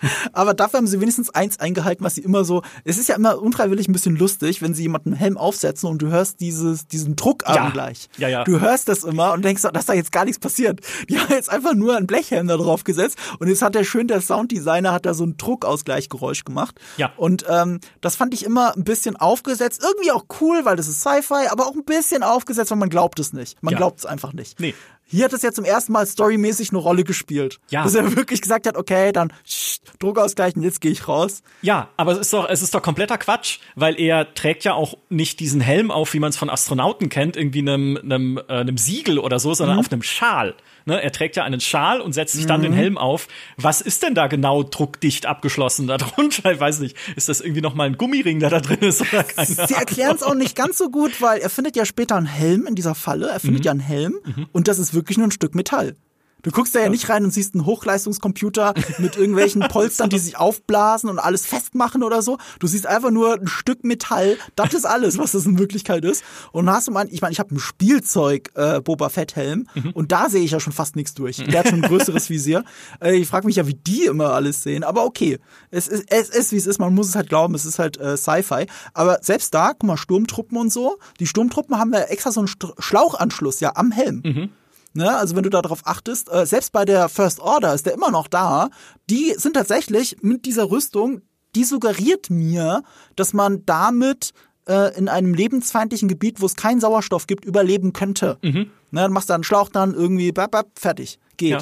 Aber 0.32 0.54
dafür 0.54 0.78
haben 0.78 0.86
sie 0.86 1.00
wenigstens 1.00 1.30
eins 1.30 1.58
eingehalten, 1.58 2.04
was 2.04 2.14
sie 2.14 2.22
immer 2.22 2.44
so. 2.44 2.62
Es 2.84 2.98
ist 2.98 3.08
ja 3.08 3.16
immer 3.16 3.40
unfreiwillig 3.40 3.88
ein 3.88 3.92
bisschen 3.92 4.16
lustig, 4.16 4.62
wenn 4.62 4.74
sie 4.74 4.82
jemanden 4.82 5.12
Helm 5.12 5.36
aufsetzen 5.36 5.88
und 5.88 6.02
du 6.02 6.08
hörst 6.08 6.40
dieses, 6.40 6.86
diesen 6.86 7.16
Druck 7.16 7.44
ja. 7.46 7.70
gleich. 7.70 8.08
Ja, 8.18 8.28
ja. 8.28 8.44
Du 8.44 8.60
hörst 8.60 8.88
das 8.88 9.04
immer 9.04 9.32
und 9.32 9.44
denkst, 9.44 9.62
dass 9.72 9.86
da 9.86 9.92
jetzt 9.92 10.12
gar 10.12 10.24
nichts 10.24 10.38
passiert. 10.38 10.80
Die 11.08 11.18
haben 11.18 11.30
jetzt 11.30 11.50
einfach 11.50 11.74
nur 11.74 11.96
einen 11.96 12.06
Blechhelm 12.06 12.46
da 12.48 12.56
drauf 12.56 12.84
gesetzt 12.84 13.18
und 13.38 13.48
jetzt 13.48 13.62
hat 13.62 13.74
der 13.74 13.84
schön, 13.84 14.08
der 14.08 14.20
Sounddesigner 14.20 14.92
hat 14.92 15.06
da 15.06 15.14
so 15.14 15.24
ein 15.24 15.36
Druckausgleichgeräusch 15.36 16.44
gemacht. 16.44 16.80
Ja. 16.96 17.12
Und 17.16 17.44
ähm, 17.48 17.80
das 18.00 18.16
fand 18.16 18.34
ich 18.34 18.44
immer 18.44 18.76
ein 18.76 18.84
bisschen 18.84 19.16
aufgesetzt. 19.16 19.82
Irgendwie 19.82 20.12
auch 20.12 20.24
cool, 20.40 20.64
weil 20.64 20.76
das 20.76 20.88
ist 20.88 21.00
Sci-Fi, 21.00 21.48
aber 21.50 21.66
auch 21.66 21.74
ein 21.74 21.84
bisschen 21.84 22.22
aufgesetzt, 22.22 22.70
weil 22.70 22.78
man 22.78 22.90
glaubt 22.90 23.18
es 23.18 23.32
nicht. 23.32 23.62
Man 23.62 23.72
ja. 23.72 23.78
glaubt 23.78 23.98
es 24.00 24.06
einfach 24.06 24.32
nicht. 24.32 24.60
Nee. 24.60 24.74
Hier 25.10 25.24
hat 25.24 25.32
es 25.32 25.42
ja 25.42 25.50
zum 25.50 25.64
ersten 25.64 25.92
Mal 25.92 26.06
storymäßig 26.06 26.70
eine 26.70 26.78
Rolle 26.78 27.02
gespielt. 27.02 27.58
Ja. 27.70 27.82
Dass 27.82 27.94
er 27.94 28.16
wirklich 28.16 28.40
gesagt 28.40 28.66
hat, 28.66 28.76
okay, 28.76 29.12
dann 29.12 29.32
sch, 29.44 29.78
Druck 29.98 30.18
ausgleichen, 30.18 30.62
jetzt 30.62 30.80
gehe 30.80 30.92
ich 30.92 31.08
raus. 31.08 31.42
Ja, 31.62 31.88
aber 31.96 32.12
es 32.12 32.18
ist 32.18 32.32
doch, 32.32 32.48
es 32.48 32.62
ist 32.62 32.74
doch 32.74 32.82
kompletter 32.82 33.18
Quatsch, 33.18 33.58
weil 33.74 33.98
er 33.98 34.34
trägt 34.34 34.64
ja 34.64 34.74
auch 34.74 34.96
nicht 35.08 35.40
diesen 35.40 35.60
Helm 35.60 35.90
auf, 35.90 36.14
wie 36.14 36.20
man 36.20 36.30
es 36.30 36.36
von 36.36 36.48
Astronauten 36.48 37.08
kennt, 37.08 37.36
irgendwie 37.36 37.60
einem, 37.60 37.96
einem, 37.96 38.38
äh, 38.38 38.52
einem 38.52 38.78
Siegel 38.78 39.18
oder 39.18 39.40
so, 39.40 39.52
sondern 39.52 39.76
mhm. 39.76 39.80
auf 39.80 39.92
einem 39.92 40.02
Schal. 40.02 40.54
Ne, 40.90 41.00
er 41.00 41.12
trägt 41.12 41.36
ja 41.36 41.44
einen 41.44 41.60
Schal 41.60 42.00
und 42.00 42.14
setzt 42.14 42.34
sich 42.34 42.46
dann 42.46 42.62
mhm. 42.62 42.64
den 42.64 42.72
Helm 42.72 42.98
auf. 42.98 43.28
Was 43.56 43.80
ist 43.80 44.02
denn 44.02 44.16
da 44.16 44.26
genau 44.26 44.64
druckdicht 44.64 45.24
abgeschlossen 45.24 45.86
darunter? 45.86 46.50
Ich 46.50 46.58
weiß 46.58 46.80
nicht. 46.80 46.96
Ist 47.14 47.28
das 47.28 47.40
irgendwie 47.40 47.60
noch 47.60 47.74
mal 47.74 47.84
ein 47.84 47.96
Gummiring, 47.96 48.40
der 48.40 48.50
da 48.50 48.58
drin 48.58 48.80
ist 48.80 49.02
oder 49.02 49.22
keine 49.22 49.46
Sie 49.46 49.74
erklären 49.74 50.16
es 50.16 50.24
auch 50.24 50.34
nicht 50.34 50.56
ganz 50.56 50.78
so 50.78 50.90
gut, 50.90 51.20
weil 51.20 51.38
er 51.38 51.48
findet 51.48 51.76
ja 51.76 51.84
später 51.84 52.16
einen 52.16 52.26
Helm 52.26 52.66
in 52.66 52.74
dieser 52.74 52.96
Falle. 52.96 53.28
Er 53.28 53.38
findet 53.38 53.60
mhm. 53.60 53.64
ja 53.64 53.70
einen 53.70 53.80
Helm 53.80 54.18
mhm. 54.24 54.46
und 54.50 54.66
das 54.66 54.80
ist 54.80 54.94
wirklich 54.94 55.16
nur 55.16 55.28
ein 55.28 55.30
Stück 55.30 55.54
Metall. 55.54 55.94
Du 56.42 56.50
guckst 56.50 56.74
da 56.74 56.80
ja 56.80 56.88
nicht 56.88 57.08
rein 57.08 57.24
und 57.24 57.32
siehst 57.32 57.54
einen 57.54 57.66
Hochleistungscomputer 57.66 58.74
mit 58.98 59.16
irgendwelchen 59.16 59.62
Polstern, 59.62 60.10
die 60.10 60.18
sich 60.18 60.36
aufblasen 60.36 61.10
und 61.10 61.18
alles 61.18 61.46
festmachen 61.46 62.02
oder 62.02 62.22
so. 62.22 62.38
Du 62.58 62.66
siehst 62.66 62.86
einfach 62.86 63.10
nur 63.10 63.34
ein 63.34 63.46
Stück 63.46 63.84
Metall. 63.84 64.36
Das 64.56 64.74
ist 64.74 64.84
alles, 64.84 65.18
was 65.18 65.32
das 65.32 65.46
in 65.46 65.58
Wirklichkeit 65.58 66.04
ist. 66.04 66.24
Und 66.52 66.70
hast 66.70 66.88
du 66.88 66.92
mal, 66.92 67.08
ich 67.10 67.20
meine, 67.20 67.32
ich 67.32 67.38
habe 67.38 67.54
ein 67.54 67.58
Spielzeug 67.58 68.50
äh, 68.54 68.80
Boba 68.80 69.08
Fett 69.08 69.36
Helm 69.36 69.66
mhm. 69.74 69.90
und 69.90 70.12
da 70.12 70.28
sehe 70.28 70.42
ich 70.42 70.52
ja 70.52 70.60
schon 70.60 70.72
fast 70.72 70.96
nichts 70.96 71.14
durch. 71.14 71.36
Der 71.36 71.60
hat 71.60 71.68
schon 71.68 71.82
ein 71.82 71.88
größeres 71.88 72.30
Visier. 72.30 72.64
Äh, 73.00 73.16
ich 73.16 73.28
frage 73.28 73.46
mich 73.46 73.56
ja, 73.56 73.66
wie 73.66 73.74
die 73.74 74.04
immer 74.04 74.32
alles 74.32 74.62
sehen. 74.62 74.84
Aber 74.84 75.04
okay, 75.04 75.38
es 75.70 75.86
ist, 75.86 76.10
es 76.10 76.28
ist 76.28 76.52
wie 76.52 76.56
es 76.56 76.66
ist. 76.66 76.78
Man 76.78 76.94
muss 76.94 77.08
es 77.08 77.14
halt 77.14 77.28
glauben. 77.28 77.54
Es 77.54 77.64
ist 77.64 77.78
halt 77.78 77.98
äh, 77.98 78.16
Sci-Fi. 78.16 78.66
Aber 78.94 79.18
selbst 79.22 79.54
da, 79.54 79.72
guck 79.72 79.84
mal, 79.84 79.96
Sturmtruppen 79.96 80.58
und 80.58 80.72
so. 80.72 80.98
Die 81.18 81.26
Sturmtruppen 81.26 81.78
haben 81.78 81.92
ja 81.92 82.00
extra 82.00 82.32
so 82.32 82.40
einen 82.40 82.48
Schlauchanschluss 82.78 83.60
ja 83.60 83.72
am 83.76 83.92
Helm. 83.92 84.22
Mhm. 84.24 84.50
Ne? 84.92 85.16
Also 85.16 85.36
wenn 85.36 85.42
du 85.42 85.50
darauf 85.50 85.80
achtest, 85.84 86.32
äh, 86.32 86.46
selbst 86.46 86.72
bei 86.72 86.84
der 86.84 87.08
First 87.08 87.40
Order 87.40 87.74
ist 87.74 87.86
der 87.86 87.94
immer 87.94 88.10
noch 88.10 88.28
da. 88.28 88.70
Die 89.08 89.34
sind 89.36 89.54
tatsächlich 89.54 90.16
mit 90.22 90.46
dieser 90.46 90.70
Rüstung, 90.70 91.22
die 91.54 91.64
suggeriert 91.64 92.30
mir, 92.30 92.82
dass 93.16 93.32
man 93.32 93.64
damit 93.66 94.32
äh, 94.68 94.96
in 94.96 95.08
einem 95.08 95.34
lebensfeindlichen 95.34 96.08
Gebiet, 96.08 96.40
wo 96.40 96.46
es 96.46 96.56
keinen 96.56 96.80
Sauerstoff 96.80 97.26
gibt, 97.26 97.44
überleben 97.44 97.92
könnte. 97.92 98.38
Mhm. 98.42 98.70
Ne, 98.92 99.02
dann 99.02 99.12
machst 99.12 99.30
du 99.30 99.34
einen 99.34 99.44
Schlauch 99.44 99.68
dann 99.68 99.94
irgendwie, 99.94 100.32
bap, 100.32 100.50
bap, 100.50 100.66
fertig, 100.74 101.18
geht. 101.36 101.50
Ja. 101.50 101.58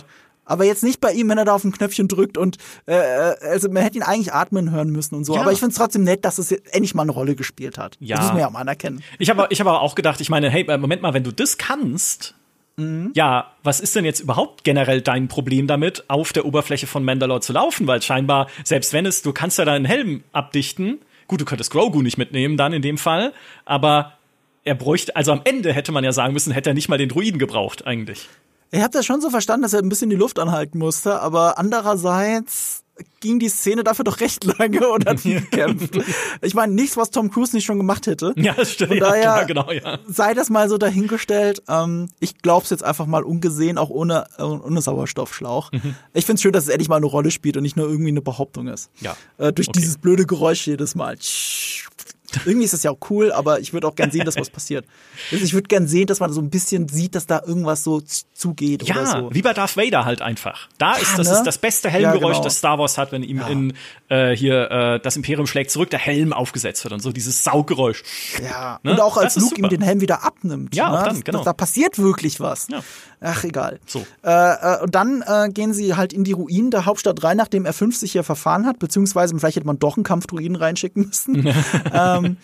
Aber 0.46 0.64
jetzt 0.64 0.82
nicht 0.82 1.02
bei 1.02 1.12
ihm, 1.12 1.28
wenn 1.28 1.36
er 1.36 1.44
da 1.44 1.54
auf 1.54 1.64
ein 1.64 1.72
Knöpfchen 1.72 2.08
drückt 2.08 2.38
und 2.38 2.56
äh, 2.86 2.94
äh 2.94 3.34
also 3.42 3.68
man 3.68 3.82
hätte 3.82 3.98
ihn 3.98 4.02
eigentlich 4.02 4.32
atmen 4.32 4.70
hören 4.70 4.88
müssen 4.88 5.14
und 5.14 5.24
so. 5.24 5.34
Ja. 5.34 5.42
Aber 5.42 5.52
ich 5.52 5.58
finde 5.58 5.72
es 5.72 5.76
trotzdem 5.76 6.04
nett, 6.04 6.24
dass 6.24 6.38
es 6.38 6.50
endlich 6.50 6.94
mal 6.94 7.02
eine 7.02 7.12
Rolle 7.12 7.34
gespielt 7.34 7.76
hat. 7.76 7.96
Ja. 8.00 8.16
Das 8.16 8.24
muss 8.24 8.32
man 8.32 8.40
ja 8.40 8.46
auch 8.48 8.52
mal 8.52 8.60
anerkennen. 8.60 9.02
Ich 9.18 9.28
habe 9.28 9.46
ich 9.50 9.60
hab 9.60 9.66
auch 9.66 9.94
gedacht, 9.94 10.22
ich 10.22 10.30
meine, 10.30 10.48
hey, 10.48 10.64
Moment 10.78 11.02
mal, 11.02 11.12
wenn 11.12 11.24
du 11.24 11.32
das 11.32 11.58
kannst, 11.58 12.34
Mhm. 12.78 13.12
Ja, 13.14 13.52
was 13.64 13.80
ist 13.80 13.96
denn 13.96 14.04
jetzt 14.04 14.20
überhaupt 14.20 14.62
generell 14.62 15.02
dein 15.02 15.28
Problem 15.28 15.66
damit, 15.66 16.04
auf 16.08 16.32
der 16.32 16.46
Oberfläche 16.46 16.86
von 16.86 17.04
Mandalore 17.04 17.40
zu 17.40 17.52
laufen? 17.52 17.86
Weil 17.86 18.00
scheinbar, 18.00 18.48
selbst 18.64 18.92
wenn 18.92 19.04
es, 19.04 19.22
du 19.22 19.32
kannst 19.32 19.58
ja 19.58 19.64
deinen 19.64 19.84
Helm 19.84 20.22
abdichten. 20.32 21.00
Gut, 21.26 21.40
du 21.40 21.44
könntest 21.44 21.72
Grogu 21.72 22.00
nicht 22.00 22.16
mitnehmen 22.16 22.56
dann 22.56 22.72
in 22.72 22.80
dem 22.80 22.96
Fall, 22.96 23.34
aber 23.66 24.14
er 24.64 24.74
bräuchte, 24.74 25.14
also 25.16 25.32
am 25.32 25.42
Ende 25.44 25.72
hätte 25.72 25.92
man 25.92 26.04
ja 26.04 26.12
sagen 26.12 26.32
müssen, 26.32 26.52
hätte 26.52 26.70
er 26.70 26.74
nicht 26.74 26.88
mal 26.88 26.98
den 26.98 27.08
Druiden 27.08 27.38
gebraucht 27.38 27.86
eigentlich. 27.86 28.28
Ich 28.70 28.80
habe 28.80 28.92
das 28.92 29.04
schon 29.04 29.20
so 29.20 29.30
verstanden, 29.30 29.62
dass 29.62 29.72
er 29.72 29.80
ein 29.80 29.88
bisschen 29.88 30.10
die 30.10 30.16
Luft 30.16 30.38
anhalten 30.38 30.78
musste, 30.78 31.20
aber 31.20 31.58
andererseits 31.58 32.84
ging 33.20 33.38
die 33.38 33.48
Szene 33.48 33.84
dafür 33.84 34.04
doch 34.04 34.20
recht 34.20 34.44
lange 34.44 34.88
und 34.92 35.06
hat 35.06 35.20
viel 35.20 35.40
gekämpft. 35.40 35.98
Ich 36.42 36.54
meine, 36.54 36.72
nichts, 36.72 36.96
was 36.96 37.10
Tom 37.10 37.30
Cruise 37.30 37.54
nicht 37.54 37.64
schon 37.64 37.78
gemacht 37.78 38.06
hätte. 38.06 38.32
Ja, 38.36 38.54
das 38.54 38.72
stimmt. 38.72 38.90
Von 38.90 39.00
daher 39.00 39.22
ja, 39.22 39.42
genau, 39.44 39.70
ja. 39.70 39.98
sei 40.06 40.34
das 40.34 40.50
mal 40.50 40.68
so 40.68 40.78
dahingestellt. 40.78 41.62
Ähm, 41.68 42.08
ich 42.20 42.38
glaub's 42.38 42.70
jetzt 42.70 42.84
einfach 42.84 43.06
mal 43.06 43.24
ungesehen, 43.24 43.78
auch 43.78 43.90
ohne, 43.90 44.26
äh, 44.38 44.42
ohne 44.42 44.80
Sauerstoffschlauch. 44.80 45.72
Mhm. 45.72 45.94
Ich 46.14 46.26
find's 46.26 46.42
schön, 46.42 46.52
dass 46.52 46.64
es 46.64 46.70
endlich 46.70 46.88
mal 46.88 46.96
eine 46.96 47.06
Rolle 47.06 47.30
spielt 47.30 47.56
und 47.56 47.62
nicht 47.62 47.76
nur 47.76 47.88
irgendwie 47.88 48.10
eine 48.10 48.22
Behauptung 48.22 48.68
ist. 48.68 48.90
Ja. 49.00 49.16
Äh, 49.38 49.52
durch 49.52 49.68
okay. 49.68 49.78
dieses 49.78 49.98
blöde 49.98 50.26
Geräusch 50.26 50.66
jedes 50.66 50.94
Mal. 50.94 51.16
Irgendwie 52.44 52.64
ist 52.64 52.74
das 52.74 52.82
ja 52.82 52.90
auch 52.90 52.98
cool, 53.10 53.32
aber 53.32 53.60
ich 53.60 53.72
würde 53.72 53.86
auch 53.86 53.94
gern 53.94 54.10
sehen, 54.10 54.24
dass 54.24 54.36
was 54.36 54.50
passiert. 54.50 54.84
Also 55.32 55.44
ich 55.44 55.54
würde 55.54 55.68
gern 55.68 55.88
sehen, 55.88 56.06
dass 56.06 56.20
man 56.20 56.32
so 56.32 56.40
ein 56.40 56.50
bisschen 56.50 56.88
sieht, 56.88 57.14
dass 57.14 57.26
da 57.26 57.42
irgendwas 57.46 57.84
so 57.84 58.02
zugeht 58.34 58.82
ja, 58.82 58.96
oder 58.96 59.06
so. 59.06 59.30
wie 59.32 59.40
bei 59.40 59.54
Darth 59.54 59.76
Vader 59.76 60.04
halt 60.04 60.20
einfach. 60.20 60.68
Da 60.76 60.94
ist 60.94 61.18
das 61.18 61.28
ne? 61.28 61.34
ist 61.34 61.44
das 61.44 61.58
beste 61.58 61.88
Helmgeräusch, 61.88 62.22
ja, 62.22 62.28
genau. 62.28 62.44
das 62.44 62.58
Star 62.58 62.78
Wars 62.78 62.98
hat, 62.98 63.12
wenn 63.12 63.22
ihm 63.22 63.38
ja. 63.38 63.48
in 63.48 63.72
äh, 64.08 64.36
hier 64.36 64.70
äh, 64.70 65.00
das 65.00 65.16
Imperium 65.16 65.46
schlägt 65.46 65.70
zurück, 65.70 65.90
der 65.90 65.98
Helm 65.98 66.32
aufgesetzt 66.32 66.84
wird 66.84 66.92
und 66.92 67.00
so 67.00 67.12
dieses 67.12 67.42
Sauggeräusch. 67.44 68.02
Ja. 68.42 68.78
Ne? 68.82 68.92
Und 68.92 69.00
auch 69.00 69.16
als 69.16 69.36
Luke 69.36 69.56
ihm 69.56 69.68
den 69.68 69.82
Helm 69.82 70.00
wieder 70.00 70.22
abnimmt. 70.22 70.74
Ja, 70.74 70.90
ne? 70.90 71.04
dann, 71.04 71.20
genau. 71.24 71.38
Da, 71.38 71.44
da 71.46 71.52
passiert 71.54 71.98
wirklich 71.98 72.40
was. 72.40 72.68
Ach, 73.20 73.44
egal. 73.44 73.80
So. 73.86 74.06
Äh, 74.24 74.30
äh, 74.30 74.82
und 74.82 74.94
dann 74.94 75.22
äh, 75.26 75.48
gehen 75.50 75.72
sie 75.72 75.94
halt 75.94 76.12
in 76.12 76.24
die 76.24 76.32
Ruinen 76.32 76.70
der 76.70 76.86
Hauptstadt 76.86 77.22
rein, 77.24 77.36
nachdem 77.36 77.66
R5 77.66 77.92
sich 77.94 78.12
hier 78.12 78.24
verfahren 78.24 78.66
hat, 78.66 78.78
beziehungsweise 78.78 79.36
vielleicht 79.36 79.56
hätte 79.56 79.66
man 79.66 79.78
doch 79.78 79.96
einen 79.96 80.04
Kampfdruiden 80.04 80.56
reinschicken 80.56 81.06
müssen. 81.06 81.52
ähm, 81.92 82.36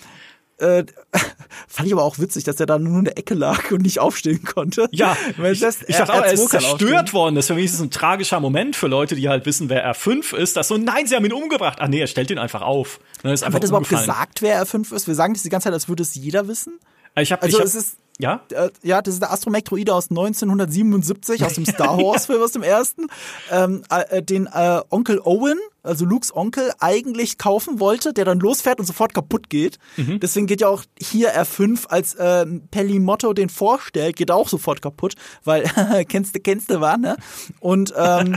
äh, 0.59 0.85
fand 1.68 1.87
ich 1.87 1.93
aber 1.93 2.05
auch 2.05 2.18
witzig, 2.18 2.45
dass 2.45 2.61
er 2.61 2.66
da 2.66 2.79
nur 2.79 2.99
in 3.01 3.05
der 3.05 3.18
Ecke 3.18 3.35
lag 3.35 3.70
und 3.72 3.83
nicht 3.83 3.99
aufstehen 3.99 4.45
konnte. 4.45 4.89
Ja, 4.93 5.16
ich, 5.45 5.61
das, 5.61 5.83
ich 5.83 5.97
dachte 5.97 6.12
auch, 6.12 6.22
er 6.22 6.33
ist 6.33 6.49
zerstört 6.49 7.12
worden. 7.12 7.35
Das 7.35 7.45
ist 7.45 7.49
für 7.49 7.55
mich 7.55 7.79
ein 7.79 7.91
tragischer 7.91 8.41
Moment 8.41 8.77
für 8.77 8.87
Leute, 8.87 9.16
die 9.16 9.29
halt 9.29 9.47
wissen, 9.47 9.68
wer 9.68 9.93
R5 9.93 10.37
ist. 10.37 10.57
Dass 10.57 10.68
so, 10.68 10.77
nein, 10.77 11.07
sie 11.07 11.16
haben 11.16 11.25
ihn 11.25 11.33
umgebracht. 11.33 11.79
Ach 11.81 11.89
nee, 11.89 12.01
er 12.01 12.07
stellt 12.07 12.31
ihn 12.31 12.39
einfach 12.39 12.62
auf. 12.62 13.01
Ne, 13.22 13.33
ist 13.33 13.43
einfach 13.43 13.55
Wird 13.55 13.64
das 13.64 13.70
überhaupt 13.70 13.89
gesagt, 13.89 14.43
wer 14.43 14.64
R5 14.64 14.95
ist? 14.95 15.09
Wir 15.09 15.14
sagen 15.14 15.35
das 15.35 15.43
die 15.43 15.49
ganze 15.49 15.64
Zeit, 15.64 15.75
als 15.75 15.89
würde 15.89 16.03
es 16.03 16.14
jeder 16.14 16.47
wissen. 16.47 16.79
Ich 17.16 17.33
hab, 17.33 17.43
also 17.43 17.57
ich 17.57 17.61
hab, 17.61 17.66
es 17.66 17.75
ist 17.75 17.97
ja? 18.20 18.42
Äh, 18.52 18.70
ja, 18.82 19.02
das 19.02 19.14
ist 19.14 19.20
der 19.20 19.32
Astromech-Droide 19.32 19.92
aus 19.92 20.10
1977, 20.10 21.44
aus 21.44 21.54
dem 21.54 21.66
Star 21.66 21.98
Wars-Film, 21.98 22.42
aus 22.42 22.52
dem 22.52 22.62
ersten, 22.62 23.08
ähm, 23.50 23.82
äh, 23.90 24.22
den 24.22 24.46
äh, 24.46 24.80
Onkel 24.90 25.20
Owen, 25.24 25.58
also 25.82 26.04
Lukes 26.04 26.34
Onkel, 26.34 26.70
eigentlich 26.78 27.38
kaufen 27.38 27.80
wollte, 27.80 28.12
der 28.12 28.24
dann 28.24 28.38
losfährt 28.38 28.78
und 28.78 28.86
sofort 28.86 29.14
kaputt 29.14 29.50
geht. 29.50 29.78
Mhm. 29.96 30.20
Deswegen 30.20 30.46
geht 30.46 30.60
ja 30.60 30.68
auch 30.68 30.84
hier 30.96 31.34
R5, 31.34 31.88
als 31.88 32.14
äh, 32.14 32.46
Pelimotto 32.70 33.32
den 33.32 33.48
vorstellt, 33.48 34.14
geht 34.16 34.30
auch 34.30 34.48
sofort 34.48 34.80
kaputt, 34.80 35.14
weil 35.42 35.64
kennst 36.08 36.36
du, 36.36 36.40
kennst 36.40 36.70
du, 36.70 36.80
war, 36.80 36.96
ne? 36.96 37.16
Und 37.58 37.92
ähm, 37.96 38.36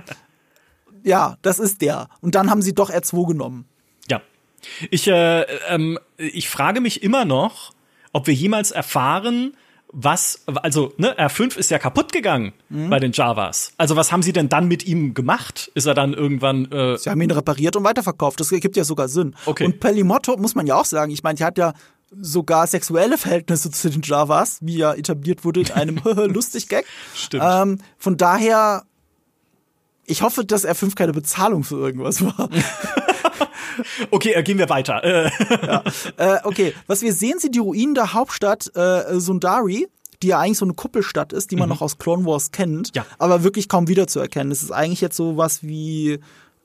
ja, 1.04 1.38
das 1.44 1.60
ist 1.60 1.82
der. 1.82 2.10
Und 2.22 2.34
dann 2.34 2.50
haben 2.50 2.64
sie 2.64 2.74
doch 2.74 2.90
R2 2.90 3.28
genommen. 3.28 3.66
Ja. 4.10 4.22
Ich, 4.90 5.08
äh, 5.08 5.44
ähm, 5.70 6.00
ich 6.18 6.50
frage 6.50 6.82
mich 6.82 7.04
immer 7.04 7.26
noch, 7.26 7.74
ob 8.12 8.26
wir 8.26 8.34
jemals 8.34 8.72
erfahren, 8.72 9.56
was, 9.94 10.44
also, 10.46 10.94
ne, 10.98 11.18
R5 11.18 11.58
ist 11.58 11.72
ja 11.72 11.80
kaputt 11.80 12.12
gegangen 12.12 12.54
mhm. 12.70 12.90
bei 12.90 13.00
den 13.00 13.14
Javas. 13.14 13.72
Also, 13.78 13.96
was 13.96 14.12
haben 14.12 14.22
sie 14.22 14.34
denn 14.34 14.50
dann 14.50 14.68
mit 14.68 14.86
ihm 14.86 15.14
gemacht? 15.14 15.72
Ist 15.76 15.86
er 15.86 15.94
dann 15.94 16.14
irgendwann. 16.14 16.72
Äh 16.72 16.98
sie 16.98 17.10
haben 17.10 17.22
ihn 17.22 17.32
repariert 17.32 17.76
und 17.76 17.84
weiterverkauft. 17.84 18.40
Das 18.40 18.52
ergibt 18.52 18.76
ja 18.76 18.84
sogar 18.84 19.08
Sinn. 19.08 19.36
Okay. 19.46 19.66
Und 19.66 19.80
Pelimotto 19.80 20.36
muss 20.38 20.56
man 20.56 20.68
ja 20.68 20.76
auch 20.76 20.86
sagen, 20.86 21.12
ich 21.12 21.24
meine, 21.24 21.36
die 21.36 21.44
hat 21.44 21.58
ja 21.58 21.74
sogar 22.12 22.68
sexuelle 22.68 23.18
Verhältnisse 23.18 23.72
zu 23.72 23.90
den 23.90 24.02
Javas, 24.02 24.60
wie 24.62 24.78
ja 24.78 24.94
etabliert 24.94 25.44
wurde 25.44 25.62
in 25.62 25.72
einem 25.72 25.98
lustig 26.04 26.68
Gag. 26.68 26.86
Stimmt. 27.16 27.44
Ähm, 27.46 27.78
von 27.98 28.18
daher, 28.18 28.84
ich 30.08 30.22
hoffe, 30.24 30.44
dass 30.44 30.66
R5 30.66 30.96
keine 30.96 31.14
Bezahlung 31.14 31.64
für 31.64 31.76
irgendwas 31.76 32.24
war. 32.24 32.50
okay, 34.12 34.32
äh, 34.32 34.42
gehen 34.42 34.58
wir 34.58 34.70
weiter. 34.70 35.04
Äh. 35.04 35.30
ja. 35.66 35.84
äh, 36.18 36.40
okay, 36.44 36.74
was 36.88 37.02
wir 37.02 37.14
sehen, 37.14 37.40
sind 37.40 37.54
die 37.54 37.60
Ruinen 37.60 37.94
der 37.94 38.14
Hauptstadt 38.14 38.76
äh, 38.76 39.20
Sundari 39.20 39.88
die 40.24 40.30
ja 40.30 40.40
eigentlich 40.40 40.58
so 40.58 40.66
eine 40.66 40.74
Kuppelstadt 40.74 41.32
ist, 41.32 41.52
die 41.52 41.56
man 41.56 41.70
mhm. 41.70 41.76
noch 41.76 41.82
aus 41.84 42.00
Clone 42.00 42.26
Wars 42.26 42.50
kennt, 42.50 42.96
ja. 42.96 43.06
aber 43.20 43.44
wirklich 43.44 43.70
kaum 43.70 43.88
wiederzuerkennen. 43.88 44.52
Es 44.52 44.64
ist 44.64 44.72
eigentlich 44.72 45.00
jetzt 45.00 45.16
so 45.16 45.38
was 45.38 45.62
wie 45.62 46.20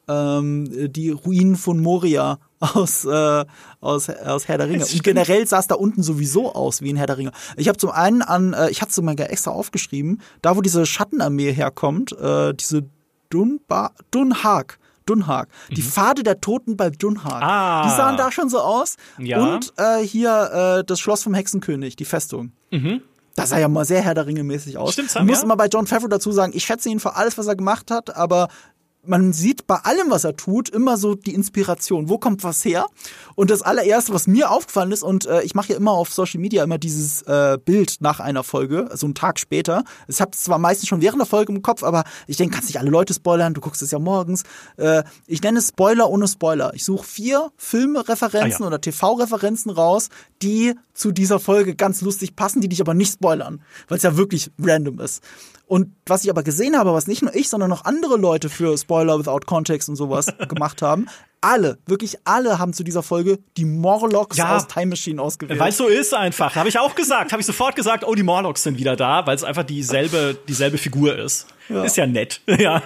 ähm, 0.09 0.91
die 0.91 1.11
Ruinen 1.11 1.57
von 1.57 1.81
Moria 1.81 2.39
aus, 2.61 3.05
äh, 3.05 3.45
aus, 3.81 4.09
aus 4.09 4.49
Herr 4.49 4.59
der 4.59 4.69
Ringe. 4.69 4.87
Und 4.87 5.05
generell 5.05 5.47
sah 5.47 5.59
es 5.59 5.67
da 5.67 5.75
unten 5.75 6.03
sowieso 6.03 6.55
aus 6.55 6.81
wie 6.81 6.93
ein 6.93 6.97
Herr 6.97 7.07
der 7.07 7.19
Ringe. 7.19 7.33
Ich 7.57 7.69
habe 7.69 7.79
zum 7.79 7.91
einen 7.91 8.23
an, 8.23 8.53
äh, 8.53 8.71
ich 8.71 8.81
hatte 8.81 8.91
es 8.91 8.97
sogar 8.97 9.31
extra 9.31 9.51
aufgeschrieben, 9.51 10.21
da 10.41 10.57
wo 10.57 10.61
diese 10.61 10.87
Schattenarmee 10.87 11.53
herkommt, 11.53 12.13
äh, 12.13 12.55
diese 12.55 12.85
Dunba 13.33 13.93
Dunhag, 14.11 14.79
Dunhag. 15.07 15.49
Mhm. 15.71 15.75
Die 15.75 15.83
Pfade 15.83 16.23
der 16.23 16.41
Toten 16.41 16.77
bei 16.77 16.91
Dunhag. 16.91 17.43
Ah. 17.43 17.85
Die 17.85 17.97
sahen 17.97 18.17
da 18.17 18.31
schon 18.31 18.51
so 18.51 18.61
aus. 18.61 18.97
Ja. 19.19 19.43
Und 19.43 19.73
äh, 19.79 20.05
hier 20.05 20.81
äh, 20.81 20.85
das 20.85 21.01
Schloss 21.01 21.23
vom 21.23 21.35
Hexenkönig, 21.35 21.97
die 21.97 22.05
Festung. 22.05 22.53
Mhm. 22.71 23.01
Das 23.35 23.49
sah 23.49 23.59
ja 23.59 23.69
mal 23.69 23.87
sehr 23.87 24.03
Herr 24.03 24.15
der 24.15 24.27
Ringe 24.27 24.45
mäßig 24.45 24.77
aus. 24.77 24.93
Stimmt, 24.93 25.15
ich 25.15 25.23
muss 25.23 25.39
ja. 25.39 25.45
immer 25.45 25.57
bei 25.57 25.67
John 25.67 25.87
Favreau 25.87 26.09
dazu 26.09 26.33
sagen, 26.33 26.53
ich 26.55 26.65
schätze 26.65 26.91
ihn 26.91 27.01
für 27.01 27.17
alles, 27.17 27.39
was 27.39 27.47
er 27.47 27.57
gemacht 27.57 27.91
hat, 27.91 28.15
aber 28.15 28.49
man 29.05 29.33
sieht 29.33 29.67
bei 29.67 29.77
allem, 29.77 30.11
was 30.11 30.25
er 30.25 30.37
tut, 30.37 30.69
immer 30.69 30.97
so 30.97 31.15
die 31.15 31.35
Inspiration. 31.35 32.09
Wo 32.09 32.19
kommt 32.19 32.45
was 32.45 32.65
her? 32.65 32.87
Und 33.35 33.51
das 33.51 33.63
allererste, 33.63 34.15
was 34.15 34.27
mir 34.27 34.51
aufgefallen 34.51 34.93
ist, 34.93 35.03
und 35.03 35.27
äh, 35.27 35.43
ich 35.43 35.55
mache 35.55 35.73
ja 35.73 35.77
immer 35.77 35.93
auf 35.93 36.13
Social 36.13 36.41
Media 36.41 36.63
immer 36.63 36.79
dieses 36.79 37.23
äh, 37.23 37.59
Bild 37.63 37.97
nach 38.01 38.21
einer 38.21 38.45
Folge, 38.45 38.89
also 38.91 39.07
einen 39.07 39.15
Tag 39.15 39.41
später. 39.41 39.85
Ich 40.07 40.21
habe 40.21 40.31
zwar 40.33 40.59
meistens 40.59 40.89
schon 40.89 41.03
während 41.03 41.21
der 41.21 41.27
Folge 41.27 41.53
im 41.53 41.63
Kopf, 41.63 41.83
aber 41.83 42.05
ich 42.29 42.37
denke, 42.37 42.55
kannst 42.55 42.69
nicht 42.69 42.79
alle 42.79 42.91
Leute 42.91 43.13
spoilern, 43.13 43.55
du 43.55 43.61
guckst 43.61 43.83
es 43.83 43.91
ja 43.91 43.99
morgens. 43.99 44.45
Äh, 44.77 45.03
ich 45.27 45.43
nenne 45.43 45.59
es 45.59 45.69
Spoiler 45.69 46.09
ohne 46.09 46.29
Spoiler. 46.29 46.73
Ich 46.75 46.85
suche 46.85 47.05
vier 47.05 47.51
Filmreferenzen 47.57 48.63
ah, 48.63 48.65
ja. 48.65 48.67
oder 48.67 48.81
TV-Referenzen 48.81 49.71
raus, 49.71 50.11
die 50.43 50.75
zu 50.95 51.11
dieser 51.11 51.41
Folge 51.41 51.75
ganz 51.75 52.03
lustig 52.03 52.37
passen, 52.37 52.61
die 52.61 52.69
dich 52.69 52.81
aber 52.81 52.95
nicht 52.95 53.15
spoilern, 53.15 53.63
weil 53.89 53.97
es 53.97 54.05
ja 54.05 54.17
wirklich 54.17 54.51
random 54.61 55.01
ist. 55.01 55.23
Und 55.73 55.91
was 56.05 56.23
ich 56.23 56.29
aber 56.29 56.43
gesehen 56.43 56.77
habe, 56.77 56.93
was 56.93 57.07
nicht 57.07 57.23
nur 57.23 57.35
ich, 57.35 57.49
sondern 57.49 57.73
auch 57.73 57.87
andere 57.87 58.19
Leute 58.19 58.51
für 58.51 58.77
Spoiler 58.77 59.19
without 59.19 59.47
Context 59.47 59.89
und 59.89 59.97
sowas 59.97 60.27
gemacht 60.51 60.83
haben, 60.83 61.07
alle, 61.41 61.79
wirklich 61.87 62.19
alle 62.25 62.59
haben 62.59 62.75
zu 62.75 62.85
dieser 62.85 63.03
Folge 63.03 63.39
die 63.57 63.65
Morlocks 63.65 64.37
ja, 64.37 64.55
aus 64.55 64.67
Time 64.67 64.89
Machine 64.89 65.23
ausgewählt. 65.23 65.59
Weil 65.59 65.71
es 65.71 65.79
so 65.79 65.89
ist 65.89 66.13
einfach. 66.13 66.57
Habe 66.57 66.69
ich 66.69 66.79
auch 66.79 66.95
gesagt. 66.95 67.33
Habe 67.33 67.41
ich 67.41 67.47
sofort 67.47 67.75
gesagt, 67.75 68.05
oh, 68.07 68.15
die 68.15 68.23
Morlocks 68.23 68.65
sind 68.65 68.77
wieder 68.77 68.97
da, 68.97 69.27
weil 69.27 69.35
es 69.35 69.45
einfach 69.45 69.63
dieselbe, 69.63 70.37
dieselbe 70.47 70.77
Figur 70.77 71.19
ist. 71.19 71.47
Ja. 71.69 71.85
Ist 71.85 71.97
ja 71.97 72.07
nett. 72.07 72.41
ja. 72.47 72.83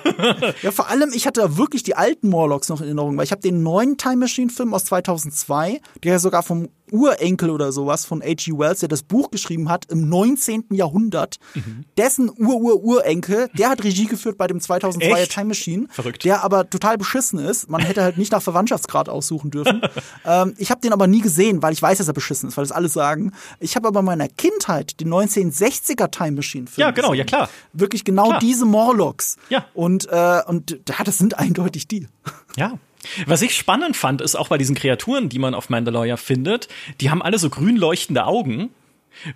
ja, 0.63 0.71
vor 0.71 0.89
allem, 0.89 1.11
ich 1.15 1.27
hatte 1.27 1.57
wirklich 1.57 1.83
die 1.83 1.97
alten 1.97 2.29
Morlocks 2.29 2.69
noch 2.69 2.81
in 2.81 2.87
Erinnerung, 2.87 3.17
weil 3.17 3.25
ich 3.25 3.33
habe 3.33 3.43
den 3.43 3.63
neuen 3.63 3.97
Time 3.97 4.17
Machine 4.17 4.51
Film 4.51 4.75
aus 4.75 4.85
2002, 4.87 5.81
der 6.03 6.13
ja 6.13 6.19
sogar 6.19 6.43
vom 6.43 6.69
Urenkel 6.91 7.51
oder 7.51 7.73
sowas 7.73 8.05
von 8.05 8.23
H.G. 8.23 8.53
Wells, 8.59 8.81
der 8.81 8.89
das 8.89 9.03
Buch 9.03 9.31
geschrieben 9.31 9.69
hat 9.69 9.87
im 9.87 10.09
19. 10.09 10.67
Jahrhundert, 10.71 11.39
mhm. 11.55 11.85
dessen 11.99 12.31
Ur-Ur-Urenkel, 12.31 13.49
der 13.59 13.71
hat 13.71 13.83
Regie 13.83 14.07
geführt 14.07 14.39
bei 14.39 14.47
dem 14.47 14.59
2002er 14.59 15.29
Time 15.29 15.47
Machine, 15.47 15.87
Verrückt. 15.91 16.25
der 16.25 16.45
aber 16.45 16.69
total 16.71 16.99
beschissen 16.99 17.39
ist. 17.39 17.69
Man 17.69 17.81
hätte 17.81 18.03
halt 18.03 18.19
nicht 18.19 18.33
nach 18.33 18.43
Verwandtschaftsgrad 18.43 19.09
aussuchen 19.09 19.51
dürfen. 19.51 19.83
ähm, 20.25 20.55
ich 20.59 20.71
habe 20.71 20.81
den 20.81 20.93
aber 20.93 21.07
nie 21.07 21.21
gesehen, 21.21 21.63
weil 21.63 21.73
ich 21.73 21.83
weiß, 21.83 21.99
dass 21.99 22.09
er 22.09 22.15
beschissen 22.15 22.49
ist, 22.49 22.57
weil 22.57 22.65
das 22.65 22.73
alle 22.73 22.89
sagen. 22.89 23.33
Ich 23.59 23.77
habe 23.77 23.89
aber 23.89 24.01
in 24.01 24.07
meiner 24.07 24.29
Kindheit 24.29 25.01
den 25.01 25.09
1960er 25.13 26.11
Time 26.11 26.33
Machine 26.33 26.67
Film 26.67 26.87
Ja, 26.87 26.91
genau, 26.91 27.11
gesehen. 27.11 27.19
ja 27.19 27.25
klar. 27.25 27.51
Wirklich 27.73 28.05
genau 28.05 28.29
klar. 28.29 28.39
diese 28.41 28.66
Morlocks. 28.67 29.37
Ja. 29.49 29.67
Und, 29.75 30.09
äh, 30.11 30.43
und 30.47 30.79
ja, 30.89 31.05
das 31.05 31.19
sind 31.19 31.39
eindeutig 31.39 31.89
die. 31.89 32.09
Ja. 32.57 32.79
Was 33.27 33.43
ich 33.43 33.55
spannend 33.55 33.97
fand, 33.97 34.21
ist 34.21 34.35
auch 34.35 34.49
bei 34.49 34.59
diesen 34.59 34.75
Kreaturen, 34.75 35.29
die 35.29 35.39
man 35.39 35.55
auf 35.55 35.69
Mandalore 35.69 36.17
findet, 36.17 36.69
die 37.01 37.11
haben 37.11 37.23
alle 37.23 37.39
so 37.39 37.51
grün 37.51 37.77
leuchtende 37.77 38.25
Augen. 38.25 38.71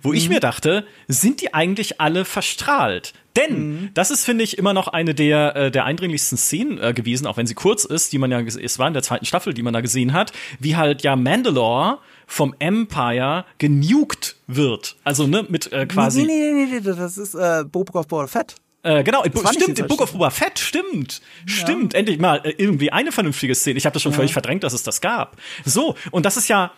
Wo 0.01 0.09
mhm. 0.09 0.15
ich 0.15 0.29
mir 0.29 0.39
dachte, 0.39 0.85
sind 1.07 1.41
die 1.41 1.53
eigentlich 1.53 1.99
alle 1.99 2.25
verstrahlt? 2.25 3.13
Denn 3.35 3.53
mhm. 3.53 3.89
das 3.93 4.11
ist, 4.11 4.25
finde 4.25 4.43
ich, 4.43 4.57
immer 4.57 4.73
noch 4.73 4.87
eine 4.87 5.15
der, 5.15 5.55
äh, 5.55 5.71
der 5.71 5.85
eindringlichsten 5.85 6.37
Szenen 6.37 6.77
äh, 6.77 6.93
gewesen, 6.93 7.25
auch 7.25 7.37
wenn 7.37 7.47
sie 7.47 7.55
kurz 7.55 7.85
ist, 7.85 8.11
die 8.13 8.17
man 8.17 8.31
ja, 8.31 8.39
es 8.41 8.77
war 8.79 8.87
in 8.87 8.93
der 8.93 9.03
zweiten 9.03 9.25
Staffel, 9.25 9.53
die 9.53 9.63
man 9.63 9.73
da 9.73 9.81
gesehen 9.81 10.13
hat, 10.13 10.33
wie 10.59 10.75
halt 10.75 11.01
ja 11.03 11.15
Mandalore 11.15 11.99
vom 12.27 12.53
Empire 12.59 13.45
genugt 13.57 14.35
wird. 14.47 14.97
Also, 15.03 15.27
ne, 15.27 15.45
mit 15.49 15.71
äh, 15.71 15.85
quasi. 15.85 16.23
Nee, 16.23 16.51
nee, 16.53 16.65
nee, 16.65 16.79
nee, 16.79 16.81
das 16.81 17.17
ist 17.17 17.33
äh, 17.35 17.63
Boba 17.69 18.27
Fett. 18.27 18.55
Äh, 18.83 19.03
genau, 19.03 19.23
stimmt, 19.51 19.77
im 19.77 19.87
Book 19.87 20.01
of 20.01 20.11
Boba 20.13 20.31
Fett, 20.31 20.57
stimmt. 20.57 21.21
Stimmt, 21.45 21.93
endlich 21.93 22.17
mal 22.17 22.41
äh, 22.43 22.53
irgendwie 22.57 22.91
eine 22.91 23.11
vernünftige 23.11 23.53
Szene. 23.53 23.77
Ich 23.77 23.85
habe 23.85 23.93
das 23.93 24.01
schon 24.01 24.11
ja. 24.11 24.15
völlig 24.15 24.33
verdrängt, 24.33 24.63
dass 24.63 24.73
es 24.73 24.83
das 24.83 25.01
gab. 25.01 25.37
So, 25.65 25.95
und 26.09 26.25
das 26.25 26.37
ist 26.37 26.47
ja 26.47 26.71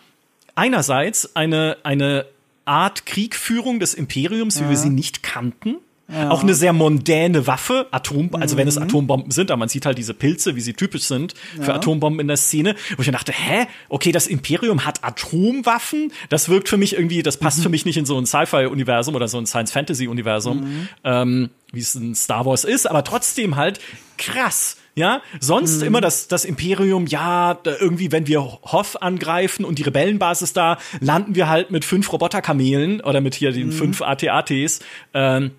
einerseits 0.54 1.34
eine, 1.34 1.78
eine 1.82 2.26
Art 2.66 3.06
Kriegführung 3.06 3.80
des 3.80 3.94
Imperiums, 3.94 4.58
wie 4.58 4.64
ja. 4.64 4.70
wir 4.70 4.76
sie 4.76 4.90
nicht 4.90 5.22
kannten. 5.22 5.76
Ja. 6.12 6.30
Auch 6.30 6.42
eine 6.42 6.52
sehr 6.52 6.74
mondäne 6.74 7.46
Waffe, 7.46 7.86
Atom, 7.90 8.28
also 8.34 8.58
wenn 8.58 8.68
es 8.68 8.76
mhm. 8.76 8.82
Atombomben 8.82 9.30
sind, 9.30 9.50
aber 9.50 9.60
man 9.60 9.70
sieht 9.70 9.86
halt 9.86 9.96
diese 9.96 10.12
Pilze, 10.12 10.54
wie 10.54 10.60
sie 10.60 10.74
typisch 10.74 11.04
sind 11.04 11.32
für 11.56 11.68
ja. 11.68 11.74
Atombomben 11.76 12.20
in 12.20 12.28
der 12.28 12.36
Szene, 12.36 12.74
wo 12.96 13.02
ich 13.02 13.08
mir 13.08 13.12
dachte, 13.12 13.32
hä, 13.32 13.66
okay, 13.88 14.12
das 14.12 14.26
Imperium 14.26 14.84
hat 14.84 15.02
Atomwaffen, 15.02 16.12
das 16.28 16.50
wirkt 16.50 16.68
für 16.68 16.76
mich 16.76 16.94
irgendwie, 16.94 17.22
das 17.22 17.38
passt 17.38 17.58
mhm. 17.58 17.62
für 17.62 17.68
mich 17.70 17.86
nicht 17.86 17.96
in 17.96 18.04
so 18.04 18.18
ein 18.18 18.26
Sci-Fi-Universum 18.26 19.14
oder 19.14 19.28
so 19.28 19.38
ein 19.38 19.46
Science-Fantasy-Universum, 19.46 20.60
mhm. 20.60 20.88
ähm, 21.04 21.50
wie 21.72 21.80
es 21.80 21.94
in 21.94 22.14
Star 22.14 22.44
Wars 22.44 22.64
ist, 22.64 22.88
aber 22.88 23.02
trotzdem 23.02 23.56
halt 23.56 23.80
krass. 24.18 24.76
Ja, 24.96 25.22
sonst 25.40 25.80
mhm. 25.80 25.88
immer 25.88 26.00
das, 26.00 26.28
das 26.28 26.44
Imperium, 26.44 27.06
ja, 27.08 27.58
irgendwie, 27.64 28.12
wenn 28.12 28.28
wir 28.28 28.44
Hoff 28.44 29.02
angreifen 29.02 29.64
und 29.64 29.80
die 29.80 29.82
Rebellenbasis 29.82 30.52
da, 30.52 30.78
landen 31.00 31.34
wir 31.34 31.48
halt 31.48 31.72
mit 31.72 31.84
fünf 31.84 32.12
Roboterkamelen 32.12 33.00
oder 33.00 33.20
mit 33.20 33.34
hier 33.34 33.50
den 33.50 33.68
mhm. 33.68 33.72
fünf 33.72 34.02
AT-ATs. 34.02 34.80
Ähm, 35.12 35.50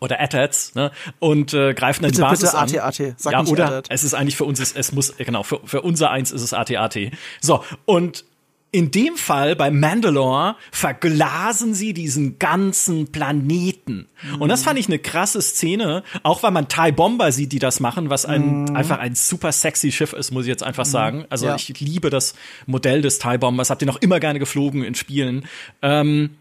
oder 0.00 0.20
ATATs, 0.20 0.74
ne? 0.74 0.90
Und 1.18 1.52
äh, 1.54 1.74
greifen 1.74 2.02
dann 2.02 2.10
bitte, 2.10 2.22
die 2.22 2.28
Basis 2.28 2.52
bitte 2.52 2.82
an. 2.82 2.88
AT-AT, 2.88 3.14
sag 3.18 3.32
ja, 3.32 3.42
nicht 3.42 3.52
oder 3.52 3.72
AT. 3.78 3.86
es 3.90 4.02
ist 4.02 4.14
eigentlich 4.14 4.36
für 4.36 4.44
uns, 4.44 4.58
es, 4.58 4.72
es 4.72 4.92
muss, 4.92 5.16
genau, 5.16 5.42
für, 5.42 5.60
für 5.64 5.82
unser 5.82 6.10
eins 6.10 6.32
ist 6.32 6.42
es 6.42 6.52
AT-AT. 6.54 6.96
So, 7.40 7.64
und 7.84 8.24
in 8.72 8.90
dem 8.92 9.16
Fall 9.16 9.56
bei 9.56 9.70
Mandalore 9.70 10.54
verglasen 10.70 11.74
sie 11.74 11.92
diesen 11.92 12.38
ganzen 12.38 13.10
Planeten. 13.10 14.06
Mhm. 14.22 14.42
Und 14.42 14.48
das 14.48 14.62
fand 14.62 14.78
ich 14.78 14.86
eine 14.86 15.00
krasse 15.00 15.42
Szene, 15.42 16.04
auch 16.22 16.42
weil 16.42 16.52
man 16.52 16.68
Thai 16.68 16.92
Bomber 16.92 17.32
sieht, 17.32 17.52
die 17.52 17.58
das 17.58 17.80
machen, 17.80 18.10
was 18.10 18.26
ein, 18.26 18.62
mhm. 18.62 18.76
einfach 18.76 18.98
ein 18.98 19.16
super 19.16 19.50
sexy 19.50 19.90
Schiff 19.90 20.12
ist, 20.12 20.30
muss 20.30 20.44
ich 20.44 20.48
jetzt 20.48 20.62
einfach 20.62 20.86
mhm. 20.86 20.90
sagen. 20.90 21.24
Also 21.30 21.46
ja. 21.46 21.56
ich 21.56 21.80
liebe 21.80 22.10
das 22.10 22.34
Modell 22.66 23.02
des 23.02 23.18
Thai 23.18 23.38
Bombers, 23.38 23.70
habt 23.70 23.82
ihr 23.82 23.86
noch 23.86 24.00
immer 24.00 24.20
gerne 24.20 24.38
geflogen 24.38 24.84
in 24.84 24.94
Spielen. 24.94 25.46
Ähm, 25.82 26.36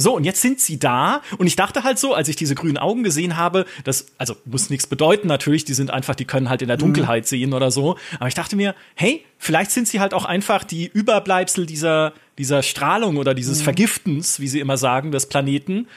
so, 0.00 0.14
und 0.14 0.22
jetzt 0.22 0.40
sind 0.40 0.60
sie 0.60 0.78
da. 0.78 1.22
Und 1.38 1.48
ich 1.48 1.56
dachte 1.56 1.82
halt 1.82 1.98
so, 1.98 2.14
als 2.14 2.28
ich 2.28 2.36
diese 2.36 2.54
grünen 2.54 2.78
Augen 2.78 3.02
gesehen 3.02 3.36
habe, 3.36 3.66
das, 3.82 4.06
also 4.16 4.36
muss 4.44 4.70
nichts 4.70 4.86
bedeuten 4.86 5.26
natürlich, 5.26 5.64
die 5.64 5.74
sind 5.74 5.90
einfach, 5.90 6.14
die 6.14 6.24
können 6.24 6.48
halt 6.48 6.62
in 6.62 6.68
der 6.68 6.76
mhm. 6.76 6.82
Dunkelheit 6.82 7.24
mhm. 7.24 7.28
sehen 7.28 7.52
oder 7.52 7.72
so. 7.72 7.96
Aber 8.18 8.28
ich 8.28 8.34
dachte 8.34 8.54
mir, 8.54 8.76
hey, 8.94 9.24
vielleicht 9.38 9.72
sind 9.72 9.88
sie 9.88 9.98
halt 9.98 10.14
auch 10.14 10.24
einfach 10.24 10.62
die 10.62 10.86
Überbleibsel 10.86 11.66
dieser, 11.66 12.12
dieser 12.38 12.62
Strahlung 12.62 13.16
oder 13.16 13.34
dieses 13.34 13.58
mhm. 13.58 13.64
Vergiftens, 13.64 14.38
wie 14.38 14.46
sie 14.46 14.60
immer 14.60 14.76
sagen, 14.76 15.10
des 15.10 15.26
Planeten. 15.26 15.88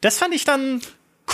Das 0.00 0.18
fand 0.18 0.32
ich 0.32 0.44
dann 0.44 0.80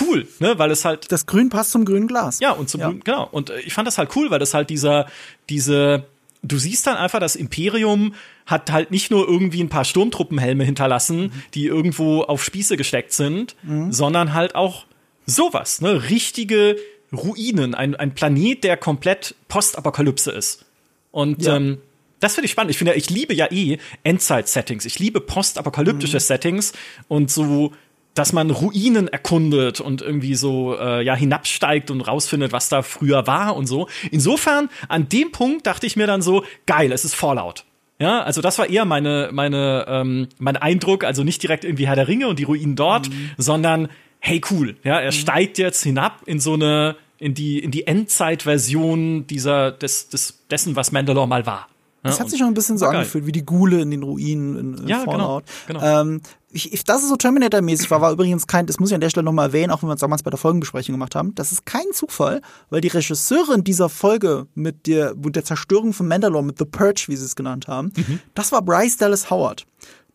cool, 0.00 0.26
ne, 0.38 0.58
weil 0.58 0.70
es 0.70 0.86
halt. 0.86 1.12
Das 1.12 1.26
Grün 1.26 1.50
passt 1.50 1.72
zum 1.72 1.84
grünen 1.84 2.08
Glas. 2.08 2.40
Ja, 2.40 2.52
und 2.52 2.70
zum 2.70 2.80
ja. 2.80 2.88
Grün, 2.88 3.00
genau. 3.04 3.28
Und 3.30 3.50
äh, 3.50 3.60
ich 3.60 3.74
fand 3.74 3.86
das 3.86 3.98
halt 3.98 4.16
cool, 4.16 4.30
weil 4.30 4.38
das 4.38 4.54
halt 4.54 4.70
dieser, 4.70 5.06
diese, 5.50 6.06
du 6.42 6.58
siehst 6.58 6.86
dann 6.86 6.96
einfach, 6.96 7.20
das 7.20 7.36
Imperium 7.36 8.14
hat 8.46 8.70
halt 8.70 8.90
nicht 8.90 9.10
nur 9.10 9.28
irgendwie 9.28 9.62
ein 9.62 9.68
paar 9.68 9.84
Sturmtruppenhelme 9.84 10.64
hinterlassen, 10.64 11.22
mhm. 11.22 11.32
die 11.54 11.66
irgendwo 11.66 12.22
auf 12.22 12.42
Spieße 12.42 12.76
gesteckt 12.76 13.12
sind, 13.12 13.56
mhm. 13.62 13.92
sondern 13.92 14.34
halt 14.34 14.54
auch 14.54 14.86
sowas, 15.26 15.80
ne? 15.80 16.08
Richtige 16.10 16.76
Ruinen, 17.12 17.74
ein, 17.74 17.94
ein 17.94 18.14
Planet, 18.14 18.64
der 18.64 18.76
komplett 18.76 19.34
Postapokalypse 19.48 20.30
ist. 20.30 20.64
Und 21.10 21.42
ja. 21.42 21.56
ähm, 21.56 21.78
das 22.20 22.34
finde 22.34 22.46
ich 22.46 22.52
spannend. 22.52 22.70
Ich 22.70 22.78
finde, 22.78 22.94
ich 22.94 23.10
liebe 23.10 23.34
ja 23.34 23.50
eh 23.50 23.78
Endzeit-Settings. 24.04 24.84
Ich 24.84 24.98
liebe 24.98 25.20
postapokalyptische 25.20 26.18
mhm. 26.18 26.20
Settings 26.20 26.72
und 27.08 27.30
so 27.30 27.72
dass 28.14 28.32
man 28.32 28.50
Ruinen 28.50 29.08
erkundet 29.08 29.80
und 29.80 30.02
irgendwie 30.02 30.34
so 30.34 30.76
äh, 30.78 31.02
ja 31.04 31.14
hinabsteigt 31.14 31.90
und 31.90 32.00
rausfindet, 32.00 32.52
was 32.52 32.68
da 32.68 32.82
früher 32.82 33.26
war 33.26 33.56
und 33.56 33.66
so. 33.66 33.88
Insofern 34.10 34.68
an 34.88 35.08
dem 35.08 35.32
Punkt 35.32 35.66
dachte 35.66 35.86
ich 35.86 35.96
mir 35.96 36.06
dann 36.06 36.22
so 36.22 36.44
geil, 36.66 36.92
es 36.92 37.04
ist 37.04 37.14
Fallout. 37.14 37.64
Ja, 37.98 38.22
also 38.22 38.40
das 38.40 38.58
war 38.58 38.68
eher 38.68 38.86
meine, 38.86 39.28
meine, 39.30 39.84
ähm, 39.86 40.28
mein 40.38 40.56
Eindruck, 40.56 41.04
also 41.04 41.22
nicht 41.22 41.42
direkt 41.42 41.64
irgendwie 41.64 41.86
Herr 41.86 41.96
der 41.96 42.08
Ringe 42.08 42.28
und 42.28 42.38
die 42.38 42.44
Ruinen 42.44 42.74
dort, 42.74 43.10
mhm. 43.10 43.30
sondern 43.36 43.88
hey 44.20 44.40
cool, 44.50 44.76
ja, 44.84 44.98
er 45.00 45.12
mhm. 45.12 45.16
steigt 45.16 45.58
jetzt 45.58 45.82
hinab 45.82 46.22
in 46.26 46.40
so 46.40 46.54
eine, 46.54 46.96
in 47.18 47.34
die, 47.34 47.58
in 47.58 47.70
die 47.70 47.86
Endzeitversion 47.86 49.26
dieser, 49.26 49.70
des, 49.72 50.08
des, 50.08 50.46
dessen, 50.50 50.76
was 50.76 50.92
Mandalore 50.92 51.28
mal 51.28 51.44
war. 51.44 51.68
Das 52.02 52.16
ja, 52.16 52.24
hat 52.24 52.30
sich 52.30 52.38
schon 52.38 52.48
ein 52.48 52.54
bisschen 52.54 52.78
so 52.78 52.86
angefühlt, 52.86 53.26
wie 53.26 53.32
die 53.32 53.44
Gule 53.44 53.82
in 53.82 53.90
den 53.90 54.02
Ruinen 54.02 54.56
in, 54.56 54.78
in 54.78 54.88
ja, 54.88 55.00
Fallout. 55.00 55.44
Genau, 55.66 55.80
genau. 55.80 56.00
Ähm, 56.00 56.22
ich, 56.52 56.72
ich, 56.72 56.84
dass 56.84 57.02
es 57.02 57.08
so 57.08 57.16
Terminator-mäßig 57.16 57.90
war, 57.90 58.00
war 58.00 58.12
übrigens 58.12 58.46
kein, 58.46 58.66
das 58.66 58.80
muss 58.80 58.90
ich 58.90 58.94
an 58.94 59.00
der 59.00 59.10
Stelle 59.10 59.24
nochmal 59.24 59.48
erwähnen, 59.48 59.70
auch 59.70 59.82
wenn 59.82 59.88
wir 59.88 59.94
es 59.94 60.00
damals 60.00 60.22
bei 60.22 60.30
der 60.30 60.38
Folgenbesprechung 60.38 60.94
gemacht 60.94 61.14
haben, 61.14 61.34
das 61.34 61.52
ist 61.52 61.66
kein 61.66 61.86
Zufall, 61.92 62.40
weil 62.70 62.80
die 62.80 62.88
Regisseurin 62.88 63.64
dieser 63.64 63.88
Folge 63.88 64.46
mit 64.54 64.86
der, 64.86 65.14
mit 65.14 65.36
der 65.36 65.44
Zerstörung 65.44 65.92
von 65.92 66.08
Mandalore, 66.08 66.44
mit 66.44 66.58
The 66.58 66.64
Purge, 66.64 67.04
wie 67.08 67.16
sie 67.16 67.24
es 67.24 67.36
genannt 67.36 67.68
haben, 67.68 67.92
mhm. 67.96 68.20
das 68.34 68.52
war 68.52 68.62
Bryce 68.62 68.96
Dallas 68.96 69.30
Howard 69.30 69.66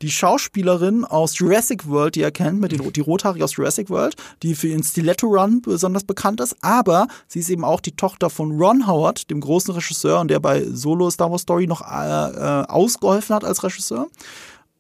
die 0.02 0.12
Schauspielerin 0.12 1.06
aus 1.06 1.38
Jurassic 1.40 1.88
World, 1.88 2.16
die 2.16 2.22
ihr 2.22 2.32
kennt, 2.32 2.60
mit 2.60 2.72
den, 2.72 2.92
die 2.92 3.02
Rothaarige 3.02 3.44
aus 3.44 3.56
Jurassic 3.56 3.90
World, 3.90 4.16
die 4.44 4.56
für 4.56 4.68
ihren 4.68 4.84
Stiletto 4.84 5.28
Run 5.28 5.62
besonders 5.62 6.04
bekannt 6.04 6.42
ist, 6.42 6.56
aber 6.62 7.08
sie 7.28 7.40
ist 7.40 7.50
eben 7.50 7.64
auch 7.64 7.80
die 7.80 7.96
Tochter 7.96 8.30
von 8.30 8.52
Ron 8.52 8.88
Howard, 8.88 9.30
dem 9.30 9.40
großen 9.40 9.74
Regisseur 9.74 10.20
und 10.20 10.30
der 10.30 10.40
bei 10.40 10.64
Solo 10.64 11.10
Star 11.10 11.32
Wars 11.32 11.44
Story 11.44 11.68
noch 11.68 11.82
äh, 11.82 11.86
äh 11.86 12.66
ausgeholfen 12.68 13.36
hat 13.36 13.44
als 13.44 13.64
Regisseur. 13.64 14.08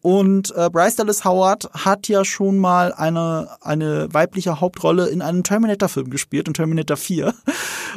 Und 0.05 0.53
äh, 0.55 0.69
Bryce 0.69 0.97
Dallas 0.97 1.25
Howard 1.25 1.67
hat 1.73 2.07
ja 2.09 2.23
schon 2.23 2.59
mal 2.59 2.93
eine, 2.93 3.49
eine 3.61 4.07
weibliche 4.13 4.61
Hauptrolle 4.61 5.07
in 5.07 5.23
einem 5.23 5.41
Terminator-Film 5.41 6.11
gespielt, 6.11 6.47
in 6.47 6.53
Terminator 6.53 6.95
4. 6.95 7.33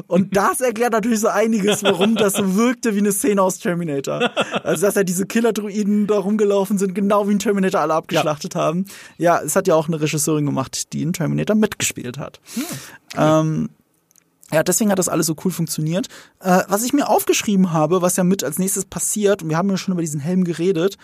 Und 0.07 0.35
das 0.35 0.63
erklärt 0.63 0.93
natürlich 0.93 1.21
so 1.21 1.29
einiges, 1.29 1.83
warum 1.83 2.17
das 2.17 2.33
so 2.33 2.57
wirkte 2.57 2.95
wie 2.95 3.01
eine 3.01 3.13
Szene 3.13 3.43
aus 3.43 3.59
Terminator. 3.59 4.31
Also, 4.65 4.87
dass 4.87 4.95
ja 4.95 5.05
diese 5.05 5.27
Killer-Druiden 5.27 6.07
da 6.07 6.19
rumgelaufen 6.19 6.79
sind, 6.79 6.95
genau 6.95 7.29
wie 7.29 7.33
in 7.33 7.41
Terminator 7.41 7.83
alle 7.83 7.93
abgeschlachtet 7.93 8.55
ja. 8.55 8.61
haben. 8.63 8.87
Ja, 9.19 9.43
es 9.43 9.55
hat 9.55 9.69
ja 9.69 9.75
auch 9.75 9.89
eine 9.89 10.01
Regisseurin 10.01 10.47
gemacht, 10.47 10.95
die 10.95 11.03
in 11.03 11.13
Terminator 11.13 11.57
mitgespielt 11.57 12.17
hat. 12.17 12.41
Hm, 12.55 12.63
okay. 13.13 13.41
ähm, 13.41 13.69
ja, 14.51 14.63
deswegen 14.63 14.91
hat 14.91 14.99
das 14.99 15.11
alles 15.11 15.27
so 15.27 15.37
cool 15.45 15.51
funktioniert. 15.51 16.07
Äh, 16.41 16.63
was 16.69 16.85
ich 16.85 16.95
mir 16.95 17.11
aufgeschrieben 17.11 17.75
habe, 17.75 18.01
was 18.01 18.17
ja 18.17 18.25
mit 18.25 18.43
als 18.43 18.59
nächstes 18.59 18.87
passiert, 18.87 19.43
und 19.43 19.51
wir 19.51 19.59
haben 19.59 19.69
ja 19.69 19.77
schon 19.77 19.93
über 19.93 20.01
diesen 20.01 20.21
Helm 20.21 20.45
geredet, 20.45 20.97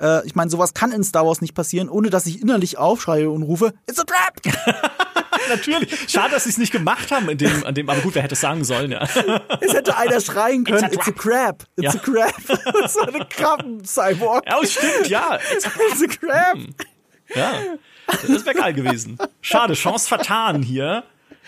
äh, 0.00 0.26
ich 0.26 0.34
meine, 0.34 0.50
sowas 0.50 0.74
kann 0.74 0.92
in 0.92 1.04
Star 1.04 1.26
Wars 1.26 1.40
nicht 1.40 1.54
passieren, 1.54 1.88
ohne 1.88 2.10
dass 2.10 2.26
ich 2.26 2.40
innerlich 2.40 2.78
aufschreie 2.78 3.30
und 3.30 3.42
rufe, 3.42 3.74
It's 3.88 3.98
a 3.98 4.04
trap! 4.04 4.40
Natürlich. 5.48 6.10
Schade, 6.10 6.32
dass 6.32 6.44
sie 6.44 6.50
es 6.50 6.58
nicht 6.58 6.72
gemacht 6.72 7.10
haben 7.10 7.28
in 7.28 7.38
dem, 7.38 7.64
an 7.64 7.74
dem, 7.74 7.88
aber 7.88 8.00
gut, 8.00 8.14
wer 8.14 8.22
hätte 8.22 8.34
es 8.34 8.40
sagen 8.40 8.64
sollen, 8.64 8.92
ja. 8.92 9.02
Es 9.60 9.72
hätte 9.72 9.96
einer 9.96 10.20
schreien 10.20 10.64
können, 10.64 10.84
It's 10.84 10.98
a, 10.98 11.00
It's 11.00 11.08
a 11.08 11.12
crab. 11.12 11.64
It's 11.76 11.94
ja. 11.94 12.00
a 12.00 12.04
crab. 12.04 12.72
Das 12.80 12.96
war 12.96 13.08
eine 13.08 13.26
Krabben-Cyborg. 13.26 14.44
Ja, 14.46 14.66
stimmt, 14.66 15.08
ja. 15.08 15.38
It's 15.54 15.66
a 15.66 15.70
crab. 15.70 15.88
It's 15.90 16.02
a 16.02 16.06
crab. 16.06 16.54
Hm. 16.54 16.74
Ja. 17.34 17.52
Das 18.06 18.46
wäre 18.46 18.56
geil 18.56 18.74
gewesen. 18.74 19.18
Schade, 19.40 19.74
Chance 19.74 20.08
vertan 20.08 20.62
hier. 20.62 21.04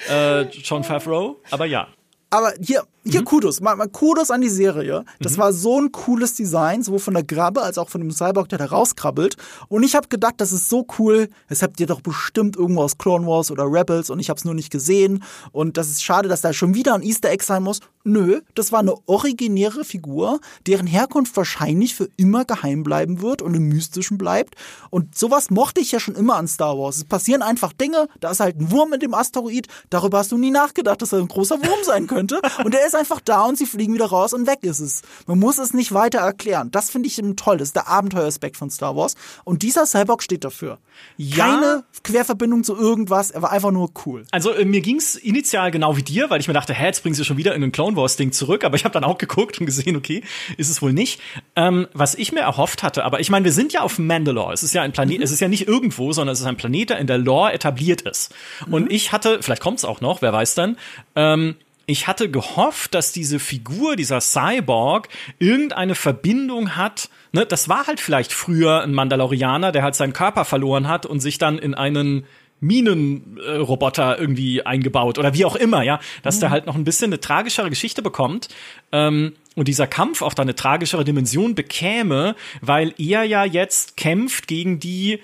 Äh, 0.08 0.42
John 0.42 0.84
Favreau, 0.84 1.40
aber 1.50 1.66
ja. 1.66 1.88
Aber 2.32 2.52
hier, 2.60 2.84
hier 3.04 3.22
mhm. 3.22 3.24
Kudos, 3.24 3.60
mal, 3.60 3.74
mal 3.74 3.88
Kudos 3.88 4.30
an 4.30 4.40
die 4.40 4.48
Serie. 4.48 5.04
Das 5.20 5.32
mhm. 5.32 5.38
war 5.38 5.52
so 5.52 5.80
ein 5.80 5.90
cooles 5.90 6.34
Design, 6.34 6.82
sowohl 6.82 7.00
von 7.00 7.14
der 7.14 7.24
Grabbe 7.24 7.62
als 7.62 7.76
auch 7.76 7.88
von 7.88 8.00
dem 8.00 8.12
Cyborg, 8.12 8.48
der 8.48 8.58
da 8.58 8.66
rauskrabbelt. 8.66 9.36
Und 9.68 9.82
ich 9.82 9.96
habe 9.96 10.06
gedacht, 10.08 10.34
das 10.36 10.52
ist 10.52 10.68
so 10.68 10.86
cool. 10.98 11.28
Das 11.48 11.62
habt 11.62 11.80
ihr 11.80 11.86
doch 11.86 12.02
bestimmt 12.02 12.56
irgendwo 12.56 12.82
aus 12.82 12.98
Clone 12.98 13.26
Wars 13.26 13.50
oder 13.50 13.64
Rebels 13.64 14.10
und 14.10 14.20
ich 14.20 14.30
habe 14.30 14.38
es 14.38 14.44
nur 14.44 14.54
nicht 14.54 14.70
gesehen. 14.70 15.24
Und 15.50 15.76
das 15.76 15.90
ist 15.90 16.04
schade, 16.04 16.28
dass 16.28 16.40
da 16.40 16.52
schon 16.52 16.74
wieder 16.74 16.94
ein 16.94 17.02
Easter 17.02 17.30
Egg 17.30 17.44
sein 17.44 17.64
muss. 17.64 17.80
Nö, 18.04 18.40
das 18.54 18.70
war 18.70 18.78
eine 18.78 18.94
originäre 19.06 19.84
Figur, 19.84 20.40
deren 20.66 20.86
Herkunft 20.86 21.36
wahrscheinlich 21.36 21.94
für 21.94 22.08
immer 22.16 22.44
geheim 22.44 22.82
bleiben 22.82 23.20
wird 23.20 23.42
und 23.42 23.54
im 23.54 23.68
Mystischen 23.68 24.18
bleibt. 24.18 24.54
Und 24.88 25.18
sowas 25.18 25.50
mochte 25.50 25.80
ich 25.80 25.92
ja 25.92 26.00
schon 26.00 26.14
immer 26.14 26.36
an 26.36 26.48
Star 26.48 26.78
Wars. 26.78 26.96
Es 26.96 27.04
passieren 27.04 27.42
einfach 27.42 27.72
Dinge, 27.72 28.08
da 28.20 28.30
ist 28.30 28.40
halt 28.40 28.58
ein 28.58 28.70
Wurm 28.70 28.90
mit 28.90 29.02
dem 29.02 29.14
Asteroid. 29.14 29.66
Darüber 29.90 30.18
hast 30.18 30.32
du 30.32 30.38
nie 30.38 30.50
nachgedacht, 30.50 31.02
dass 31.02 31.12
er 31.12 31.18
ein 31.18 31.28
großer 31.28 31.58
Wurm 31.58 31.84
sein 31.84 32.06
könnte. 32.06 32.19
Und 32.28 32.74
er 32.74 32.86
ist 32.86 32.94
einfach 32.94 33.20
da 33.20 33.42
und 33.44 33.56
sie 33.56 33.66
fliegen 33.66 33.94
wieder 33.94 34.06
raus 34.06 34.32
und 34.32 34.46
weg 34.46 34.60
ist 34.62 34.80
es. 34.80 35.02
Man 35.26 35.38
muss 35.38 35.58
es 35.58 35.72
nicht 35.72 35.92
weiter 35.92 36.18
erklären. 36.18 36.70
Das 36.70 36.90
finde 36.90 37.08
ich 37.08 37.18
eben 37.18 37.36
toll. 37.36 37.58
Das 37.58 37.68
ist 37.68 37.76
der 37.76 37.88
Abenteueraspekt 37.88 38.56
von 38.56 38.70
Star 38.70 38.96
Wars. 38.96 39.14
Und 39.44 39.62
dieser 39.62 39.86
Cyborg 39.86 40.22
steht 40.22 40.44
dafür. 40.44 40.78
Ja. 41.16 41.46
Keine 41.46 41.84
Querverbindung 42.02 42.64
zu 42.64 42.76
irgendwas. 42.76 43.30
Er 43.30 43.42
war 43.42 43.52
einfach 43.52 43.70
nur 43.70 43.90
cool. 44.04 44.24
Also 44.30 44.52
äh, 44.52 44.64
mir 44.64 44.80
ging's 44.80 45.14
initial 45.14 45.70
genau 45.70 45.96
wie 45.96 46.02
dir, 46.02 46.30
weil 46.30 46.40
ich 46.40 46.48
mir 46.48 46.54
dachte, 46.54 46.74
hä, 46.74 46.86
jetzt 46.86 47.02
bringen 47.02 47.14
sie 47.14 47.24
schon 47.24 47.36
wieder 47.36 47.54
in 47.54 47.62
ein 47.62 47.72
Clone 47.72 47.96
Wars 47.96 48.16
Ding 48.16 48.32
zurück. 48.32 48.64
Aber 48.64 48.76
ich 48.76 48.84
habe 48.84 48.92
dann 48.92 49.04
auch 49.04 49.18
geguckt 49.18 49.60
und 49.60 49.66
gesehen, 49.66 49.96
okay, 49.96 50.22
ist 50.56 50.70
es 50.70 50.82
wohl 50.82 50.92
nicht. 50.92 51.20
Ähm, 51.56 51.88
was 51.92 52.14
ich 52.14 52.32
mir 52.32 52.40
erhofft 52.40 52.82
hatte, 52.82 53.04
aber 53.04 53.20
ich 53.20 53.30
meine, 53.30 53.44
wir 53.44 53.52
sind 53.52 53.72
ja 53.72 53.80
auf 53.80 53.98
Mandalore. 53.98 54.52
Es 54.52 54.62
ist 54.62 54.74
ja 54.74 54.82
ein 54.82 54.92
Planet, 54.92 55.18
mhm. 55.18 55.24
es 55.24 55.30
ist 55.30 55.40
ja 55.40 55.48
nicht 55.48 55.68
irgendwo, 55.68 56.12
sondern 56.12 56.32
es 56.32 56.40
ist 56.40 56.46
ein 56.46 56.56
Planet, 56.56 56.90
der 56.90 56.98
in 56.98 57.06
der 57.06 57.18
Lore 57.18 57.52
etabliert 57.52 58.02
ist. 58.02 58.34
Mhm. 58.66 58.74
Und 58.74 58.92
ich 58.92 59.12
hatte, 59.12 59.42
vielleicht 59.42 59.62
kommt's 59.62 59.84
auch 59.84 60.00
noch, 60.00 60.22
wer 60.22 60.32
weiß 60.32 60.54
dann, 60.54 60.76
ähm, 61.16 61.56
ich 61.90 62.06
hatte 62.06 62.30
gehofft, 62.30 62.94
dass 62.94 63.12
diese 63.12 63.38
Figur, 63.38 63.96
dieser 63.96 64.20
Cyborg, 64.20 65.08
irgendeine 65.38 65.94
Verbindung 65.94 66.76
hat. 66.76 67.10
Ne, 67.32 67.44
das 67.46 67.68
war 67.68 67.86
halt 67.86 68.00
vielleicht 68.00 68.32
früher 68.32 68.82
ein 68.82 68.92
Mandalorianer, 68.92 69.72
der 69.72 69.82
halt 69.82 69.94
seinen 69.94 70.12
Körper 70.12 70.44
verloren 70.44 70.88
hat 70.88 71.06
und 71.06 71.20
sich 71.20 71.38
dann 71.38 71.58
in 71.58 71.74
einen 71.74 72.24
Minenroboter 72.60 74.18
irgendwie 74.18 74.64
eingebaut 74.64 75.18
oder 75.18 75.34
wie 75.34 75.44
auch 75.44 75.56
immer, 75.56 75.82
ja, 75.82 75.98
dass 76.22 76.36
mhm. 76.36 76.40
der 76.40 76.50
halt 76.50 76.66
noch 76.66 76.74
ein 76.74 76.84
bisschen 76.84 77.06
eine 77.06 77.20
tragischere 77.20 77.70
Geschichte 77.70 78.02
bekommt 78.02 78.48
ähm, 78.92 79.32
und 79.56 79.66
dieser 79.66 79.86
Kampf 79.86 80.22
auch 80.22 80.34
da 80.34 80.42
eine 80.42 80.54
tragischere 80.54 81.04
Dimension 81.04 81.54
bekäme, 81.54 82.36
weil 82.60 82.94
er 82.98 83.24
ja 83.24 83.44
jetzt 83.44 83.96
kämpft 83.96 84.46
gegen 84.46 84.78
die 84.78 85.20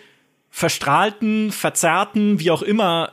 verstrahlten, 0.51 1.53
verzerrten, 1.53 2.41
wie 2.41 2.51
auch 2.51 2.62
immer 2.62 3.11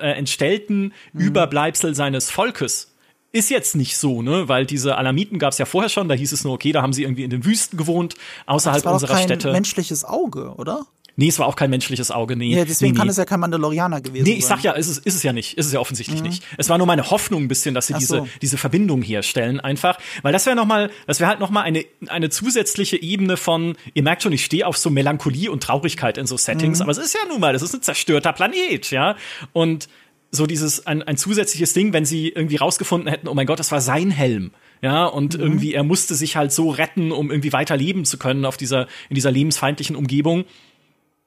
äh, 0.00 0.06
äh 0.06 0.12
entstellten 0.12 0.94
mhm. 1.12 1.20
Überbleibsel 1.20 1.94
seines 1.94 2.30
Volkes 2.30 2.95
ist 3.32 3.50
jetzt 3.50 3.76
nicht 3.76 3.96
so, 3.96 4.22
ne? 4.22 4.48
Weil 4.48 4.66
diese 4.66 4.96
Alamiten 4.96 5.38
gab 5.38 5.52
es 5.52 5.58
ja 5.58 5.66
vorher 5.66 5.88
schon, 5.88 6.08
da 6.08 6.14
hieß 6.14 6.32
es 6.32 6.44
nur, 6.44 6.54
okay, 6.54 6.72
da 6.72 6.82
haben 6.82 6.92
sie 6.92 7.02
irgendwie 7.02 7.24
in 7.24 7.30
den 7.30 7.44
Wüsten 7.44 7.76
gewohnt, 7.76 8.14
außerhalb 8.46 8.82
das 8.82 8.84
war 8.84 8.94
unserer 8.94 9.14
kein 9.14 9.24
Städte. 9.24 9.52
menschliches 9.52 10.04
Auge, 10.04 10.54
oder? 10.56 10.86
Nee, 11.18 11.28
es 11.28 11.38
war 11.38 11.46
auch 11.46 11.56
kein 11.56 11.70
menschliches 11.70 12.10
Auge, 12.10 12.36
nee. 12.36 12.54
Ja, 12.54 12.66
deswegen 12.66 12.92
nee, 12.92 12.98
kann 12.98 13.06
nee. 13.06 13.10
es 13.10 13.16
ja 13.16 13.24
kein 13.24 13.40
Mandalorianer 13.40 14.02
gewesen 14.02 14.26
sein. 14.26 14.32
Nee, 14.34 14.38
ich 14.38 14.44
sag 14.44 14.62
ja, 14.62 14.72
ist 14.72 14.88
es, 14.88 14.98
ist 14.98 15.14
es 15.14 15.22
ja 15.22 15.32
nicht. 15.32 15.56
Ist 15.56 15.64
es 15.64 15.72
ja 15.72 15.80
offensichtlich 15.80 16.20
mhm. 16.20 16.26
nicht. 16.26 16.44
Es 16.58 16.68
war 16.68 16.76
nur 16.76 16.86
meine 16.86 17.10
Hoffnung 17.10 17.44
ein 17.44 17.48
bisschen, 17.48 17.74
dass 17.74 17.86
sie 17.86 17.94
diese, 17.94 18.18
so. 18.18 18.28
diese 18.42 18.58
Verbindung 18.58 19.00
herstellen 19.00 19.58
einfach. 19.58 19.98
Weil 20.20 20.34
das 20.34 20.44
wäre 20.44 20.54
noch 20.54 20.66
mal, 20.66 20.90
das 21.06 21.18
wäre 21.18 21.30
halt 21.30 21.40
noch 21.40 21.48
mal 21.48 21.62
eine, 21.62 21.86
eine 22.08 22.28
zusätzliche 22.28 23.00
Ebene 23.00 23.38
von, 23.38 23.76
ihr 23.94 24.02
merkt 24.02 24.24
schon, 24.24 24.32
ich 24.32 24.44
stehe 24.44 24.66
auf 24.66 24.76
so 24.76 24.90
Melancholie 24.90 25.50
und 25.50 25.62
Traurigkeit 25.62 26.18
in 26.18 26.26
so 26.26 26.36
Settings, 26.36 26.78
mhm. 26.78 26.82
aber 26.82 26.92
es 26.92 26.98
ist 26.98 27.14
ja 27.14 27.20
nun 27.28 27.40
mal, 27.40 27.54
das 27.54 27.62
ist 27.62 27.74
ein 27.74 27.80
zerstörter 27.80 28.34
Planet, 28.34 28.90
ja. 28.90 29.16
Und 29.54 29.88
so 30.36 30.46
dieses 30.46 30.86
ein, 30.86 31.02
ein 31.02 31.16
zusätzliches 31.16 31.72
Ding, 31.72 31.92
wenn 31.92 32.04
sie 32.04 32.28
irgendwie 32.28 32.56
rausgefunden 32.56 33.08
hätten, 33.08 33.28
oh 33.28 33.34
mein 33.34 33.46
Gott, 33.46 33.58
das 33.58 33.72
war 33.72 33.80
sein 33.80 34.10
Helm. 34.10 34.52
Ja, 34.82 35.06
und 35.06 35.34
mhm. 35.34 35.40
irgendwie, 35.40 35.74
er 35.74 35.82
musste 35.82 36.14
sich 36.14 36.36
halt 36.36 36.52
so 36.52 36.70
retten, 36.70 37.10
um 37.10 37.30
irgendwie 37.30 37.52
weiter 37.52 37.76
leben 37.76 38.04
zu 38.04 38.18
können 38.18 38.44
auf 38.44 38.56
dieser, 38.56 38.86
in 39.08 39.14
dieser 39.14 39.30
lebensfeindlichen 39.30 39.96
Umgebung. 39.96 40.44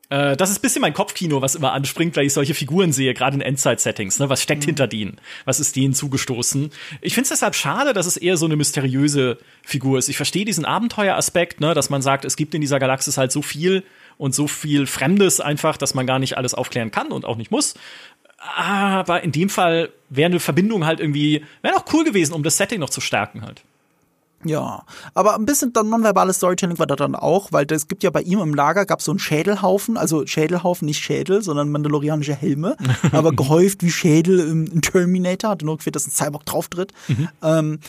Äh, 0.09 0.35
das 0.35 0.49
ist 0.49 0.61
bisschen 0.61 0.81
mein 0.81 0.93
Kopfkino, 0.93 1.41
was 1.41 1.55
immer 1.55 1.73
anspringt, 1.73 2.15
weil 2.15 2.25
ich 2.25 2.33
solche 2.33 2.53
Figuren 2.53 2.91
sehe, 2.91 3.13
gerade 3.13 3.35
in 3.35 3.41
Endzeit-Settings. 3.41 4.19
Ne? 4.19 4.29
Was 4.29 4.41
steckt 4.41 4.63
mhm. 4.63 4.67
hinter 4.67 4.87
denen? 4.87 5.17
Was 5.45 5.59
ist 5.59 5.75
denen 5.75 5.93
zugestoßen? 5.93 6.71
Ich 7.01 7.13
finde 7.13 7.23
es 7.23 7.29
deshalb 7.29 7.55
schade, 7.55 7.93
dass 7.93 8.05
es 8.05 8.17
eher 8.17 8.37
so 8.37 8.45
eine 8.45 8.55
mysteriöse 8.55 9.37
Figur 9.63 9.99
ist. 9.99 10.09
Ich 10.09 10.17
verstehe 10.17 10.45
diesen 10.45 10.65
Abenteueraspekt, 10.65 11.61
ne? 11.61 11.73
dass 11.73 11.89
man 11.89 12.01
sagt, 12.01 12.25
es 12.25 12.35
gibt 12.35 12.53
in 12.55 12.61
dieser 12.61 12.79
Galaxis 12.79 13.17
halt 13.17 13.31
so 13.31 13.41
viel 13.41 13.83
und 14.17 14.35
so 14.35 14.47
viel 14.47 14.85
Fremdes 14.85 15.39
einfach, 15.39 15.77
dass 15.77 15.93
man 15.93 16.05
gar 16.05 16.19
nicht 16.19 16.37
alles 16.37 16.53
aufklären 16.53 16.91
kann 16.91 17.07
und 17.07 17.25
auch 17.25 17.37
nicht 17.37 17.51
muss. 17.51 17.75
Aber 18.55 19.23
in 19.23 19.31
dem 19.31 19.49
Fall 19.49 19.89
wäre 20.09 20.29
eine 20.29 20.39
Verbindung 20.39 20.85
halt 20.85 20.99
irgendwie, 20.99 21.43
wäre 21.61 21.75
auch 21.75 21.85
cool 21.93 22.03
gewesen, 22.03 22.33
um 22.33 22.43
das 22.43 22.57
Setting 22.57 22.79
noch 22.79 22.89
zu 22.89 23.01
stärken 23.01 23.41
halt. 23.41 23.63
Ja, 24.45 24.83
aber 25.13 25.35
ein 25.35 25.45
bisschen 25.45 25.73
dann 25.73 25.89
nonverbales 25.89 26.37
Storytelling 26.37 26.79
war 26.79 26.87
da 26.87 26.95
dann 26.95 27.15
auch, 27.15 27.51
weil 27.51 27.65
es 27.71 27.89
gibt 27.89 28.03
ja 28.03 28.09
bei 28.09 28.21
ihm 28.21 28.39
im 28.39 28.53
Lager 28.53 28.85
gab 28.85 29.01
so 29.01 29.11
einen 29.11 29.19
Schädelhaufen, 29.19 29.97
also 29.97 30.25
Schädelhaufen, 30.25 30.85
nicht 30.85 30.99
Schädel, 30.99 31.41
sondern 31.41 31.69
mandalorianische 31.71 32.35
Helme, 32.35 32.77
aber 33.11 33.33
gehäuft 33.33 33.83
wie 33.83 33.91
Schädel 33.91 34.39
im, 34.39 34.81
Terminator, 34.81 35.49
hat 35.51 35.61
nur 35.61 35.77
gefehlt, 35.77 35.97
dass 35.97 36.07
ein 36.07 36.11
Cyborg 36.11 36.45
drauftritt. 36.45 36.93
Mhm. 37.09 37.27
Ähm, 37.43 37.79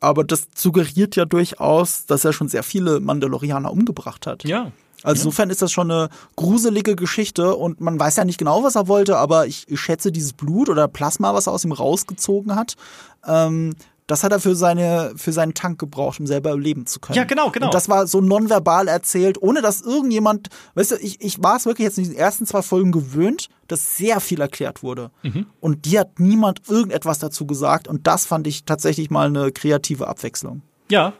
aber 0.00 0.22
das 0.22 0.46
suggeriert 0.54 1.16
ja 1.16 1.24
durchaus, 1.24 2.06
dass 2.06 2.24
er 2.24 2.32
schon 2.32 2.48
sehr 2.48 2.62
viele 2.62 3.00
Mandalorianer 3.00 3.72
umgebracht 3.72 4.28
hat. 4.28 4.44
Ja, 4.44 4.70
also 5.02 5.22
insofern 5.22 5.50
ist 5.50 5.62
das 5.62 5.70
schon 5.70 5.90
eine 5.90 6.08
gruselige 6.36 6.96
Geschichte 6.96 7.54
und 7.54 7.80
man 7.80 7.98
weiß 7.98 8.16
ja 8.16 8.24
nicht 8.24 8.38
genau, 8.38 8.62
was 8.64 8.74
er 8.74 8.88
wollte, 8.88 9.16
aber 9.16 9.46
ich, 9.46 9.66
schätze 9.74 10.10
dieses 10.10 10.32
Blut 10.32 10.68
oder 10.68 10.88
Plasma, 10.88 11.34
was 11.34 11.46
er 11.46 11.52
aus 11.52 11.64
ihm 11.64 11.72
rausgezogen 11.72 12.56
hat, 12.56 12.74
ähm, 13.26 13.74
das 14.08 14.24
hat 14.24 14.32
er 14.32 14.40
für 14.40 14.56
seine 14.56 15.12
für 15.16 15.32
seinen 15.32 15.52
Tank 15.52 15.78
gebraucht, 15.78 16.18
um 16.18 16.26
selber 16.26 16.56
leben 16.56 16.86
zu 16.86 16.98
können. 16.98 17.16
Ja, 17.16 17.24
genau, 17.24 17.50
genau. 17.50 17.66
Und 17.66 17.74
das 17.74 17.90
war 17.90 18.06
so 18.06 18.22
nonverbal 18.22 18.88
erzählt, 18.88 19.40
ohne 19.40 19.60
dass 19.60 19.82
irgendjemand, 19.82 20.48
weißt 20.74 20.92
du, 20.92 20.96
ich, 20.96 21.20
ich 21.20 21.42
war 21.42 21.56
es 21.56 21.66
wirklich 21.66 21.84
jetzt 21.84 21.98
in 21.98 22.04
den 22.04 22.14
ersten 22.14 22.46
zwei 22.46 22.62
Folgen 22.62 22.90
gewöhnt, 22.90 23.50
dass 23.68 23.98
sehr 23.98 24.20
viel 24.20 24.40
erklärt 24.40 24.82
wurde. 24.82 25.10
Mhm. 25.22 25.46
Und 25.60 25.84
dir 25.84 26.00
hat 26.00 26.20
niemand 26.20 26.62
irgendetwas 26.68 27.18
dazu 27.18 27.46
gesagt 27.46 27.86
und 27.86 28.06
das 28.06 28.24
fand 28.24 28.46
ich 28.46 28.64
tatsächlich 28.64 29.10
mal 29.10 29.26
eine 29.26 29.52
kreative 29.52 30.08
Abwechslung. 30.08 30.62
Ja, 30.90 31.12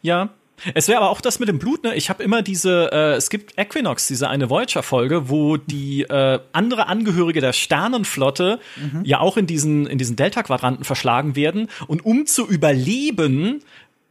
ja, 0.00 0.30
Es 0.74 0.88
wäre 0.88 0.98
aber 0.98 1.10
auch 1.10 1.20
das 1.20 1.38
mit 1.38 1.48
dem 1.48 1.58
Blut, 1.58 1.82
ne? 1.82 1.94
Ich 1.94 2.08
habe 2.08 2.22
immer 2.22 2.42
diese, 2.42 2.90
äh, 2.92 3.14
es 3.14 3.30
gibt 3.30 3.58
Equinox, 3.58 4.06
diese 4.06 4.28
eine 4.28 4.48
Voyager-Folge, 4.48 5.28
wo 5.28 5.56
die 5.56 6.02
äh, 6.02 6.38
andere 6.52 6.86
Angehörige 6.86 7.40
der 7.40 7.52
Sternenflotte 7.52 8.60
mhm. 8.76 9.02
ja 9.04 9.20
auch 9.20 9.36
in 9.36 9.46
diesen, 9.46 9.86
in 9.86 9.98
diesen 9.98 10.16
Delta-Quadranten 10.16 10.84
verschlagen 10.84 11.36
werden. 11.36 11.68
Und 11.88 12.04
um 12.04 12.26
zu 12.26 12.46
überleben, 12.46 13.62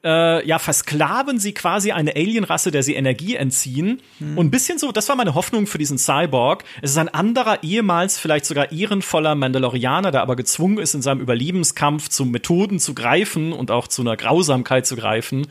äh, 0.03 0.45
ja, 0.47 0.59
versklaven 0.59 1.39
sie 1.39 1.53
quasi 1.53 1.91
eine 1.91 2.15
Alienrasse, 2.15 2.71
der 2.71 2.83
sie 2.83 2.95
Energie 2.95 3.35
entziehen. 3.35 4.01
Hm. 4.19 4.37
Und 4.37 4.47
ein 4.47 4.51
bisschen 4.51 4.77
so, 4.77 4.91
das 4.91 5.09
war 5.09 5.15
meine 5.15 5.35
Hoffnung 5.35 5.67
für 5.67 5.77
diesen 5.77 5.97
Cyborg. 5.97 6.63
Es 6.81 6.91
ist 6.91 6.97
ein 6.97 7.09
anderer, 7.09 7.63
ehemals 7.63 8.17
vielleicht 8.17 8.45
sogar 8.45 8.71
ehrenvoller 8.71 9.35
Mandalorianer, 9.35 10.11
der 10.11 10.21
aber 10.21 10.35
gezwungen 10.35 10.79
ist, 10.79 10.95
in 10.95 11.01
seinem 11.01 11.21
Überlebenskampf 11.21 12.09
zu 12.09 12.25
Methoden 12.25 12.79
zu 12.79 12.93
greifen 12.93 13.53
und 13.53 13.71
auch 13.71 13.87
zu 13.87 14.01
einer 14.01 14.17
Grausamkeit 14.17 14.87
zu 14.87 14.95
greifen, 14.95 15.47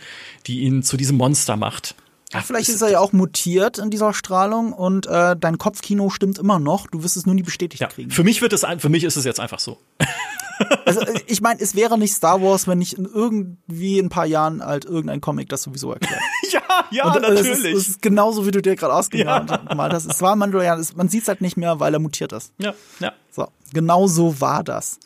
die 0.47 0.61
ihn 0.61 0.83
zu 0.83 0.97
diesem 0.97 1.17
Monster 1.17 1.57
macht. 1.57 1.95
Ach, 2.33 2.45
vielleicht 2.45 2.69
ist 2.69 2.81
er 2.81 2.91
ja 2.91 3.01
auch 3.01 3.13
mutiert 3.13 3.79
in 3.79 3.91
dieser 3.91 4.15
Strahlung 4.15 4.73
und 4.73 5.07
äh, 5.07 5.37
dein 5.37 5.59
Kopfkino 5.59 6.11
stimmt 6.11 6.39
immer 6.39 6.61
noch. 6.61 6.87
Du 6.87 7.03
wirst 7.03 7.17
es 7.17 7.27
nur 7.27 7.35
nie 7.35 7.43
bestätigt 7.43 7.81
ja, 7.81 7.89
kriegen. 7.89 8.11
Für 8.11 8.23
mich 8.23 8.41
wird 8.41 8.53
es, 8.53 8.65
für 8.79 8.89
mich 8.89 9.05
ist 9.05 9.17
es 9.17 9.25
jetzt 9.25 9.41
einfach 9.41 9.59
so. 9.59 9.79
Also 10.85 11.01
ich 11.27 11.41
meine, 11.41 11.59
es 11.61 11.75
wäre 11.75 11.99
nicht 11.99 12.13
Star 12.13 12.43
Wars, 12.43 12.69
wenn 12.69 12.79
nicht 12.79 12.93
in 12.93 13.07
irgendwie 13.07 13.99
in 13.99 14.07
ein 14.07 14.09
paar 14.11 14.27
Jahren 14.27 14.63
halt 14.63 14.85
irgendein 14.85 15.23
Comic 15.23 15.49
das 15.49 15.63
sowieso 15.63 15.93
erklärt. 15.93 16.21
ja, 16.51 16.61
ja, 16.91 17.05
und, 17.07 17.15
natürlich. 17.15 17.49
Das 17.49 17.59
ist, 17.59 17.65
das 17.65 17.89
ist 17.89 18.03
genauso, 18.03 18.47
wie 18.47 18.51
du 18.51 18.61
dir 18.61 18.77
gerade 18.77 18.93
ausgemalt 18.93 19.49
ja. 19.49 19.59
hast. 19.79 20.05
Es 20.05 20.21
war 20.21 20.37
Mandalorian, 20.37 20.85
man 20.97 21.09
sieht 21.09 21.23
es 21.23 21.29
halt 21.29 21.41
nicht 21.41 21.57
mehr, 21.57 21.81
weil 21.81 21.95
er 21.95 22.01
mutiert 22.01 22.33
ist. 22.33 22.53
Ja, 22.59 22.75
ja. 22.99 23.13
So, 23.31 23.49
genau 23.73 24.07
so 24.07 24.41
war 24.43 24.63
das. 24.63 24.99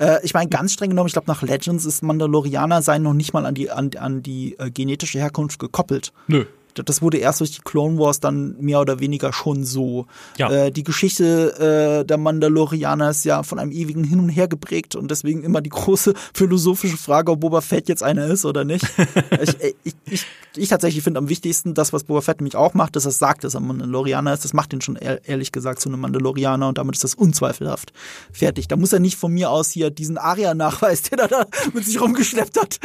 äh, 0.00 0.18
ich 0.24 0.34
meine, 0.34 0.50
ganz 0.50 0.72
streng 0.72 0.90
genommen, 0.90 1.06
ich 1.06 1.12
glaube, 1.12 1.28
nach 1.28 1.42
Legends 1.42 1.84
ist 1.84 2.02
Mandalorianer 2.02 2.82
sein 2.82 3.02
noch 3.02 3.14
nicht 3.14 3.32
mal 3.32 3.46
an 3.46 3.54
die, 3.54 3.70
an, 3.70 3.90
an 3.96 4.22
die 4.22 4.58
äh, 4.58 4.70
genetische 4.70 5.20
Herkunft 5.20 5.60
gekoppelt. 5.60 6.12
Nö 6.26 6.44
das 6.82 7.02
wurde 7.02 7.18
erst 7.18 7.40
durch 7.40 7.52
die 7.52 7.60
Clone 7.62 7.98
Wars 7.98 8.20
dann 8.20 8.56
mehr 8.60 8.80
oder 8.80 9.00
weniger 9.00 9.32
schon 9.32 9.64
so. 9.64 10.06
Ja. 10.36 10.50
Äh, 10.50 10.70
die 10.70 10.84
Geschichte 10.84 12.00
äh, 12.02 12.04
der 12.04 12.18
Mandalorianer 12.18 13.10
ist 13.10 13.24
ja 13.24 13.42
von 13.42 13.58
einem 13.58 13.72
ewigen 13.72 14.04
Hin 14.04 14.20
und 14.20 14.28
Her 14.28 14.48
geprägt 14.48 14.96
und 14.96 15.10
deswegen 15.10 15.42
immer 15.42 15.60
die 15.60 15.70
große 15.70 16.14
philosophische 16.34 16.96
Frage, 16.96 17.32
ob 17.32 17.40
Boba 17.40 17.60
Fett 17.60 17.88
jetzt 17.88 18.02
einer 18.02 18.26
ist 18.26 18.44
oder 18.44 18.64
nicht. 18.64 18.84
ich, 19.40 19.60
äh, 19.60 19.74
ich, 19.84 19.94
ich, 20.10 20.26
ich, 20.56 20.68
tatsächlich 20.68 21.02
finde 21.02 21.18
am 21.18 21.28
wichtigsten, 21.28 21.74
das, 21.74 21.92
was 21.92 22.04
Boba 22.04 22.20
Fett 22.20 22.40
nämlich 22.40 22.56
auch 22.56 22.74
macht, 22.74 22.96
dass 22.96 23.04
er 23.04 23.10
sagt, 23.10 23.44
dass 23.44 23.54
er 23.54 23.60
Mandalorianer 23.60 24.32
ist. 24.32 24.44
Das 24.44 24.52
macht 24.52 24.72
ihn 24.72 24.80
schon 24.80 24.96
ehrlich 24.96 25.52
gesagt 25.52 25.80
zu 25.80 25.88
einem 25.88 26.00
Mandalorianer 26.00 26.68
und 26.68 26.78
damit 26.78 26.96
ist 26.96 27.04
das 27.04 27.14
unzweifelhaft 27.14 27.92
fertig. 28.32 28.68
Da 28.68 28.76
muss 28.76 28.92
er 28.92 29.00
nicht 29.00 29.18
von 29.18 29.32
mir 29.32 29.50
aus 29.50 29.70
hier 29.70 29.90
diesen 29.90 30.18
Aria-Nachweis, 30.18 31.02
den 31.10 31.18
er 31.18 31.28
da 31.28 31.46
mit 31.72 31.84
sich 31.84 32.00
rumgeschleppt 32.00 32.60
hat 32.60 32.78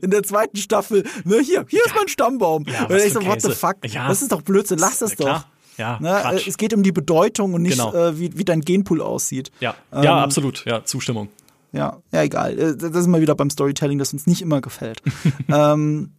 in 0.00 0.10
der 0.10 0.22
zweiten 0.22 0.56
Staffel. 0.56 1.04
Ne, 1.24 1.40
hier, 1.40 1.64
hier 1.68 1.80
ja. 1.80 1.86
ist 1.86 1.94
mein 1.94 2.08
Stammbaum. 2.08 2.64
Ja, 2.66 2.86
so, 3.20 3.26
what 3.26 3.42
the 3.42 3.52
fuck? 3.52 3.76
Ja. 3.84 4.08
Das 4.08 4.22
ist 4.22 4.32
doch 4.32 4.42
Blödsinn, 4.42 4.78
lass 4.78 4.98
das 4.98 5.16
doch. 5.16 5.44
Ja, 5.76 5.98
ne? 6.00 6.40
Es 6.46 6.56
geht 6.56 6.72
um 6.72 6.82
die 6.82 6.92
Bedeutung 6.92 7.54
und 7.54 7.62
nicht, 7.62 7.78
genau. 7.78 7.92
äh, 7.92 8.18
wie, 8.18 8.36
wie 8.36 8.44
dein 8.44 8.62
Genpool 8.62 9.02
aussieht. 9.02 9.50
Ja, 9.60 9.74
ähm, 9.92 10.04
ja 10.04 10.22
absolut. 10.22 10.64
Ja, 10.64 10.84
Zustimmung. 10.84 11.28
Ja, 11.72 11.98
ja, 12.12 12.22
egal. 12.22 12.58
Äh, 12.58 12.76
das 12.76 12.90
ist 12.92 13.06
immer 13.06 13.20
wieder 13.20 13.34
beim 13.34 13.50
Storytelling, 13.50 13.98
das 13.98 14.12
uns 14.12 14.26
nicht 14.26 14.40
immer 14.40 14.60
gefällt. 14.60 15.02
ähm, 15.48 16.12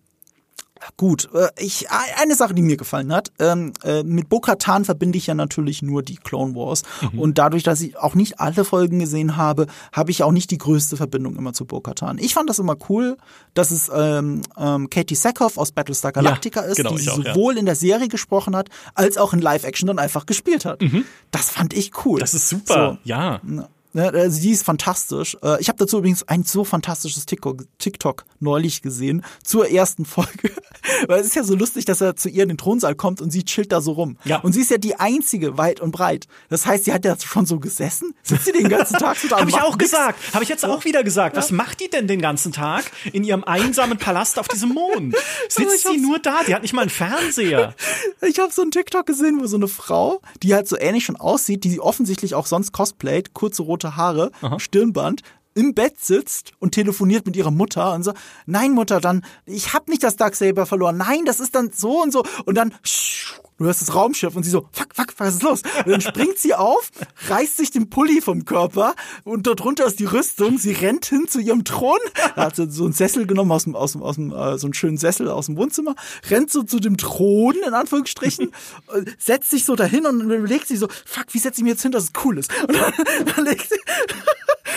Gut, 0.96 1.30
äh, 1.34 1.50
ich, 1.58 1.88
eine 1.90 2.36
Sache, 2.36 2.54
die 2.54 2.62
mir 2.62 2.78
gefallen 2.78 3.14
hat, 3.14 3.32
ähm, 3.40 3.74
äh, 3.84 4.04
mit 4.04 4.30
Bo-Katan 4.30 4.86
verbinde 4.86 5.18
ich 5.18 5.28
ja 5.28 5.34
natürlich 5.34 5.82
nur 5.82 6.04
die 6.04 6.18
Clone 6.18 6.56
Wars. 6.56 6.84
Mhm. 7.02 7.20
Und 7.20 7.38
dadurch, 7.38 7.64
dass 7.64 7.82
ich 7.82 7.98
auch 7.98 8.16
nicht 8.16 8.40
alle 8.40 8.64
Folgen 8.66 9.00
gesehen 9.00 9.38
habe, 9.38 9.68
habe 9.92 10.12
ich 10.12 10.24
auch 10.24 10.32
nicht 10.32 10.52
die 10.52 10.58
größte 10.58 10.98
Verbindung 10.98 11.36
immer 11.36 11.54
zu 11.54 11.66
Bo-Katan. 11.66 12.18
Ich 12.20 12.34
fand 12.34 12.50
das 12.50 12.60
immer 12.60 12.76
cool, 12.90 13.18
dass 13.54 13.72
es 13.72 13.90
ähm, 13.94 14.42
ähm, 14.58 14.90
Katie 14.90 15.16
Sackhoff 15.16 15.58
aus 15.58 15.72
Battlestar 15.72 16.12
Galactica 16.12 16.62
ja, 16.62 16.68
ist, 16.68 16.78
genau, 16.78 16.96
die 16.96 17.10
auch, 17.10 17.16
sowohl 17.16 17.56
ja. 17.56 17.60
in 17.60 17.66
der 17.66 17.76
Serie 17.76 18.08
gesprochen 18.08 18.56
hat, 18.56 18.70
als 18.94 19.18
auch 19.18 19.34
in 19.34 19.40
Live-Action 19.40 19.88
dann 19.88 20.00
einfach 20.00 20.26
gespielt 20.26 20.66
hat. 20.66 20.82
Mhm. 20.82 21.06
Das 21.32 21.50
fand 21.50 21.74
ich 21.74 21.92
cool. 22.06 22.20
Das 22.20 22.34
ist 22.34 22.50
super, 22.50 22.98
so, 23.04 23.10
ja. 23.10 23.42
Ne, 23.98 24.14
also 24.14 24.40
die 24.40 24.52
ist 24.52 24.64
fantastisch. 24.64 25.36
Äh, 25.42 25.60
ich 25.60 25.70
habe 25.70 25.80
dazu 25.80 25.98
übrigens 25.98 26.22
ein 26.28 26.44
so 26.44 26.64
fantastisches 26.64 27.26
TikTok, 27.26 27.64
TikTok 27.80 28.26
neulich 28.40 28.84
gesehen 28.84 29.24
zur 29.44 29.72
ersten 29.72 30.06
Folge. 30.06 30.52
Weil 31.08 31.20
es 31.20 31.26
ist 31.26 31.36
ja 31.36 31.44
so 31.44 31.56
lustig, 31.56 31.86
dass 31.86 32.00
er 32.00 32.16
zu 32.16 32.30
ihr 32.30 32.44
in 32.44 32.50
den 32.50 32.60
Thronsaal 32.60 32.94
kommt 32.94 33.22
und 33.22 33.32
sie 33.32 33.44
chillt 33.44 33.72
da 33.72 33.82
so 33.82 33.94
rum. 33.94 34.18
Ja. 34.24 34.38
Und 34.42 34.54
sie 34.54 34.62
ist 34.62 34.70
ja 34.70 34.78
die 34.78 35.00
einzige 35.00 35.58
weit 35.58 35.80
und 35.80 35.94
breit. 35.94 36.28
Das 36.50 36.68
heißt, 36.68 36.86
sie 36.86 36.94
hat 36.94 37.06
ja 37.06 37.18
schon 37.20 37.48
so 37.48 37.60
gesessen, 37.60 38.14
sitzt 38.22 38.46
sie 38.46 38.52
den 38.52 38.70
ganzen 38.70 39.00
Tag 39.00 39.18
so 39.18 39.28
da. 39.30 39.38
Habe 39.40 39.50
ich 39.50 39.60
auch 39.60 39.76
nix. 39.76 39.90
gesagt. 39.90 40.20
Habe 40.32 40.44
ich 40.44 40.50
jetzt 40.50 40.64
auch 40.64 40.86
wieder 40.86 41.04
gesagt. 41.04 41.36
Ja. 41.36 41.42
Was 41.42 41.50
macht 41.50 41.80
die 41.80 41.90
denn 41.90 42.08
den 42.08 42.22
ganzen 42.22 42.52
Tag 42.52 42.92
in 43.14 43.24
ihrem 43.24 43.44
einsamen 43.46 43.98
Palast 43.98 44.38
auf 44.38 44.48
diesem 44.48 44.70
Mond? 44.70 45.16
Sitzt 45.50 45.88
sie 45.88 45.98
nur 45.98 46.20
da? 46.20 46.44
Die 46.44 46.54
hat 46.54 46.62
nicht 46.62 46.74
mal 46.74 46.82
einen 46.82 46.92
Fernseher. 46.92 47.74
Ich 48.22 48.38
habe 48.38 48.54
so 48.54 48.62
einen 48.62 48.70
TikTok 48.70 49.08
gesehen, 49.08 49.40
wo 49.42 49.48
so 49.48 49.58
eine 49.58 49.68
Frau, 49.68 50.22
die 50.44 50.54
halt 50.54 50.68
so 50.68 50.78
ähnlich 50.78 51.06
schon 51.06 51.16
aussieht, 51.16 51.64
die 51.64 51.80
offensichtlich 51.80 52.36
auch 52.36 52.46
sonst 52.46 52.74
cosplayt, 52.74 53.34
kurze 53.34 53.64
rote 53.64 53.87
Haare, 53.96 54.32
Aha. 54.42 54.60
Stirnband, 54.60 55.22
im 55.54 55.74
Bett 55.74 56.00
sitzt 56.00 56.52
und 56.60 56.74
telefoniert 56.74 57.26
mit 57.26 57.36
ihrer 57.36 57.50
Mutter 57.50 57.94
und 57.94 58.04
so, 58.04 58.14
nein 58.46 58.74
Mutter, 58.74 59.02
dann, 59.02 59.24
ich 59.46 59.74
hab 59.74 59.88
nicht 59.88 60.04
das 60.04 60.16
Darksaber 60.16 60.68
verloren, 60.68 60.98
nein, 60.98 61.26
das 61.26 61.40
ist 61.40 61.56
dann 61.56 61.72
so 61.74 62.04
und 62.04 62.14
so 62.14 62.24
und 62.46 62.56
dann 62.56 62.74
du 63.58 63.66
hörst 63.66 63.82
das 63.82 63.94
Raumschiff 63.94 64.36
und 64.36 64.44
sie 64.44 64.50
so, 64.50 64.68
fuck, 64.72 64.94
fuck, 64.94 65.14
was 65.18 65.36
ist 65.36 65.44
los? 65.44 65.62
Und 65.86 65.92
dann 65.92 66.02
springt 66.02 66.38
sie 66.38 66.54
auf, 66.54 66.92
reißt 67.28 67.58
sich 67.58 67.72
den 67.72 67.90
Pulli 67.90 68.22
vom 68.22 68.46
Körper 68.46 68.96
und 69.24 69.48
dort 69.48 69.62
drunter 69.62 69.86
ist 69.86 70.00
die 70.00 70.06
Rüstung, 70.06 70.58
sie 70.58 70.74
rennt 70.74 71.06
hin 71.06 71.28
zu 71.28 71.40
ihrem 71.40 71.64
Thron, 71.64 72.00
da 72.36 72.46
hat 72.46 72.56
sie 72.56 72.70
so 72.70 72.84
einen 72.84 72.94
Sessel 72.94 73.26
genommen 73.26 73.52
aus 73.52 73.64
dem, 73.64 73.76
aus 73.76 73.94
dem, 73.94 74.04
aus 74.04 74.16
dem, 74.16 74.32
äh, 74.32 74.58
so 74.58 74.68
einen 74.68 74.74
schönen 74.74 74.98
Sessel 74.98 75.30
aus 75.30 75.48
dem 75.48 75.58
Wohnzimmer, 75.58 75.96
rennt 76.30 76.52
so 76.52 76.64
zu 76.64 76.80
dem 76.80 76.98
Thron, 76.98 77.56
in 77.66 77.74
Anführungsstrichen, 77.74 78.52
setzt 79.18 79.50
sich 79.50 79.66
so 79.66 79.76
dahin 79.76 80.06
und 80.06 80.22
überlegt 80.22 80.68
sich 80.68 80.80
so, 80.80 80.88
fuck, 81.06 81.26
wie 81.32 81.40
setze 81.40 81.62
ich 81.62 81.64
mir 81.64 81.72
jetzt 81.72 81.82
hin, 81.82 81.92
dass 81.92 82.06
es 82.06 82.12
cool 82.24 82.38
ist? 82.38 82.52
Und 82.62 82.76
dann, 82.76 82.94
dann 83.36 83.46
legt 83.46 83.70
sie, 83.70 83.80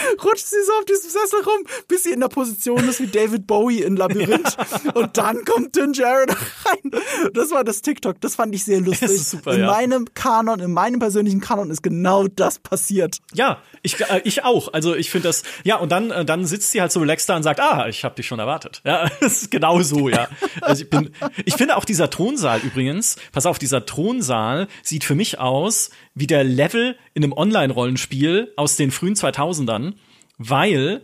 rutscht 0.24 0.46
sie 0.46 0.62
so 0.64 0.72
auf 0.78 0.84
diesem 0.84 1.10
Sessel 1.10 1.42
rum, 1.44 1.64
bis 1.88 2.04
sie 2.04 2.12
in 2.12 2.20
der 2.20 2.28
Position 2.28 2.88
ist 2.88 3.00
wie 3.00 3.06
David 3.06 3.46
Bowie 3.46 3.82
in 3.82 3.96
Labyrinth. 3.96 4.56
Ja. 4.84 4.92
Und 4.92 5.16
dann 5.18 5.44
kommt 5.44 5.74
Din 5.76 5.92
Jared 5.92 6.30
rein. 6.30 7.00
Das 7.34 7.50
war 7.50 7.64
das 7.64 7.82
TikTok. 7.82 8.20
Das 8.20 8.36
fand 8.36 8.54
ich 8.54 8.64
sehr 8.64 8.80
lustig. 8.80 9.22
Super, 9.22 9.54
in 9.54 9.60
ja. 9.60 9.66
meinem 9.66 10.06
Kanon, 10.14 10.60
in 10.60 10.72
meinem 10.72 11.00
persönlichen 11.00 11.40
Kanon 11.40 11.70
ist 11.70 11.82
genau 11.82 12.28
das 12.28 12.58
passiert. 12.58 13.18
Ja, 13.34 13.58
ich, 13.82 14.00
äh, 14.00 14.20
ich 14.24 14.44
auch. 14.44 14.72
Also 14.72 14.94
ich 14.94 15.10
finde 15.10 15.28
das, 15.28 15.42
ja, 15.64 15.76
und 15.76 15.90
dann, 15.90 16.10
äh, 16.10 16.24
dann 16.24 16.46
sitzt 16.46 16.70
sie 16.70 16.80
halt 16.80 16.92
so 16.92 17.00
relaxed 17.00 17.28
da 17.28 17.36
und 17.36 17.42
sagt, 17.42 17.60
ah, 17.60 17.88
ich 17.88 18.04
habe 18.04 18.14
dich 18.14 18.26
schon 18.26 18.38
erwartet. 18.38 18.80
Ja, 18.84 19.10
das 19.20 19.42
ist 19.42 19.50
genau 19.50 19.82
so, 19.82 20.08
ja. 20.08 20.28
Also 20.60 20.84
ich, 20.84 20.90
bin, 20.90 21.10
ich 21.44 21.54
finde 21.54 21.76
auch 21.76 21.84
dieser 21.84 22.10
Thronsaal 22.10 22.60
übrigens, 22.60 23.16
pass 23.32 23.46
auf, 23.46 23.58
dieser 23.58 23.84
Thronsaal 23.84 24.68
sieht 24.82 25.04
für 25.04 25.14
mich 25.14 25.38
aus 25.38 25.90
wie 26.14 26.26
der 26.26 26.44
Level 26.44 26.96
in 27.14 27.24
einem 27.24 27.32
Online-Rollenspiel 27.32 28.52
aus 28.56 28.76
den 28.76 28.90
frühen 28.90 29.14
2000ern, 29.14 29.94
weil 30.38 31.02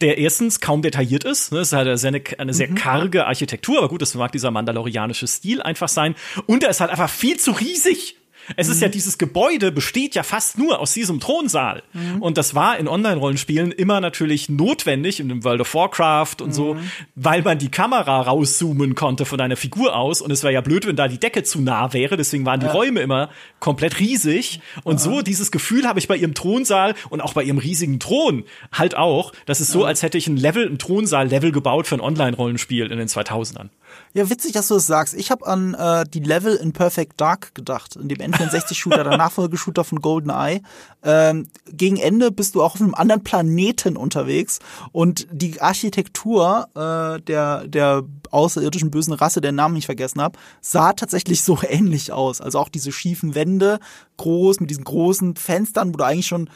der 0.00 0.18
erstens 0.18 0.60
kaum 0.60 0.82
detailliert 0.82 1.24
ist. 1.24 1.52
Ne? 1.52 1.58
Es 1.58 1.68
ist 1.68 1.72
halt 1.72 2.04
eine, 2.04 2.22
eine 2.38 2.54
sehr 2.54 2.68
mhm. 2.68 2.76
karge 2.76 3.26
Architektur, 3.26 3.78
aber 3.78 3.88
gut, 3.88 4.02
das 4.02 4.14
mag 4.14 4.30
dieser 4.32 4.50
mandalorianische 4.50 5.26
Stil 5.26 5.60
einfach 5.60 5.88
sein. 5.88 6.14
Und 6.46 6.62
er 6.62 6.70
ist 6.70 6.80
halt 6.80 6.90
einfach 6.90 7.10
viel 7.10 7.38
zu 7.38 7.50
riesig. 7.52 8.17
Es 8.56 8.68
ist 8.68 8.80
ja 8.80 8.88
mhm. 8.88 8.92
dieses 8.92 9.18
Gebäude 9.18 9.72
besteht 9.72 10.14
ja 10.14 10.22
fast 10.22 10.58
nur 10.58 10.80
aus 10.80 10.92
diesem 10.92 11.20
Thronsaal. 11.20 11.82
Mhm. 11.92 12.22
Und 12.22 12.38
das 12.38 12.54
war 12.54 12.78
in 12.78 12.88
Online-Rollenspielen 12.88 13.72
immer 13.72 14.00
natürlich 14.00 14.48
notwendig 14.48 15.20
in 15.20 15.28
dem 15.28 15.44
World 15.44 15.60
of 15.60 15.74
Warcraft 15.74 16.36
und 16.40 16.48
mhm. 16.48 16.52
so, 16.52 16.76
weil 17.14 17.42
man 17.42 17.58
die 17.58 17.70
Kamera 17.70 18.22
rauszoomen 18.22 18.94
konnte 18.94 19.24
von 19.24 19.38
deiner 19.38 19.56
Figur 19.56 19.96
aus. 19.96 20.20
Und 20.20 20.30
es 20.30 20.42
wäre 20.42 20.52
ja 20.52 20.60
blöd, 20.60 20.86
wenn 20.86 20.96
da 20.96 21.08
die 21.08 21.18
Decke 21.18 21.42
zu 21.42 21.60
nah 21.60 21.92
wäre. 21.92 22.16
Deswegen 22.16 22.44
waren 22.46 22.60
die 22.60 22.66
ja. 22.66 22.72
Räume 22.72 23.00
immer 23.00 23.30
komplett 23.60 24.00
riesig. 24.00 24.60
Und 24.84 25.00
so 25.00 25.22
dieses 25.22 25.50
Gefühl 25.50 25.86
habe 25.86 25.98
ich 25.98 26.08
bei 26.08 26.16
ihrem 26.16 26.34
Thronsaal 26.34 26.94
und 27.10 27.20
auch 27.20 27.34
bei 27.34 27.42
ihrem 27.42 27.58
riesigen 27.58 28.00
Thron 28.00 28.44
halt 28.72 28.96
auch. 28.96 29.32
Das 29.46 29.60
ist 29.60 29.72
so, 29.72 29.84
als 29.84 30.02
hätte 30.02 30.18
ich 30.18 30.26
ein 30.26 30.36
Level, 30.36 30.66
ein 30.66 30.78
Thronsaal-Level 30.78 31.52
gebaut 31.52 31.86
für 31.86 31.96
ein 31.96 32.00
Online-Rollenspiel 32.00 32.90
in 32.90 32.98
den 32.98 33.08
2000ern. 33.08 33.68
Ja, 34.14 34.28
witzig, 34.30 34.52
dass 34.52 34.68
du 34.68 34.74
das 34.74 34.86
sagst. 34.86 35.14
Ich 35.14 35.30
habe 35.30 35.46
an 35.46 35.74
äh, 35.74 36.04
die 36.08 36.20
Level 36.20 36.56
in 36.56 36.72
Perfect 36.72 37.20
Dark 37.20 37.54
gedacht, 37.54 37.96
in 37.96 38.08
dem 38.08 38.18
N64-Shooter, 38.18 39.04
der 39.04 39.16
Nachfolgeshooter 39.16 39.84
von 39.84 40.00
GoldenEye. 40.00 40.60
Ähm, 41.02 41.48
gegen 41.70 41.96
Ende 41.96 42.30
bist 42.30 42.54
du 42.54 42.62
auch 42.62 42.74
auf 42.74 42.80
einem 42.80 42.94
anderen 42.94 43.22
Planeten 43.22 43.96
unterwegs 43.96 44.58
und 44.92 45.26
die 45.30 45.60
Architektur 45.60 46.68
äh, 46.74 47.20
der, 47.22 47.66
der 47.68 48.04
außerirdischen 48.30 48.90
bösen 48.90 49.12
Rasse, 49.12 49.40
der 49.40 49.52
Namen 49.52 49.76
ich 49.76 49.86
vergessen 49.86 50.20
habe, 50.20 50.38
sah 50.60 50.92
tatsächlich 50.92 51.42
so 51.42 51.58
ähnlich 51.68 52.12
aus. 52.12 52.40
Also 52.40 52.58
auch 52.58 52.68
diese 52.68 52.92
schiefen 52.92 53.34
Wände, 53.34 53.78
groß, 54.16 54.60
mit 54.60 54.70
diesen 54.70 54.84
großen 54.84 55.36
Fenstern, 55.36 55.92
wo 55.92 55.98
du 55.98 56.04
eigentlich 56.04 56.26
schon 56.26 56.50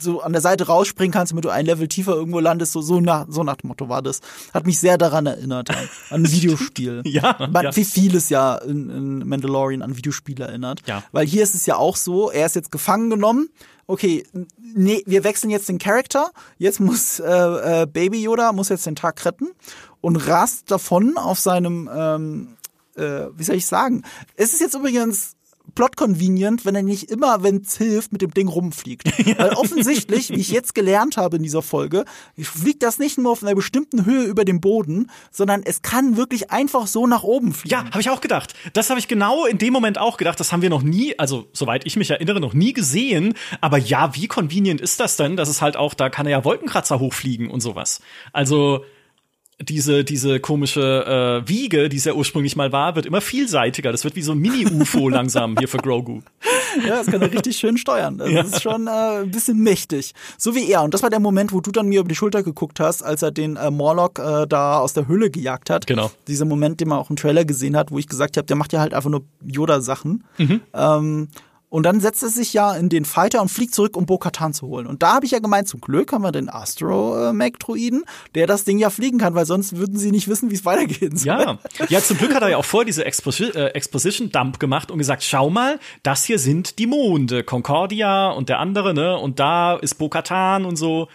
so 0.00 0.20
an 0.20 0.32
der 0.32 0.42
Seite 0.42 0.66
rausspringen 0.66 1.12
kannst, 1.12 1.32
damit 1.32 1.44
du 1.44 1.50
ein 1.50 1.66
Level 1.66 1.88
tiefer 1.88 2.14
irgendwo 2.14 2.40
landest. 2.40 2.72
So, 2.72 2.80
so, 2.80 3.00
nach, 3.00 3.26
so 3.28 3.42
nach 3.42 3.56
dem 3.56 3.68
Motto 3.68 3.88
war 3.88 4.02
das. 4.02 4.20
Hat 4.52 4.66
mich 4.66 4.78
sehr 4.78 4.98
daran 4.98 5.26
erinnert, 5.26 5.70
an, 5.70 5.88
an 6.10 6.22
ein 6.22 6.32
Videospiel. 6.32 7.02
ja, 7.04 7.36
Man, 7.50 7.64
ja. 7.64 7.76
Wie 7.76 7.84
vieles 7.84 8.28
ja 8.28 8.56
in, 8.56 8.90
in 8.90 9.28
Mandalorian 9.28 9.82
an 9.82 9.96
Videospiele 9.96 10.46
erinnert. 10.46 10.82
Ja. 10.86 11.02
Weil 11.12 11.26
hier 11.26 11.42
ist 11.42 11.54
es 11.54 11.66
ja 11.66 11.76
auch 11.76 11.96
so, 11.96 12.30
er 12.30 12.46
ist 12.46 12.56
jetzt 12.56 12.72
gefangen 12.72 13.10
genommen, 13.10 13.48
okay, 13.86 14.24
nee, 14.58 15.02
wir 15.06 15.24
wechseln 15.24 15.50
jetzt 15.50 15.68
den 15.68 15.78
Charakter. 15.78 16.30
Jetzt 16.58 16.80
muss 16.80 17.20
äh, 17.20 17.82
äh, 17.82 17.86
Baby 17.86 18.22
Yoda 18.22 18.52
muss 18.52 18.68
jetzt 18.68 18.86
den 18.86 18.96
Tag 18.96 19.24
retten 19.24 19.48
und 20.00 20.16
rast 20.16 20.70
davon 20.70 21.16
auf 21.16 21.38
seinem, 21.38 21.88
ähm, 21.94 22.56
äh, 22.96 23.26
wie 23.36 23.44
soll 23.44 23.56
ich 23.56 23.66
sagen? 23.66 24.02
Es 24.36 24.52
ist 24.52 24.60
jetzt 24.60 24.74
übrigens 24.74 25.33
plot 25.74 25.96
convenient, 25.96 26.64
wenn 26.64 26.74
er 26.74 26.82
nicht 26.82 27.10
immer, 27.10 27.42
wenn 27.42 27.62
es 27.62 27.76
hilft, 27.76 28.12
mit 28.12 28.22
dem 28.22 28.32
Ding 28.32 28.48
rumfliegt. 28.48 29.06
Weil 29.38 29.50
offensichtlich, 29.50 30.30
wie 30.30 30.40
ich 30.40 30.50
jetzt 30.50 30.74
gelernt 30.74 31.16
habe 31.16 31.36
in 31.36 31.42
dieser 31.42 31.62
Folge, 31.62 32.04
fliegt 32.40 32.82
das 32.82 32.98
nicht 32.98 33.18
nur 33.18 33.32
auf 33.32 33.42
einer 33.42 33.54
bestimmten 33.54 34.06
Höhe 34.06 34.24
über 34.24 34.44
dem 34.44 34.60
Boden, 34.60 35.10
sondern 35.30 35.62
es 35.64 35.82
kann 35.82 36.16
wirklich 36.16 36.50
einfach 36.50 36.86
so 36.86 37.06
nach 37.06 37.22
oben 37.22 37.52
fliegen. 37.52 37.72
Ja, 37.72 37.84
habe 37.84 38.00
ich 38.00 38.10
auch 38.10 38.20
gedacht. 38.20 38.54
Das 38.72 38.90
habe 38.90 38.98
ich 38.98 39.08
genau 39.08 39.44
in 39.46 39.58
dem 39.58 39.72
Moment 39.72 39.98
auch 39.98 40.16
gedacht. 40.16 40.40
Das 40.40 40.52
haben 40.52 40.62
wir 40.62 40.70
noch 40.70 40.82
nie, 40.82 41.18
also 41.18 41.48
soweit 41.52 41.86
ich 41.86 41.96
mich 41.96 42.10
erinnere, 42.10 42.40
noch 42.40 42.54
nie 42.54 42.72
gesehen. 42.72 43.34
Aber 43.60 43.78
ja, 43.78 44.14
wie 44.14 44.26
convenient 44.26 44.80
ist 44.80 45.00
das 45.00 45.16
denn? 45.16 45.34
dass 45.36 45.48
es 45.48 45.62
halt 45.62 45.76
auch, 45.76 45.94
da 45.94 46.08
kann 46.08 46.26
er 46.26 46.32
ja 46.32 46.44
Wolkenkratzer 46.44 46.98
hochfliegen 46.98 47.50
und 47.50 47.60
sowas. 47.60 48.00
Also 48.32 48.84
diese, 49.60 50.04
diese 50.04 50.40
komische 50.40 51.42
äh, 51.44 51.48
Wiege, 51.48 51.88
die 51.88 51.96
es 51.96 52.04
ja 52.04 52.14
ursprünglich 52.14 52.56
mal 52.56 52.72
war, 52.72 52.96
wird 52.96 53.06
immer 53.06 53.20
vielseitiger. 53.20 53.92
Das 53.92 54.04
wird 54.04 54.16
wie 54.16 54.22
so 54.22 54.32
ein 54.32 54.38
Mini-UFO 54.38 55.08
langsam 55.10 55.56
hier 55.58 55.68
für 55.68 55.78
Grogu. 55.78 56.22
Ja, 56.84 56.96
das 56.96 57.06
kann 57.06 57.22
er 57.22 57.32
richtig 57.32 57.56
schön 57.56 57.78
steuern. 57.78 58.18
Das 58.18 58.30
ja. 58.30 58.40
ist 58.42 58.62
schon 58.62 58.88
äh, 58.88 59.22
ein 59.22 59.30
bisschen 59.30 59.58
mächtig. 59.58 60.12
So 60.38 60.54
wie 60.54 60.68
er. 60.68 60.82
Und 60.82 60.92
das 60.92 61.02
war 61.02 61.10
der 61.10 61.20
Moment, 61.20 61.52
wo 61.52 61.60
du 61.60 61.70
dann 61.70 61.86
mir 61.86 62.00
über 62.00 62.08
die 62.08 62.16
Schulter 62.16 62.42
geguckt 62.42 62.80
hast, 62.80 63.02
als 63.02 63.22
er 63.22 63.30
den 63.30 63.56
äh, 63.56 63.70
Morlock 63.70 64.18
äh, 64.18 64.46
da 64.48 64.78
aus 64.78 64.92
der 64.92 65.06
Hülle 65.06 65.30
gejagt 65.30 65.70
hat. 65.70 65.86
Genau. 65.86 66.10
Dieser 66.26 66.44
Moment, 66.44 66.80
den 66.80 66.88
man 66.88 66.98
auch 66.98 67.10
im 67.10 67.16
Trailer 67.16 67.44
gesehen 67.44 67.76
hat, 67.76 67.92
wo 67.92 67.98
ich 67.98 68.08
gesagt 68.08 68.36
habe, 68.36 68.46
der 68.46 68.56
macht 68.56 68.72
ja 68.72 68.80
halt 68.80 68.92
einfach 68.92 69.10
nur 69.10 69.24
Yoda-Sachen. 69.44 70.24
Mhm. 70.38 70.60
Ähm, 70.74 71.28
und 71.74 71.82
dann 71.82 71.98
setzt 71.98 72.22
er 72.22 72.28
sich 72.28 72.52
ja 72.52 72.72
in 72.76 72.88
den 72.88 73.04
Fighter 73.04 73.42
und 73.42 73.48
fliegt 73.48 73.74
zurück, 73.74 73.96
um 73.96 74.06
Bo-Katan 74.06 74.54
zu 74.54 74.68
holen. 74.68 74.86
Und 74.86 75.02
da 75.02 75.14
habe 75.14 75.26
ich 75.26 75.32
ja 75.32 75.40
gemeint, 75.40 75.66
zum 75.66 75.80
Glück 75.80 76.12
haben 76.12 76.22
wir 76.22 76.30
den 76.30 76.48
Astro-Mac-Droiden, 76.48 78.04
der 78.36 78.46
das 78.46 78.62
Ding 78.62 78.78
ja 78.78 78.90
fliegen 78.90 79.18
kann, 79.18 79.34
weil 79.34 79.44
sonst 79.44 79.76
würden 79.76 79.98
sie 79.98 80.12
nicht 80.12 80.28
wissen, 80.28 80.52
wie 80.52 80.54
es 80.54 80.64
weitergehen 80.64 81.16
soll. 81.16 81.26
Ja. 81.26 81.58
ja, 81.88 82.00
zum 82.00 82.18
Glück 82.18 82.32
hat 82.32 82.42
er 82.42 82.50
ja 82.50 82.58
auch 82.58 82.64
vor 82.64 82.84
diese 82.84 83.04
Exposi 83.04 83.46
äh, 83.46 83.70
Exposition-Dump 83.70 84.60
gemacht 84.60 84.92
und 84.92 84.98
gesagt, 84.98 85.24
schau 85.24 85.50
mal, 85.50 85.80
das 86.04 86.22
hier 86.22 86.38
sind 86.38 86.78
die 86.78 86.86
Monde, 86.86 87.42
Concordia 87.42 88.30
und 88.30 88.50
der 88.50 88.60
andere, 88.60 88.94
ne? 88.94 89.18
Und 89.18 89.40
da 89.40 89.74
ist 89.74 89.96
Bo-Katan 89.96 90.66
und 90.66 90.76
so. 90.76 91.08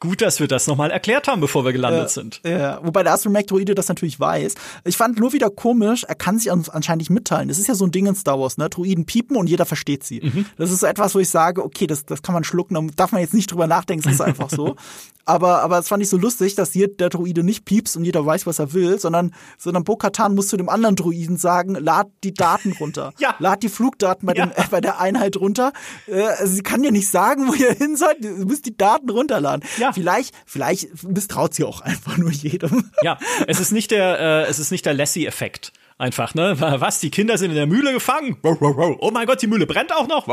Gut, 0.00 0.22
dass 0.22 0.40
wir 0.40 0.48
das 0.48 0.66
nochmal 0.66 0.90
erklärt 0.90 1.28
haben, 1.28 1.42
bevor 1.42 1.66
wir 1.66 1.72
gelandet 1.72 2.04
ja, 2.04 2.08
sind. 2.08 2.40
Ja, 2.42 2.80
wobei 2.82 3.02
der 3.02 3.12
Astromech-Droide 3.12 3.74
das 3.74 3.88
natürlich 3.88 4.18
weiß. 4.18 4.54
Ich 4.84 4.96
fand 4.96 5.18
nur 5.18 5.34
wieder 5.34 5.50
komisch, 5.50 6.04
er 6.04 6.14
kann 6.14 6.38
sich 6.38 6.50
anscheinend 6.50 7.00
nicht 7.00 7.10
mitteilen. 7.10 7.48
Das 7.48 7.58
ist 7.58 7.66
ja 7.66 7.74
so 7.74 7.84
ein 7.84 7.90
Ding 7.90 8.06
in 8.06 8.14
Star 8.14 8.40
Wars, 8.40 8.56
ne? 8.56 8.70
Droiden 8.70 9.04
piepen 9.04 9.36
und 9.36 9.46
jeder 9.46 9.66
versteht 9.66 10.02
sie. 10.02 10.22
Mhm. 10.22 10.46
Das 10.56 10.70
ist 10.70 10.80
so 10.80 10.86
etwas, 10.86 11.14
wo 11.14 11.18
ich 11.18 11.28
sage, 11.28 11.62
okay, 11.62 11.86
das, 11.86 12.06
das 12.06 12.22
kann 12.22 12.32
man 12.32 12.44
schlucken, 12.44 12.74
da 12.74 12.82
darf 12.96 13.12
man 13.12 13.20
jetzt 13.20 13.34
nicht 13.34 13.52
drüber 13.52 13.66
nachdenken, 13.66 14.04
das 14.04 14.14
ist 14.14 14.20
einfach 14.22 14.48
so. 14.48 14.76
aber, 15.30 15.62
aber 15.62 15.78
es 15.78 15.88
fand 15.88 16.02
ich 16.02 16.08
so 16.08 16.16
lustig, 16.16 16.54
dass 16.54 16.72
hier 16.72 16.88
der 16.88 17.08
Droide 17.08 17.44
nicht 17.44 17.64
piepst 17.64 17.96
und 17.96 18.04
jeder 18.04 18.24
weiß, 18.24 18.46
was 18.46 18.58
er 18.58 18.72
will, 18.72 18.98
sondern, 18.98 19.32
sondern 19.58 19.84
Bo-Katan 19.84 20.34
muss 20.34 20.48
zu 20.48 20.56
dem 20.56 20.68
anderen 20.68 20.96
Droiden 20.96 21.36
sagen, 21.36 21.74
lad 21.74 22.08
die 22.24 22.34
Daten 22.34 22.72
runter. 22.72 23.12
ja. 23.18 23.34
Lad 23.38 23.62
die 23.62 23.68
Flugdaten 23.68 24.26
bei, 24.26 24.34
ja. 24.34 24.46
dem, 24.46 24.52
äh, 24.56 24.64
bei 24.70 24.80
der 24.80 25.00
Einheit 25.00 25.36
runter. 25.36 25.72
Äh, 26.06 26.46
sie 26.46 26.62
kann 26.62 26.82
ja 26.82 26.90
nicht 26.90 27.08
sagen, 27.08 27.48
wo 27.48 27.54
ihr 27.54 27.72
hin 27.72 27.96
seid, 27.96 28.24
ihr 28.24 28.30
müsst 28.44 28.66
die 28.66 28.76
Daten 28.76 29.10
runterladen. 29.10 29.64
Ja. 29.78 29.89
Vielleicht, 29.92 30.34
vielleicht 30.46 31.02
misstraut 31.04 31.54
sie 31.54 31.64
auch 31.64 31.80
einfach 31.80 32.16
nur 32.16 32.30
jedem. 32.30 32.90
Ja, 33.02 33.18
es 33.46 33.60
ist 33.60 33.72
nicht 33.72 33.90
der, 33.92 34.18
äh, 34.20 34.42
es 34.50 34.58
ist 34.58 34.70
nicht 34.70 34.84
der 34.84 34.92
Lassie-Effekt. 34.92 35.72
Einfach, 36.00 36.32
ne? 36.32 36.58
Was, 36.58 37.00
die 37.00 37.10
Kinder 37.10 37.36
sind 37.36 37.50
in 37.50 37.56
der 37.56 37.66
Mühle 37.66 37.92
gefangen? 37.92 38.38
Oh 38.42 39.10
mein 39.12 39.26
Gott, 39.26 39.42
die 39.42 39.46
Mühle 39.46 39.66
brennt 39.66 39.94
auch 39.94 40.08
noch? 40.08 40.26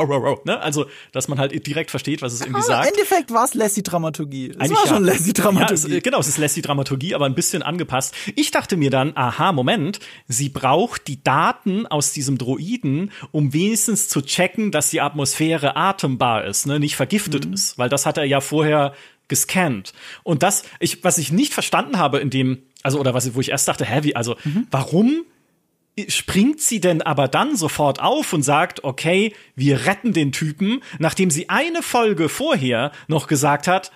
Ne? 0.46 0.58
Also, 0.62 0.86
dass 1.12 1.28
man 1.28 1.40
halt 1.40 1.68
direkt 1.68 1.92
versteht, 1.92 2.22
was 2.22 2.32
es 2.32 2.40
irgendwie 2.40 2.62
sagt. 2.62 2.88
Im 2.88 2.94
Endeffekt 2.94 3.34
war 3.34 3.44
es 3.44 3.54
Lassie-Dramaturgie. 3.54 4.54
Es 4.58 4.70
war 4.72 4.88
schon 4.88 5.04
Lassie-Dramaturgie. 5.04 5.96
Ja, 5.96 6.00
genau, 6.00 6.22
es 6.22 6.30
ist 6.30 6.38
Lassie-Dramaturgie, 6.38 7.16
aber 7.16 7.26
ein 7.26 7.36
bisschen 7.36 7.64
angepasst. 7.64 8.16
Ich 8.38 8.52
dachte 8.52 8.78
mir 8.78 8.92
dann, 8.92 9.12
aha, 9.18 9.52
Moment, 9.52 10.00
sie 10.30 10.48
braucht 10.48 11.06
die 11.10 11.22
Daten 11.22 11.86
aus 11.86 12.14
diesem 12.14 12.38
Droiden, 12.38 13.12
um 13.34 13.52
wenigstens 13.52 14.08
zu 14.08 14.22
checken, 14.22 14.72
dass 14.72 14.90
die 14.90 15.02
Atmosphäre 15.02 15.76
atembar 15.76 16.46
ist, 16.46 16.66
ne? 16.66 16.80
nicht 16.80 16.96
vergiftet 16.96 17.46
mhm. 17.46 17.52
ist. 17.52 17.78
Weil 17.78 17.90
das 17.90 18.06
hat 18.06 18.18
er 18.18 18.24
ja 18.24 18.40
vorher 18.40 18.94
gescannt. 19.28 19.94
Und 20.24 20.44
das, 20.44 20.64
ich, 20.80 21.04
was 21.04 21.18
ich 21.18 21.32
nicht 21.32 21.54
verstanden 21.54 21.98
habe 21.98 22.20
in 22.20 22.30
dem, 22.30 22.64
also, 22.84 23.00
oder 23.00 23.14
was, 23.14 23.34
wo 23.36 23.42
ich 23.42 23.50
erst 23.50 23.68
dachte, 23.68 23.86
hä, 23.86 24.00
wie, 24.04 24.16
also, 24.16 24.36
mhm. 24.44 24.68
warum 24.72 25.26
springt 26.08 26.62
sie 26.62 26.80
denn 26.80 27.02
aber 27.02 27.28
dann 27.28 27.56
sofort 27.56 28.00
auf 28.00 28.32
und 28.34 28.44
sagt, 28.44 28.84
okay, 28.84 29.34
wir 29.56 29.86
retten 29.86 30.14
den 30.14 30.32
Typen, 30.32 30.84
nachdem 31.00 31.32
sie 31.32 31.50
eine 31.50 31.82
Folge 31.82 32.30
vorher 32.30 32.92
noch 33.08 33.28
gesagt 33.28 33.68
hat, 33.68 33.92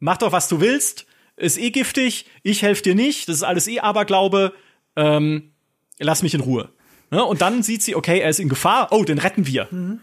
mach 0.00 0.18
doch, 0.18 0.32
was 0.32 0.48
du 0.48 0.60
willst, 0.60 1.06
ist 1.36 1.58
eh 1.58 1.70
giftig, 1.70 2.26
ich 2.42 2.62
helfe 2.62 2.82
dir 2.82 2.94
nicht, 2.94 3.28
das 3.28 3.36
ist 3.36 3.42
alles 3.42 3.66
eh 3.68 3.80
Aberglaube, 3.80 4.52
ähm, 4.96 5.52
lass 5.98 6.22
mich 6.22 6.34
in 6.34 6.40
Ruhe. 6.40 6.70
Ja, 7.10 7.22
und 7.22 7.40
dann 7.40 7.62
sieht 7.62 7.82
sie, 7.82 7.94
okay, 7.94 8.20
er 8.20 8.28
ist 8.28 8.40
in 8.40 8.50
Gefahr, 8.50 8.88
oh, 8.90 9.04
den 9.04 9.18
retten 9.18 9.46
wir. 9.46 9.68
Mhm. 9.70 10.00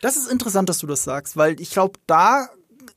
Das 0.00 0.16
ist 0.16 0.30
interessant, 0.30 0.68
dass 0.68 0.78
du 0.78 0.86
das 0.86 1.04
sagst, 1.04 1.36
weil 1.36 1.60
ich 1.60 1.70
glaube, 1.70 1.98
da 2.06 2.48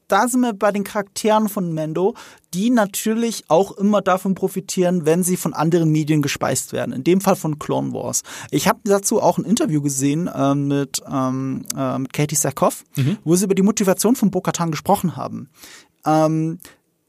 da 0.10 0.28
sind 0.28 0.42
wir 0.42 0.54
bei 0.54 0.72
den 0.72 0.84
Charakteren 0.84 1.48
von 1.48 1.74
Mando, 1.74 2.16
die 2.54 2.70
natürlich 2.70 3.46
auch 3.48 3.72
immer 3.72 4.02
davon 4.02 4.36
profitieren, 4.36 5.06
wenn 5.06 5.24
sie 5.24 5.38
von 5.38 5.54
anderen 5.54 5.92
Medien 5.92 6.22
gespeist 6.22 6.74
werden. 6.74 6.94
In 6.94 7.04
dem 7.04 7.22
Fall 7.22 7.36
von 7.36 7.60
Clone 7.60 7.94
Wars. 7.94 8.24
Ich 8.52 8.68
habe 8.68 8.80
dazu 8.84 9.22
auch 9.22 9.38
ein 9.38 9.46
Interview 9.46 9.82
gesehen 9.82 10.28
äh, 10.28 10.56
mit, 10.56 11.02
ähm, 11.10 11.66
äh, 11.78 12.00
mit 12.00 12.12
Katie 12.12 12.36
Sackhoff, 12.36 12.84
mhm. 12.96 13.18
wo 13.24 13.36
sie 13.36 13.46
über 13.46 13.56
die 13.56 13.62
Motivation 13.62 14.16
von 14.16 14.32
Bo-Katan 14.32 14.72
gesprochen 14.72 15.16
haben. 15.16 15.50
Ähm, 16.06 16.60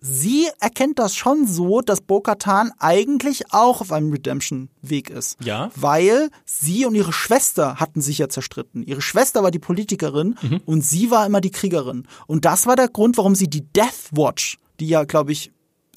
sie 0.01 0.49
erkennt 0.61 0.99
das 0.99 1.15
schon 1.15 1.47
so, 1.47 1.81
dass 1.81 2.01
Bo-Katan 2.01 2.73
eigentlich 2.79 3.53
auch 3.53 3.81
auf 3.81 3.93
einem 3.93 4.11
Redemption-Weg 4.13 5.11
ist. 5.11 5.37
Ja. 5.43 5.71
Weil 5.77 6.31
sie 6.45 6.87
und 6.87 6.95
ihre 6.95 7.13
Schwester 7.13 7.77
hatten 7.77 8.01
sich 8.01 8.19
ja 8.19 8.29
zerstritten. 8.29 8.83
Ihre 8.83 9.03
Schwester 9.03 9.43
war 9.43 9.51
die 9.51 9.59
Politikerin 9.59 10.37
mhm. 10.41 10.61
und 10.65 10.85
sie 10.85 11.11
war 11.11 11.27
immer 11.27 11.41
die 11.41 11.51
Kriegerin. 11.51 12.07
Und 12.27 12.45
das 12.45 12.67
war 12.67 12.77
der 12.77 12.89
Grund, 12.89 13.17
warum 13.19 13.35
sie 13.35 13.49
die 13.49 13.67
Death 13.73 14.11
Watch, 14.13 14.59
die 14.81 14.89
ja, 14.89 15.05
glaube 15.05 15.33
ich, 15.33 15.53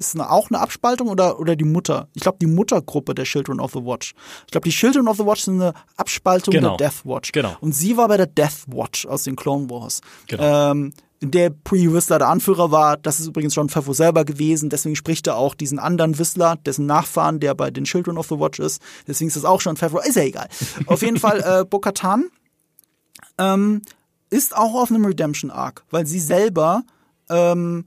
ist 0.07 0.15
eine, 0.15 0.29
auch 0.29 0.49
eine 0.49 0.59
Abspaltung 0.59 1.09
oder, 1.09 1.39
oder 1.39 1.55
die 1.55 1.63
Mutter? 1.63 2.07
Ich 2.13 2.21
glaube, 2.21 2.37
die 2.41 2.47
Muttergruppe 2.47 3.15
der 3.15 3.25
Children 3.25 3.59
of 3.59 3.71
the 3.71 3.79
Watch. 3.79 4.13
Ich 4.45 4.51
glaube, 4.51 4.65
die 4.69 4.75
Children 4.75 5.07
of 5.07 5.17
the 5.17 5.25
Watch 5.25 5.41
sind 5.41 5.61
eine 5.61 5.73
Abspaltung 5.97 6.51
genau. 6.53 6.77
der 6.77 6.89
Death 6.89 7.05
Watch. 7.05 7.31
Genau. 7.31 7.55
Und 7.61 7.73
sie 7.73 7.97
war 7.97 8.07
bei 8.07 8.17
der 8.17 8.27
Death 8.27 8.65
Watch 8.67 9.05
aus 9.05 9.23
den 9.23 9.35
Clone 9.35 9.69
Wars. 9.69 10.01
Genau. 10.27 10.71
Ähm, 10.71 10.93
der 11.23 11.49
Pre-Whistler 11.51 12.19
der 12.19 12.27
Anführer 12.27 12.71
war. 12.71 12.97
Das 12.97 13.19
ist 13.19 13.27
übrigens 13.27 13.55
John 13.55 13.69
Favreau 13.69 13.93
selber 13.93 14.25
gewesen. 14.25 14.69
Deswegen 14.69 14.95
spricht 14.95 15.27
er 15.27 15.37
auch 15.37 15.55
diesen 15.55 15.79
anderen 15.79 16.19
Whistler, 16.19 16.57
dessen 16.65 16.85
Nachfahren, 16.85 17.39
der 17.39 17.55
bei 17.55 17.71
den 17.71 17.85
Children 17.85 18.17
of 18.17 18.27
the 18.27 18.39
Watch 18.39 18.59
ist. 18.59 18.81
Deswegen 19.07 19.29
ist 19.29 19.37
das 19.37 19.45
auch 19.45 19.61
John 19.61 19.77
Favreau. 19.77 19.99
Ist 19.99 20.15
ja 20.15 20.23
egal. 20.23 20.47
Auf 20.87 21.01
jeden 21.01 21.17
Fall, 21.17 21.39
äh, 21.41 21.65
Bo-Katan 21.65 22.25
ähm, 23.37 23.81
ist 24.29 24.55
auch 24.55 24.73
auf 24.73 24.89
einem 24.89 25.05
Redemption-Arc, 25.05 25.83
weil 25.91 26.05
sie 26.05 26.19
selber 26.19 26.83
ähm, 27.29 27.85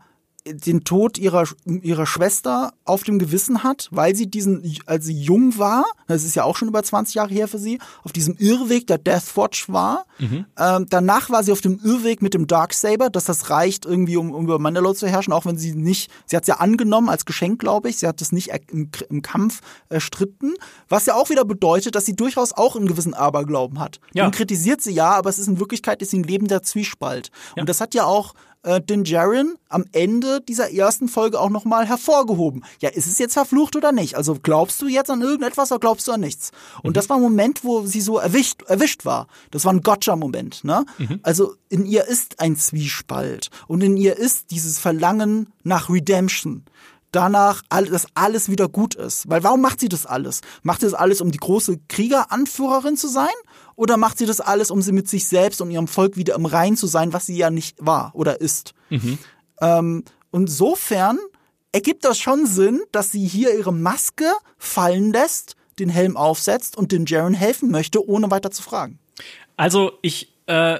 den 0.53 0.84
Tod 0.84 1.18
ihrer, 1.18 1.44
ihrer 1.64 2.07
Schwester 2.07 2.72
auf 2.84 3.03
dem 3.03 3.18
Gewissen 3.18 3.62
hat, 3.62 3.88
weil 3.90 4.14
sie 4.14 4.28
diesen, 4.28 4.62
als 4.86 5.05
sie 5.05 5.18
jung 5.18 5.59
war, 5.59 5.84
das 6.07 6.24
ist 6.24 6.36
ja 6.36 6.44
auch 6.44 6.57
schon 6.57 6.68
über 6.68 6.82
20 6.82 7.14
Jahre 7.14 7.32
her 7.32 7.49
für 7.49 7.59
sie, 7.59 7.78
auf 8.05 8.12
diesem 8.12 8.36
Irrweg 8.38 8.86
der 8.86 8.99
Death 8.99 9.36
Watch 9.36 9.68
war. 9.68 10.07
Mhm. 10.18 10.47
Ähm, 10.59 10.86
danach 10.88 11.30
war 11.30 11.42
sie 11.42 11.53
auf 11.53 11.61
dem 11.61 11.80
Irrweg 11.82 12.22
mit 12.22 12.34
dem 12.34 12.47
Darksaber, 12.47 13.11
dass 13.11 13.24
das 13.24 13.51
reicht 13.51 13.84
irgendwie, 13.86 14.16
um, 14.16 14.32
um 14.32 14.44
über 14.44 14.59
Mandalore 14.59 14.94
zu 14.94 15.09
herrschen, 15.09 15.32
auch 15.32 15.47
wenn 15.47 15.59
sie 15.59 15.74
nicht, 15.74 16.11
sie 16.26 16.36
hat 16.36 16.44
es 16.44 16.49
ja 16.49 16.57
angenommen 16.57 17.09
als 17.09 17.24
Geschenk, 17.24 17.61
glaube 17.61 17.88
ich, 17.88 17.99
sie 17.99 18.07
hat 18.07 18.22
es 18.22 18.32
nicht 18.32 18.51
im, 18.70 18.90
im, 19.11 19.22
Kampf 19.22 19.61
erstritten, 19.88 20.55
was 20.88 21.07
ja 21.07 21.14
auch 21.14 21.30
wieder 21.30 21.44
bedeutet, 21.44 21.94
dass 21.94 22.07
sie 22.07 22.14
durchaus 22.14 22.53
auch 22.53 22.76
einen 22.76 22.86
gewissen 22.86 23.14
Aberglauben 23.14 23.80
hat. 23.80 24.01
Ja. 24.12 24.26
Den 24.26 24.32
kritisiert 24.32 24.80
sie 24.80 24.92
ja, 24.92 25.11
aber 25.11 25.30
es 25.30 25.38
ist 25.38 25.49
in 25.49 25.59
Wirklichkeit 25.59 26.03
ist 26.03 26.11
sie 26.11 26.18
ein 26.18 26.24
lebender 26.24 26.62
Zwiespalt. 26.62 27.30
Ja. 27.57 27.62
Und 27.62 27.68
das 27.68 27.80
hat 27.80 27.94
ja 27.94 28.05
auch 28.05 28.34
äh, 28.66 28.80
den 28.80 29.04
Jaren 29.04 29.54
am 29.68 29.84
Ende 29.92 30.40
dieser 30.40 30.72
ersten 30.72 31.08
Folge 31.08 31.40
auch 31.40 31.50
nochmal 31.50 31.86
hervorgehoben. 31.86 32.64
Ja, 32.80 32.90
ist 32.90 33.06
es 33.06 33.18
jetzt 33.18 33.34
verflucht 33.34 33.76
oder 33.76 33.92
nicht? 33.92 34.16
Also 34.16 34.36
glaubst 34.42 34.82
du 34.82 34.88
jetzt 34.88 35.10
an 35.10 35.22
irgendetwas 35.22 35.70
oder 35.70 35.78
glaubst 35.78 36.08
du 36.08 36.12
an 36.12 36.20
nichts? 36.20 36.50
Und 36.82 36.90
mhm. 36.90 36.94
das 36.94 37.08
war 37.08 37.16
ein 37.16 37.22
Moment, 37.22 37.64
wo 37.64 37.86
sie 37.86 38.00
so 38.00 38.18
erwischt, 38.18 38.62
erwischt 38.62 39.04
war. 39.04 39.28
Das 39.52 39.64
war 39.64 39.72
ein 39.72 39.82
Gotcha-Moment, 39.82 40.64
ne? 40.64 40.84
Mhm. 40.98 41.20
Also 41.22 41.54
in 41.68 41.86
ihr 41.86 42.06
ist 42.06 42.40
ein 42.40 42.56
Zwiespalt 42.56 43.50
und 43.68 43.82
in 43.82 43.96
ihr 43.96 44.16
ist 44.16 44.50
dieses 44.50 44.78
Verlangen 44.78 45.52
nach 45.62 45.88
Redemption 45.88 46.64
danach, 47.12 47.62
dass 47.70 48.06
alles 48.14 48.50
wieder 48.50 48.68
gut 48.68 48.94
ist. 48.94 49.28
Weil 49.28 49.42
warum 49.42 49.62
macht 49.62 49.80
sie 49.80 49.88
das 49.88 50.04
alles? 50.04 50.42
Macht 50.62 50.80
sie 50.80 50.86
das 50.86 50.94
alles, 50.94 51.20
um 51.20 51.30
die 51.30 51.38
große 51.38 51.78
Kriegeranführerin 51.88 52.96
zu 52.96 53.08
sein? 53.08 53.28
Oder 53.76 53.98
macht 53.98 54.18
sie 54.18 54.26
das 54.26 54.40
alles, 54.40 54.70
um 54.70 54.82
sie 54.82 54.92
mit 54.92 55.08
sich 55.08 55.28
selbst 55.28 55.60
und 55.60 55.70
ihrem 55.70 55.86
Volk 55.86 56.16
wieder 56.16 56.34
im 56.34 56.46
Rein 56.46 56.76
zu 56.76 56.86
sein, 56.86 57.12
was 57.12 57.26
sie 57.26 57.36
ja 57.36 57.50
nicht 57.50 57.76
war 57.78 58.10
oder 58.14 58.40
ist? 58.40 58.72
Mhm. 58.88 59.18
Ähm, 59.60 60.04
insofern 60.32 61.18
ergibt 61.72 62.04
das 62.04 62.18
schon 62.18 62.46
Sinn, 62.46 62.80
dass 62.90 63.12
sie 63.12 63.26
hier 63.26 63.54
ihre 63.54 63.72
Maske 63.72 64.32
fallen 64.56 65.12
lässt, 65.12 65.56
den 65.78 65.90
Helm 65.90 66.16
aufsetzt 66.16 66.76
und 66.76 66.90
den 66.90 67.04
Jaren 67.04 67.34
helfen 67.34 67.70
möchte, 67.70 68.06
ohne 68.06 68.30
weiter 68.30 68.50
zu 68.50 68.62
fragen. 68.62 68.98
Also 69.56 69.92
ich, 70.00 70.32
äh, 70.46 70.78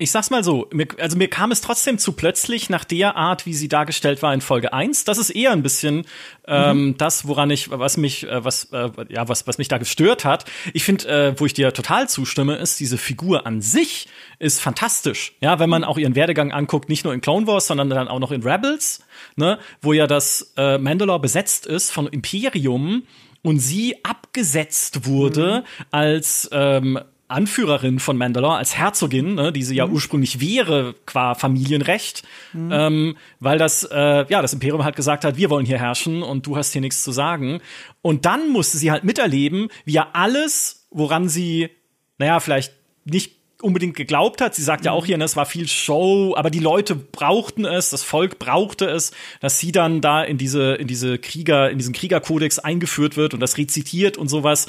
ich 0.00 0.12
sag's 0.12 0.30
mal 0.30 0.44
so, 0.44 0.68
mir, 0.72 0.86
also 0.98 1.16
mir 1.16 1.28
kam 1.28 1.50
es 1.50 1.60
trotzdem 1.60 1.98
zu 1.98 2.12
plötzlich 2.12 2.70
nach 2.70 2.84
der 2.84 3.16
Art, 3.16 3.46
wie 3.46 3.54
sie 3.54 3.66
dargestellt 3.66 4.22
war 4.22 4.32
in 4.32 4.40
Folge 4.40 4.72
1. 4.72 5.04
Das 5.04 5.18
ist 5.18 5.30
eher 5.30 5.50
ein 5.50 5.64
bisschen 5.64 6.06
ähm, 6.46 6.84
mhm. 6.84 6.98
das, 6.98 7.26
woran 7.26 7.50
ich, 7.50 7.68
was 7.70 7.96
mich, 7.96 8.24
äh, 8.24 8.44
was, 8.44 8.66
äh, 8.72 8.90
ja, 9.08 9.28
was, 9.28 9.48
was 9.48 9.58
mich 9.58 9.66
da 9.66 9.78
gestört 9.78 10.24
hat. 10.24 10.44
Ich 10.72 10.84
finde, 10.84 11.08
äh, 11.08 11.40
wo 11.40 11.46
ich 11.46 11.52
dir 11.52 11.72
total 11.72 12.08
zustimme, 12.08 12.54
ist, 12.54 12.78
diese 12.78 12.96
Figur 12.96 13.44
an 13.44 13.60
sich 13.60 14.06
ist 14.38 14.60
fantastisch. 14.60 15.34
Ja, 15.40 15.58
wenn 15.58 15.68
man 15.68 15.82
auch 15.82 15.98
ihren 15.98 16.14
Werdegang 16.14 16.52
anguckt, 16.52 16.88
nicht 16.88 17.02
nur 17.02 17.12
in 17.12 17.20
Clone 17.20 17.48
Wars, 17.48 17.66
sondern 17.66 17.90
dann 17.90 18.06
auch 18.06 18.20
noch 18.20 18.30
in 18.30 18.44
Rebels, 18.44 19.00
ne, 19.34 19.58
wo 19.82 19.92
ja 19.92 20.06
das 20.06 20.52
äh, 20.56 20.78
Mandalore 20.78 21.18
besetzt 21.18 21.66
ist 21.66 21.90
von 21.90 22.06
Imperium 22.06 23.02
und 23.42 23.58
sie 23.58 23.96
abgesetzt 24.04 25.06
wurde 25.06 25.64
mhm. 25.64 25.84
als 25.90 26.48
ähm, 26.52 27.00
Anführerin 27.28 27.98
von 27.98 28.16
Mandalore 28.16 28.56
als 28.56 28.76
Herzogin, 28.76 29.34
ne, 29.34 29.52
die 29.52 29.62
sie 29.62 29.76
ja 29.76 29.86
mhm. 29.86 29.94
ursprünglich 29.94 30.40
wäre 30.40 30.94
qua 31.06 31.34
Familienrecht, 31.34 32.22
mhm. 32.52 32.70
ähm, 32.72 33.16
weil 33.38 33.58
das 33.58 33.84
äh, 33.84 34.26
ja 34.28 34.42
das 34.42 34.54
Imperium 34.54 34.84
halt 34.84 34.96
gesagt 34.96 35.24
hat, 35.24 35.36
wir 35.36 35.50
wollen 35.50 35.66
hier 35.66 35.78
herrschen 35.78 36.22
und 36.22 36.46
du 36.46 36.56
hast 36.56 36.72
hier 36.72 36.80
nichts 36.80 37.04
zu 37.04 37.12
sagen. 37.12 37.60
Und 38.02 38.24
dann 38.24 38.50
musste 38.50 38.78
sie 38.78 38.90
halt 38.90 39.04
miterleben, 39.04 39.68
wie 39.84 39.92
ja 39.92 40.08
alles, 40.14 40.86
woran 40.90 41.28
sie, 41.28 41.68
naja, 42.16 42.40
vielleicht 42.40 42.72
nicht 43.04 43.38
unbedingt 43.60 43.96
geglaubt 43.96 44.40
hat. 44.40 44.54
Sie 44.54 44.62
sagt 44.62 44.84
ja 44.84 44.92
auch 44.92 45.02
mhm. 45.02 45.06
hier, 45.06 45.18
ne, 45.18 45.24
es 45.24 45.36
war 45.36 45.46
viel 45.46 45.68
Show, 45.68 46.34
aber 46.36 46.50
die 46.50 46.60
Leute 46.60 46.94
brauchten 46.94 47.64
es, 47.64 47.90
das 47.90 48.02
Volk 48.02 48.38
brauchte 48.38 48.86
es, 48.86 49.10
dass 49.40 49.58
sie 49.58 49.72
dann 49.72 50.00
da 50.00 50.22
in 50.22 50.38
diese 50.38 50.74
in 50.74 50.86
diese 50.86 51.18
Krieger 51.18 51.70
in 51.70 51.78
diesen 51.78 51.92
Kriegerkodex 51.92 52.58
eingeführt 52.58 53.16
wird 53.16 53.34
und 53.34 53.40
das 53.40 53.58
rezitiert 53.58 54.16
und 54.16 54.28
sowas. 54.28 54.68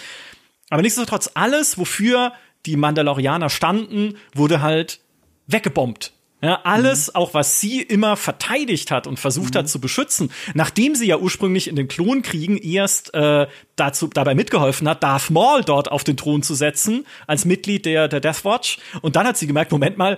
Aber 0.69 0.81
nichtsdestotrotz 0.81 1.31
alles, 1.33 1.77
wofür 1.77 2.33
die 2.65 2.77
Mandalorianer 2.77 3.49
standen, 3.49 4.15
wurde 4.33 4.61
halt 4.61 4.99
weggebombt. 5.47 6.13
Ja, 6.41 6.61
alles, 6.63 7.07
mhm. 7.07 7.15
auch 7.15 7.33
was 7.33 7.59
sie 7.59 7.81
immer 7.81 8.15
verteidigt 8.15 8.91
hat 8.91 9.07
und 9.07 9.19
versucht 9.19 9.55
mhm. 9.55 9.59
hat 9.59 9.69
zu 9.69 9.81
beschützen, 9.81 10.31
nachdem 10.53 10.95
sie 10.95 11.05
ja 11.05 11.17
ursprünglich 11.17 11.67
in 11.67 11.75
den 11.75 11.89
Klonkriegen 11.89 12.57
erst 12.57 13.13
äh, 13.13 13.47
dazu 13.75 14.07
dabei 14.07 14.35
mitgeholfen 14.35 14.87
hat, 14.87 15.03
Darth 15.03 15.31
Maul 15.31 15.63
dort 15.65 15.91
auf 15.91 16.05
den 16.05 16.15
Thron 16.15 16.41
zu 16.41 16.55
setzen 16.55 17.05
als 17.27 17.43
Mitglied 17.43 17.85
der 17.85 18.07
der 18.07 18.21
Death 18.21 18.45
Watch. 18.45 18.77
Und 19.01 19.17
dann 19.17 19.27
hat 19.27 19.37
sie 19.37 19.47
gemerkt, 19.47 19.73
Moment 19.73 19.97
mal, 19.97 20.17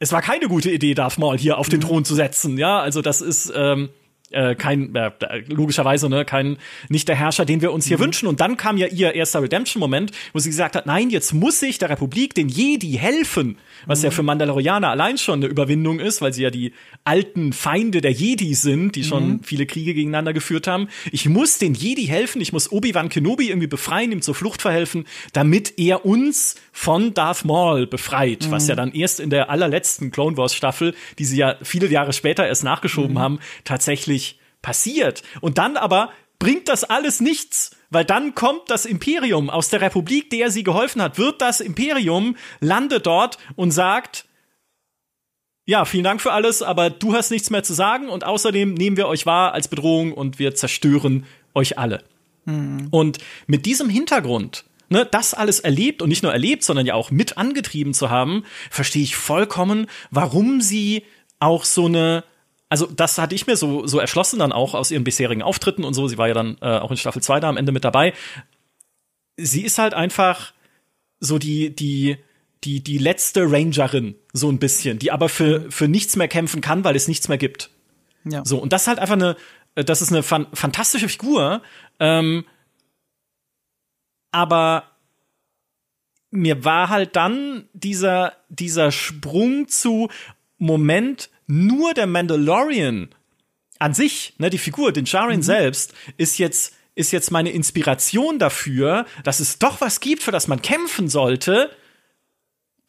es 0.00 0.10
war 0.10 0.20
keine 0.20 0.48
gute 0.48 0.70
Idee, 0.70 0.94
Darth 0.94 1.18
Maul 1.18 1.38
hier 1.38 1.58
auf 1.58 1.68
den 1.68 1.78
mhm. 1.78 1.84
Thron 1.84 2.04
zu 2.04 2.16
setzen. 2.16 2.58
Ja, 2.58 2.80
also 2.80 3.00
das 3.00 3.20
ist 3.20 3.52
ähm, 3.54 3.90
äh, 4.30 4.54
kein 4.54 4.94
äh, 4.94 5.10
logischerweise 5.48 6.08
ne 6.08 6.24
kein 6.24 6.58
nicht 6.88 7.08
der 7.08 7.16
Herrscher, 7.16 7.44
den 7.44 7.60
wir 7.60 7.72
uns 7.72 7.86
hier 7.86 7.98
mhm. 7.98 8.02
wünschen. 8.02 8.28
Und 8.28 8.40
dann 8.40 8.56
kam 8.56 8.76
ja 8.76 8.86
ihr 8.86 9.14
erster 9.14 9.42
Redemption-Moment, 9.42 10.12
wo 10.32 10.38
sie 10.38 10.50
gesagt 10.50 10.76
hat, 10.76 10.86
nein, 10.86 11.10
jetzt 11.10 11.32
muss 11.32 11.62
ich 11.62 11.78
der 11.78 11.90
Republik, 11.90 12.34
den 12.34 12.48
Jedi 12.48 12.92
helfen, 12.92 13.58
was 13.86 14.00
mhm. 14.00 14.04
ja 14.04 14.10
für 14.10 14.22
Mandalorianer 14.22 14.90
allein 14.90 15.18
schon 15.18 15.40
eine 15.40 15.46
Überwindung 15.46 16.00
ist, 16.00 16.20
weil 16.20 16.32
sie 16.32 16.42
ja 16.42 16.50
die 16.50 16.72
alten 17.04 17.52
Feinde 17.52 18.00
der 18.00 18.12
Jedi 18.12 18.54
sind, 18.54 18.96
die 18.96 19.04
schon 19.04 19.28
mhm. 19.28 19.42
viele 19.42 19.66
Kriege 19.66 19.94
gegeneinander 19.94 20.32
geführt 20.32 20.66
haben. 20.66 20.88
Ich 21.10 21.28
muss 21.28 21.58
den 21.58 21.74
Jedi 21.74 22.04
helfen, 22.04 22.40
ich 22.40 22.52
muss 22.52 22.70
Obi-Wan 22.70 23.08
Kenobi 23.08 23.48
irgendwie 23.48 23.66
befreien, 23.66 24.12
ihm 24.12 24.22
zur 24.22 24.34
Flucht 24.34 24.62
verhelfen, 24.62 25.06
damit 25.32 25.74
er 25.78 26.04
uns 26.04 26.56
von 26.72 27.14
Darth 27.14 27.44
Maul 27.44 27.86
befreit, 27.86 28.50
was 28.50 28.64
mhm. 28.64 28.68
ja 28.68 28.76
dann 28.76 28.92
erst 28.92 29.20
in 29.20 29.30
der 29.30 29.50
allerletzten 29.50 30.10
Clone 30.10 30.36
Wars 30.36 30.54
Staffel, 30.54 30.94
die 31.18 31.24
sie 31.24 31.38
ja 31.38 31.56
viele 31.62 31.88
Jahre 31.88 32.12
später 32.12 32.46
erst 32.46 32.64
nachgeschoben 32.64 33.14
mhm. 33.14 33.18
haben, 33.18 33.38
tatsächlich 33.64 34.27
passiert. 34.62 35.22
Und 35.40 35.58
dann 35.58 35.76
aber 35.76 36.10
bringt 36.38 36.68
das 36.68 36.84
alles 36.84 37.20
nichts, 37.20 37.76
weil 37.90 38.04
dann 38.04 38.34
kommt 38.34 38.70
das 38.70 38.86
Imperium 38.86 39.50
aus 39.50 39.70
der 39.70 39.80
Republik, 39.80 40.30
der 40.30 40.50
sie 40.50 40.62
geholfen 40.62 41.02
hat, 41.02 41.18
wird 41.18 41.40
das 41.40 41.60
Imperium, 41.60 42.36
landet 42.60 43.06
dort 43.06 43.38
und 43.56 43.70
sagt, 43.70 44.26
ja, 45.64 45.84
vielen 45.84 46.04
Dank 46.04 46.20
für 46.20 46.32
alles, 46.32 46.62
aber 46.62 46.90
du 46.90 47.14
hast 47.14 47.30
nichts 47.30 47.50
mehr 47.50 47.62
zu 47.62 47.74
sagen 47.74 48.08
und 48.08 48.24
außerdem 48.24 48.72
nehmen 48.72 48.96
wir 48.96 49.06
euch 49.06 49.26
wahr 49.26 49.52
als 49.52 49.68
Bedrohung 49.68 50.12
und 50.12 50.38
wir 50.38 50.54
zerstören 50.54 51.26
euch 51.54 51.76
alle. 51.78 52.02
Mhm. 52.46 52.88
Und 52.90 53.18
mit 53.46 53.66
diesem 53.66 53.90
Hintergrund, 53.90 54.64
ne, 54.88 55.04
das 55.04 55.34
alles 55.34 55.60
erlebt 55.60 56.00
und 56.00 56.08
nicht 56.08 56.22
nur 56.22 56.32
erlebt, 56.32 56.62
sondern 56.62 56.86
ja 56.86 56.94
auch 56.94 57.10
mit 57.10 57.36
angetrieben 57.36 57.92
zu 57.92 58.08
haben, 58.08 58.44
verstehe 58.70 59.02
ich 59.02 59.16
vollkommen, 59.16 59.88
warum 60.10 60.60
sie 60.60 61.04
auch 61.38 61.64
so 61.64 61.86
eine 61.86 62.24
also 62.68 62.86
das 62.86 63.18
hatte 63.18 63.34
ich 63.34 63.46
mir 63.46 63.56
so, 63.56 63.86
so 63.86 63.98
erschlossen 63.98 64.38
dann 64.38 64.52
auch 64.52 64.74
aus 64.74 64.90
ihren 64.90 65.04
bisherigen 65.04 65.42
Auftritten 65.42 65.84
und 65.84 65.94
so. 65.94 66.06
Sie 66.08 66.18
war 66.18 66.28
ja 66.28 66.34
dann 66.34 66.58
äh, 66.60 66.78
auch 66.78 66.90
in 66.90 66.96
Staffel 66.96 67.22
2 67.22 67.40
da 67.40 67.48
am 67.48 67.56
Ende 67.56 67.72
mit 67.72 67.84
dabei. 67.84 68.12
Sie 69.36 69.62
ist 69.62 69.78
halt 69.78 69.94
einfach 69.94 70.52
so 71.20 71.38
die, 71.38 71.74
die, 71.74 72.18
die, 72.64 72.82
die 72.82 72.98
letzte 72.98 73.50
Rangerin, 73.50 74.16
so 74.32 74.50
ein 74.50 74.58
bisschen, 74.58 74.98
die 74.98 75.10
aber 75.10 75.28
für, 75.28 75.70
für 75.70 75.88
nichts 75.88 76.16
mehr 76.16 76.28
kämpfen 76.28 76.60
kann, 76.60 76.84
weil 76.84 76.96
es 76.96 77.08
nichts 77.08 77.28
mehr 77.28 77.38
gibt. 77.38 77.70
Ja. 78.24 78.44
So, 78.44 78.58
und 78.58 78.72
das 78.72 78.82
ist 78.82 78.88
halt 78.88 78.98
einfach 78.98 79.14
eine, 79.14 79.36
das 79.74 80.02
ist 80.02 80.12
eine 80.12 80.22
fan 80.22 80.46
fantastische 80.52 81.08
Figur. 81.08 81.62
Ähm, 82.00 82.44
aber 84.30 84.84
mir 86.30 86.64
war 86.64 86.90
halt 86.90 87.16
dann 87.16 87.68
dieser, 87.72 88.34
dieser 88.48 88.92
Sprung 88.92 89.68
zu 89.68 90.08
Moment, 90.58 91.30
nur 91.48 91.94
der 91.94 92.06
Mandalorian 92.06 93.08
an 93.80 93.94
sich, 93.94 94.34
ne, 94.38 94.50
die 94.50 94.58
Figur, 94.58 94.92
den 94.92 95.06
Jarin 95.06 95.38
mhm. 95.38 95.42
selbst, 95.42 95.94
ist 96.16 96.38
jetzt 96.38 96.74
ist 96.94 97.12
jetzt 97.12 97.30
meine 97.30 97.50
Inspiration 97.50 98.40
dafür, 98.40 99.06
dass 99.22 99.38
es 99.38 99.60
doch 99.60 99.80
was 99.80 100.00
gibt, 100.00 100.20
für 100.20 100.32
das 100.32 100.48
man 100.48 100.60
kämpfen 100.60 101.08
sollte. 101.08 101.70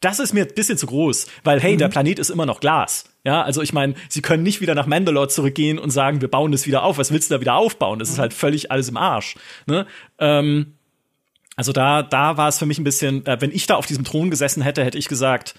Das 0.00 0.18
ist 0.18 0.34
mir 0.34 0.44
ein 0.44 0.54
bisschen 0.54 0.76
zu 0.76 0.88
groß, 0.88 1.28
weil 1.44 1.60
hey, 1.60 1.74
mhm. 1.74 1.78
der 1.78 1.88
Planet 1.88 2.18
ist 2.18 2.28
immer 2.28 2.44
noch 2.44 2.58
Glas. 2.58 3.04
Ja, 3.22 3.42
also 3.42 3.62
ich 3.62 3.72
meine, 3.72 3.94
sie 4.08 4.20
können 4.20 4.42
nicht 4.42 4.60
wieder 4.60 4.74
nach 4.74 4.86
Mandalore 4.86 5.28
zurückgehen 5.28 5.78
und 5.78 5.90
sagen, 5.90 6.20
wir 6.22 6.28
bauen 6.28 6.52
es 6.52 6.66
wieder 6.66 6.82
auf. 6.82 6.98
Was 6.98 7.12
willst 7.12 7.30
du 7.30 7.34
da 7.34 7.40
wieder 7.40 7.54
aufbauen? 7.54 8.00
Das 8.00 8.08
mhm. 8.08 8.14
ist 8.14 8.18
halt 8.18 8.34
völlig 8.34 8.72
alles 8.72 8.88
im 8.88 8.96
Arsch. 8.96 9.36
Ne? 9.66 9.86
Ähm, 10.18 10.74
also 11.54 11.70
da, 11.70 12.02
da 12.02 12.36
war 12.36 12.48
es 12.48 12.58
für 12.58 12.66
mich 12.66 12.78
ein 12.78 12.84
bisschen, 12.84 13.24
äh, 13.26 13.40
wenn 13.40 13.52
ich 13.52 13.68
da 13.68 13.76
auf 13.76 13.86
diesem 13.86 14.04
Thron 14.04 14.30
gesessen 14.30 14.62
hätte, 14.62 14.84
hätte 14.84 14.98
ich 14.98 15.06
gesagt, 15.06 15.54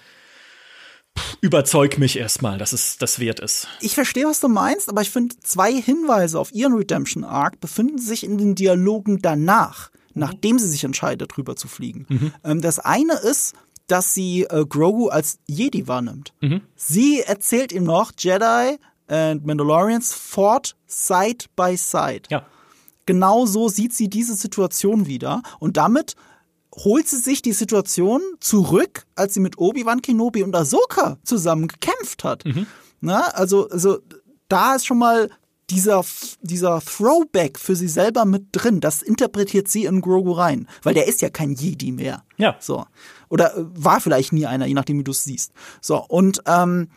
überzeug 1.40 1.98
mich 1.98 2.18
erstmal, 2.18 2.56
dass 2.56 2.72
es 2.72 2.96
das 2.98 3.18
wert 3.18 3.40
ist. 3.40 3.68
Ich 3.80 3.94
verstehe, 3.94 4.26
was 4.26 4.40
du 4.40 4.48
meinst, 4.48 4.88
aber 4.88 5.02
ich 5.02 5.10
finde, 5.10 5.34
zwei 5.42 5.72
Hinweise 5.72 6.38
auf 6.38 6.52
ihren 6.52 6.72
Redemption 6.74 7.24
Arc 7.24 7.60
befinden 7.60 7.98
sich 7.98 8.24
in 8.24 8.38
den 8.38 8.54
Dialogen 8.54 9.20
danach, 9.20 9.90
nachdem 10.14 10.58
sie 10.58 10.68
sich 10.68 10.84
entscheidet, 10.84 11.36
drüber 11.36 11.56
zu 11.56 11.68
fliegen. 11.68 12.06
Mhm. 12.08 12.32
Ähm, 12.44 12.60
das 12.60 12.78
eine 12.78 13.14
ist, 13.14 13.54
dass 13.88 14.14
sie 14.14 14.44
äh, 14.44 14.64
Grogu 14.66 15.08
als 15.08 15.38
Jedi 15.46 15.88
wahrnimmt. 15.88 16.32
Mhm. 16.40 16.62
Sie 16.76 17.20
erzählt 17.20 17.72
ihm 17.72 17.84
noch, 17.84 18.12
Jedi 18.16 18.78
and 19.08 19.44
Mandalorians 19.44 20.14
fought 20.14 20.76
side 20.86 21.46
by 21.56 21.76
side. 21.76 22.22
Ja. 22.30 22.46
Genau 23.04 23.46
so 23.46 23.68
sieht 23.68 23.92
sie 23.92 24.08
diese 24.08 24.34
Situation 24.34 25.06
wieder 25.06 25.42
und 25.58 25.76
damit 25.76 26.14
holt 26.74 27.06
sie 27.06 27.18
sich 27.18 27.42
die 27.42 27.52
Situation 27.52 28.20
zurück, 28.40 29.06
als 29.14 29.34
sie 29.34 29.40
mit 29.40 29.58
Obi-Wan 29.58 30.02
Kenobi 30.02 30.42
und 30.42 30.54
Ahsoka 30.54 31.18
zusammen 31.24 31.68
gekämpft 31.68 32.24
hat. 32.24 32.44
Mhm. 32.44 32.66
Na, 33.00 33.26
also, 33.28 33.68
also 33.68 33.98
da 34.48 34.74
ist 34.74 34.86
schon 34.86 34.98
mal 34.98 35.30
dieser, 35.70 36.04
dieser 36.42 36.80
Throwback 36.80 37.58
für 37.58 37.76
sie 37.76 37.88
selber 37.88 38.24
mit 38.24 38.48
drin. 38.52 38.80
Das 38.80 39.02
interpretiert 39.02 39.68
sie 39.68 39.84
in 39.84 40.00
Grogu 40.00 40.32
rein, 40.32 40.68
weil 40.82 40.94
der 40.94 41.06
ist 41.06 41.22
ja 41.22 41.30
kein 41.30 41.54
Jedi 41.54 41.92
mehr. 41.92 42.24
Ja. 42.36 42.56
So. 42.60 42.84
Oder 43.28 43.56
äh, 43.56 43.64
war 43.74 44.00
vielleicht 44.00 44.32
nie 44.32 44.46
einer, 44.46 44.66
je 44.66 44.74
nachdem, 44.74 44.98
wie 44.98 45.04
du 45.04 45.12
es 45.12 45.24
siehst. 45.24 45.52
So, 45.80 46.04
und, 46.04 46.42
ähm, 46.46 46.88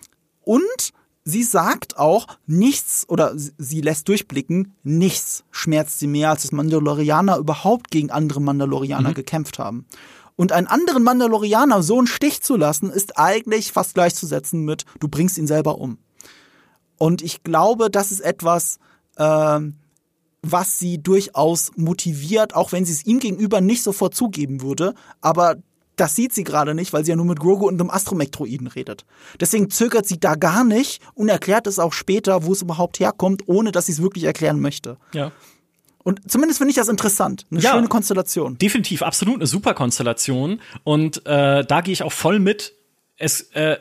und 0.41 0.91
sie 1.25 1.43
sagt 1.43 1.97
auch, 1.97 2.27
nichts, 2.45 3.05
oder 3.09 3.33
sie 3.35 3.81
lässt 3.81 4.07
durchblicken, 4.07 4.75
nichts 4.83 5.43
schmerzt 5.51 5.99
sie 5.99 6.07
mehr, 6.07 6.29
als 6.29 6.43
dass 6.43 6.51
Mandalorianer 6.51 7.37
überhaupt 7.37 7.91
gegen 7.91 8.11
andere 8.11 8.41
Mandalorianer 8.41 9.09
mhm. 9.09 9.15
gekämpft 9.15 9.59
haben. 9.59 9.85
Und 10.35 10.51
einen 10.51 10.67
anderen 10.67 11.03
Mandalorianer 11.03 11.81
so 11.81 11.97
einen 11.97 12.07
Stich 12.07 12.41
zu 12.41 12.55
lassen, 12.55 12.91
ist 12.91 13.17
eigentlich 13.17 13.71
fast 13.71 13.95
gleichzusetzen 13.95 14.63
mit, 14.63 14.85
du 14.99 15.07
bringst 15.07 15.37
ihn 15.37 15.47
selber 15.47 15.79
um. 15.79 15.97
Und 16.97 17.21
ich 17.21 17.43
glaube, 17.43 17.89
das 17.89 18.11
ist 18.11 18.21
etwas, 18.21 18.77
äh, 19.17 19.59
was 20.41 20.79
sie 20.79 21.01
durchaus 21.01 21.71
motiviert, 21.75 22.53
auch 22.53 22.71
wenn 22.71 22.85
sie 22.85 22.93
es 22.93 23.05
ihm 23.05 23.19
gegenüber 23.19 23.61
nicht 23.61 23.81
sofort 23.81 24.13
zugeben 24.13 24.61
würde. 24.61 24.93
Aber 25.21 25.55
das 25.95 26.15
sieht 26.15 26.33
sie 26.33 26.43
gerade 26.43 26.75
nicht, 26.75 26.93
weil 26.93 27.03
sie 27.03 27.11
ja 27.11 27.15
nur 27.15 27.25
mit 27.25 27.39
Grogu 27.39 27.67
und 27.67 27.79
einem 27.79 27.89
Astromektroiden 27.89 28.67
redet. 28.67 29.05
Deswegen 29.39 29.69
zögert 29.69 30.05
sie 30.05 30.19
da 30.19 30.35
gar 30.35 30.63
nicht 30.63 31.01
und 31.13 31.29
erklärt 31.29 31.67
es 31.67 31.79
auch 31.79 31.93
später, 31.93 32.45
wo 32.45 32.53
es 32.53 32.61
überhaupt 32.61 32.99
herkommt, 32.99 33.43
ohne 33.47 33.71
dass 33.71 33.87
sie 33.87 33.93
es 33.93 34.01
wirklich 34.01 34.23
erklären 34.23 34.59
möchte. 34.59 34.97
Ja. 35.13 35.31
Und 36.03 36.29
zumindest 36.29 36.59
finde 36.59 36.69
ich 36.69 36.75
das 36.75 36.87
interessant. 36.87 37.47
Eine 37.49 37.61
ja, 37.61 37.71
schöne 37.71 37.87
Konstellation. 37.87 38.59
Definitiv, 38.59 39.01
absolut 39.01 39.35
eine 39.37 39.47
super 39.47 39.73
Konstellation. 39.73 40.61
Und 40.83 41.25
äh, 41.25 41.65
da 41.65 41.81
gehe 41.81 41.93
ich 41.93 42.03
auch 42.03 42.11
voll 42.11 42.39
mit. 42.39 42.73
Es, 43.17 43.41
äh, 43.53 43.77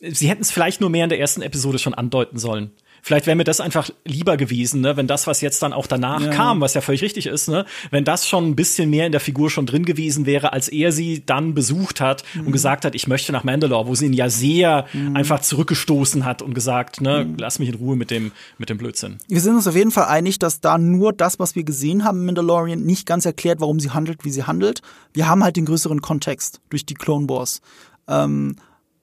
sie 0.00 0.28
hätten 0.28 0.42
es 0.42 0.52
vielleicht 0.52 0.80
nur 0.80 0.90
mehr 0.90 1.04
in 1.04 1.10
der 1.10 1.18
ersten 1.18 1.42
Episode 1.42 1.80
schon 1.80 1.92
andeuten 1.92 2.38
sollen. 2.38 2.70
Vielleicht 3.02 3.26
wäre 3.26 3.36
mir 3.36 3.44
das 3.44 3.60
einfach 3.60 3.90
lieber 4.04 4.36
gewesen, 4.36 4.80
ne, 4.80 4.96
wenn 4.96 5.06
das, 5.06 5.26
was 5.26 5.40
jetzt 5.40 5.62
dann 5.62 5.72
auch 5.72 5.86
danach 5.86 6.20
ja. 6.20 6.30
kam, 6.30 6.60
was 6.60 6.74
ja 6.74 6.80
völlig 6.80 7.02
richtig 7.02 7.26
ist, 7.26 7.48
ne, 7.48 7.64
wenn 7.90 8.04
das 8.04 8.28
schon 8.28 8.48
ein 8.48 8.56
bisschen 8.56 8.90
mehr 8.90 9.06
in 9.06 9.12
der 9.12 9.20
Figur 9.20 9.50
schon 9.50 9.66
drin 9.66 9.84
gewesen 9.84 10.26
wäre, 10.26 10.52
als 10.52 10.68
er 10.68 10.92
sie 10.92 11.22
dann 11.24 11.54
besucht 11.54 12.00
hat 12.00 12.24
mhm. 12.34 12.46
und 12.46 12.52
gesagt 12.52 12.84
hat, 12.84 12.94
ich 12.94 13.06
möchte 13.06 13.32
nach 13.32 13.44
Mandalore, 13.44 13.86
wo 13.86 13.94
sie 13.94 14.06
ihn 14.06 14.12
ja 14.12 14.28
sehr 14.28 14.86
mhm. 14.92 15.16
einfach 15.16 15.40
zurückgestoßen 15.40 16.24
hat 16.24 16.42
und 16.42 16.54
gesagt, 16.54 17.00
ne, 17.00 17.24
mhm. 17.24 17.36
lass 17.38 17.58
mich 17.58 17.68
in 17.68 17.74
Ruhe 17.74 17.96
mit 17.96 18.10
dem, 18.10 18.32
mit 18.58 18.70
dem 18.70 18.78
Blödsinn. 18.78 19.18
Wir 19.28 19.40
sind 19.40 19.54
uns 19.54 19.66
auf 19.66 19.76
jeden 19.76 19.90
Fall 19.90 20.06
einig, 20.06 20.38
dass 20.38 20.60
da 20.60 20.78
nur 20.78 21.12
das, 21.12 21.38
was 21.38 21.54
wir 21.54 21.64
gesehen 21.64 22.04
haben, 22.04 22.24
Mandalorian, 22.24 22.82
nicht 22.82 23.06
ganz 23.06 23.24
erklärt, 23.24 23.60
warum 23.60 23.80
sie 23.80 23.90
handelt, 23.90 24.24
wie 24.24 24.30
sie 24.30 24.44
handelt. 24.44 24.82
Wir 25.12 25.28
haben 25.28 25.42
halt 25.42 25.56
den 25.56 25.64
größeren 25.64 26.00
Kontext 26.02 26.60
durch 26.70 26.86
die 26.86 26.94
Clone 26.94 27.28
Wars. 27.28 27.60
Ähm, 28.08 28.56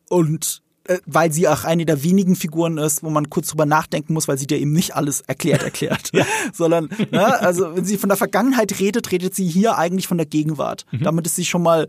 und 0.10 0.62
weil 1.06 1.32
sie 1.32 1.48
auch 1.48 1.64
eine 1.64 1.86
der 1.86 2.04
wenigen 2.04 2.36
Figuren 2.36 2.78
ist, 2.78 3.04
wo 3.04 3.10
man 3.10 3.30
kurz 3.30 3.48
drüber 3.48 3.66
nachdenken 3.66 4.14
muss, 4.14 4.28
weil 4.28 4.38
sie 4.38 4.48
dir 4.48 4.58
eben 4.58 4.74
nicht 4.74 4.96
alles 4.96 5.22
erklärt 5.22 5.64
erklärt, 5.64 6.10
ja. 6.14 6.26
sondern 6.54 6.90
ne, 7.12 7.40
also 7.40 7.76
wenn 7.76 7.86
sie 7.86 7.98
von 7.98 8.10
der 8.10 8.18
Vergangenheit 8.18 8.80
redet, 8.80 9.12
redet 9.12 9.36
sie 9.36 9.48
hier 9.48 9.78
eigentlich 9.78 10.08
von 10.08 10.18
der 10.18 10.26
Gegenwart. 10.28 10.86
Mhm. 10.92 11.04
Damit 11.04 11.26
ist 11.26 11.36
sie 11.36 11.46
schon 11.46 11.64
mal 11.64 11.88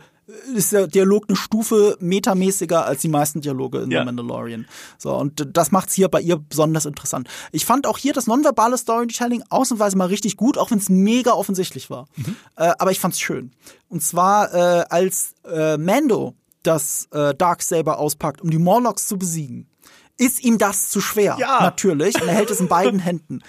ist 0.54 0.72
der 0.72 0.86
Dialog 0.86 1.24
eine 1.28 1.36
Stufe 1.36 1.96
metamäßiger 2.00 2.84
als 2.84 3.00
die 3.00 3.08
meisten 3.08 3.40
Dialoge 3.40 3.78
in 3.78 3.90
ja. 3.90 4.00
The 4.00 4.06
Mandalorian. 4.06 4.66
So, 4.98 5.14
und 5.14 5.56
das 5.56 5.72
macht's 5.72 5.94
hier 5.94 6.08
bei 6.08 6.20
ihr 6.20 6.36
besonders 6.36 6.84
interessant. 6.84 7.28
Ich 7.50 7.64
fand 7.64 7.86
auch 7.86 7.96
hier 7.96 8.12
das 8.12 8.26
nonverbale 8.26 8.76
Storytelling 8.76 9.42
ausnahmsweise 9.48 9.96
mal 9.96 10.08
richtig 10.08 10.36
gut, 10.36 10.58
auch 10.58 10.70
wenn 10.70 10.78
es 10.78 10.90
mega 10.90 11.32
offensichtlich 11.32 11.88
war. 11.88 12.08
Mhm. 12.16 12.36
Äh, 12.56 12.72
aber 12.78 12.90
ich 12.90 13.00
fand's 13.00 13.20
schön. 13.20 13.52
Und 13.88 14.02
zwar, 14.02 14.52
äh, 14.54 14.84
als 14.90 15.34
äh, 15.50 15.78
Mando 15.78 16.34
das 16.62 17.09
äh, 17.12 17.35
Darksaber 17.35 17.98
auspackt, 17.98 18.40
um 18.40 18.51
die 18.51 18.59
Morlocks 18.59 19.06
zu 19.06 19.18
besiegen, 19.18 19.68
ist 20.16 20.43
ihm 20.43 20.59
das 20.59 20.89
zu 20.90 21.01
schwer. 21.01 21.36
Ja. 21.39 21.60
Natürlich. 21.60 22.20
Und 22.20 22.28
er 22.28 22.35
hält 22.35 22.51
es 22.51 22.60
in 22.60 22.68
beiden 22.68 22.98
Händen. 23.01 23.40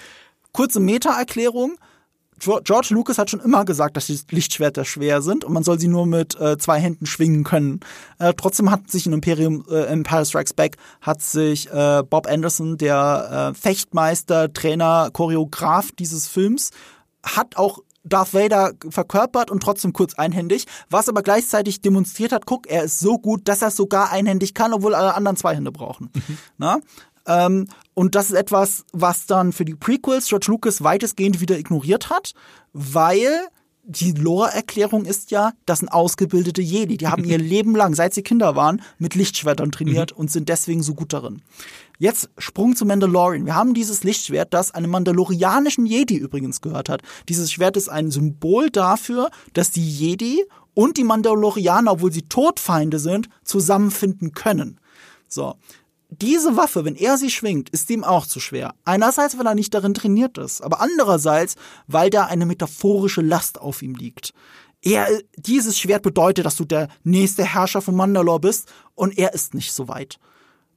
Kurze 0.53 0.80
Meta-Erklärung. 0.80 1.77
George 2.40 2.88
Lucas 2.91 3.18
hat 3.18 3.30
schon 3.30 3.41
immer 3.41 3.65
gesagt, 3.65 3.98
dass 3.98 4.06
die 4.06 4.18
Lichtschwerter 4.31 4.86
schwer 4.86 5.22
sind 5.22 5.44
und 5.44 5.52
man 5.52 5.64
soll 5.64 5.77
sie 5.77 5.90
nur 5.90 6.06
mit 6.06 6.40
äh, 6.40 6.57
zwei 6.57 6.80
Händen 6.80 7.06
schwingen 7.06 7.44
können. 7.44 7.81
Äh, 8.18 8.34
trotzdem 8.34 8.72
hat 8.72 8.90
sich 8.90 9.06
in 9.06 9.11
Imperium, 9.11 9.65
äh, 9.69 9.88
Empire 9.88 10.26
Strikes 10.26 10.53
Back, 10.53 10.77
hat 11.02 11.22
sich 11.22 11.69
äh, 11.69 12.02
Bob 12.10 12.27
Anderson, 12.27 12.77
der 12.77 13.52
äh, 13.52 13.60
Fechtmeister, 13.60 14.53
Trainer, 14.53 15.10
Choreograf 15.11 15.91
dieses 15.91 16.30
Films, 16.30 16.72
hat 17.23 17.57
auch 17.57 17.80
Darth 18.10 18.34
Vader 18.34 18.73
verkörpert 18.90 19.52
und 19.52 19.61
trotzdem 19.64 19.94
kurz 19.94 20.15
einhändig, 20.15 20.65
was 20.90 21.10
aber 21.10 21.22
gleichzeitig 21.22 21.81
demonstriert 21.81 22.31
hat, 22.31 22.45
guck, 22.45 22.68
er 22.68 22.84
ist 22.84 22.99
so 22.99 23.18
gut, 23.18 23.48
dass 23.48 23.61
er 23.61 23.69
es 23.69 23.76
sogar 23.76 24.11
einhändig 24.11 24.53
kann, 24.53 24.73
obwohl 24.73 24.95
alle 24.95 25.14
anderen 25.14 25.38
zwei 25.38 25.56
Hände 25.56 25.72
brauchen. 25.72 26.10
Mhm. 26.14 26.38
Na? 26.57 26.80
Ähm, 27.26 27.68
und 27.94 28.15
das 28.15 28.30
ist 28.30 28.36
etwas, 28.36 28.86
was 28.91 29.26
dann 29.26 29.53
für 29.53 29.65
die 29.65 29.76
Prequels 29.76 30.27
George 30.27 30.48
Lucas 30.49 30.84
weitestgehend 30.84 31.41
wieder 31.41 31.57
ignoriert 31.57 32.10
hat, 32.10 32.34
weil 32.73 33.48
die 33.90 34.11
Lore-Erklärung 34.11 35.06
ist 35.06 35.32
ja, 35.32 35.53
das 35.66 35.80
sind 35.80 35.90
ausgebildete 35.90 36.61
Jedi. 36.61 36.98
Die 36.98 37.07
haben 37.07 37.24
ihr 37.24 37.38
Leben 37.40 37.76
lang, 37.76 37.95
seit 37.95 38.14
sie 38.14 38.22
Kinder 38.22 38.56
waren, 38.56 38.84
mit 38.99 39.16
Lichtschwertern 39.16 39.72
trainiert 39.72 40.11
mhm. 40.11 40.20
und 40.20 40.32
sind 40.32 40.48
deswegen 40.48 40.84
so 40.84 40.94
gut 40.94 41.11
darin. 41.11 41.41
Jetzt 41.98 42.30
Sprung 42.38 42.76
zu 42.76 42.86
Mandalorian. 42.86 43.48
Wir 43.48 43.56
haben 43.56 43.74
dieses 43.74 44.03
Lichtschwert, 44.03 44.53
das 44.53 44.72
einem 44.72 44.91
mandalorianischen 44.91 45.88
Jedi 45.88 46.18
übrigens 46.18 46.61
gehört 46.61 46.88
hat. 46.88 47.02
Dieses 47.28 47.52
Schwert 47.52 47.78
ist 47.78 47.90
ein 47.90 48.11
Symbol 48.11 48.70
dafür, 48.70 49.32
dass 49.53 49.72
die 49.72 49.90
Jedi 49.90 50.45
und 50.76 50.98
die 50.98 51.03
Mandalorianer, 51.03 51.94
obwohl 51.94 52.14
sie 52.14 52.22
Todfeinde 52.22 52.99
sind, 52.99 53.28
zusammenfinden 53.44 54.34
können. 54.34 54.80
So. 55.28 55.56
Diese 56.10 56.57
Waffe, 56.57 56.86
wenn 56.86 56.95
er 56.95 57.18
sie 57.18 57.30
schwingt, 57.30 57.69
ist 57.69 57.90
ihm 57.91 58.03
auch 58.03 58.26
zu 58.26 58.40
schwer. 58.40 58.73
Einerseits, 58.84 59.38
weil 59.38 59.45
er 59.45 59.53
nicht 59.53 59.73
darin 59.73 59.94
trainiert 59.94 60.40
ist, 60.40 60.61
aber 60.61 60.81
andererseits, 60.81 61.56
weil 61.88 62.10
da 62.10 62.26
eine 62.26 62.48
metaphorische 62.48 63.22
Last 63.22 63.61
auf 63.61 63.84
ihm 63.84 63.94
liegt. 63.94 64.34
Er, 64.81 65.07
dieses 65.36 65.77
Schwert 65.77 66.02
bedeutet, 66.02 66.45
dass 66.45 66.56
du 66.56 66.65
der 66.65 66.88
nächste 67.03 67.44
Herrscher 67.44 67.81
von 67.81 67.95
Mandalore 67.95 68.40
bist 68.40 68.72
und 68.95 69.18
er 69.18 69.34
ist 69.34 69.53
nicht 69.53 69.72
so 69.72 69.88
weit. 69.88 70.18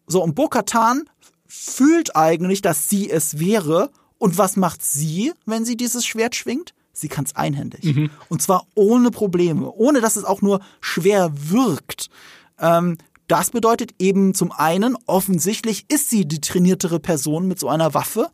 So, 0.07 0.23
und 0.23 0.35
Bo-Katan 0.35 1.05
fühlt 1.47 2.15
eigentlich, 2.17 2.61
dass 2.61 2.89
sie 2.89 3.09
es 3.09 3.39
wäre. 3.39 3.91
Und 4.19 4.39
was 4.39 4.57
macht 4.57 4.83
sie, 4.83 5.33
wenn 5.47 5.65
sie 5.65 5.77
dieses 5.77 6.05
Schwert 6.05 6.35
schwingt? 6.35 6.75
Sie 6.93 7.09
kann 7.09 7.25
es 7.25 7.37
einhändig. 7.37 7.85
Mhm. 7.85 8.11
Und 8.29 8.43
zwar 8.43 8.67
ohne 8.75 9.11
Probleme, 9.11 9.71
ohne 9.71 10.01
dass 10.01 10.17
es 10.17 10.25
auch 10.25 10.43
nur 10.43 10.61
schwer 10.81 11.33
wirkt. 11.35 12.11
Ähm, 12.59 12.99
das 13.29 13.51
bedeutet 13.51 13.93
eben 13.99 14.35
zum 14.35 14.53
einen, 14.53 14.97
offensichtlich 15.07 15.87
ist 15.89 16.11
sie 16.11 16.27
die 16.27 16.41
trainiertere 16.41 17.01
Person 17.01 17.49
mit 17.49 17.59
so 17.59 17.69
einer 17.69 17.95
Waffe. 17.95 18.31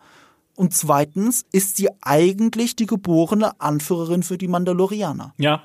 Und 0.54 0.74
zweitens 0.74 1.46
ist 1.52 1.76
sie 1.76 1.88
eigentlich 2.00 2.74
die 2.74 2.86
geborene 2.86 3.60
Anführerin 3.60 4.24
für 4.24 4.38
die 4.38 4.48
Mandalorianer. 4.48 5.34
Ja, 5.38 5.62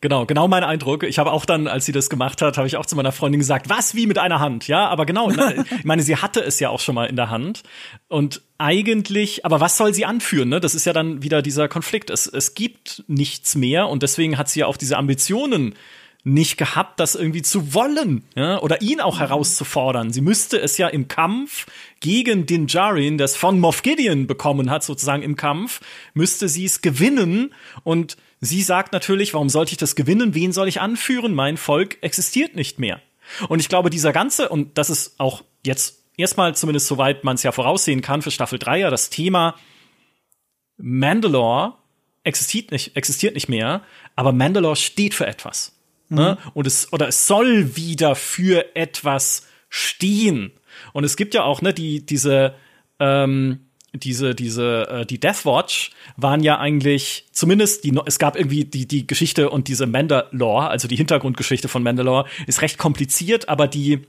Genau, 0.00 0.26
genau 0.26 0.46
mein 0.46 0.62
Eindruck. 0.62 1.02
Ich 1.02 1.18
habe 1.18 1.32
auch 1.32 1.44
dann, 1.44 1.66
als 1.66 1.84
sie 1.84 1.90
das 1.90 2.08
gemacht 2.08 2.40
hat, 2.40 2.56
habe 2.56 2.68
ich 2.68 2.76
auch 2.76 2.86
zu 2.86 2.94
meiner 2.94 3.10
Freundin 3.10 3.40
gesagt, 3.40 3.68
was 3.68 3.96
wie 3.96 4.06
mit 4.06 4.16
einer 4.16 4.38
Hand, 4.38 4.68
ja, 4.68 4.86
aber 4.86 5.06
genau, 5.06 5.30
ich 5.30 5.84
meine, 5.84 6.02
sie 6.02 6.16
hatte 6.16 6.40
es 6.40 6.60
ja 6.60 6.68
auch 6.68 6.78
schon 6.78 6.94
mal 6.94 7.06
in 7.06 7.16
der 7.16 7.30
Hand 7.30 7.64
und 8.06 8.42
eigentlich, 8.58 9.44
aber 9.44 9.60
was 9.60 9.76
soll 9.76 9.92
sie 9.92 10.04
anführen, 10.04 10.50
ne? 10.50 10.60
Das 10.60 10.76
ist 10.76 10.84
ja 10.84 10.92
dann 10.92 11.22
wieder 11.22 11.42
dieser 11.42 11.68
Konflikt. 11.68 12.10
Es, 12.10 12.28
es 12.28 12.54
gibt 12.54 13.02
nichts 13.08 13.56
mehr 13.56 13.88
und 13.88 14.04
deswegen 14.04 14.38
hat 14.38 14.48
sie 14.48 14.60
ja 14.60 14.66
auch 14.66 14.76
diese 14.76 14.96
Ambitionen 14.96 15.74
nicht 16.34 16.56
gehabt, 16.56 17.00
das 17.00 17.14
irgendwie 17.14 17.42
zu 17.42 17.74
wollen, 17.74 18.24
ja, 18.34 18.60
oder 18.60 18.82
ihn 18.82 19.00
auch 19.00 19.18
herauszufordern. 19.18 20.12
Sie 20.12 20.20
müsste 20.20 20.60
es 20.60 20.78
ja 20.78 20.88
im 20.88 21.08
Kampf 21.08 21.66
gegen 22.00 22.46
den 22.46 22.66
Jarin, 22.66 23.18
das 23.18 23.36
von 23.36 23.60
Moff 23.60 23.82
Gideon 23.82 24.26
bekommen 24.26 24.70
hat, 24.70 24.84
sozusagen 24.84 25.22
im 25.22 25.36
Kampf, 25.36 25.80
müsste 26.14 26.48
sie 26.48 26.64
es 26.64 26.82
gewinnen 26.82 27.54
und 27.84 28.16
Sie 28.40 28.62
sagt 28.62 28.92
natürlich, 28.92 29.34
warum 29.34 29.48
sollte 29.48 29.72
ich 29.72 29.78
das 29.78 29.96
gewinnen? 29.96 30.32
Wen 30.32 30.52
soll 30.52 30.68
ich 30.68 30.80
anführen? 30.80 31.34
Mein 31.34 31.56
Volk 31.56 31.98
existiert 32.02 32.54
nicht 32.54 32.78
mehr. 32.78 33.00
Und 33.48 33.58
ich 33.58 33.68
glaube, 33.68 33.90
dieser 33.90 34.12
ganze, 34.12 34.48
und 34.48 34.78
das 34.78 34.90
ist 34.90 35.18
auch 35.18 35.42
jetzt 35.66 36.04
erstmal 36.16 36.54
zumindest 36.54 36.86
soweit 36.86 37.24
man 37.24 37.34
es 37.34 37.42
ja 37.42 37.52
voraussehen 37.52 38.00
kann 38.00 38.22
für 38.22 38.30
Staffel 38.30 38.58
3 38.58 38.78
ja 38.78 38.90
das 38.90 39.10
Thema 39.10 39.56
Mandalore 40.76 41.74
existiert 42.22 42.70
nicht, 42.70 42.96
existiert 42.96 43.34
nicht 43.34 43.48
mehr, 43.48 43.82
aber 44.14 44.32
Mandalore 44.32 44.76
steht 44.76 45.14
für 45.14 45.26
etwas. 45.26 45.77
Ne? 46.08 46.38
Mhm. 46.42 46.50
Und 46.54 46.66
es, 46.66 46.92
oder 46.92 47.08
es 47.08 47.26
soll 47.26 47.76
wieder 47.76 48.14
für 48.14 48.76
etwas 48.76 49.46
stehen. 49.68 50.52
Und 50.92 51.04
es 51.04 51.16
gibt 51.16 51.34
ja 51.34 51.44
auch, 51.44 51.62
ne, 51.62 51.74
die, 51.74 52.04
diese, 52.04 52.54
ähm, 52.98 53.60
diese, 53.92 54.34
diese, 54.34 54.88
äh, 54.88 55.06
die 55.06 55.18
Death 55.18 55.44
Watch 55.44 55.90
waren 56.16 56.42
ja 56.42 56.58
eigentlich, 56.58 57.26
zumindest 57.32 57.84
die, 57.84 57.98
es 58.06 58.18
gab 58.18 58.36
irgendwie 58.36 58.64
die, 58.64 58.86
die 58.86 59.06
Geschichte 59.06 59.50
und 59.50 59.68
diese 59.68 59.86
Mandalore, 59.86 60.68
also 60.68 60.88
die 60.88 60.96
Hintergrundgeschichte 60.96 61.68
von 61.68 61.82
Mandalore, 61.82 62.28
ist 62.46 62.62
recht 62.62 62.78
kompliziert, 62.78 63.48
aber 63.48 63.66
die, 63.66 64.06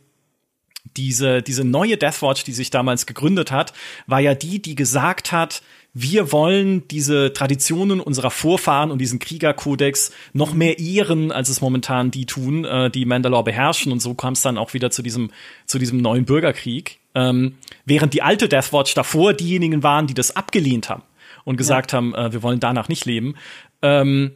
diese, 0.98 1.42
diese 1.42 1.64
neue 1.64 1.98
Death 1.98 2.22
Watch, 2.22 2.44
die 2.44 2.52
sich 2.52 2.70
damals 2.72 3.06
gegründet 3.06 3.52
hat, 3.52 3.74
war 4.08 4.20
ja 4.20 4.36
die, 4.36 4.62
die 4.62 4.76
gesagt 4.76 5.32
hat, 5.32 5.62
wir 5.94 6.32
wollen 6.32 6.88
diese 6.88 7.34
Traditionen 7.34 8.00
unserer 8.00 8.30
Vorfahren 8.30 8.92
und 8.92 9.00
diesen 9.00 9.20
Kriegerkodex 9.20 10.12
noch 10.34 10.54
mehr 10.54 10.80
ehren, 10.80 11.32
als 11.32 11.50
es 11.50 11.62
momentan 11.62 12.12
die 12.12 12.26
tun, 12.26 12.64
äh, 12.64 12.92
die 12.92 13.06
Mandalore 13.06 13.46
beherrschen. 13.46 13.92
Und 13.92 14.00
so 14.00 14.14
kam 14.14 14.34
es 14.34 14.42
dann 14.42 14.58
auch 14.58 14.74
wieder 14.74 14.92
zu 14.92 15.02
diesem, 15.02 15.32
zu 15.66 15.80
diesem 15.80 16.00
neuen 16.00 16.26
Bürgerkrieg. 16.26 17.00
Ähm, 17.16 17.56
während 17.86 18.14
die 18.14 18.22
alte 18.22 18.48
Death 18.48 18.72
Watch 18.72 18.94
davor 18.94 19.34
diejenigen 19.34 19.82
waren, 19.82 20.06
die 20.06 20.14
das 20.14 20.36
abgelehnt 20.36 20.90
haben 20.90 21.04
und 21.44 21.58
gesagt 21.58 21.92
ja. 21.92 21.98
haben, 21.98 22.14
äh, 22.14 22.32
wir 22.32 22.44
wollen 22.44 22.60
danach 22.60 22.88
nicht 22.88 23.06
leben. 23.06 23.36
Ähm, 23.82 24.32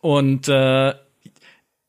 und 0.00 0.48
äh, 0.48 0.94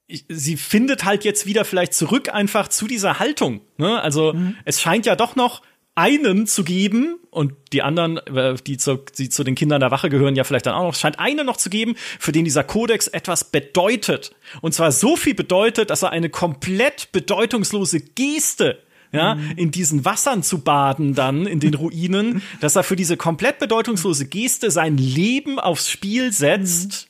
sie 0.07 0.57
findet 0.57 1.06
halt 1.06 1.24
jetzt 1.24 1.45
wieder 1.45 1.65
vielleicht 1.65 1.94
zurück 1.94 2.34
einfach 2.34 2.68
zu 2.68 2.88
dieser 2.88 3.19
Haltung. 3.19 3.61
Ne? 3.78 4.02
Also 4.02 4.34
mhm. 4.34 4.56
es 4.65 4.82
scheint 4.82 5.06
ja 5.06 5.15
doch 5.15 5.36
noch 5.36 5.61
einen 5.98 6.45
zu 6.45 6.64
geben 6.64 7.19
und 7.32 7.53
die 7.74 7.82
anderen, 7.82 8.18
äh, 8.18 8.56
die 8.56 8.78
zu, 8.78 8.99
die 9.18 9.30
zu 9.30 9.44
den 9.44 9.56
Kindern 9.56 9.80
der 9.80 9.90
Wache 9.90 10.10
gehören, 10.10 10.36
ja 10.36 10.44
vielleicht 10.44 10.68
dann 10.68 10.76
auch 10.76 10.84
noch, 10.84 10.95
scheint 10.95 11.19
einen 11.19 11.45
noch 11.45 11.57
zu 11.57 11.69
geben, 11.69 11.95
für 12.19 12.32
den 12.32 12.45
dieser 12.45 12.64
Kodex 12.64 13.07
etwas 13.07 13.45
bedeutet. 13.45 14.36
Und 14.61 14.74
zwar 14.74 14.91
so 14.91 15.15
viel 15.15 15.34
bedeutet, 15.34 15.90
dass 15.90 16.03
er 16.03 16.11
eine 16.11 16.30
komplett 16.30 17.11
bedeutungslose 17.11 17.99
Geste 17.99 18.84
ja, 19.11 19.36
mhm. 19.36 19.53
in 19.56 19.72
diesen 19.72 20.06
Wassern 20.06 20.44
zu 20.44 20.60
baden 20.60 21.15
dann 21.15 21.48
in 21.48 21.60
den 21.60 21.74
Ruinen, 21.76 22.44
dass 22.61 22.76
er 22.76 22.84
für 22.84 22.95
diese 22.95 23.18
komplett 23.18 23.57
bedeutungslose 23.57 24.28
Geste 24.28 24.69
sein 24.69 24.98
Leben 24.98 25.60
aufs 25.60 25.90
Spiel 25.90 26.32
setzt. 26.32 27.07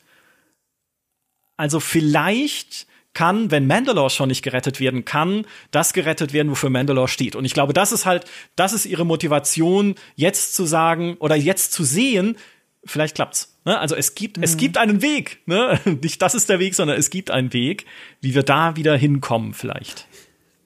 Also 1.58 1.80
vielleicht 1.82 2.88
kann, 3.18 3.50
wenn 3.50 3.66
Mandalore 3.66 4.12
schon 4.12 4.28
nicht 4.28 4.44
gerettet 4.44 4.80
werden 4.80 5.04
kann, 5.04 5.48
das 5.72 5.94
gerettet 5.94 6.34
werden, 6.34 6.52
wofür 6.52 6.70
Mandalore 6.70 7.08
steht. 7.08 7.36
Und 7.36 7.46
ich 7.46 7.56
glaube, 7.56 7.74
das 7.74 7.92
ist 7.92 8.06
halt, 8.06 8.26
das 8.56 8.74
ist 8.74 8.86
ihre 8.86 9.08
Motivation, 9.08 9.96
jetzt 10.16 10.54
zu 10.54 10.68
sagen 10.68 11.18
oder 11.20 11.36
jetzt 11.36 11.74
zu 11.74 11.84
sehen, 11.84 12.38
vielleicht 12.86 13.16
klappt's. 13.16 13.58
Ne? 13.66 13.80
Also 13.80 13.96
es 13.96 14.14
gibt, 14.14 14.38
mhm. 14.38 14.44
es 14.44 14.56
gibt 14.56 14.78
einen 14.78 15.02
Weg. 15.02 15.40
Ne? 15.48 15.80
Nicht 16.04 16.22
das 16.22 16.36
ist 16.36 16.48
der 16.48 16.60
Weg, 16.60 16.76
sondern 16.76 16.96
es 16.96 17.10
gibt 17.10 17.32
einen 17.32 17.52
Weg, 17.54 17.88
wie 18.22 18.36
wir 18.36 18.44
da 18.44 18.76
wieder 18.76 18.96
hinkommen, 18.96 19.56
vielleicht 19.56 20.08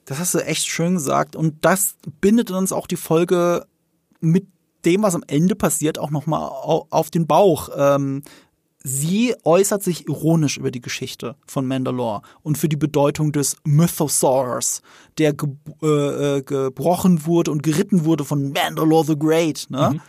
Das 0.04 0.18
hast 0.18 0.34
du 0.34 0.40
echt 0.40 0.66
schön 0.66 0.92
gesagt. 0.92 1.34
Und 1.34 1.64
das 1.64 1.96
bindet 2.20 2.50
uns 2.50 2.70
auch 2.70 2.86
die 2.86 2.96
Folge 2.96 3.64
mit 4.20 4.46
dem, 4.84 5.02
was 5.02 5.14
am 5.14 5.24
Ende 5.26 5.54
passiert, 5.54 5.98
auch 5.98 6.10
nochmal 6.10 6.50
auf 6.50 7.08
den 7.08 7.26
Bauch. 7.26 7.70
Ähm, 7.74 8.22
sie 8.82 9.34
äußert 9.44 9.82
sich 9.82 10.08
ironisch 10.08 10.58
über 10.58 10.70
die 10.70 10.80
Geschichte 10.80 11.36
von 11.46 11.66
Mandalore 11.66 12.22
und 12.42 12.58
für 12.58 12.68
die 12.68 12.76
Bedeutung 12.76 13.32
des 13.32 13.56
Mythosaurs, 13.64 14.82
der 15.18 15.34
ge 15.34 15.48
äh, 15.82 16.38
äh, 16.38 16.42
gebrochen 16.42 17.26
wurde 17.26 17.50
und 17.50 17.62
geritten 17.62 18.04
wurde 18.04 18.24
von 18.24 18.52
Mandalore 18.52 19.06
the 19.06 19.18
Great. 19.18 19.66
Ne? 19.70 19.90
Mhm. 19.94 20.00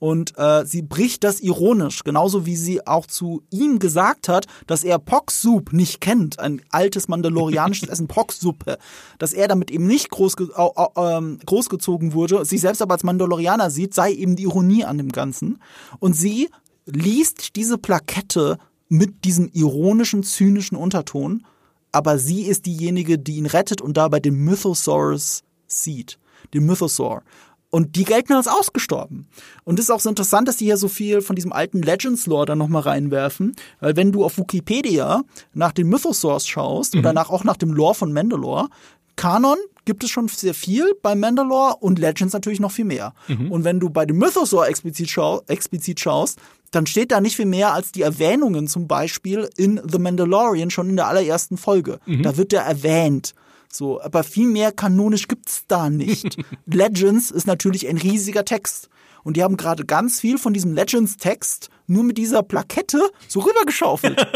Und 0.00 0.36
äh, 0.38 0.64
sie 0.64 0.80
bricht 0.80 1.22
das 1.24 1.40
ironisch, 1.40 2.04
genauso 2.04 2.46
wie 2.46 2.56
sie 2.56 2.86
auch 2.86 3.06
zu 3.06 3.42
ihm 3.50 3.78
gesagt 3.78 4.28
hat, 4.28 4.46
dass 4.66 4.82
er 4.82 4.98
Poxsoup 4.98 5.74
nicht 5.74 6.00
kennt, 6.00 6.40
ein 6.40 6.62
altes 6.70 7.06
mandalorianisches 7.06 7.88
Essen, 7.90 8.08
Poxsuppe, 8.08 8.78
dass 9.18 9.34
er 9.34 9.46
damit 9.46 9.70
eben 9.70 9.86
nicht 9.86 10.10
großge 10.10 10.48
äh, 10.56 11.36
großgezogen 11.44 12.14
wurde, 12.14 12.46
sich 12.46 12.62
selbst 12.62 12.80
aber 12.80 12.94
als 12.94 13.04
Mandalorianer 13.04 13.70
sieht, 13.70 13.92
sei 13.92 14.12
eben 14.12 14.36
die 14.36 14.44
Ironie 14.44 14.84
an 14.86 14.96
dem 14.96 15.12
Ganzen. 15.12 15.60
Und 15.98 16.14
sie 16.14 16.48
liest 16.94 17.56
diese 17.56 17.78
Plakette 17.78 18.58
mit 18.88 19.24
diesem 19.24 19.48
ironischen, 19.52 20.22
zynischen 20.22 20.76
Unterton, 20.76 21.46
aber 21.92 22.18
sie 22.18 22.42
ist 22.42 22.66
diejenige, 22.66 23.18
die 23.18 23.36
ihn 23.36 23.46
rettet 23.46 23.80
und 23.80 23.96
dabei 23.96 24.20
den 24.20 24.34
Mythosaurus 24.34 25.42
sieht. 25.66 26.18
Den 26.54 26.66
Mythosaur. 26.66 27.22
Und 27.70 27.94
die 27.94 28.04
gelten 28.04 28.32
als 28.32 28.48
ausgestorben. 28.48 29.28
Und 29.62 29.78
es 29.78 29.84
ist 29.84 29.90
auch 29.90 30.00
so 30.00 30.08
interessant, 30.08 30.48
dass 30.48 30.56
die 30.56 30.64
hier 30.64 30.76
so 30.76 30.88
viel 30.88 31.20
von 31.20 31.36
diesem 31.36 31.52
alten 31.52 31.82
Legends-Lore 31.82 32.46
da 32.46 32.56
nochmal 32.56 32.82
reinwerfen. 32.82 33.54
Weil 33.78 33.94
wenn 33.94 34.10
du 34.10 34.24
auf 34.24 34.38
Wikipedia 34.38 35.22
nach 35.54 35.70
den 35.70 35.88
Mythosaurs 35.88 36.48
schaust 36.48 36.94
mhm. 36.94 37.00
oder 37.00 37.12
nach, 37.12 37.30
auch 37.30 37.44
nach 37.44 37.56
dem 37.56 37.72
Lore 37.72 37.94
von 37.94 38.12
Mandalore, 38.12 38.68
Kanon 39.14 39.58
gibt 39.84 40.02
es 40.02 40.10
schon 40.10 40.28
sehr 40.28 40.54
viel 40.54 40.94
bei 41.02 41.14
Mandalore 41.14 41.76
und 41.76 41.98
Legends 41.98 42.32
natürlich 42.32 42.58
noch 42.58 42.72
viel 42.72 42.84
mehr. 42.84 43.12
Mhm. 43.28 43.52
Und 43.52 43.64
wenn 43.64 43.78
du 43.78 43.90
bei 43.90 44.04
dem 44.04 44.18
Mythosaur 44.18 44.66
explizit, 44.66 45.10
schau 45.10 45.42
explizit 45.46 46.00
schaust, 46.00 46.40
dann 46.70 46.86
steht 46.86 47.12
da 47.12 47.20
nicht 47.20 47.36
viel 47.36 47.46
mehr 47.46 47.72
als 47.72 47.92
die 47.92 48.02
Erwähnungen 48.02 48.68
zum 48.68 48.86
Beispiel 48.86 49.48
in 49.56 49.80
The 49.84 49.98
Mandalorian 49.98 50.70
schon 50.70 50.88
in 50.90 50.96
der 50.96 51.08
allerersten 51.08 51.56
Folge. 51.56 51.98
Mhm. 52.06 52.22
Da 52.22 52.36
wird 52.36 52.52
der 52.52 52.62
erwähnt. 52.62 53.34
So, 53.72 54.00
aber 54.00 54.24
viel 54.24 54.48
mehr 54.48 54.72
kanonisch 54.72 55.28
gibt's 55.28 55.64
da 55.68 55.90
nicht. 55.90 56.38
Legends 56.66 57.30
ist 57.30 57.46
natürlich 57.46 57.88
ein 57.88 57.98
riesiger 57.98 58.44
Text. 58.44 58.88
Und 59.22 59.36
die 59.36 59.42
haben 59.42 59.56
gerade 59.56 59.84
ganz 59.84 60.20
viel 60.20 60.38
von 60.38 60.52
diesem 60.52 60.72
Legends-Text 60.72 61.68
nur 61.86 62.04
mit 62.04 62.18
dieser 62.18 62.42
Plakette 62.42 63.00
so 63.28 63.40
rübergeschaufelt. 63.40 64.18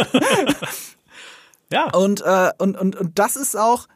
ja. 1.72 1.90
Und, 1.90 2.20
äh, 2.20 2.50
und, 2.58 2.76
und, 2.76 2.96
und 2.96 3.18
das 3.18 3.36
ist 3.36 3.56
auch, 3.56 3.86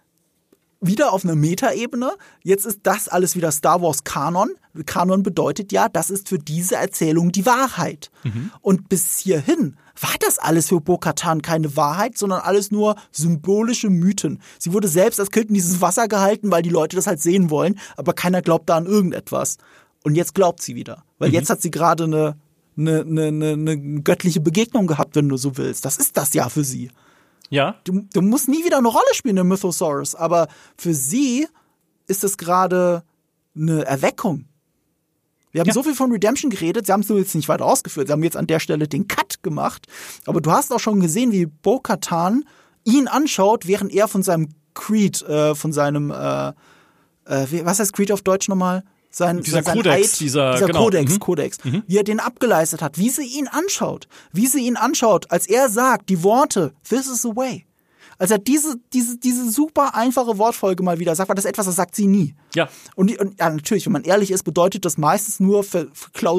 wieder 0.80 1.12
auf 1.12 1.24
einer 1.24 1.34
Metaebene. 1.34 2.12
Jetzt 2.42 2.64
ist 2.66 2.80
das 2.84 3.09
alles 3.09 3.36
wieder 3.36 3.50
Star 3.50 3.82
Wars 3.82 4.05
Kanon. 4.05 4.50
Kanon 4.86 5.22
bedeutet 5.22 5.72
ja, 5.72 5.88
das 5.88 6.10
ist 6.10 6.28
für 6.28 6.38
diese 6.38 6.76
Erzählung 6.76 7.32
die 7.32 7.46
Wahrheit. 7.46 8.10
Mhm. 8.24 8.50
Und 8.60 8.88
bis 8.88 9.18
hierhin 9.18 9.76
war 10.00 10.14
das 10.20 10.38
alles 10.38 10.68
für 10.68 10.80
Bo-Katan 10.80 11.42
keine 11.42 11.76
Wahrheit, 11.76 12.16
sondern 12.16 12.40
alles 12.40 12.70
nur 12.70 12.94
symbolische 13.10 13.90
Mythen. 13.90 14.40
Sie 14.59 14.72
wurde 14.72 14.86
selbst 14.86 15.18
als 15.18 15.30
Kind 15.30 15.48
in 15.48 15.55
dieses 15.55 15.80
Wasser 15.80 16.06
gehalten, 16.06 16.50
weil 16.52 16.62
die 16.62 16.70
Leute 16.70 16.94
das 16.96 17.09
halt 17.09 17.20
sehen 17.20 17.50
wollen, 17.50 17.78
aber 17.96 18.12
keiner 18.12 18.42
glaubt 18.42 18.68
da 18.68 18.76
an 18.76 18.86
irgendetwas. 18.86 19.56
Und 20.05 20.14
jetzt 20.14 20.34
glaubt 20.34 20.62
sie 20.62 20.76
wieder. 20.76 21.02
Weil 21.18 21.30
mhm. 21.30 21.34
jetzt 21.34 21.50
hat 21.50 21.60
sie 21.60 21.72
gerade 21.72 22.05
eine, 22.05 22.36
eine, 22.76 23.00
eine, 23.00 23.52
eine 23.52 24.02
göttliche 24.02 24.40
Begegnung 24.40 24.86
gehabt, 24.86 25.16
wenn 25.16 25.28
du 25.28 25.36
so 25.36 25.56
willst. 25.56 25.84
Das 25.84 25.96
ist 25.96 26.16
das 26.16 26.34
ja 26.34 26.48
für 26.48 26.62
sie. 26.62 26.90
Ja. 27.51 27.77
Du, 27.85 28.03
du 28.12 28.20
musst 28.20 28.49
nie 28.49 28.65
wieder 28.65 28.79
eine 28.79 28.89
Rolle 28.89 29.15
spielen 29.15 29.37
in 29.37 29.47
Mythosaurus, 29.47 30.15
aber 30.15 30.49
für 30.77 30.95
sie 30.95 31.47
ist 32.07 32.25
es 32.25 32.37
gerade 32.37 33.03
eine 33.57 33.85
Erweckung. 33.85 34.47
Wir 35.51 35.61
haben 35.61 35.69
ja. 35.69 35.75
so 35.75 35.83
viel 35.83 35.95
von 35.95 36.12
Redemption 36.12 36.51
geredet, 36.51 36.87
sie 36.87 36.93
haben 36.93 37.01
es 37.01 37.09
jetzt 37.09 37.35
nicht 37.35 37.49
weiter 37.49 37.65
ausgeführt. 37.65 38.09
Sie 38.09 38.12
haben 38.12 38.23
jetzt 38.23 38.37
an 38.37 38.47
der 38.47 38.61
Stelle 38.61 38.87
den 38.87 39.09
Cut 39.09 39.43
gemacht. 39.43 39.87
Aber 40.27 40.41
du 40.41 40.51
hast 40.51 40.73
auch 40.73 40.81
schon 40.81 41.01
gesehen, 41.01 41.33
wie 41.33 41.47
Bo-Katan 41.47 42.45
ihn 42.85 43.09
anschaut, 43.09 43.66
während 43.66 43.93
er 43.93 44.09
von 44.09 44.23
seinem 44.23 44.51
Creed, 44.75 45.23
äh, 45.23 45.55
von 45.55 45.73
seinem, 45.73 46.11
äh, 46.11 46.49
äh, 47.25 47.65
was 47.65 47.81
heißt 47.81 47.93
Creed 47.93 48.12
auf 48.12 48.23
Deutsch 48.23 48.49
nochmal? 48.49 48.85
Sein, 49.10 49.40
dieser 49.43 49.62
sein 49.62 49.76
Kodex, 49.76 50.14
Eid, 50.14 50.20
dieser, 50.20 50.52
dieser 50.52 50.66
genau. 50.66 50.85
Kodex, 50.85 51.12
mhm. 51.12 51.18
Kodex, 51.18 51.64
mhm. 51.64 51.82
wie 51.86 51.97
er 51.97 52.05
den 52.05 52.20
abgeleistet 52.20 52.82
hat, 52.82 52.98
wie 52.98 53.10
sie 53.10 53.26
ihn 53.26 53.48
anschaut, 53.48 54.09
wie 54.32 54.47
sie 54.47 54.66
ihn 54.66 54.76
anschaut, 54.76 55.30
als 55.30 55.47
er 55.47 55.68
sagt, 55.68 56.09
die 56.09 56.22
Worte, 56.22 56.72
this 56.89 57.06
is 57.06 57.22
the 57.22 57.35
way. 57.35 57.64
Als 58.20 58.32
er 58.32 58.39
diese, 58.39 58.74
diese, 58.93 59.16
diese 59.16 59.48
super 59.48 59.94
einfache 59.94 60.39
Wortfolge 60.39 60.82
mal 60.82 60.98
wieder 60.98 61.14
sagt, 61.14 61.28
weil 61.28 61.36
das 61.36 61.44
ist 61.44 61.51
etwas, 61.51 61.66
das 61.66 61.76
sagt 61.76 61.94
sie 61.94 62.09
nie. 62.09 62.35
Ja. 62.55 62.68
Und, 62.97 63.16
und 63.20 63.39
ja, 63.39 63.48
natürlich, 63.48 63.86
wenn 63.86 63.93
man 63.93 64.02
ehrlich 64.02 64.32
ist, 64.32 64.43
bedeutet 64.43 64.85
das 64.85 64.98
meistens 64.98 65.39
nur 65.39 65.62
ver, 65.62 65.86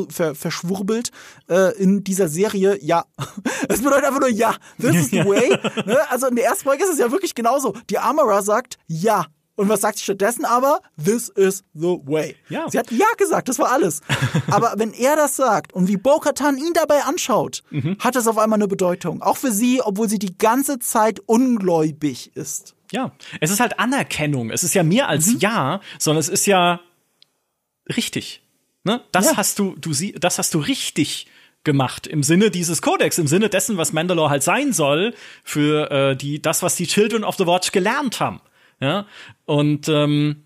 ver, 0.09 0.35
verschwurbelt 0.35 1.11
äh, 1.47 1.73
in 1.81 2.03
dieser 2.03 2.27
Serie, 2.27 2.77
ja. 2.81 3.05
Es 3.69 3.81
bedeutet 3.81 4.05
einfach 4.05 4.19
nur 4.19 4.29
ja, 4.29 4.55
this 4.77 4.95
is 4.95 5.09
the 5.09 5.19
way. 5.25 5.49
ne? 5.85 5.99
Also 6.09 6.27
in 6.27 6.35
der 6.35 6.45
ersten 6.45 6.65
Folge 6.65 6.83
ist 6.83 6.91
es 6.91 6.99
ja 6.99 7.11
wirklich 7.11 7.33
genauso. 7.33 7.73
Die 7.89 7.97
Armorer 7.97 8.41
sagt 8.41 8.77
ja, 8.87 9.27
und 9.59 9.67
was 9.67 9.81
sagt 9.81 9.97
sie 9.97 10.05
stattdessen 10.05 10.45
aber? 10.45 10.79
This 11.03 11.27
is 11.27 11.65
the 11.73 11.99
way. 12.05 12.37
Ja. 12.47 12.69
Sie 12.69 12.79
hat 12.79 12.91
Ja 12.91 13.07
gesagt, 13.17 13.49
das 13.49 13.59
war 13.59 13.71
alles. 13.71 13.99
aber 14.49 14.75
wenn 14.77 14.93
er 14.93 15.17
das 15.17 15.35
sagt 15.35 15.73
und 15.73 15.89
wie 15.89 15.97
Bo-Katan 15.97 16.57
ihn 16.57 16.71
dabei 16.73 17.03
anschaut, 17.03 17.63
mhm. 17.69 17.97
hat 17.99 18.15
das 18.15 18.27
auf 18.27 18.37
einmal 18.37 18.57
eine 18.57 18.69
Bedeutung. 18.69 19.21
Auch 19.21 19.35
für 19.35 19.51
sie, 19.51 19.81
obwohl 19.81 20.07
sie 20.07 20.17
die 20.17 20.37
ganze 20.37 20.79
Zeit 20.79 21.19
ungläubig 21.25 22.35
ist. 22.37 22.73
Ja, 22.93 23.11
es 23.41 23.51
ist 23.51 23.59
halt 23.59 23.79
Anerkennung. 23.79 24.49
Es 24.49 24.63
ist 24.63 24.75
ja 24.75 24.83
mehr 24.83 25.09
als 25.09 25.27
mhm. 25.27 25.39
Ja, 25.39 25.81
sondern 25.97 26.21
es 26.21 26.29
ist 26.29 26.47
ja 26.47 26.79
richtig. 27.97 28.41
Ne? 28.85 29.01
Das 29.11 29.25
ja. 29.25 29.37
hast 29.37 29.59
du, 29.59 29.75
du 29.75 29.91
sie, 29.91 30.13
das 30.13 30.37
hast 30.37 30.53
du 30.53 30.59
richtig 30.59 31.27
gemacht 31.65 32.07
im 32.07 32.23
Sinne 32.23 32.49
dieses 32.49 32.81
Kodex, 32.81 33.17
im 33.17 33.27
Sinne 33.27 33.49
dessen, 33.49 33.75
was 33.75 33.91
Mandalore 33.91 34.29
halt 34.29 34.43
sein 34.43 34.71
soll 34.71 35.13
für 35.43 35.91
äh, 35.91 36.15
die 36.15 36.41
das, 36.41 36.63
was 36.63 36.75
die 36.77 36.87
Children 36.87 37.25
of 37.25 37.35
the 37.35 37.45
Watch 37.45 37.73
gelernt 37.73 38.21
haben. 38.21 38.39
Ja, 38.79 39.07
und 39.45 39.89
ähm, 39.89 40.43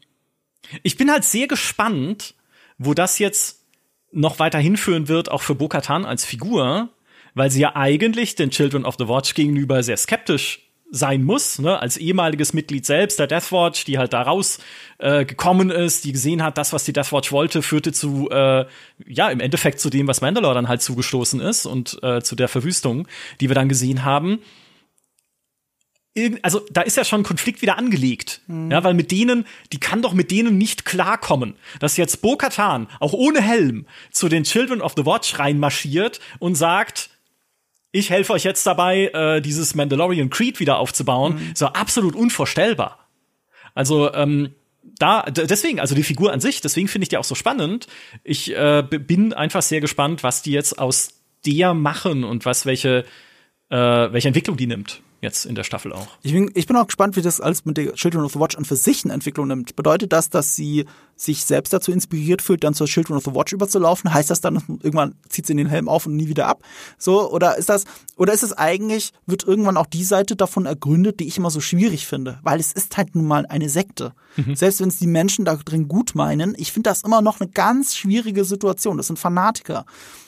ich 0.82 0.98
bin 0.98 1.12
halt 1.12 1.24
sehr 1.24 1.48
gespannt, 1.48 2.34
wo 2.78 2.94
das 2.94 3.20
jetzt 3.20 3.66
noch 4.12 4.40
weiter 4.40 4.60
hinführen 4.60 5.08
wird, 5.08 5.30
auch 5.30 5.42
für 5.42 5.56
Bo-Katan 5.56 6.06
als 6.06 6.26
Figur, 6.26 6.90
weil 7.34 7.52
sie 7.52 7.62
ja 7.62 7.76
eigentlich 7.76 8.36
den 8.36 8.52
Children 8.52 8.86
of 8.86 8.96
the 8.98 9.08
Watch 9.08 9.34
gegenüber 9.34 9.84
sehr 9.84 9.98
skeptisch 9.98 10.60
sein 10.96 11.24
muss, 11.24 11.58
ne, 11.58 11.80
als 11.80 11.98
ehemaliges 11.98 12.54
Mitglied 12.54 12.86
selbst 12.86 13.18
der 13.18 13.26
Death 13.26 13.52
Watch, 13.52 13.84
die 13.84 13.98
halt 13.98 14.14
da 14.14 14.22
raus 14.22 14.60
äh, 15.00 15.26
gekommen 15.26 15.72
ist, 15.72 16.06
die 16.06 16.12
gesehen 16.12 16.44
hat, 16.44 16.60
das, 16.60 16.72
was 16.72 16.84
die 16.84 16.94
Death 16.94 17.12
Watch 17.12 17.32
wollte, 17.32 17.64
führte 17.64 17.92
zu, 17.92 18.30
äh, 18.30 18.66
ja, 19.08 19.30
im 19.30 19.40
Endeffekt 19.40 19.80
zu 19.80 19.90
dem, 19.90 20.08
was 20.08 20.22
Mandalore 20.22 20.54
dann 20.54 20.68
halt 20.68 20.84
zugestoßen 20.84 21.42
ist 21.42 21.66
und 21.66 21.98
äh, 22.04 22.22
zu 22.22 22.36
der 22.36 22.48
Verwüstung, 22.48 23.08
die 23.42 23.50
wir 23.50 23.56
dann 23.56 23.70
gesehen 23.70 24.06
haben 24.06 24.40
also 26.44 26.62
da 26.72 26.82
ist 26.82 26.96
ja 26.96 27.04
schon 27.04 27.22
ein 27.22 27.26
Konflikt 27.26 27.62
wieder 27.62 27.78
angelegt. 27.78 28.42
Mhm. 28.48 28.72
Ja, 28.72 28.84
weil 28.84 28.94
mit 28.94 29.12
denen, 29.12 29.46
die 29.72 29.80
kann 29.80 30.02
doch 30.02 30.14
mit 30.14 30.30
denen 30.30 30.58
nicht 30.58 30.86
klarkommen, 30.86 31.56
dass 31.80 31.98
jetzt 31.98 32.22
Bo-Katan 32.22 32.88
auch 33.00 33.14
ohne 33.14 33.42
Helm 33.42 33.88
zu 34.12 34.30
den 34.30 34.44
Children 34.44 34.82
of 34.82 34.94
the 34.96 35.06
Watch 35.06 35.40
reinmarschiert 35.40 36.20
und 36.40 36.56
sagt, 36.56 37.10
ich 37.92 38.10
helfe 38.10 38.34
euch 38.34 38.44
jetzt 38.44 38.66
dabei, 38.66 39.08
äh, 39.08 39.42
dieses 39.42 39.76
Mandalorian 39.76 40.30
Creed 40.30 40.60
wieder 40.60 40.78
aufzubauen. 40.78 41.36
Mhm. 41.36 41.52
So 41.56 41.68
absolut 41.68 42.16
unvorstellbar. 42.16 43.08
Also, 43.74 44.14
ähm, 44.14 44.54
da, 45.00 45.24
deswegen, 45.24 45.80
also 45.80 45.96
die 45.96 46.04
Figur 46.04 46.32
an 46.34 46.42
sich, 46.42 46.62
deswegen 46.62 46.88
finde 46.88 47.04
ich 47.04 47.10
die 47.10 47.18
auch 47.18 47.24
so 47.24 47.36
spannend. 47.36 47.88
Ich 48.24 48.56
äh, 48.56 48.84
bin 48.84 49.34
einfach 49.34 49.62
sehr 49.62 49.82
gespannt, 49.82 50.22
was 50.22 50.42
die 50.42 50.52
jetzt 50.52 50.78
aus 50.78 51.22
der 51.46 51.74
machen 51.74 52.24
und 52.24 52.46
was 52.46 52.66
welche, 52.66 53.06
äh, 53.70 53.78
welche 53.78 54.28
Entwicklung 54.28 54.58
die 54.58 54.68
nimmt 54.68 55.02
jetzt 55.24 55.46
in 55.46 55.56
der 55.56 55.64
Staffel 55.64 55.92
auch. 55.94 56.08
Ich 56.22 56.34
bin, 56.34 56.52
ich 56.54 56.68
bin 56.68 56.76
auch 56.76 56.86
gespannt, 56.86 57.16
wie 57.16 57.22
das 57.22 57.42
alles 57.42 57.66
mit 57.66 57.78
der 57.78 57.94
Children 57.94 58.26
of 58.26 58.34
the 58.34 58.40
Watch 58.40 58.56
an 58.58 58.66
für 58.66 58.76
sich 58.76 59.04
eine 59.04 59.14
Entwicklung 59.14 59.48
nimmt. 59.48 59.76
Bedeutet 59.76 60.14
das, 60.14 60.30
dass 60.30 60.56
sie 60.56 60.86
sich 61.16 61.46
selbst 61.46 61.74
dazu 61.74 61.92
inspiriert 61.92 62.42
fühlt, 62.42 62.64
dann 62.64 62.74
zur 62.74 62.88
Children 62.88 63.18
of 63.18 63.24
the 63.24 63.34
Watch 63.34 63.54
überzulaufen? 63.54 64.14
Heißt 64.14 64.30
das 64.30 64.42
dann, 64.42 64.62
irgendwann 64.84 65.16
zieht 65.30 65.48
sie 65.48 65.56
den 65.56 65.68
Helm 65.68 65.88
auf 65.88 66.06
und 66.06 66.16
nie 66.16 66.28
wieder 66.28 66.48
ab? 66.48 66.62
So, 66.98 67.32
oder 67.32 67.58
ist 67.58 67.70
das, 67.70 67.86
oder 68.18 68.34
ist 68.34 68.44
es 68.44 68.54
eigentlich, 68.54 69.12
wird 69.26 69.44
irgendwann 69.44 69.78
auch 69.78 69.88
die 69.88 70.04
Seite 70.04 70.36
davon 70.36 70.66
ergründet, 70.66 71.20
die 71.20 71.28
ich 71.28 71.38
immer 71.38 71.50
so 71.50 71.62
schwierig 71.62 72.06
finde? 72.06 72.40
Weil 72.44 72.60
es 72.60 72.72
ist 72.74 72.98
halt 72.98 73.16
nun 73.16 73.26
mal 73.26 73.46
eine 73.46 73.70
Sekte. 73.70 74.14
Mhm. 74.36 74.56
Selbst 74.56 74.82
wenn 74.82 74.90
es 74.90 75.00
die 75.00 75.08
Menschen 75.08 75.46
da 75.46 75.56
drin 75.56 75.88
gut 75.88 76.16
meinen, 76.16 76.54
ich 76.58 76.72
finde 76.72 76.90
das 76.90 77.04
immer 77.04 77.22
noch 77.22 77.40
eine 77.40 77.50
ganz 77.50 77.96
schwierige 77.96 78.44
Situation. 78.46 78.98
Das 78.98 79.08
sind 79.08 79.20
Fanatiker. 79.20 79.86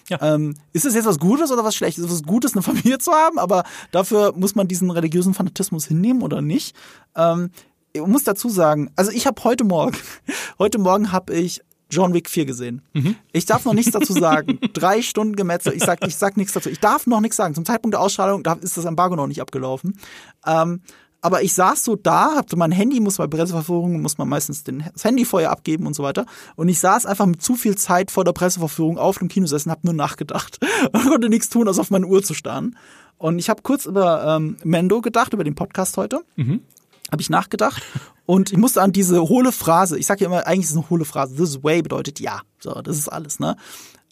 Ja. 0.10 0.22
Ähm, 0.22 0.56
ist 0.74 0.86
es 0.86 0.94
jetzt 0.94 1.06
was 1.06 1.20
Gutes 1.20 1.52
oder 1.52 1.64
was 1.64 1.76
Schlechtes? 1.76 2.04
Ist 2.04 2.12
es 2.12 2.20
was 2.20 2.28
Gutes, 2.28 2.54
eine 2.54 2.62
Familie 2.62 2.98
zu 3.00 3.12
haben, 3.12 3.40
aber 3.40 3.64
dafür 3.92 4.34
muss 4.36 4.56
man 4.56 4.68
diesen 4.68 4.92
religiösen 4.92 5.34
Fanatismus 5.34 5.86
hinnehmen 5.86 6.22
oder 6.22 6.42
nicht? 6.42 6.76
Ähm, 7.16 7.50
ich 7.94 8.06
muss 8.06 8.24
dazu 8.24 8.50
sagen, 8.50 8.92
also 8.96 9.12
ich 9.12 9.26
habe 9.26 9.44
heute 9.44 9.64
Morgen, 9.64 9.98
heute 10.60 10.78
Morgen 10.78 11.12
habe 11.12 11.34
ich 11.34 11.62
John 11.90 12.14
Wick 12.14 12.30
4 12.30 12.46
gesehen. 12.46 12.82
Mhm. 12.94 13.16
Ich 13.32 13.46
darf 13.46 13.64
noch 13.66 13.74
nichts 13.74 13.92
dazu 13.92 14.14
sagen. 14.14 14.60
Drei 14.74 15.02
Stunden 15.02 15.36
gemetzelt. 15.36 15.76
Ich 15.76 15.84
sag, 15.84 16.06
ich 16.06 16.16
sag 16.16 16.36
nichts 16.36 16.54
dazu. 16.54 16.70
Ich 16.70 16.80
darf 16.80 17.08
noch 17.08 17.22
nichts 17.22 17.38
sagen. 17.38 17.56
Zum 17.56 17.66
Zeitpunkt 17.66 17.94
der 17.94 18.02
Ausstrahlung 18.02 18.44
ist 18.62 18.78
das 18.78 18.86
Embargo 18.86 19.16
noch 19.16 19.28
nicht 19.28 19.42
abgelaufen. 19.42 19.98
Ähm, 20.46 20.82
aber 21.26 21.42
ich 21.42 21.56
saß 21.56 21.84
so 21.84 21.96
da, 21.96 22.44
so 22.48 22.56
mein 22.56 22.72
Handy, 22.72 23.00
muss 23.00 23.18
bei 23.18 23.26
Presseverführungen, 23.26 24.00
muss 24.00 24.20
man 24.20 24.30
meistens 24.30 24.64
den, 24.64 24.84
das 24.94 25.04
Handy 25.04 25.26
vorher 25.26 25.50
abgeben 25.50 25.88
und 25.88 25.96
so 25.96 26.04
weiter. 26.04 26.28
Und 26.56 26.70
ich 26.70 26.78
saß 26.78 27.08
einfach 27.08 27.26
mit 27.26 27.42
zu 27.42 27.56
viel 27.56 27.76
Zeit 27.76 28.12
vor 28.12 28.24
der 28.24 28.32
Presseverführung 28.32 29.00
auf 29.00 29.18
dem 29.18 29.28
Kinosessel 29.28 29.70
und 29.70 29.72
hab 29.72 29.84
nur 29.84 29.96
nachgedacht. 29.96 30.60
Und 30.94 31.10
konnte 31.10 31.30
nichts 31.30 31.50
tun, 31.50 31.68
als 31.68 31.80
auf 31.80 31.90
meine 31.90 32.06
Uhr 32.06 32.22
zu 32.22 32.36
starren. 32.36 32.78
Und 33.18 33.40
ich 33.40 33.50
habe 33.50 33.64
kurz 33.64 33.88
über 33.88 34.36
ähm, 34.36 34.58
Mendo 34.64 35.02
gedacht, 35.02 35.34
über 35.34 35.44
den 35.44 35.56
Podcast 35.56 35.98
heute. 35.98 36.22
Mhm. 36.36 36.62
Habe 37.12 37.22
ich 37.24 37.32
nachgedacht. 37.32 37.82
Und 38.28 38.52
ich 38.52 38.58
musste 38.60 38.84
an 38.84 38.92
diese 38.92 39.24
hohle 39.24 39.52
Phrase, 39.52 39.98
ich 39.98 40.06
sage 40.06 40.22
ja 40.22 40.28
immer, 40.28 40.46
eigentlich 40.46 40.66
ist 40.66 40.72
es 40.72 40.78
eine 40.78 40.90
hohle 40.92 41.06
Phrase, 41.06 41.36
this 41.36 41.64
way 41.64 41.82
bedeutet 41.82 42.20
ja. 42.20 42.42
So, 42.60 42.82
das 42.84 43.00
ist 43.00 43.10
alles, 43.10 43.40
ne? 43.40 43.56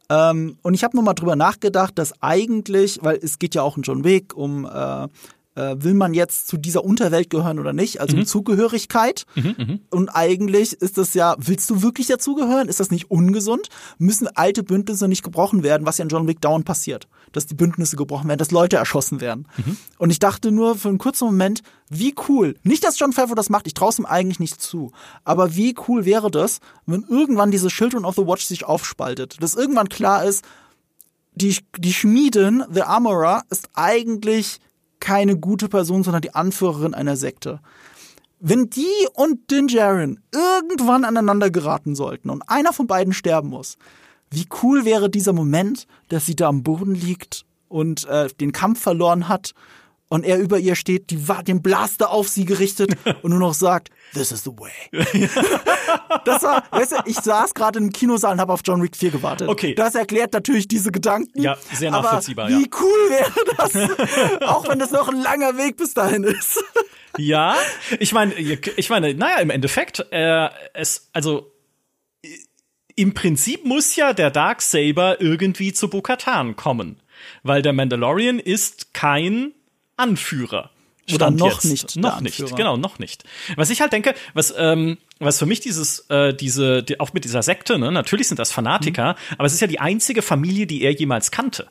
Ähm, 0.09 0.57
und 0.63 0.73
ich 0.73 0.83
habe 0.83 0.97
nochmal 0.97 1.13
drüber 1.13 1.35
nachgedacht, 1.35 1.97
dass 1.99 2.21
eigentlich, 2.23 2.99
weil 3.03 3.19
es 3.21 3.37
geht 3.37 3.53
ja 3.53 3.61
auch 3.61 3.77
in 3.77 3.83
John 3.83 4.03
Wick 4.03 4.35
um 4.35 4.65
äh, 4.65 5.07
äh, 5.55 5.75
will 5.77 5.93
man 5.93 6.13
jetzt 6.13 6.47
zu 6.47 6.57
dieser 6.57 6.83
Unterwelt 6.83 7.29
gehören 7.29 7.59
oder 7.59 7.73
nicht, 7.73 8.01
also 8.01 8.17
mhm. 8.17 8.25
Zugehörigkeit. 8.25 9.25
Mhm, 9.35 9.55
mh. 9.57 9.77
Und 9.91 10.09
eigentlich 10.09 10.73
ist 10.73 10.97
das 10.97 11.13
ja, 11.13 11.35
willst 11.37 11.69
du 11.69 11.81
wirklich 11.81 12.07
dazugehören? 12.07 12.67
Ist 12.67 12.79
das 12.79 12.91
nicht 12.91 13.11
ungesund? 13.11 13.69
Müssen 13.97 14.27
alte 14.27 14.63
Bündnisse 14.63 15.07
nicht 15.07 15.23
gebrochen 15.23 15.63
werden, 15.63 15.85
was 15.85 15.97
ja 15.97 16.03
in 16.03 16.09
John 16.09 16.27
Wick 16.27 16.41
dauernd 16.41 16.65
passiert, 16.65 17.07
dass 17.31 17.45
die 17.45 17.55
Bündnisse 17.55 17.95
gebrochen 17.95 18.27
werden, 18.27 18.39
dass 18.39 18.51
Leute 18.51 18.77
erschossen 18.77 19.21
werden. 19.21 19.47
Mhm. 19.57 19.77
Und 19.97 20.09
ich 20.09 20.19
dachte 20.19 20.51
nur 20.51 20.75
für 20.75 20.89
einen 20.89 20.97
kurzen 20.97 21.25
Moment, 21.25 21.61
wie 21.89 22.15
cool, 22.27 22.55
nicht, 22.63 22.83
dass 22.83 22.97
John 22.97 23.13
Favreau 23.13 23.35
das 23.35 23.49
macht, 23.49 23.67
ich 23.67 23.73
traue 23.73 23.89
es 23.89 23.99
ihm 23.99 24.05
eigentlich 24.05 24.39
nicht 24.39 24.59
zu, 24.59 24.91
aber 25.23 25.55
wie 25.55 25.75
cool 25.87 26.05
wäre 26.05 26.31
das, 26.31 26.59
wenn 26.85 27.03
irgendwann 27.07 27.51
diese 27.51 27.67
Children 27.67 28.05
of 28.05 28.15
the 28.15 28.25
Watch 28.25 28.45
sich 28.45 28.65
aufspaltet, 28.65 29.37
dass 29.41 29.55
irgendwann 29.55 29.89
klar 29.89 30.25
ist, 30.25 30.43
die, 31.35 31.57
die 31.77 31.93
Schmiedin, 31.93 32.63
The 32.71 32.83
Armorer, 32.83 33.43
ist 33.49 33.69
eigentlich 33.73 34.59
keine 35.03 35.37
gute 35.37 35.67
Person, 35.67 36.01
sondern 36.01 36.21
die 36.21 36.33
Anführerin 36.33 36.93
einer 36.93 37.17
Sekte. 37.17 37.59
Wenn 38.39 38.69
die 38.69 38.87
und 39.13 39.51
Din 39.51 39.67
Djarin 39.67 40.21
irgendwann 40.31 41.03
aneinander 41.03 41.51
geraten 41.51 41.93
sollten 41.93 42.29
und 42.29 42.41
einer 42.47 42.71
von 42.71 42.87
beiden 42.87 43.11
sterben 43.11 43.49
muss, 43.49 43.77
wie 44.31 44.47
cool 44.63 44.85
wäre 44.85 45.09
dieser 45.09 45.33
Moment, 45.33 45.87
dass 46.07 46.25
sie 46.25 46.37
da 46.37 46.47
am 46.47 46.63
Boden 46.63 46.95
liegt 46.95 47.45
und 47.67 48.05
äh, 48.05 48.29
den 48.39 48.53
Kampf 48.53 48.81
verloren 48.81 49.27
hat 49.27 49.53
und 50.13 50.23
er 50.23 50.37
über 50.37 50.59
ihr 50.59 50.75
steht, 50.75 51.09
die 51.09 51.25
den 51.47 51.63
Blaster 51.63 52.11
auf 52.11 52.27
sie 52.27 52.45
gerichtet 52.45 52.91
und 53.23 53.31
nur 53.31 53.39
noch 53.39 53.55
sagt, 53.55 53.89
this 54.13 54.31
is 54.31 54.43
the 54.43 54.51
way. 54.51 54.71
das 56.25 56.43
war, 56.43 56.63
weißt 56.69 56.91
du, 56.91 56.95
ich 57.05 57.15
saß 57.15 57.55
gerade 57.55 57.79
im 57.79 57.91
Kinosaal 57.91 58.33
und 58.33 58.39
habe 58.39 58.53
auf 58.53 58.61
John 58.63 58.83
Wick 58.83 58.95
4 58.95 59.09
gewartet. 59.09 59.49
Okay. 59.49 59.73
Das 59.73 59.95
erklärt 59.95 60.33
natürlich 60.33 60.67
diese 60.67 60.91
Gedanken. 60.91 61.41
Ja, 61.41 61.57
sehr 61.71 61.89
nachvollziehbar, 61.89 62.45
aber 62.45 62.55
wie 62.55 62.61
ja. 62.61 62.69
cool 62.79 63.09
wäre 63.09 63.31
das? 63.57 64.41
Auch 64.47 64.69
wenn 64.69 64.77
das 64.77 64.91
noch 64.91 65.09
ein 65.09 65.19
langer 65.19 65.57
Weg 65.57 65.77
bis 65.77 65.95
dahin 65.95 66.23
ist. 66.25 66.63
ja, 67.17 67.55
ich 67.99 68.13
meine, 68.13 68.35
ich 68.35 68.89
meine, 68.91 69.15
naja, 69.15 69.39
im 69.39 69.49
Endeffekt, 69.49 70.05
äh, 70.11 70.49
es, 70.75 71.09
also, 71.13 71.51
im 72.95 73.15
Prinzip 73.15 73.65
muss 73.65 73.95
ja 73.95 74.13
der 74.13 74.29
Darksaber 74.29 75.19
irgendwie 75.21 75.73
zu 75.73 75.89
Bo-Katan 75.89 76.55
kommen. 76.55 76.99
Weil 77.41 77.63
der 77.63 77.73
Mandalorian 77.73 78.37
ist 78.37 78.93
kein 78.93 79.53
Anführer. 79.97 80.71
Stand 81.05 81.21
Oder 81.21 81.31
noch 81.31 81.63
jetzt. 81.63 81.65
nicht. 81.65 81.95
Noch 81.97 82.21
nicht, 82.21 82.55
genau, 82.55 82.77
noch 82.77 82.97
nicht. 82.97 83.25
Was 83.57 83.69
ich 83.69 83.81
halt 83.81 83.91
denke, 83.91 84.15
was, 84.33 84.53
ähm, 84.57 84.97
was 85.19 85.37
für 85.37 85.45
mich 85.45 85.59
dieses, 85.59 85.99
äh, 86.09 86.33
diese, 86.33 86.81
die, 86.81 86.99
auch 87.01 87.11
mit 87.11 87.25
dieser 87.25 87.43
Sekte, 87.43 87.77
ne, 87.77 87.91
natürlich 87.91 88.29
sind 88.29 88.39
das 88.39 88.53
Fanatiker, 88.53 89.13
mhm. 89.13 89.35
aber 89.37 89.45
es 89.45 89.53
ist 89.53 89.59
ja 89.59 89.67
die 89.67 89.79
einzige 89.79 90.21
Familie, 90.21 90.65
die 90.65 90.81
er 90.81 90.91
jemals 90.91 91.31
kannte. 91.31 91.67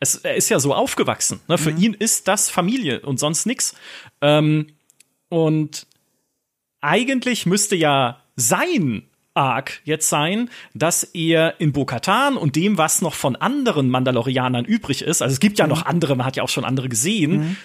Es, 0.00 0.16
er 0.16 0.36
ist 0.36 0.50
ja 0.50 0.60
so 0.60 0.74
aufgewachsen. 0.74 1.40
Ne? 1.48 1.56
Für 1.56 1.72
mhm. 1.72 1.82
ihn 1.82 1.94
ist 1.94 2.28
das 2.28 2.50
Familie 2.50 3.00
und 3.00 3.18
sonst 3.18 3.46
nix. 3.46 3.74
Ähm, 4.20 4.66
und 5.30 5.86
eigentlich 6.80 7.46
müsste 7.46 7.74
ja 7.74 8.22
sein 8.36 9.08
Arc 9.38 9.80
jetzt 9.84 10.08
sein, 10.08 10.50
dass 10.74 11.04
er 11.04 11.60
in 11.60 11.72
Bo-Katan 11.72 12.36
und 12.36 12.56
dem, 12.56 12.76
was 12.76 13.00
noch 13.00 13.14
von 13.14 13.36
anderen 13.36 13.88
Mandalorianern 13.88 14.64
übrig 14.64 15.02
ist, 15.02 15.22
also 15.22 15.32
es 15.32 15.40
gibt 15.40 15.58
ja 15.58 15.66
mhm. 15.66 15.70
noch 15.70 15.86
andere, 15.86 16.16
man 16.16 16.26
hat 16.26 16.36
ja 16.36 16.42
auch 16.42 16.48
schon 16.48 16.64
andere 16.64 16.88
gesehen, 16.88 17.30
mhm. 17.30 17.56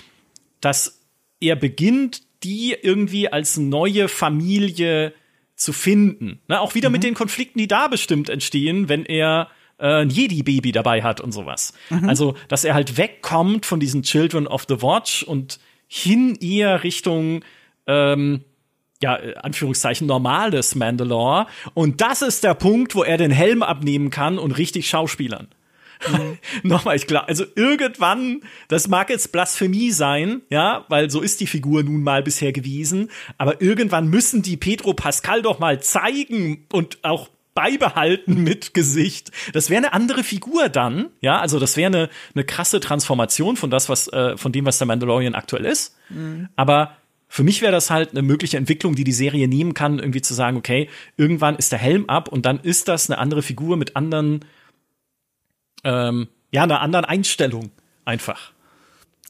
dass 0.61 1.01
er 1.39 1.55
beginnt, 1.55 2.21
die 2.43 2.75
irgendwie 2.79 3.27
als 3.27 3.57
neue 3.57 4.07
Familie 4.07 5.13
zu 5.55 5.73
finden. 5.73 6.39
Ne, 6.47 6.59
auch 6.59 6.75
wieder 6.75 6.89
mhm. 6.89 6.93
mit 6.93 7.03
den 7.03 7.13
Konflikten, 7.13 7.59
die 7.59 7.67
da 7.67 7.87
bestimmt 7.87 8.29
entstehen, 8.29 8.89
wenn 8.89 9.05
er 9.05 9.49
äh, 9.77 10.01
ein 10.01 10.09
Jedi-Baby 10.09 10.71
dabei 10.71 11.03
hat 11.03 11.21
und 11.21 11.31
sowas. 11.31 11.73
Mhm. 11.89 12.09
Also, 12.09 12.35
dass 12.47 12.63
er 12.63 12.73
halt 12.73 12.97
wegkommt 12.97 13.65
von 13.65 13.79
diesen 13.79 14.03
Children 14.03 14.47
of 14.47 14.65
the 14.67 14.81
Watch 14.81 15.23
und 15.23 15.59
hin 15.87 16.35
eher 16.39 16.83
Richtung 16.83 17.43
ähm, 17.87 18.43
ja, 19.03 19.17
äh, 19.17 19.35
Anführungszeichen 19.35 20.07
normales 20.07 20.75
Mandalore. 20.75 21.45
Und 21.73 22.01
das 22.01 22.21
ist 22.21 22.43
der 22.43 22.53
Punkt, 22.55 22.95
wo 22.95 23.03
er 23.03 23.17
den 23.17 23.31
Helm 23.31 23.61
abnehmen 23.61 24.09
kann 24.09 24.39
und 24.39 24.53
richtig 24.53 24.89
schauspielern. 24.89 25.47
Mhm. 26.09 26.37
Nochmal, 26.63 26.95
ich 26.95 27.05
glaube, 27.05 27.27
also 27.27 27.43
irgendwann, 27.55 28.41
das 28.69 28.87
mag 28.87 29.09
jetzt 29.09 29.31
Blasphemie 29.33 29.91
sein, 29.91 30.41
ja, 30.49 30.85
weil 30.87 31.09
so 31.09 31.21
ist 31.21 31.41
die 31.41 31.47
Figur 31.47 31.83
nun 31.83 32.01
mal 32.01 32.23
bisher 32.23 32.53
gewesen, 32.53 33.11
aber 33.37 33.61
irgendwann 33.61 34.07
müssen 34.07 34.41
die 34.41 34.57
Pedro 34.57 34.93
Pascal 34.93 35.41
doch 35.41 35.59
mal 35.59 35.81
zeigen 35.81 36.65
und 36.71 36.99
auch 37.03 37.29
beibehalten 37.53 38.41
mit 38.43 38.73
Gesicht. 38.73 39.31
Das 39.51 39.69
wäre 39.69 39.79
eine 39.79 39.93
andere 39.93 40.23
Figur 40.23 40.69
dann, 40.69 41.09
ja, 41.19 41.39
also 41.39 41.59
das 41.59 41.75
wäre 41.75 41.87
eine, 41.87 42.09
eine 42.35 42.45
krasse 42.45 42.79
Transformation 42.79 43.57
von 43.57 43.69
das, 43.69 43.89
was, 43.89 44.07
äh, 44.07 44.37
von 44.37 44.53
dem, 44.53 44.65
was 44.65 44.77
der 44.77 44.87
Mandalorian 44.87 45.35
aktuell 45.35 45.65
ist. 45.65 45.97
Mhm. 46.09 46.47
Aber 46.55 46.95
für 47.33 47.41
mich 47.41 47.63
wäre 47.63 47.71
das 47.71 47.89
halt 47.89 48.11
eine 48.11 48.21
mögliche 48.21 48.57
Entwicklung, 48.57 48.93
die 48.93 49.03
die 49.03 49.11
Serie 49.11 49.47
nehmen 49.47 49.73
kann, 49.73 49.97
irgendwie 49.97 50.21
zu 50.21 50.35
sagen, 50.35 50.55
okay, 50.55 50.87
irgendwann 51.17 51.55
ist 51.55 51.71
der 51.71 51.79
Helm 51.79 52.07
ab 52.07 52.27
und 52.27 52.45
dann 52.45 52.59
ist 52.59 52.87
das 52.87 53.09
eine 53.09 53.17
andere 53.17 53.41
Figur 53.41 53.75
mit 53.75 53.95
anderen, 53.95 54.45
ähm, 55.83 56.27
ja, 56.51 56.61
einer 56.61 56.81
anderen 56.81 57.05
Einstellung 57.05 57.71
einfach. 58.05 58.51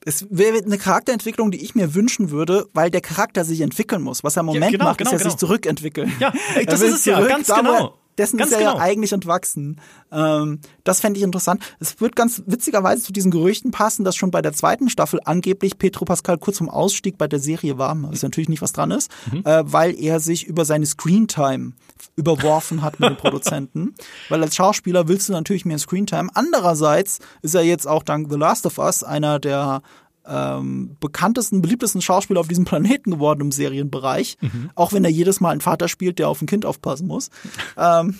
Es 0.03 0.27
wäre 0.29 0.57
eine 0.57 0.77
Charakterentwicklung, 0.77 1.49
die 1.49 1.63
ich 1.63 1.75
mir 1.75 1.95
wünschen 1.95 2.29
würde, 2.29 2.67
weil 2.73 2.91
der 2.91 2.99
Charakter 2.99 3.45
sich 3.45 3.61
entwickeln 3.61 4.01
muss. 4.01 4.21
Was 4.21 4.35
er 4.35 4.41
im 4.41 4.47
Moment 4.47 4.65
ja, 4.65 4.71
genau, 4.71 4.83
macht, 4.83 4.97
genau, 4.97 5.11
ist 5.11 5.13
ja 5.13 5.17
genau. 5.19 5.29
sich 5.29 5.39
zurückentwickeln. 5.39 6.11
Ja, 6.19 6.33
das 6.65 6.81
ist 6.81 6.95
es 6.95 7.05
ja, 7.05 7.21
ganz 7.21 7.47
genau 7.47 7.97
dessen 8.17 8.37
ganz 8.37 8.51
ist 8.51 8.57
er 8.57 8.59
genau. 8.59 8.75
ja 8.75 8.81
eigentlich 8.81 9.13
entwachsen. 9.13 9.79
Ähm, 10.11 10.59
das 10.83 10.99
fände 10.99 11.17
ich 11.17 11.23
interessant. 11.23 11.63
Es 11.79 11.99
wird 12.01 12.15
ganz 12.15 12.43
witzigerweise 12.45 13.03
zu 13.03 13.13
diesen 13.13 13.31
Gerüchten 13.31 13.71
passen, 13.71 14.03
dass 14.03 14.15
schon 14.15 14.31
bei 14.31 14.41
der 14.41 14.53
zweiten 14.53 14.89
Staffel 14.89 15.19
angeblich 15.25 15.77
Petro 15.77 16.05
Pascal 16.05 16.37
kurz 16.37 16.57
vom 16.57 16.69
Ausstieg 16.69 17.17
bei 17.17 17.27
der 17.27 17.39
Serie 17.39 17.77
war, 17.77 17.95
was 18.03 18.23
natürlich 18.23 18.49
nicht 18.49 18.61
was 18.61 18.73
dran 18.73 18.91
ist, 18.91 19.11
mhm. 19.31 19.43
äh, 19.45 19.63
weil 19.65 19.99
er 19.99 20.19
sich 20.19 20.45
über 20.45 20.65
seine 20.65 20.85
Screentime 20.85 21.73
überworfen 22.15 22.81
hat 22.81 22.99
mit 22.99 23.09
den 23.09 23.17
Produzenten. 23.23 23.95
weil 24.29 24.41
als 24.43 24.55
Schauspieler 24.55 25.07
willst 25.07 25.29
du 25.29 25.33
natürlich 25.33 25.65
mehr 25.65 25.79
Screentime. 25.79 26.29
Andererseits 26.33 27.19
ist 27.41 27.55
er 27.55 27.63
jetzt 27.63 27.87
auch 27.87 28.03
dank 28.03 28.29
The 28.29 28.37
Last 28.37 28.65
of 28.65 28.77
Us 28.77 29.03
einer 29.03 29.39
der 29.39 29.81
ähm, 30.27 30.95
bekanntesten, 30.99 31.61
beliebtesten 31.61 32.01
Schauspieler 32.01 32.39
auf 32.39 32.47
diesem 32.47 32.65
Planeten 32.65 33.11
geworden 33.11 33.41
im 33.41 33.51
Serienbereich. 33.51 34.37
Mhm. 34.41 34.69
Auch 34.75 34.93
wenn 34.93 35.03
er 35.03 35.11
jedes 35.11 35.41
Mal 35.41 35.49
einen 35.49 35.61
Vater 35.61 35.87
spielt, 35.87 36.19
der 36.19 36.29
auf 36.29 36.41
ein 36.41 36.47
Kind 36.47 36.65
aufpassen 36.65 37.07
muss. 37.07 37.29
ähm, 37.77 38.17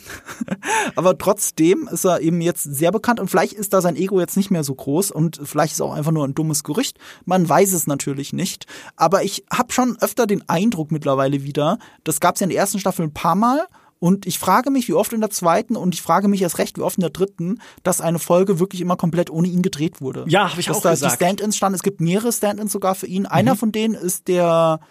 aber 0.96 1.18
trotzdem 1.18 1.88
ist 1.92 2.06
er 2.06 2.22
eben 2.22 2.42
jetzt 2.42 2.64
sehr 2.64 2.92
bekannt 2.92 3.20
und 3.20 3.30
vielleicht 3.30 3.54
ist 3.54 3.74
da 3.74 3.82
sein 3.82 3.96
Ego 3.96 4.20
jetzt 4.20 4.38
nicht 4.38 4.52
mehr 4.52 4.64
so 4.64 4.76
groß 4.76 5.12
und 5.12 5.40
vielleicht 5.44 5.74
ist 5.74 5.82
auch 5.82 5.94
einfach 5.94 6.12
nur 6.12 6.26
ein 6.28 6.36
dummes 6.36 6.64
Gerücht. 6.64 6.98
Man 7.26 7.48
weiß 7.48 7.74
es 7.74 7.88
natürlich 7.88 8.34
nicht. 8.34 8.66
Aber 8.96 9.24
ich 9.24 9.46
habe 9.52 9.72
schon 9.72 9.98
öfter 10.00 10.28
den 10.28 10.48
Eindruck 10.50 10.92
mittlerweile 10.92 11.44
wieder, 11.44 11.80
das 12.04 12.20
gab 12.20 12.36
es 12.36 12.42
ja 12.42 12.46
in 12.46 12.50
der 12.50 12.60
ersten 12.60 12.80
Staffel 12.80 13.04
ein 13.04 13.14
paar 13.14 13.36
Mal 13.36 13.66
und 14.04 14.26
ich 14.26 14.38
frage 14.38 14.70
mich, 14.70 14.90
wie 14.90 14.96
oft 14.96 15.14
in 15.14 15.22
der 15.22 15.30
zweiten 15.30 15.78
und 15.78 15.96
ich 15.96 16.02
frage 16.02 16.28
mich 16.28 16.42
erst 16.42 16.58
recht, 16.58 16.78
wie 16.78 16.82
oft 16.82 16.98
in 16.98 17.04
der 17.04 17.10
dritten, 17.10 17.62
dass 17.84 18.02
eine 18.02 18.20
Folge 18.20 18.60
wirklich 18.60 18.82
immer 18.82 18.98
komplett 18.98 19.30
ohne 19.30 19.48
ihn 19.48 19.62
gedreht 19.62 20.02
wurde. 20.02 20.26
Ja, 20.28 20.50
habe 20.50 20.60
ich 20.60 20.66
dass 20.66 20.76
auch 20.76 20.82
da 20.82 20.90
gesagt. 20.90 21.14
Die 21.14 21.16
Stand-ins 21.16 21.56
standen. 21.56 21.76
Es 21.76 21.84
gibt 21.84 22.02
mehrere 22.02 22.34
Stand-ins 22.34 22.74
sogar 22.74 22.96
für 22.96 23.08
ihn. 23.08 23.26
Einer 23.26 23.54
mhm. 23.54 23.60
von 23.60 23.72
denen 23.72 23.94
ist 23.94 24.28
der, 24.28 24.82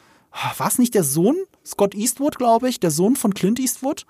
war 0.56 0.66
es 0.66 0.78
nicht 0.78 0.94
der 0.94 1.04
Sohn? 1.04 1.36
Scott 1.62 1.94
Eastwood, 1.94 2.38
glaube 2.38 2.70
ich, 2.70 2.80
der 2.80 2.90
Sohn 2.90 3.14
von 3.14 3.34
Clint 3.34 3.60
Eastwood. 3.60 4.06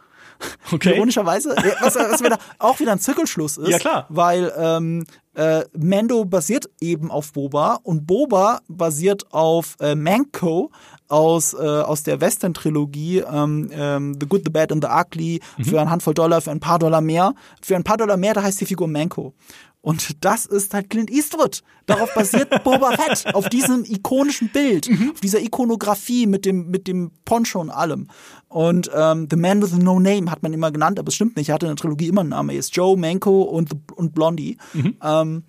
Okay. 0.70 0.94
Ironischerweise, 0.94 1.56
was, 1.80 1.96
was 1.96 2.22
wieder, 2.22 2.38
auch 2.60 2.78
wieder 2.78 2.92
ein 2.92 3.00
Zirkelschluss 3.00 3.56
ist. 3.56 3.70
Ja, 3.70 3.78
klar. 3.80 4.06
Weil 4.08 4.52
ähm, 4.56 5.04
äh, 5.34 5.64
Mando 5.76 6.24
basiert 6.24 6.70
eben 6.80 7.10
auf 7.10 7.32
Boba 7.32 7.80
und 7.82 8.06
Boba 8.06 8.60
basiert 8.68 9.32
auf 9.32 9.76
äh, 9.80 9.96
Manco 9.96 10.70
aus, 11.12 11.52
äh, 11.52 11.58
aus 11.58 12.04
der 12.04 12.22
Western-Trilogie 12.22 13.18
ähm, 13.18 13.68
ähm, 13.70 14.16
The 14.18 14.26
Good, 14.26 14.42
The 14.46 14.50
Bad 14.50 14.72
and 14.72 14.82
The 14.82 14.90
Ugly 14.90 15.40
mhm. 15.58 15.64
für 15.64 15.78
eine 15.78 15.90
Handvoll 15.90 16.14
Dollar, 16.14 16.40
für 16.40 16.50
ein 16.50 16.60
paar 16.60 16.78
Dollar 16.78 17.02
mehr. 17.02 17.34
Für 17.60 17.76
ein 17.76 17.84
paar 17.84 17.98
Dollar 17.98 18.16
mehr, 18.16 18.32
da 18.32 18.42
heißt 18.42 18.60
die 18.62 18.66
Figur 18.66 18.88
Manco. 18.88 19.34
Und 19.82 20.24
das 20.24 20.46
ist 20.46 20.72
halt 20.72 20.88
Clint 20.88 21.10
Eastwood. 21.10 21.62
Darauf 21.84 22.14
basiert 22.14 22.48
Boba 22.64 22.92
Fett, 22.92 23.34
auf 23.34 23.50
diesem 23.50 23.84
ikonischen 23.84 24.48
Bild, 24.48 24.88
mhm. 24.88 25.10
auf 25.12 25.20
dieser 25.20 25.40
Ikonografie 25.40 26.26
mit 26.26 26.46
dem, 26.46 26.70
mit 26.70 26.88
dem 26.88 27.10
Poncho 27.26 27.60
und 27.60 27.68
allem. 27.68 28.08
Und 28.48 28.90
ähm, 28.94 29.26
The 29.28 29.36
Man 29.36 29.60
with 29.60 29.76
No 29.76 30.00
Name 30.00 30.30
hat 30.30 30.42
man 30.42 30.54
immer 30.54 30.70
genannt, 30.70 30.98
aber 30.98 31.08
es 31.08 31.14
stimmt 31.14 31.36
nicht. 31.36 31.50
Er 31.50 31.56
hatte 31.56 31.66
in 31.66 31.70
der 31.70 31.76
Trilogie 31.76 32.08
immer 32.08 32.22
einen 32.22 32.30
Namen. 32.30 32.50
Er 32.50 32.58
ist 32.58 32.74
Joe, 32.74 32.96
Manco 32.96 33.42
und, 33.42 33.70
und 33.96 34.14
Blondie. 34.14 34.56
Mhm. 34.72 34.96
Ähm, 35.02 35.44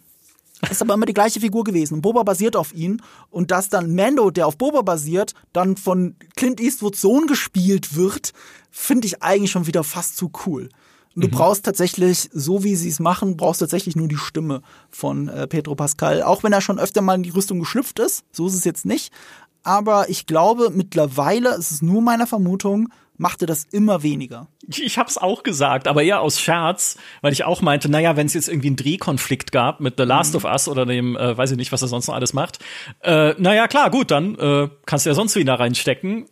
ist 0.70 0.82
aber 0.82 0.94
immer 0.94 1.06
die 1.06 1.14
gleiche 1.14 1.40
Figur 1.40 1.64
gewesen. 1.64 2.02
Boba 2.02 2.24
basiert 2.24 2.56
auf 2.56 2.74
ihn 2.74 3.02
und 3.30 3.52
dass 3.52 3.70
dann 3.70 3.96
Mando, 3.96 4.32
der 4.32 4.48
auf 4.48 4.58
Boba 4.58 4.82
basiert, 4.82 5.34
dann 5.52 5.78
von 5.78 6.16
Clint 6.36 6.60
Eastwoods 6.60 7.02
Sohn 7.02 7.28
gespielt 7.28 7.96
wird, 7.96 8.34
finde 8.72 9.08
ich 9.08 9.22
eigentlich 9.22 9.52
schon 9.52 9.68
wieder 9.68 9.84
fast 9.84 10.18
zu 10.18 10.32
cool. 10.46 10.70
Und 11.16 11.24
du 11.24 11.28
mhm. 11.28 11.32
brauchst 11.32 11.64
tatsächlich, 11.64 12.30
so 12.34 12.64
wie 12.64 12.76
sie 12.76 12.90
es 12.90 13.00
machen, 13.00 13.38
brauchst 13.38 13.60
tatsächlich 13.60 13.96
nur 13.96 14.08
die 14.08 14.18
Stimme 14.18 14.62
von 14.90 15.28
äh, 15.28 15.48
Pedro 15.48 15.76
Pascal. 15.76 16.24
Auch 16.24 16.44
wenn 16.44 16.54
er 16.54 16.62
schon 16.62 16.80
öfter 16.80 17.02
mal 17.02 17.16
in 17.16 17.24
die 17.24 17.30
Rüstung 17.30 17.60
geschlüpft 17.60 18.00
ist, 18.00 18.24
so 18.32 18.48
ist 18.48 18.56
es 18.56 18.64
jetzt 18.64 18.86
nicht. 18.86 19.14
Aber 19.62 20.10
ich 20.10 20.26
glaube, 20.26 20.72
mittlerweile, 20.72 21.50
es 21.52 21.72
ist 21.72 21.84
nur 21.84 22.02
meine 22.02 22.28
Vermutung, 22.28 22.90
machte 23.24 23.46
das 23.46 23.64
immer 23.72 24.04
weniger. 24.04 24.50
Ich 24.68 24.98
hab's 24.98 25.18
auch 25.18 25.44
gesagt, 25.44 25.88
aber 25.88 26.04
eher 26.04 26.20
aus 26.20 26.42
Scherz, 26.42 26.98
weil 27.22 27.32
ich 27.32 27.46
auch 27.46 27.62
meinte, 27.62 27.90
naja, 27.90 28.18
wenn 28.18 28.28
es 28.28 28.34
jetzt 28.34 28.50
irgendwie 28.50 28.68
einen 28.68 28.76
Drehkonflikt 28.76 29.54
gab 29.54 29.80
mit 29.80 29.96
The 29.98 30.04
Last 30.04 30.34
mhm. 30.34 30.38
of 30.38 30.44
Us 30.44 30.68
oder 30.68 30.86
dem, 30.86 31.16
äh, 31.16 31.36
weiß 31.36 31.52
ich 31.52 31.58
nicht, 31.58 31.72
was 31.72 31.82
er 31.82 31.88
sonst 31.88 32.08
noch 32.08 32.16
alles 32.16 32.34
macht, 32.34 32.60
äh, 33.02 33.34
naja, 33.38 33.68
klar, 33.70 33.90
gut, 33.90 34.12
dann 34.12 34.36
äh, 34.36 34.68
kannst 34.86 35.06
du 35.06 35.10
ja 35.10 35.16
sonst 35.16 35.36
wieder 35.38 35.56
reinstecken. 35.56 36.26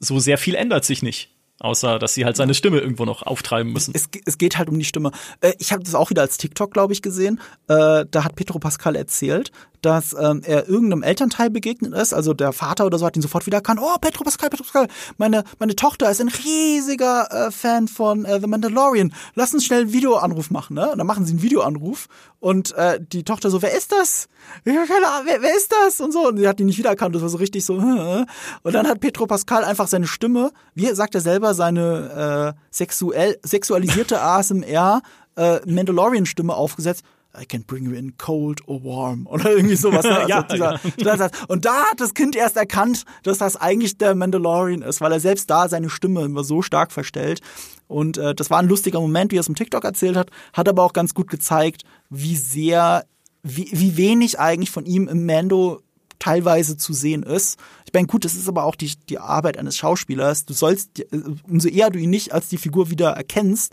So 0.00 0.18
sehr 0.18 0.38
viel 0.38 0.54
ändert 0.54 0.86
sich 0.86 1.02
nicht. 1.02 1.28
Außer, 1.60 1.98
dass 1.98 2.14
sie 2.14 2.24
halt 2.24 2.36
seine 2.36 2.54
Stimme 2.54 2.78
irgendwo 2.78 3.04
noch 3.04 3.22
auftreiben 3.22 3.72
müssen. 3.72 3.92
Es, 3.94 4.08
es 4.24 4.38
geht 4.38 4.58
halt 4.58 4.68
um 4.68 4.78
die 4.78 4.84
Stimme. 4.84 5.10
Äh, 5.40 5.54
ich 5.58 5.72
habe 5.72 5.82
das 5.82 5.94
auch 5.94 6.10
wieder 6.10 6.22
als 6.22 6.36
TikTok, 6.36 6.72
glaube 6.72 6.92
ich, 6.92 7.02
gesehen. 7.02 7.40
Äh, 7.66 8.04
da 8.08 8.24
hat 8.24 8.36
Petro 8.36 8.60
Pascal 8.60 8.94
erzählt, 8.94 9.50
dass 9.82 10.14
ähm, 10.18 10.42
er 10.44 10.68
irgendeinem 10.68 11.02
Elternteil 11.02 11.50
begegnet 11.50 11.94
ist, 11.94 12.12
also 12.12 12.34
der 12.34 12.52
Vater 12.52 12.84
oder 12.86 12.98
so 12.98 13.06
hat 13.06 13.16
ihn 13.16 13.22
sofort 13.22 13.46
wieder 13.46 13.58
erkannt. 13.58 13.80
Oh, 13.82 13.96
Petro 14.00 14.24
Pascal, 14.24 14.50
Petro 14.50 14.64
Pascal, 14.64 14.88
meine, 15.18 15.44
meine 15.58 15.76
Tochter 15.76 16.10
ist 16.10 16.20
ein 16.20 16.28
riesiger 16.28 17.28
äh, 17.30 17.50
Fan 17.52 17.86
von 17.86 18.24
The 18.24 18.46
Mandalorian. 18.46 19.12
Lass 19.34 19.54
uns 19.54 19.64
schnell 19.64 19.82
einen 19.82 19.92
Videoanruf 19.92 20.50
machen, 20.50 20.74
ne? 20.74 20.90
Und 20.90 20.98
dann 20.98 21.06
machen 21.06 21.24
sie 21.24 21.32
einen 21.32 21.42
Videoanruf 21.42 22.08
und 22.40 22.72
äh, 22.76 23.00
die 23.00 23.24
Tochter 23.24 23.50
so, 23.50 23.62
wer 23.62 23.76
ist 23.76 23.90
das? 23.90 24.28
Keine 24.64 24.80
Ahnung, 24.80 25.26
wer, 25.26 25.42
wer 25.42 25.56
ist 25.56 25.72
das? 25.72 26.00
Und 26.00 26.12
so. 26.12 26.28
Und 26.28 26.38
sie 26.38 26.46
hat 26.46 26.60
ihn 26.60 26.66
nicht 26.66 26.78
wiedererkannt. 26.78 27.14
Das 27.14 27.22
war 27.22 27.28
so 27.28 27.38
richtig 27.38 27.64
so. 27.64 27.74
Und 28.62 28.72
dann 28.72 28.86
hat 28.86 29.00
Petro 29.00 29.26
Pascal 29.26 29.64
einfach 29.64 29.88
seine 29.88 30.06
Stimme, 30.06 30.52
wie 30.74 30.86
sagt 30.94 31.14
er 31.14 31.20
selber, 31.20 31.47
seine 31.54 32.54
äh, 32.56 32.60
sexuell, 32.70 33.38
sexualisierte 33.42 34.20
ASMR 34.22 35.02
äh, 35.36 35.60
Mandalorian-Stimme 35.66 36.54
aufgesetzt. 36.54 37.04
I 37.40 37.44
can 37.44 37.62
bring 37.62 37.84
you 37.84 37.92
in 37.92 38.16
cold 38.16 38.66
or 38.66 38.82
warm 38.82 39.26
oder 39.30 39.50
irgendwie 39.50 39.76
sowas. 39.76 40.04
Ne? 40.04 40.16
Also 40.16 40.28
ja, 40.28 40.42
dieser, 40.42 41.16
ja. 41.16 41.30
Und 41.48 41.64
da 41.64 41.84
hat 41.90 42.00
das 42.00 42.14
Kind 42.14 42.34
erst 42.36 42.56
erkannt, 42.56 43.04
dass 43.22 43.38
das 43.38 43.56
eigentlich 43.56 43.98
der 43.98 44.14
Mandalorian 44.14 44.82
ist, 44.82 45.00
weil 45.00 45.12
er 45.12 45.20
selbst 45.20 45.48
da 45.50 45.68
seine 45.68 45.90
Stimme 45.90 46.22
immer 46.22 46.42
so 46.42 46.62
stark 46.62 46.90
verstellt. 46.90 47.40
Und 47.86 48.18
äh, 48.18 48.34
das 48.34 48.50
war 48.50 48.58
ein 48.58 48.68
lustiger 48.68 49.00
Moment, 49.00 49.32
wie 49.32 49.36
er 49.36 49.40
es 49.40 49.48
im 49.48 49.54
TikTok 49.54 49.84
erzählt 49.84 50.16
hat, 50.16 50.30
hat 50.52 50.68
aber 50.68 50.82
auch 50.82 50.92
ganz 50.92 51.14
gut 51.14 51.28
gezeigt, 51.28 51.82
wie 52.10 52.36
sehr, 52.36 53.04
wie, 53.42 53.68
wie 53.72 53.96
wenig 53.96 54.38
eigentlich 54.38 54.70
von 54.70 54.86
ihm 54.86 55.08
im 55.08 55.26
Mando 55.26 55.80
teilweise 56.18 56.76
zu 56.76 56.92
sehen 56.92 57.22
ist. 57.22 57.58
Ich 57.86 57.92
meine, 57.92 58.06
gut, 58.06 58.24
das 58.24 58.34
ist 58.34 58.48
aber 58.48 58.64
auch 58.64 58.74
die, 58.74 58.94
die 59.08 59.18
Arbeit 59.18 59.56
eines 59.56 59.76
Schauspielers. 59.76 60.44
Du 60.44 60.54
sollst, 60.54 61.00
äh, 61.00 61.06
umso 61.48 61.68
eher 61.68 61.90
du 61.90 61.98
ihn 61.98 62.10
nicht 62.10 62.32
als 62.32 62.48
die 62.48 62.58
Figur 62.58 62.90
wieder 62.90 63.10
erkennst, 63.10 63.72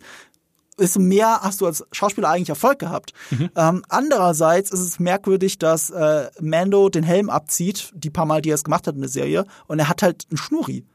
desto 0.78 1.00
mehr 1.00 1.40
hast 1.42 1.62
du 1.62 1.66
als 1.66 1.86
Schauspieler 1.92 2.30
eigentlich 2.30 2.50
Erfolg 2.50 2.80
gehabt. 2.80 3.14
Mhm. 3.32 3.50
Ähm, 3.56 3.86
andererseits 3.90 4.72
ist 4.72 4.82
es 4.82 5.00
merkwürdig, 5.00 5.58
dass 5.58 5.90
äh, 5.90 6.30
Mando 6.42 6.90
den 6.90 7.04
Helm 7.04 7.30
abzieht, 7.30 7.92
die 7.96 8.10
paar 8.10 8.26
Mal, 8.26 8.42
die 8.42 8.50
er 8.50 8.56
es 8.56 8.64
gemacht 8.64 8.88
hat 8.88 8.96
in 8.96 9.02
der 9.02 9.10
Serie, 9.10 9.46
und 9.68 9.80
er 9.80 9.90
hat 9.90 10.02
halt 10.02 10.28
einen 10.30 10.38
Schnurri. 10.38 10.86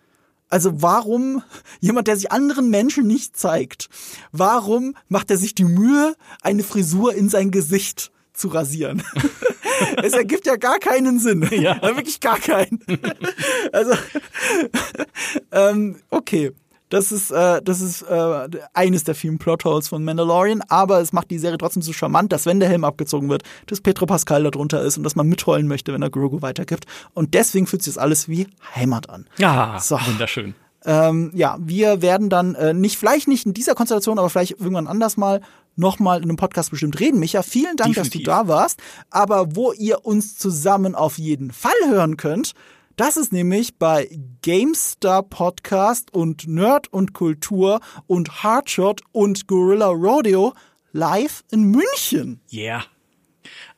Also 0.48 0.82
warum 0.82 1.43
jemand, 1.81 2.09
der 2.09 2.16
sich 2.16 2.32
anderen 2.32 2.70
Menschen 2.70 3.06
nicht 3.06 3.36
zeigt, 3.36 3.89
warum 4.32 4.97
macht 5.09 5.31
er 5.31 5.36
sich 5.36 5.55
die 5.55 5.64
Mühe, 5.64 6.14
eine 6.43 6.62
Frisur 6.62 7.14
in 7.14 7.28
sein 7.28 7.51
Gesicht 7.51 8.12
zu 8.32 8.48
rasieren? 8.48 9.02
es 10.02 10.12
ergibt 10.12 10.47
ja 10.47 10.57
gar 10.57 10.78
keinen 10.78 11.19
Sinn. 11.19 11.48
Ja. 11.61 11.82
Wirklich 11.82 12.20
gar 12.20 12.39
keinen. 12.39 12.81
also, 13.73 13.93
ähm, 15.52 15.97
okay. 16.11 16.52
Das 16.89 17.12
ist, 17.12 17.31
äh, 17.31 17.61
das 17.62 17.81
ist 17.81 18.02
äh, 18.02 18.48
eines 18.74 19.05
der 19.05 19.15
vielen 19.15 19.39
Plotholes 19.39 19.89
von 19.89 20.02
Mandalorian, 20.02 20.62
aber 20.69 21.01
es 21.01 21.12
macht 21.12 21.31
die 21.31 21.39
Serie 21.39 21.59
trotzdem 21.59 21.82
so 21.82 21.93
charmant, 21.93 22.32
dass 22.32 22.47
wenn 22.47 22.59
der 22.61 22.69
Helm 22.69 22.85
abgezogen 22.85 23.28
wird, 23.28 23.43
dass 23.66 23.81
Petro 23.81 24.07
Pascal 24.07 24.43
da 24.43 24.51
drunter 24.51 24.82
ist 24.82 24.97
und 24.97 25.05
dass 25.05 25.15
man 25.15 25.28
mitheulen 25.28 25.69
möchte, 25.69 25.93
wenn 25.93 26.02
er 26.02 26.11
Grogu 26.11 26.43
weitergibt. 26.43 26.86
Und 27.15 27.35
deswegen 27.35 27.69
fühlt 27.69 27.82
sich 27.82 27.94
das 27.94 28.02
alles 28.02 28.28
wie 28.28 28.48
Heimat 28.74 29.09
an. 29.09 29.27
Ja, 29.39 29.78
so. 29.81 29.98
wunderschön. 30.05 30.55
Ähm, 30.85 31.31
ja, 31.35 31.59
wir 31.61 32.02
werden 32.02 32.31
dann 32.31 32.55
äh, 32.55 32.73
nicht, 32.73 32.98
vielleicht 32.98 33.28
nicht 33.28 33.47
in 33.47 33.55
dieser 33.55 33.74
Konstellation, 33.74 34.19
aber 34.19 34.31
vielleicht 34.31 34.59
irgendwann 34.59 34.86
anders 34.86 35.16
mal 35.16 35.43
nochmal 35.81 36.19
in 36.19 36.24
einem 36.24 36.36
Podcast 36.36 36.70
bestimmt 36.70 37.01
reden. 37.01 37.19
Micha, 37.19 37.43
vielen 37.43 37.77
Dank, 37.77 37.94
Definitiv. 37.94 38.24
dass 38.24 38.43
du 38.43 38.44
da 38.44 38.48
warst. 38.48 38.81
Aber 39.11 39.57
wo 39.57 39.73
ihr 39.73 40.05
uns 40.05 40.39
zusammen 40.39 40.94
auf 40.94 41.19
jeden 41.19 41.51
Fall 41.51 41.73
hören 41.89 42.16
könnt, 42.16 42.52
das 42.97 43.16
ist 43.16 43.32
nämlich 43.32 43.78
bei 43.78 44.11
GameStar 44.43 45.23
Podcast 45.23 46.12
und 46.12 46.47
Nerd 46.47 46.93
und 46.93 47.15
Kultur 47.15 47.81
und 48.07 48.43
Hardshot 48.43 49.01
und 49.12 49.48
Gorilla 49.48 49.89
Rodeo 49.89 50.52
live 50.93 51.43
in 51.51 51.65
München. 51.65 52.40
Yeah. 52.52 52.85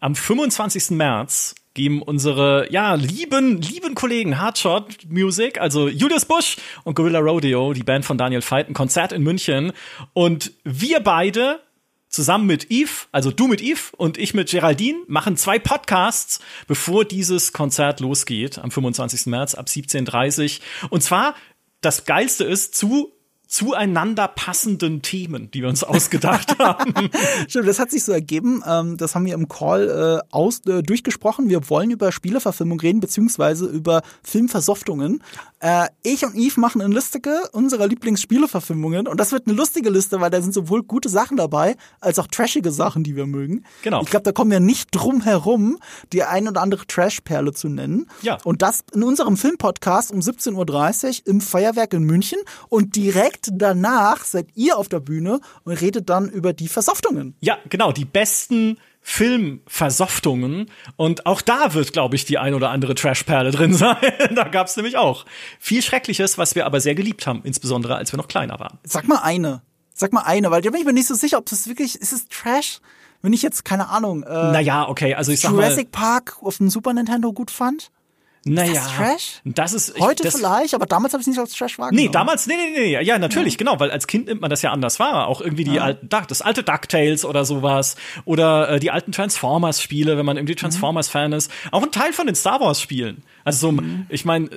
Am 0.01 0.17
25. 0.17 0.91
März 0.91 1.55
geben 1.75 2.03
unsere 2.03 2.71
ja 2.73 2.95
lieben 2.95 3.63
lieben 3.63 3.95
Kollegen 3.95 4.41
Hardshot 4.41 5.07
Music, 5.09 5.61
also 5.61 5.89
Julius 5.89 6.25
Busch 6.25 6.57
und 6.85 6.95
Gorilla 6.95 7.21
Rodeo, 7.21 7.73
die 7.73 7.83
Band 7.83 8.05
von 8.05 8.19
Daniel 8.19 8.43
Veit, 8.43 8.69
ein 8.69 8.75
Konzert 8.75 9.13
in 9.13 9.23
München 9.23 9.73
und 10.13 10.53
wir 10.65 11.01
beide 11.01 11.61
zusammen 12.13 12.47
mit 12.47 12.71
Yves, 12.71 13.09
also 13.11 13.33
du 13.33 13.49
mit 13.49 13.61
Yves 13.61 13.91
und 13.97 14.19
ich 14.19 14.35
mit 14.35 14.51
Geraldine, 14.51 15.01
machen 15.09 15.37
zwei 15.37 15.59
Podcasts, 15.59 16.41
bevor 16.69 17.05
dieses 17.05 17.53
Konzert 17.53 18.01
losgeht 18.01 18.59
am 18.59 18.71
25. 18.71 19.27
März 19.27 19.55
ab 19.55 19.67
17.30 19.67 20.61
Und 20.91 21.03
zwar, 21.03 21.35
das 21.81 22.05
Geilste 22.05 22.45
ist, 22.45 22.77
zu 22.77 23.13
zueinander 23.53 24.29
passenden 24.29 25.03
Themen, 25.03 25.51
die 25.51 25.61
wir 25.61 25.69
uns 25.69 25.85
ausgedacht 25.85 26.59
haben. 26.59 27.11
Stimmt, 27.47 27.69
das 27.69 27.79
hat 27.79 27.91
sich 27.91 28.03
so 28.03 28.11
ergeben. 28.11 28.65
Ähm, 28.67 28.97
das 28.97 29.15
haben 29.15 29.27
wir 29.27 29.35
im 29.35 29.47
Call 29.47 30.23
äh, 30.25 30.35
aus, 30.35 30.61
äh, 30.67 30.83
durchgesprochen. 30.83 31.51
Wir 31.51 31.69
wollen 31.69 31.91
über 31.91 32.13
Spieleverfilmung 32.13 32.81
reden, 32.81 33.01
beziehungsweise 33.01 33.67
über 33.67 34.01
Filmversoftungen. 34.23 35.23
Äh, 35.61 35.89
ich 36.03 36.25
und 36.25 36.35
Yves 36.35 36.57
machen 36.57 36.81
eine 36.81 36.95
Liste 36.95 37.21
unserer 37.53 37.87
Lieblingsspieleverfilmungen 37.87 39.07
und 39.07 39.21
das 39.21 39.33
wird 39.33 39.47
eine 39.47 39.55
lustige 39.55 39.91
Liste, 39.91 40.19
weil 40.23 40.31
da 40.31 40.41
sind 40.41 40.55
sowohl 40.55 40.83
gute 40.83 41.11
Sachen 41.11 41.37
dabei, 41.37 41.77
als 42.01 42.19
auch 42.19 42.29
trashige 42.29 42.73
Sachen, 42.73 43.05
die 43.05 43.17
wir 43.17 43.27
mögen. 43.27 43.67
Genau. 43.83 44.01
Ich 44.01 44.09
glaube, 44.09 44.25
da 44.25 44.33
kommen 44.33 44.51
wir 44.51 44.61
nicht 44.61 44.89
drum 44.93 45.21
herum, 45.21 45.79
die 46.15 46.23
ein 46.23 46.49
oder 46.49 46.63
andere 46.63 46.87
Trashperle 46.87 47.53
zu 47.53 47.69
nennen. 47.69 48.09
Ja. 48.23 48.39
Und 48.45 48.63
das 48.63 48.83
in 48.95 49.03
unserem 49.03 49.37
Filmpodcast 49.37 50.11
um 50.11 50.21
17.30 50.21 51.21
Uhr 51.21 51.27
im 51.27 51.41
Feuerwerk 51.43 51.93
in 51.93 52.05
München 52.05 52.39
und 52.71 52.97
direkt 52.97 53.42
direkt 53.43 53.63
danach 53.63 54.25
seid 54.25 54.49
ihr 54.55 54.77
auf 54.77 54.89
der 54.89 55.01
Bühne 55.01 55.41
und 55.65 55.73
redet 55.81 56.09
dann 56.09 56.29
über 56.29 56.53
die 56.53 56.69
Versoftungen. 56.69 57.35
Ja, 57.41 57.59
genau, 57.69 57.93
die 57.93 58.05
besten 58.05 58.79
Filmversoftungen. 59.01 60.71
Und 60.97 61.27
auch 61.27 61.41
da 61.41 61.75
wird, 61.75 61.93
glaube 61.93 62.15
ich, 62.17 62.25
die 62.25 62.39
ein 62.39 62.55
oder 62.55 62.71
andere 62.71 62.95
Trashperle 62.95 63.51
drin 63.51 63.75
sein. 63.75 63.97
da 64.35 64.45
gab 64.45 64.69
es 64.69 64.77
nämlich 64.77 64.97
auch 64.97 65.25
viel 65.59 65.83
Schreckliches, 65.83 66.39
was 66.39 66.55
wir 66.55 66.67
aber 66.67 66.81
sehr 66.81 66.95
geliebt 66.95 67.27
haben, 67.27 67.41
insbesondere 67.45 67.97
als 67.97 68.13
wir 68.13 68.17
noch 68.17 68.29
kleiner 68.29 68.59
waren. 68.61 68.79
Sag 68.85 69.09
mal 69.09 69.21
eine. 69.23 69.63
Sag 69.95 70.13
mal 70.13 70.23
eine, 70.23 70.51
weil 70.51 70.63
da 70.63 70.71
bin 70.71 70.81
ich 70.81 70.87
mir 70.87 70.95
nicht 70.95 71.07
so 71.07 71.15
sicher, 71.15 71.39
ob 71.39 71.47
das 71.47 71.69
wirklich, 71.69 71.97
ist 71.97 72.13
es 72.13 72.29
Trash? 72.29 72.81
Wenn 73.21 73.33
ich 73.33 73.43
jetzt, 73.43 73.65
keine 73.65 73.89
Ahnung, 73.89 74.25
äh, 74.25 74.29
naja, 74.29 74.89
okay, 74.89 75.15
also 75.15 75.31
ich 75.31 75.41
sag 75.41 75.53
Jurassic 75.53 75.93
mal, 75.93 76.01
Park 76.01 76.39
auf 76.41 76.57
dem 76.57 76.71
Super 76.71 76.93
Nintendo 76.93 77.33
gut 77.33 77.53
fand? 77.53 77.93
Naja, 78.45 78.73
ist 78.73 78.77
das 78.77 78.95
Trash? 78.97 79.41
Das 79.45 79.73
ist 79.73 80.01
heute 80.01 80.25
das, 80.25 80.37
vielleicht, 80.37 80.75
aber 80.75 80.87
damals 80.87 81.13
habe 81.13 81.21
ich 81.21 81.27
es 81.27 81.29
nicht 81.29 81.39
als 81.39 81.53
Trash 81.53 81.79
wahrgenommen. 81.79 82.07
Nee, 82.07 82.13
damals 82.13 82.47
nee, 82.47 82.55
nee, 82.57 82.79
nee, 82.79 83.03
ja, 83.03 83.19
natürlich, 83.19 83.55
ja. 83.55 83.59
genau, 83.59 83.79
weil 83.79 83.91
als 83.91 84.09
Kind 84.09 84.27
nimmt 84.27 84.41
man 84.41 84.51
das 84.51 84.63
ja 84.63 84.73
anders 84.73 84.99
wahr, 84.99 85.29
auch 85.29 85.41
irgendwie 85.41 85.65
die 85.65 85.75
ja. 85.75 85.83
alten 85.85 86.09
das 86.09 86.43
alte 86.43 86.65
DuckTales 86.65 87.25
oder 87.25 87.45
sowas 87.45 87.97
oder 88.25 88.69
äh, 88.69 88.81
die 88.81 88.91
alten 88.91 89.13
Transformers 89.13 89.81
Spiele, 89.81 90.17
wenn 90.17 90.27
man 90.27 90.37
irgendwie 90.37 90.57
Transformers 90.57 91.09
Fan 91.09 91.33
ist, 91.33 91.51
auch 91.71 91.83
ein 91.83 91.93
Teil 91.93 92.13
von 92.13 92.27
den 92.27 92.35
Star 92.35 92.61
Wars 92.61 92.81
Spielen. 92.81 93.23
Also 93.45 93.69
so, 93.69 93.73
mhm. 93.73 94.07
ich 94.09 94.25
meine, 94.25 94.51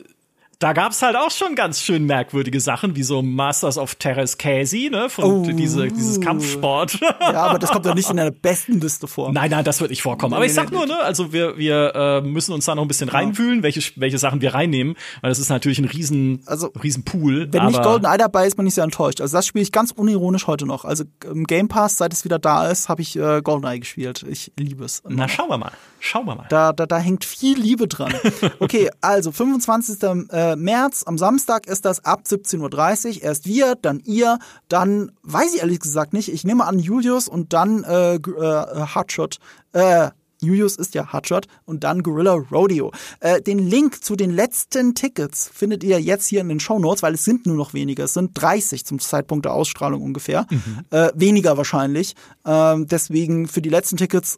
da 0.60 0.74
gab's 0.74 1.02
halt 1.02 1.16
auch 1.16 1.32
schon 1.32 1.56
ganz 1.56 1.82
schön 1.82 2.06
merkwürdige 2.06 2.60
Sachen, 2.60 2.96
wie 2.96 3.04
so 3.04 3.22
Masters 3.22 3.78
of 3.78 3.96
Terrace 3.96 4.38
Casey, 4.38 4.90
ne, 4.90 5.10
von 5.10 5.26
oh. 5.26 5.52
diese, 5.52 5.88
dieses 5.88 6.22
Kampfsport. 6.22 7.00
Ja, 7.26 7.44
aber 7.46 7.60
das 7.60 7.72
kommt 7.72 7.86
doch 7.86 7.96
nicht 7.96 8.10
in 8.10 8.18
der 8.18 8.30
besten 8.32 8.80
Liste 8.80 9.08
vor. 9.08 9.32
Nein, 9.32 9.50
nein, 9.50 9.64
das 9.64 9.80
wird 9.80 9.90
nicht 9.90 10.02
vorkommen. 10.02 10.34
aber 10.34 10.46
ich 10.46 10.54
sag 10.54 10.72
nur, 10.72 10.86
ne, 10.86 10.98
also 11.00 11.34
wir, 11.34 11.58
wir 11.58 11.96
äh, 11.96 12.22
müssen 12.22 12.54
uns 12.54 12.66
da 12.66 12.76
noch 12.76 12.84
ein 12.84 12.88
bisschen 12.88 13.08
ja. 13.08 13.16
reinwühlen, 13.16 13.64
welche, 13.64 13.82
welche 13.96 14.18
Sachen 14.18 14.42
wir 14.42 14.54
reinnehmen, 14.54 14.96
weil 15.22 15.30
das 15.30 15.40
ist 15.40 15.50
natürlich 15.50 15.80
ein 15.80 15.86
riesen, 15.86 16.44
also, 16.46 16.68
riesen 16.82 17.04
Pool. 17.04 17.48
Wenn 17.52 17.66
nicht 17.68 17.82
Golden 17.82 18.06
Eye 18.06 18.18
dabei 18.18 18.48
ist, 18.48 18.56
bin 18.56 18.68
ich 18.68 18.76
sehr 18.76 18.84
enttäuscht. 18.84 19.22
Also 19.22 19.38
das 19.38 19.48
spiele 19.48 19.64
ich 19.64 19.72
ganz 19.72 19.92
unironisch 19.92 20.48
heute 20.48 20.66
noch. 20.66 20.86
Also 20.86 21.04
im 21.26 21.46
Game 21.46 21.68
Pass, 21.68 21.98
seit 21.98 22.14
es 22.14 22.26
wieder 22.26 22.40
da 22.40 22.68
ist, 22.68 22.90
habe 22.90 23.02
ich 23.02 23.16
äh, 23.16 23.42
Golden 23.42 23.66
Eye 23.66 23.80
gespielt. 23.80 24.26
Ich 24.28 24.52
liebe 24.58 24.86
es. 24.86 25.02
Na, 25.08 25.28
schauen 25.28 25.50
wir 25.50 25.58
mal. 25.58 25.72
Schauen 26.00 26.26
wir 26.26 26.36
mal. 26.36 26.46
Da, 26.50 26.72
da, 26.74 26.86
da 26.86 26.98
hängt 26.98 27.26
viel 27.26 27.60
Liebe 27.60 27.88
dran. 27.88 28.14
Okay, 28.60 28.90
also 29.02 29.32
25. 29.32 30.02
Äh, 30.04 30.45
März, 30.56 31.04
am 31.06 31.18
Samstag 31.18 31.68
ist 31.68 31.86
das 31.86 32.04
ab 32.04 32.24
17.30 32.28 33.18
Uhr. 33.18 33.24
Erst 33.24 33.46
wir, 33.46 33.76
dann 33.76 34.00
ihr, 34.00 34.40
dann 34.68 35.12
weiß 35.24 35.56
ich 35.56 35.62
ehrlich 35.62 35.80
gesagt 35.80 36.14
nicht. 36.14 36.32
Ich 36.32 36.44
nehme 36.44 36.66
an 36.66 36.80
Julius 36.80 37.28
und 37.28 37.54
dann 37.54 37.84
äh, 37.84 38.16
äh, 38.16 38.20
Hardshot. 38.20 39.40
Äh, 39.74 40.10
Julius 40.42 40.76
ist 40.76 40.96
ja 40.96 41.12
Hotshot 41.12 41.48
und 41.66 41.84
dann 41.84 42.04
Gorilla 42.04 42.34
Rodeo. 42.34 42.92
Äh, 43.20 43.42
den 43.42 43.60
Link 43.60 44.04
zu 44.04 44.16
den 44.16 44.32
letzten 44.32 44.96
Tickets 44.96 45.50
findet 45.54 45.84
ihr 45.84 46.00
jetzt 46.00 46.28
hier 46.28 46.42
in 46.42 46.50
den 46.50 46.60
Show 46.60 46.80
Notes, 46.80 47.04
weil 47.04 47.14
es 47.14 47.24
sind 47.24 47.46
nur 47.46 47.56
noch 47.56 47.74
weniger. 47.74 48.06
Es 48.06 48.14
sind 48.14 48.32
30 48.34 48.86
zum 48.86 49.00
Zeitpunkt 49.00 49.46
der 49.46 49.54
Ausstrahlung 49.54 50.02
ungefähr. 50.02 50.46
Mhm. 50.50 50.80
Äh, 50.92 51.12
weniger 51.16 51.58
wahrscheinlich. 51.58 52.16
Ähm, 52.46 52.88
deswegen 52.88 53.48
für 53.48 53.62
die 53.62 53.70
letzten 53.70 53.98
Tickets, 53.98 54.38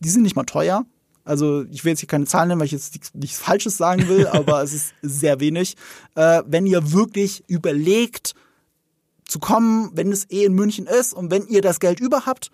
die 0.00 0.08
sind 0.08 0.22
nicht 0.22 0.36
mal 0.36 0.44
teuer. 0.44 0.84
Also 1.24 1.64
ich 1.70 1.84
will 1.84 1.90
jetzt 1.90 2.00
hier 2.00 2.08
keine 2.08 2.26
Zahlen 2.26 2.48
nennen, 2.48 2.60
weil 2.60 2.66
ich 2.66 2.72
jetzt 2.72 3.14
nichts, 3.14 3.38
Falsches 3.38 3.76
sagen 3.76 4.08
will, 4.08 4.26
aber 4.32 4.62
es 4.62 4.72
ist 4.72 4.94
sehr 5.02 5.40
wenig. 5.40 5.76
Äh, 6.14 6.42
wenn 6.46 6.66
ihr 6.66 6.92
wirklich 6.92 7.44
überlegt 7.48 8.34
zu 9.26 9.38
kommen, 9.38 9.90
wenn 9.94 10.12
es 10.12 10.30
eh 10.30 10.44
in 10.44 10.54
München 10.54 10.86
ist 10.86 11.14
und 11.14 11.30
wenn 11.30 11.46
ihr 11.46 11.62
das 11.62 11.80
Geld 11.80 11.98
über 11.98 12.26
habt, 12.26 12.50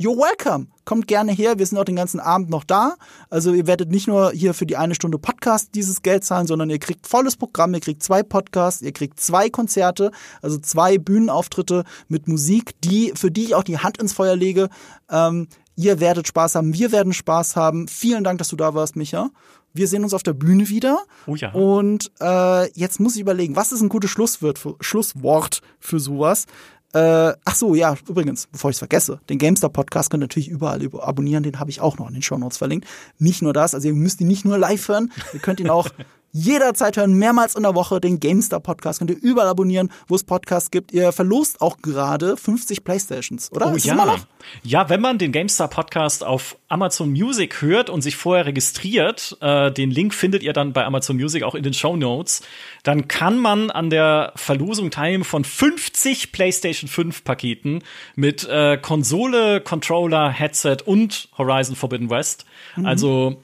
you're 0.00 0.16
welcome. 0.16 0.68
Kommt 0.86 1.06
gerne 1.06 1.30
her, 1.30 1.58
wir 1.58 1.66
sind 1.66 1.76
auch 1.78 1.84
den 1.84 1.96
ganzen 1.96 2.20
Abend 2.20 2.48
noch 2.48 2.64
da. 2.64 2.96
Also 3.28 3.52
ihr 3.52 3.66
werdet 3.66 3.90
nicht 3.90 4.08
nur 4.08 4.32
hier 4.32 4.54
für 4.54 4.64
die 4.64 4.78
eine 4.78 4.94
Stunde 4.94 5.18
Podcast 5.18 5.74
dieses 5.74 6.00
Geld 6.00 6.24
zahlen, 6.24 6.46
sondern 6.46 6.70
ihr 6.70 6.78
kriegt 6.78 7.06
volles 7.06 7.36
Programm, 7.36 7.74
ihr 7.74 7.80
kriegt 7.80 8.02
zwei 8.02 8.22
Podcasts, 8.22 8.80
ihr 8.80 8.92
kriegt 8.92 9.20
zwei 9.20 9.50
Konzerte, 9.50 10.10
also 10.40 10.58
zwei 10.58 10.96
Bühnenauftritte 10.96 11.84
mit 12.08 12.28
Musik, 12.28 12.80
die, 12.80 13.12
für 13.14 13.30
die 13.30 13.44
ich 13.44 13.54
auch 13.54 13.62
die 13.62 13.78
Hand 13.78 13.98
ins 13.98 14.14
Feuer 14.14 14.36
lege. 14.36 14.70
Ähm, 15.10 15.48
Ihr 15.80 15.98
werdet 15.98 16.28
Spaß 16.28 16.56
haben, 16.56 16.74
wir 16.74 16.92
werden 16.92 17.14
Spaß 17.14 17.56
haben. 17.56 17.88
Vielen 17.88 18.22
Dank, 18.22 18.36
dass 18.36 18.48
du 18.48 18.56
da 18.56 18.74
warst, 18.74 18.96
Micha. 18.96 19.30
Wir 19.72 19.88
sehen 19.88 20.04
uns 20.04 20.12
auf 20.12 20.22
der 20.22 20.34
Bühne 20.34 20.68
wieder. 20.68 20.98
Oh 21.26 21.36
ja. 21.36 21.52
Und 21.52 22.12
äh, 22.20 22.70
jetzt 22.72 23.00
muss 23.00 23.14
ich 23.14 23.22
überlegen, 23.22 23.56
was 23.56 23.72
ist 23.72 23.80
ein 23.80 23.88
gutes 23.88 24.10
Schlusswort 24.10 24.58
für, 24.58 24.76
Schlusswort 24.80 25.62
für 25.78 25.98
sowas? 25.98 26.44
Äh, 26.92 27.32
ach 27.46 27.54
so, 27.54 27.74
ja, 27.74 27.94
übrigens, 28.06 28.46
bevor 28.48 28.68
ich 28.68 28.74
es 28.74 28.78
vergesse, 28.78 29.20
den 29.30 29.38
GameStar 29.38 29.70
Podcast 29.70 30.10
könnt 30.10 30.22
ihr 30.22 30.24
natürlich 30.24 30.48
überall 30.50 30.86
abonnieren, 31.00 31.44
den 31.44 31.58
habe 31.58 31.70
ich 31.70 31.80
auch 31.80 31.96
noch 31.96 32.08
in 32.08 32.12
den 32.14 32.22
Show 32.22 32.36
Notes 32.36 32.58
verlinkt. 32.58 32.86
Nicht 33.18 33.40
nur 33.40 33.54
das, 33.54 33.74
also 33.74 33.88
ihr 33.88 33.94
müsst 33.94 34.20
ihn 34.20 34.26
nicht 34.26 34.44
nur 34.44 34.58
live 34.58 34.86
hören, 34.86 35.10
ihr 35.32 35.40
könnt 35.40 35.60
ihn 35.60 35.70
auch 35.70 35.88
jederzeit 36.32 36.96
hören, 36.96 37.14
mehrmals 37.14 37.56
in 37.56 37.62
der 37.62 37.74
Woche. 37.74 38.00
Den 38.00 38.20
GameStar 38.20 38.60
Podcast 38.60 38.98
könnt 38.98 39.10
ihr 39.10 39.20
überall 39.20 39.48
abonnieren, 39.48 39.90
wo 40.08 40.14
es 40.14 40.24
Podcasts 40.24 40.70
gibt. 40.70 40.92
Ihr 40.92 41.12
verlost 41.12 41.60
auch 41.60 41.78
gerade 41.78 42.36
50 42.36 42.84
Playstations, 42.84 43.50
oder? 43.52 43.70
Oh 43.70 43.74
Ist 43.74 43.86
ja. 43.86 44.16
Ja, 44.62 44.88
wenn 44.88 45.00
man 45.00 45.18
den 45.18 45.32
GameStar 45.32 45.68
Podcast 45.68 46.24
auf 46.24 46.56
Amazon 46.68 47.10
Music 47.10 47.60
hört 47.60 47.90
und 47.90 48.02
sich 48.02 48.16
vorher 48.16 48.46
registriert, 48.46 49.36
äh, 49.40 49.70
den 49.70 49.90
Link 49.90 50.14
findet 50.14 50.42
ihr 50.42 50.52
dann 50.52 50.72
bei 50.72 50.84
Amazon 50.84 51.16
Music 51.16 51.42
auch 51.42 51.54
in 51.54 51.62
den 51.62 51.74
Show 51.74 51.96
Notes, 51.96 52.42
dann 52.82 53.08
kann 53.08 53.38
man 53.38 53.70
an 53.70 53.90
der 53.90 54.32
Verlosung 54.36 54.90
teilnehmen 54.90 55.24
von 55.24 55.44
50 55.44 56.32
PlayStation 56.32 56.88
5 56.88 57.24
Paketen 57.24 57.82
mit 58.16 58.48
äh, 58.48 58.78
Konsole, 58.78 59.60
Controller, 59.60 60.30
Headset 60.30 60.78
und 60.84 61.28
Horizon 61.36 61.76
Forbidden 61.76 62.08
West. 62.08 62.46
Mhm. 62.76 62.86
Also 62.86 63.42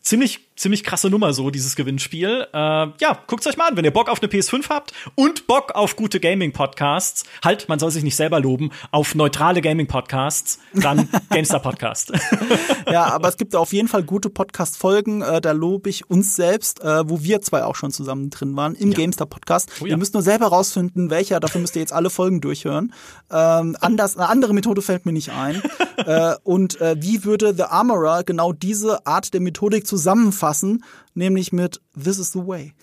ziemlich 0.00 0.40
ziemlich 0.56 0.84
krasse 0.84 1.08
Nummer 1.08 1.32
so, 1.32 1.50
dieses 1.50 1.76
Gewinnspiel. 1.76 2.46
Äh, 2.52 2.56
ja, 2.56 3.18
guckt's 3.26 3.46
euch 3.46 3.56
mal 3.56 3.68
an, 3.68 3.76
wenn 3.76 3.84
ihr 3.84 3.90
Bock 3.90 4.08
auf 4.08 4.22
eine 4.22 4.30
PS5 4.30 4.68
habt 4.68 4.92
und 5.14 5.46
Bock 5.46 5.74
auf 5.74 5.96
gute 5.96 6.20
Gaming-Podcasts. 6.20 7.24
Halt, 7.44 7.68
man 7.68 7.78
soll 7.78 7.90
sich 7.90 8.04
nicht 8.04 8.16
selber 8.16 8.40
loben, 8.40 8.70
auf 8.90 9.14
neutrale 9.14 9.60
Gaming-Podcasts, 9.60 10.58
dann 10.74 11.08
GameStar-Podcast. 11.30 12.12
ja, 12.90 13.04
aber 13.06 13.28
es 13.28 13.36
gibt 13.36 13.56
auf 13.56 13.72
jeden 13.72 13.88
Fall 13.88 14.02
gute 14.02 14.30
Podcast-Folgen, 14.30 15.22
äh, 15.22 15.40
da 15.40 15.52
lobe 15.52 15.88
ich 15.88 16.08
uns 16.10 16.36
selbst, 16.36 16.80
äh, 16.82 17.08
wo 17.08 17.22
wir 17.22 17.40
zwei 17.42 17.64
auch 17.64 17.76
schon 17.76 17.90
zusammen 17.90 18.30
drin 18.30 18.54
waren, 18.54 18.74
im 18.74 18.92
ja. 18.92 18.98
GameStar-Podcast. 18.98 19.70
Oh, 19.80 19.86
ja. 19.86 19.92
Ihr 19.92 19.96
müsst 19.96 20.14
nur 20.14 20.22
selber 20.22 20.46
rausfinden, 20.46 21.10
welcher, 21.10 21.40
dafür 21.40 21.60
müsst 21.60 21.76
ihr 21.76 21.80
jetzt 21.80 21.92
alle 21.92 22.10
Folgen 22.10 22.40
durchhören. 22.40 22.92
Ähm, 23.30 23.76
anders, 23.80 24.16
eine 24.16 24.28
andere 24.28 24.52
Methode 24.54 24.82
fällt 24.82 25.06
mir 25.06 25.12
nicht 25.12 25.30
ein. 25.30 25.62
äh, 25.96 26.34
und 26.44 26.80
äh, 26.80 26.96
wie 26.98 27.24
würde 27.24 27.54
The 27.54 27.64
Armorer 27.64 28.22
genau 28.22 28.52
diese 28.52 29.06
Art 29.06 29.32
der 29.32 29.40
Methodik 29.40 29.86
zusammenfassen? 29.86 30.41
Fassen, 30.42 30.82
nämlich 31.14 31.52
mit 31.52 31.80
This 31.94 32.18
is 32.18 32.32
the 32.32 32.44
way. 32.44 32.74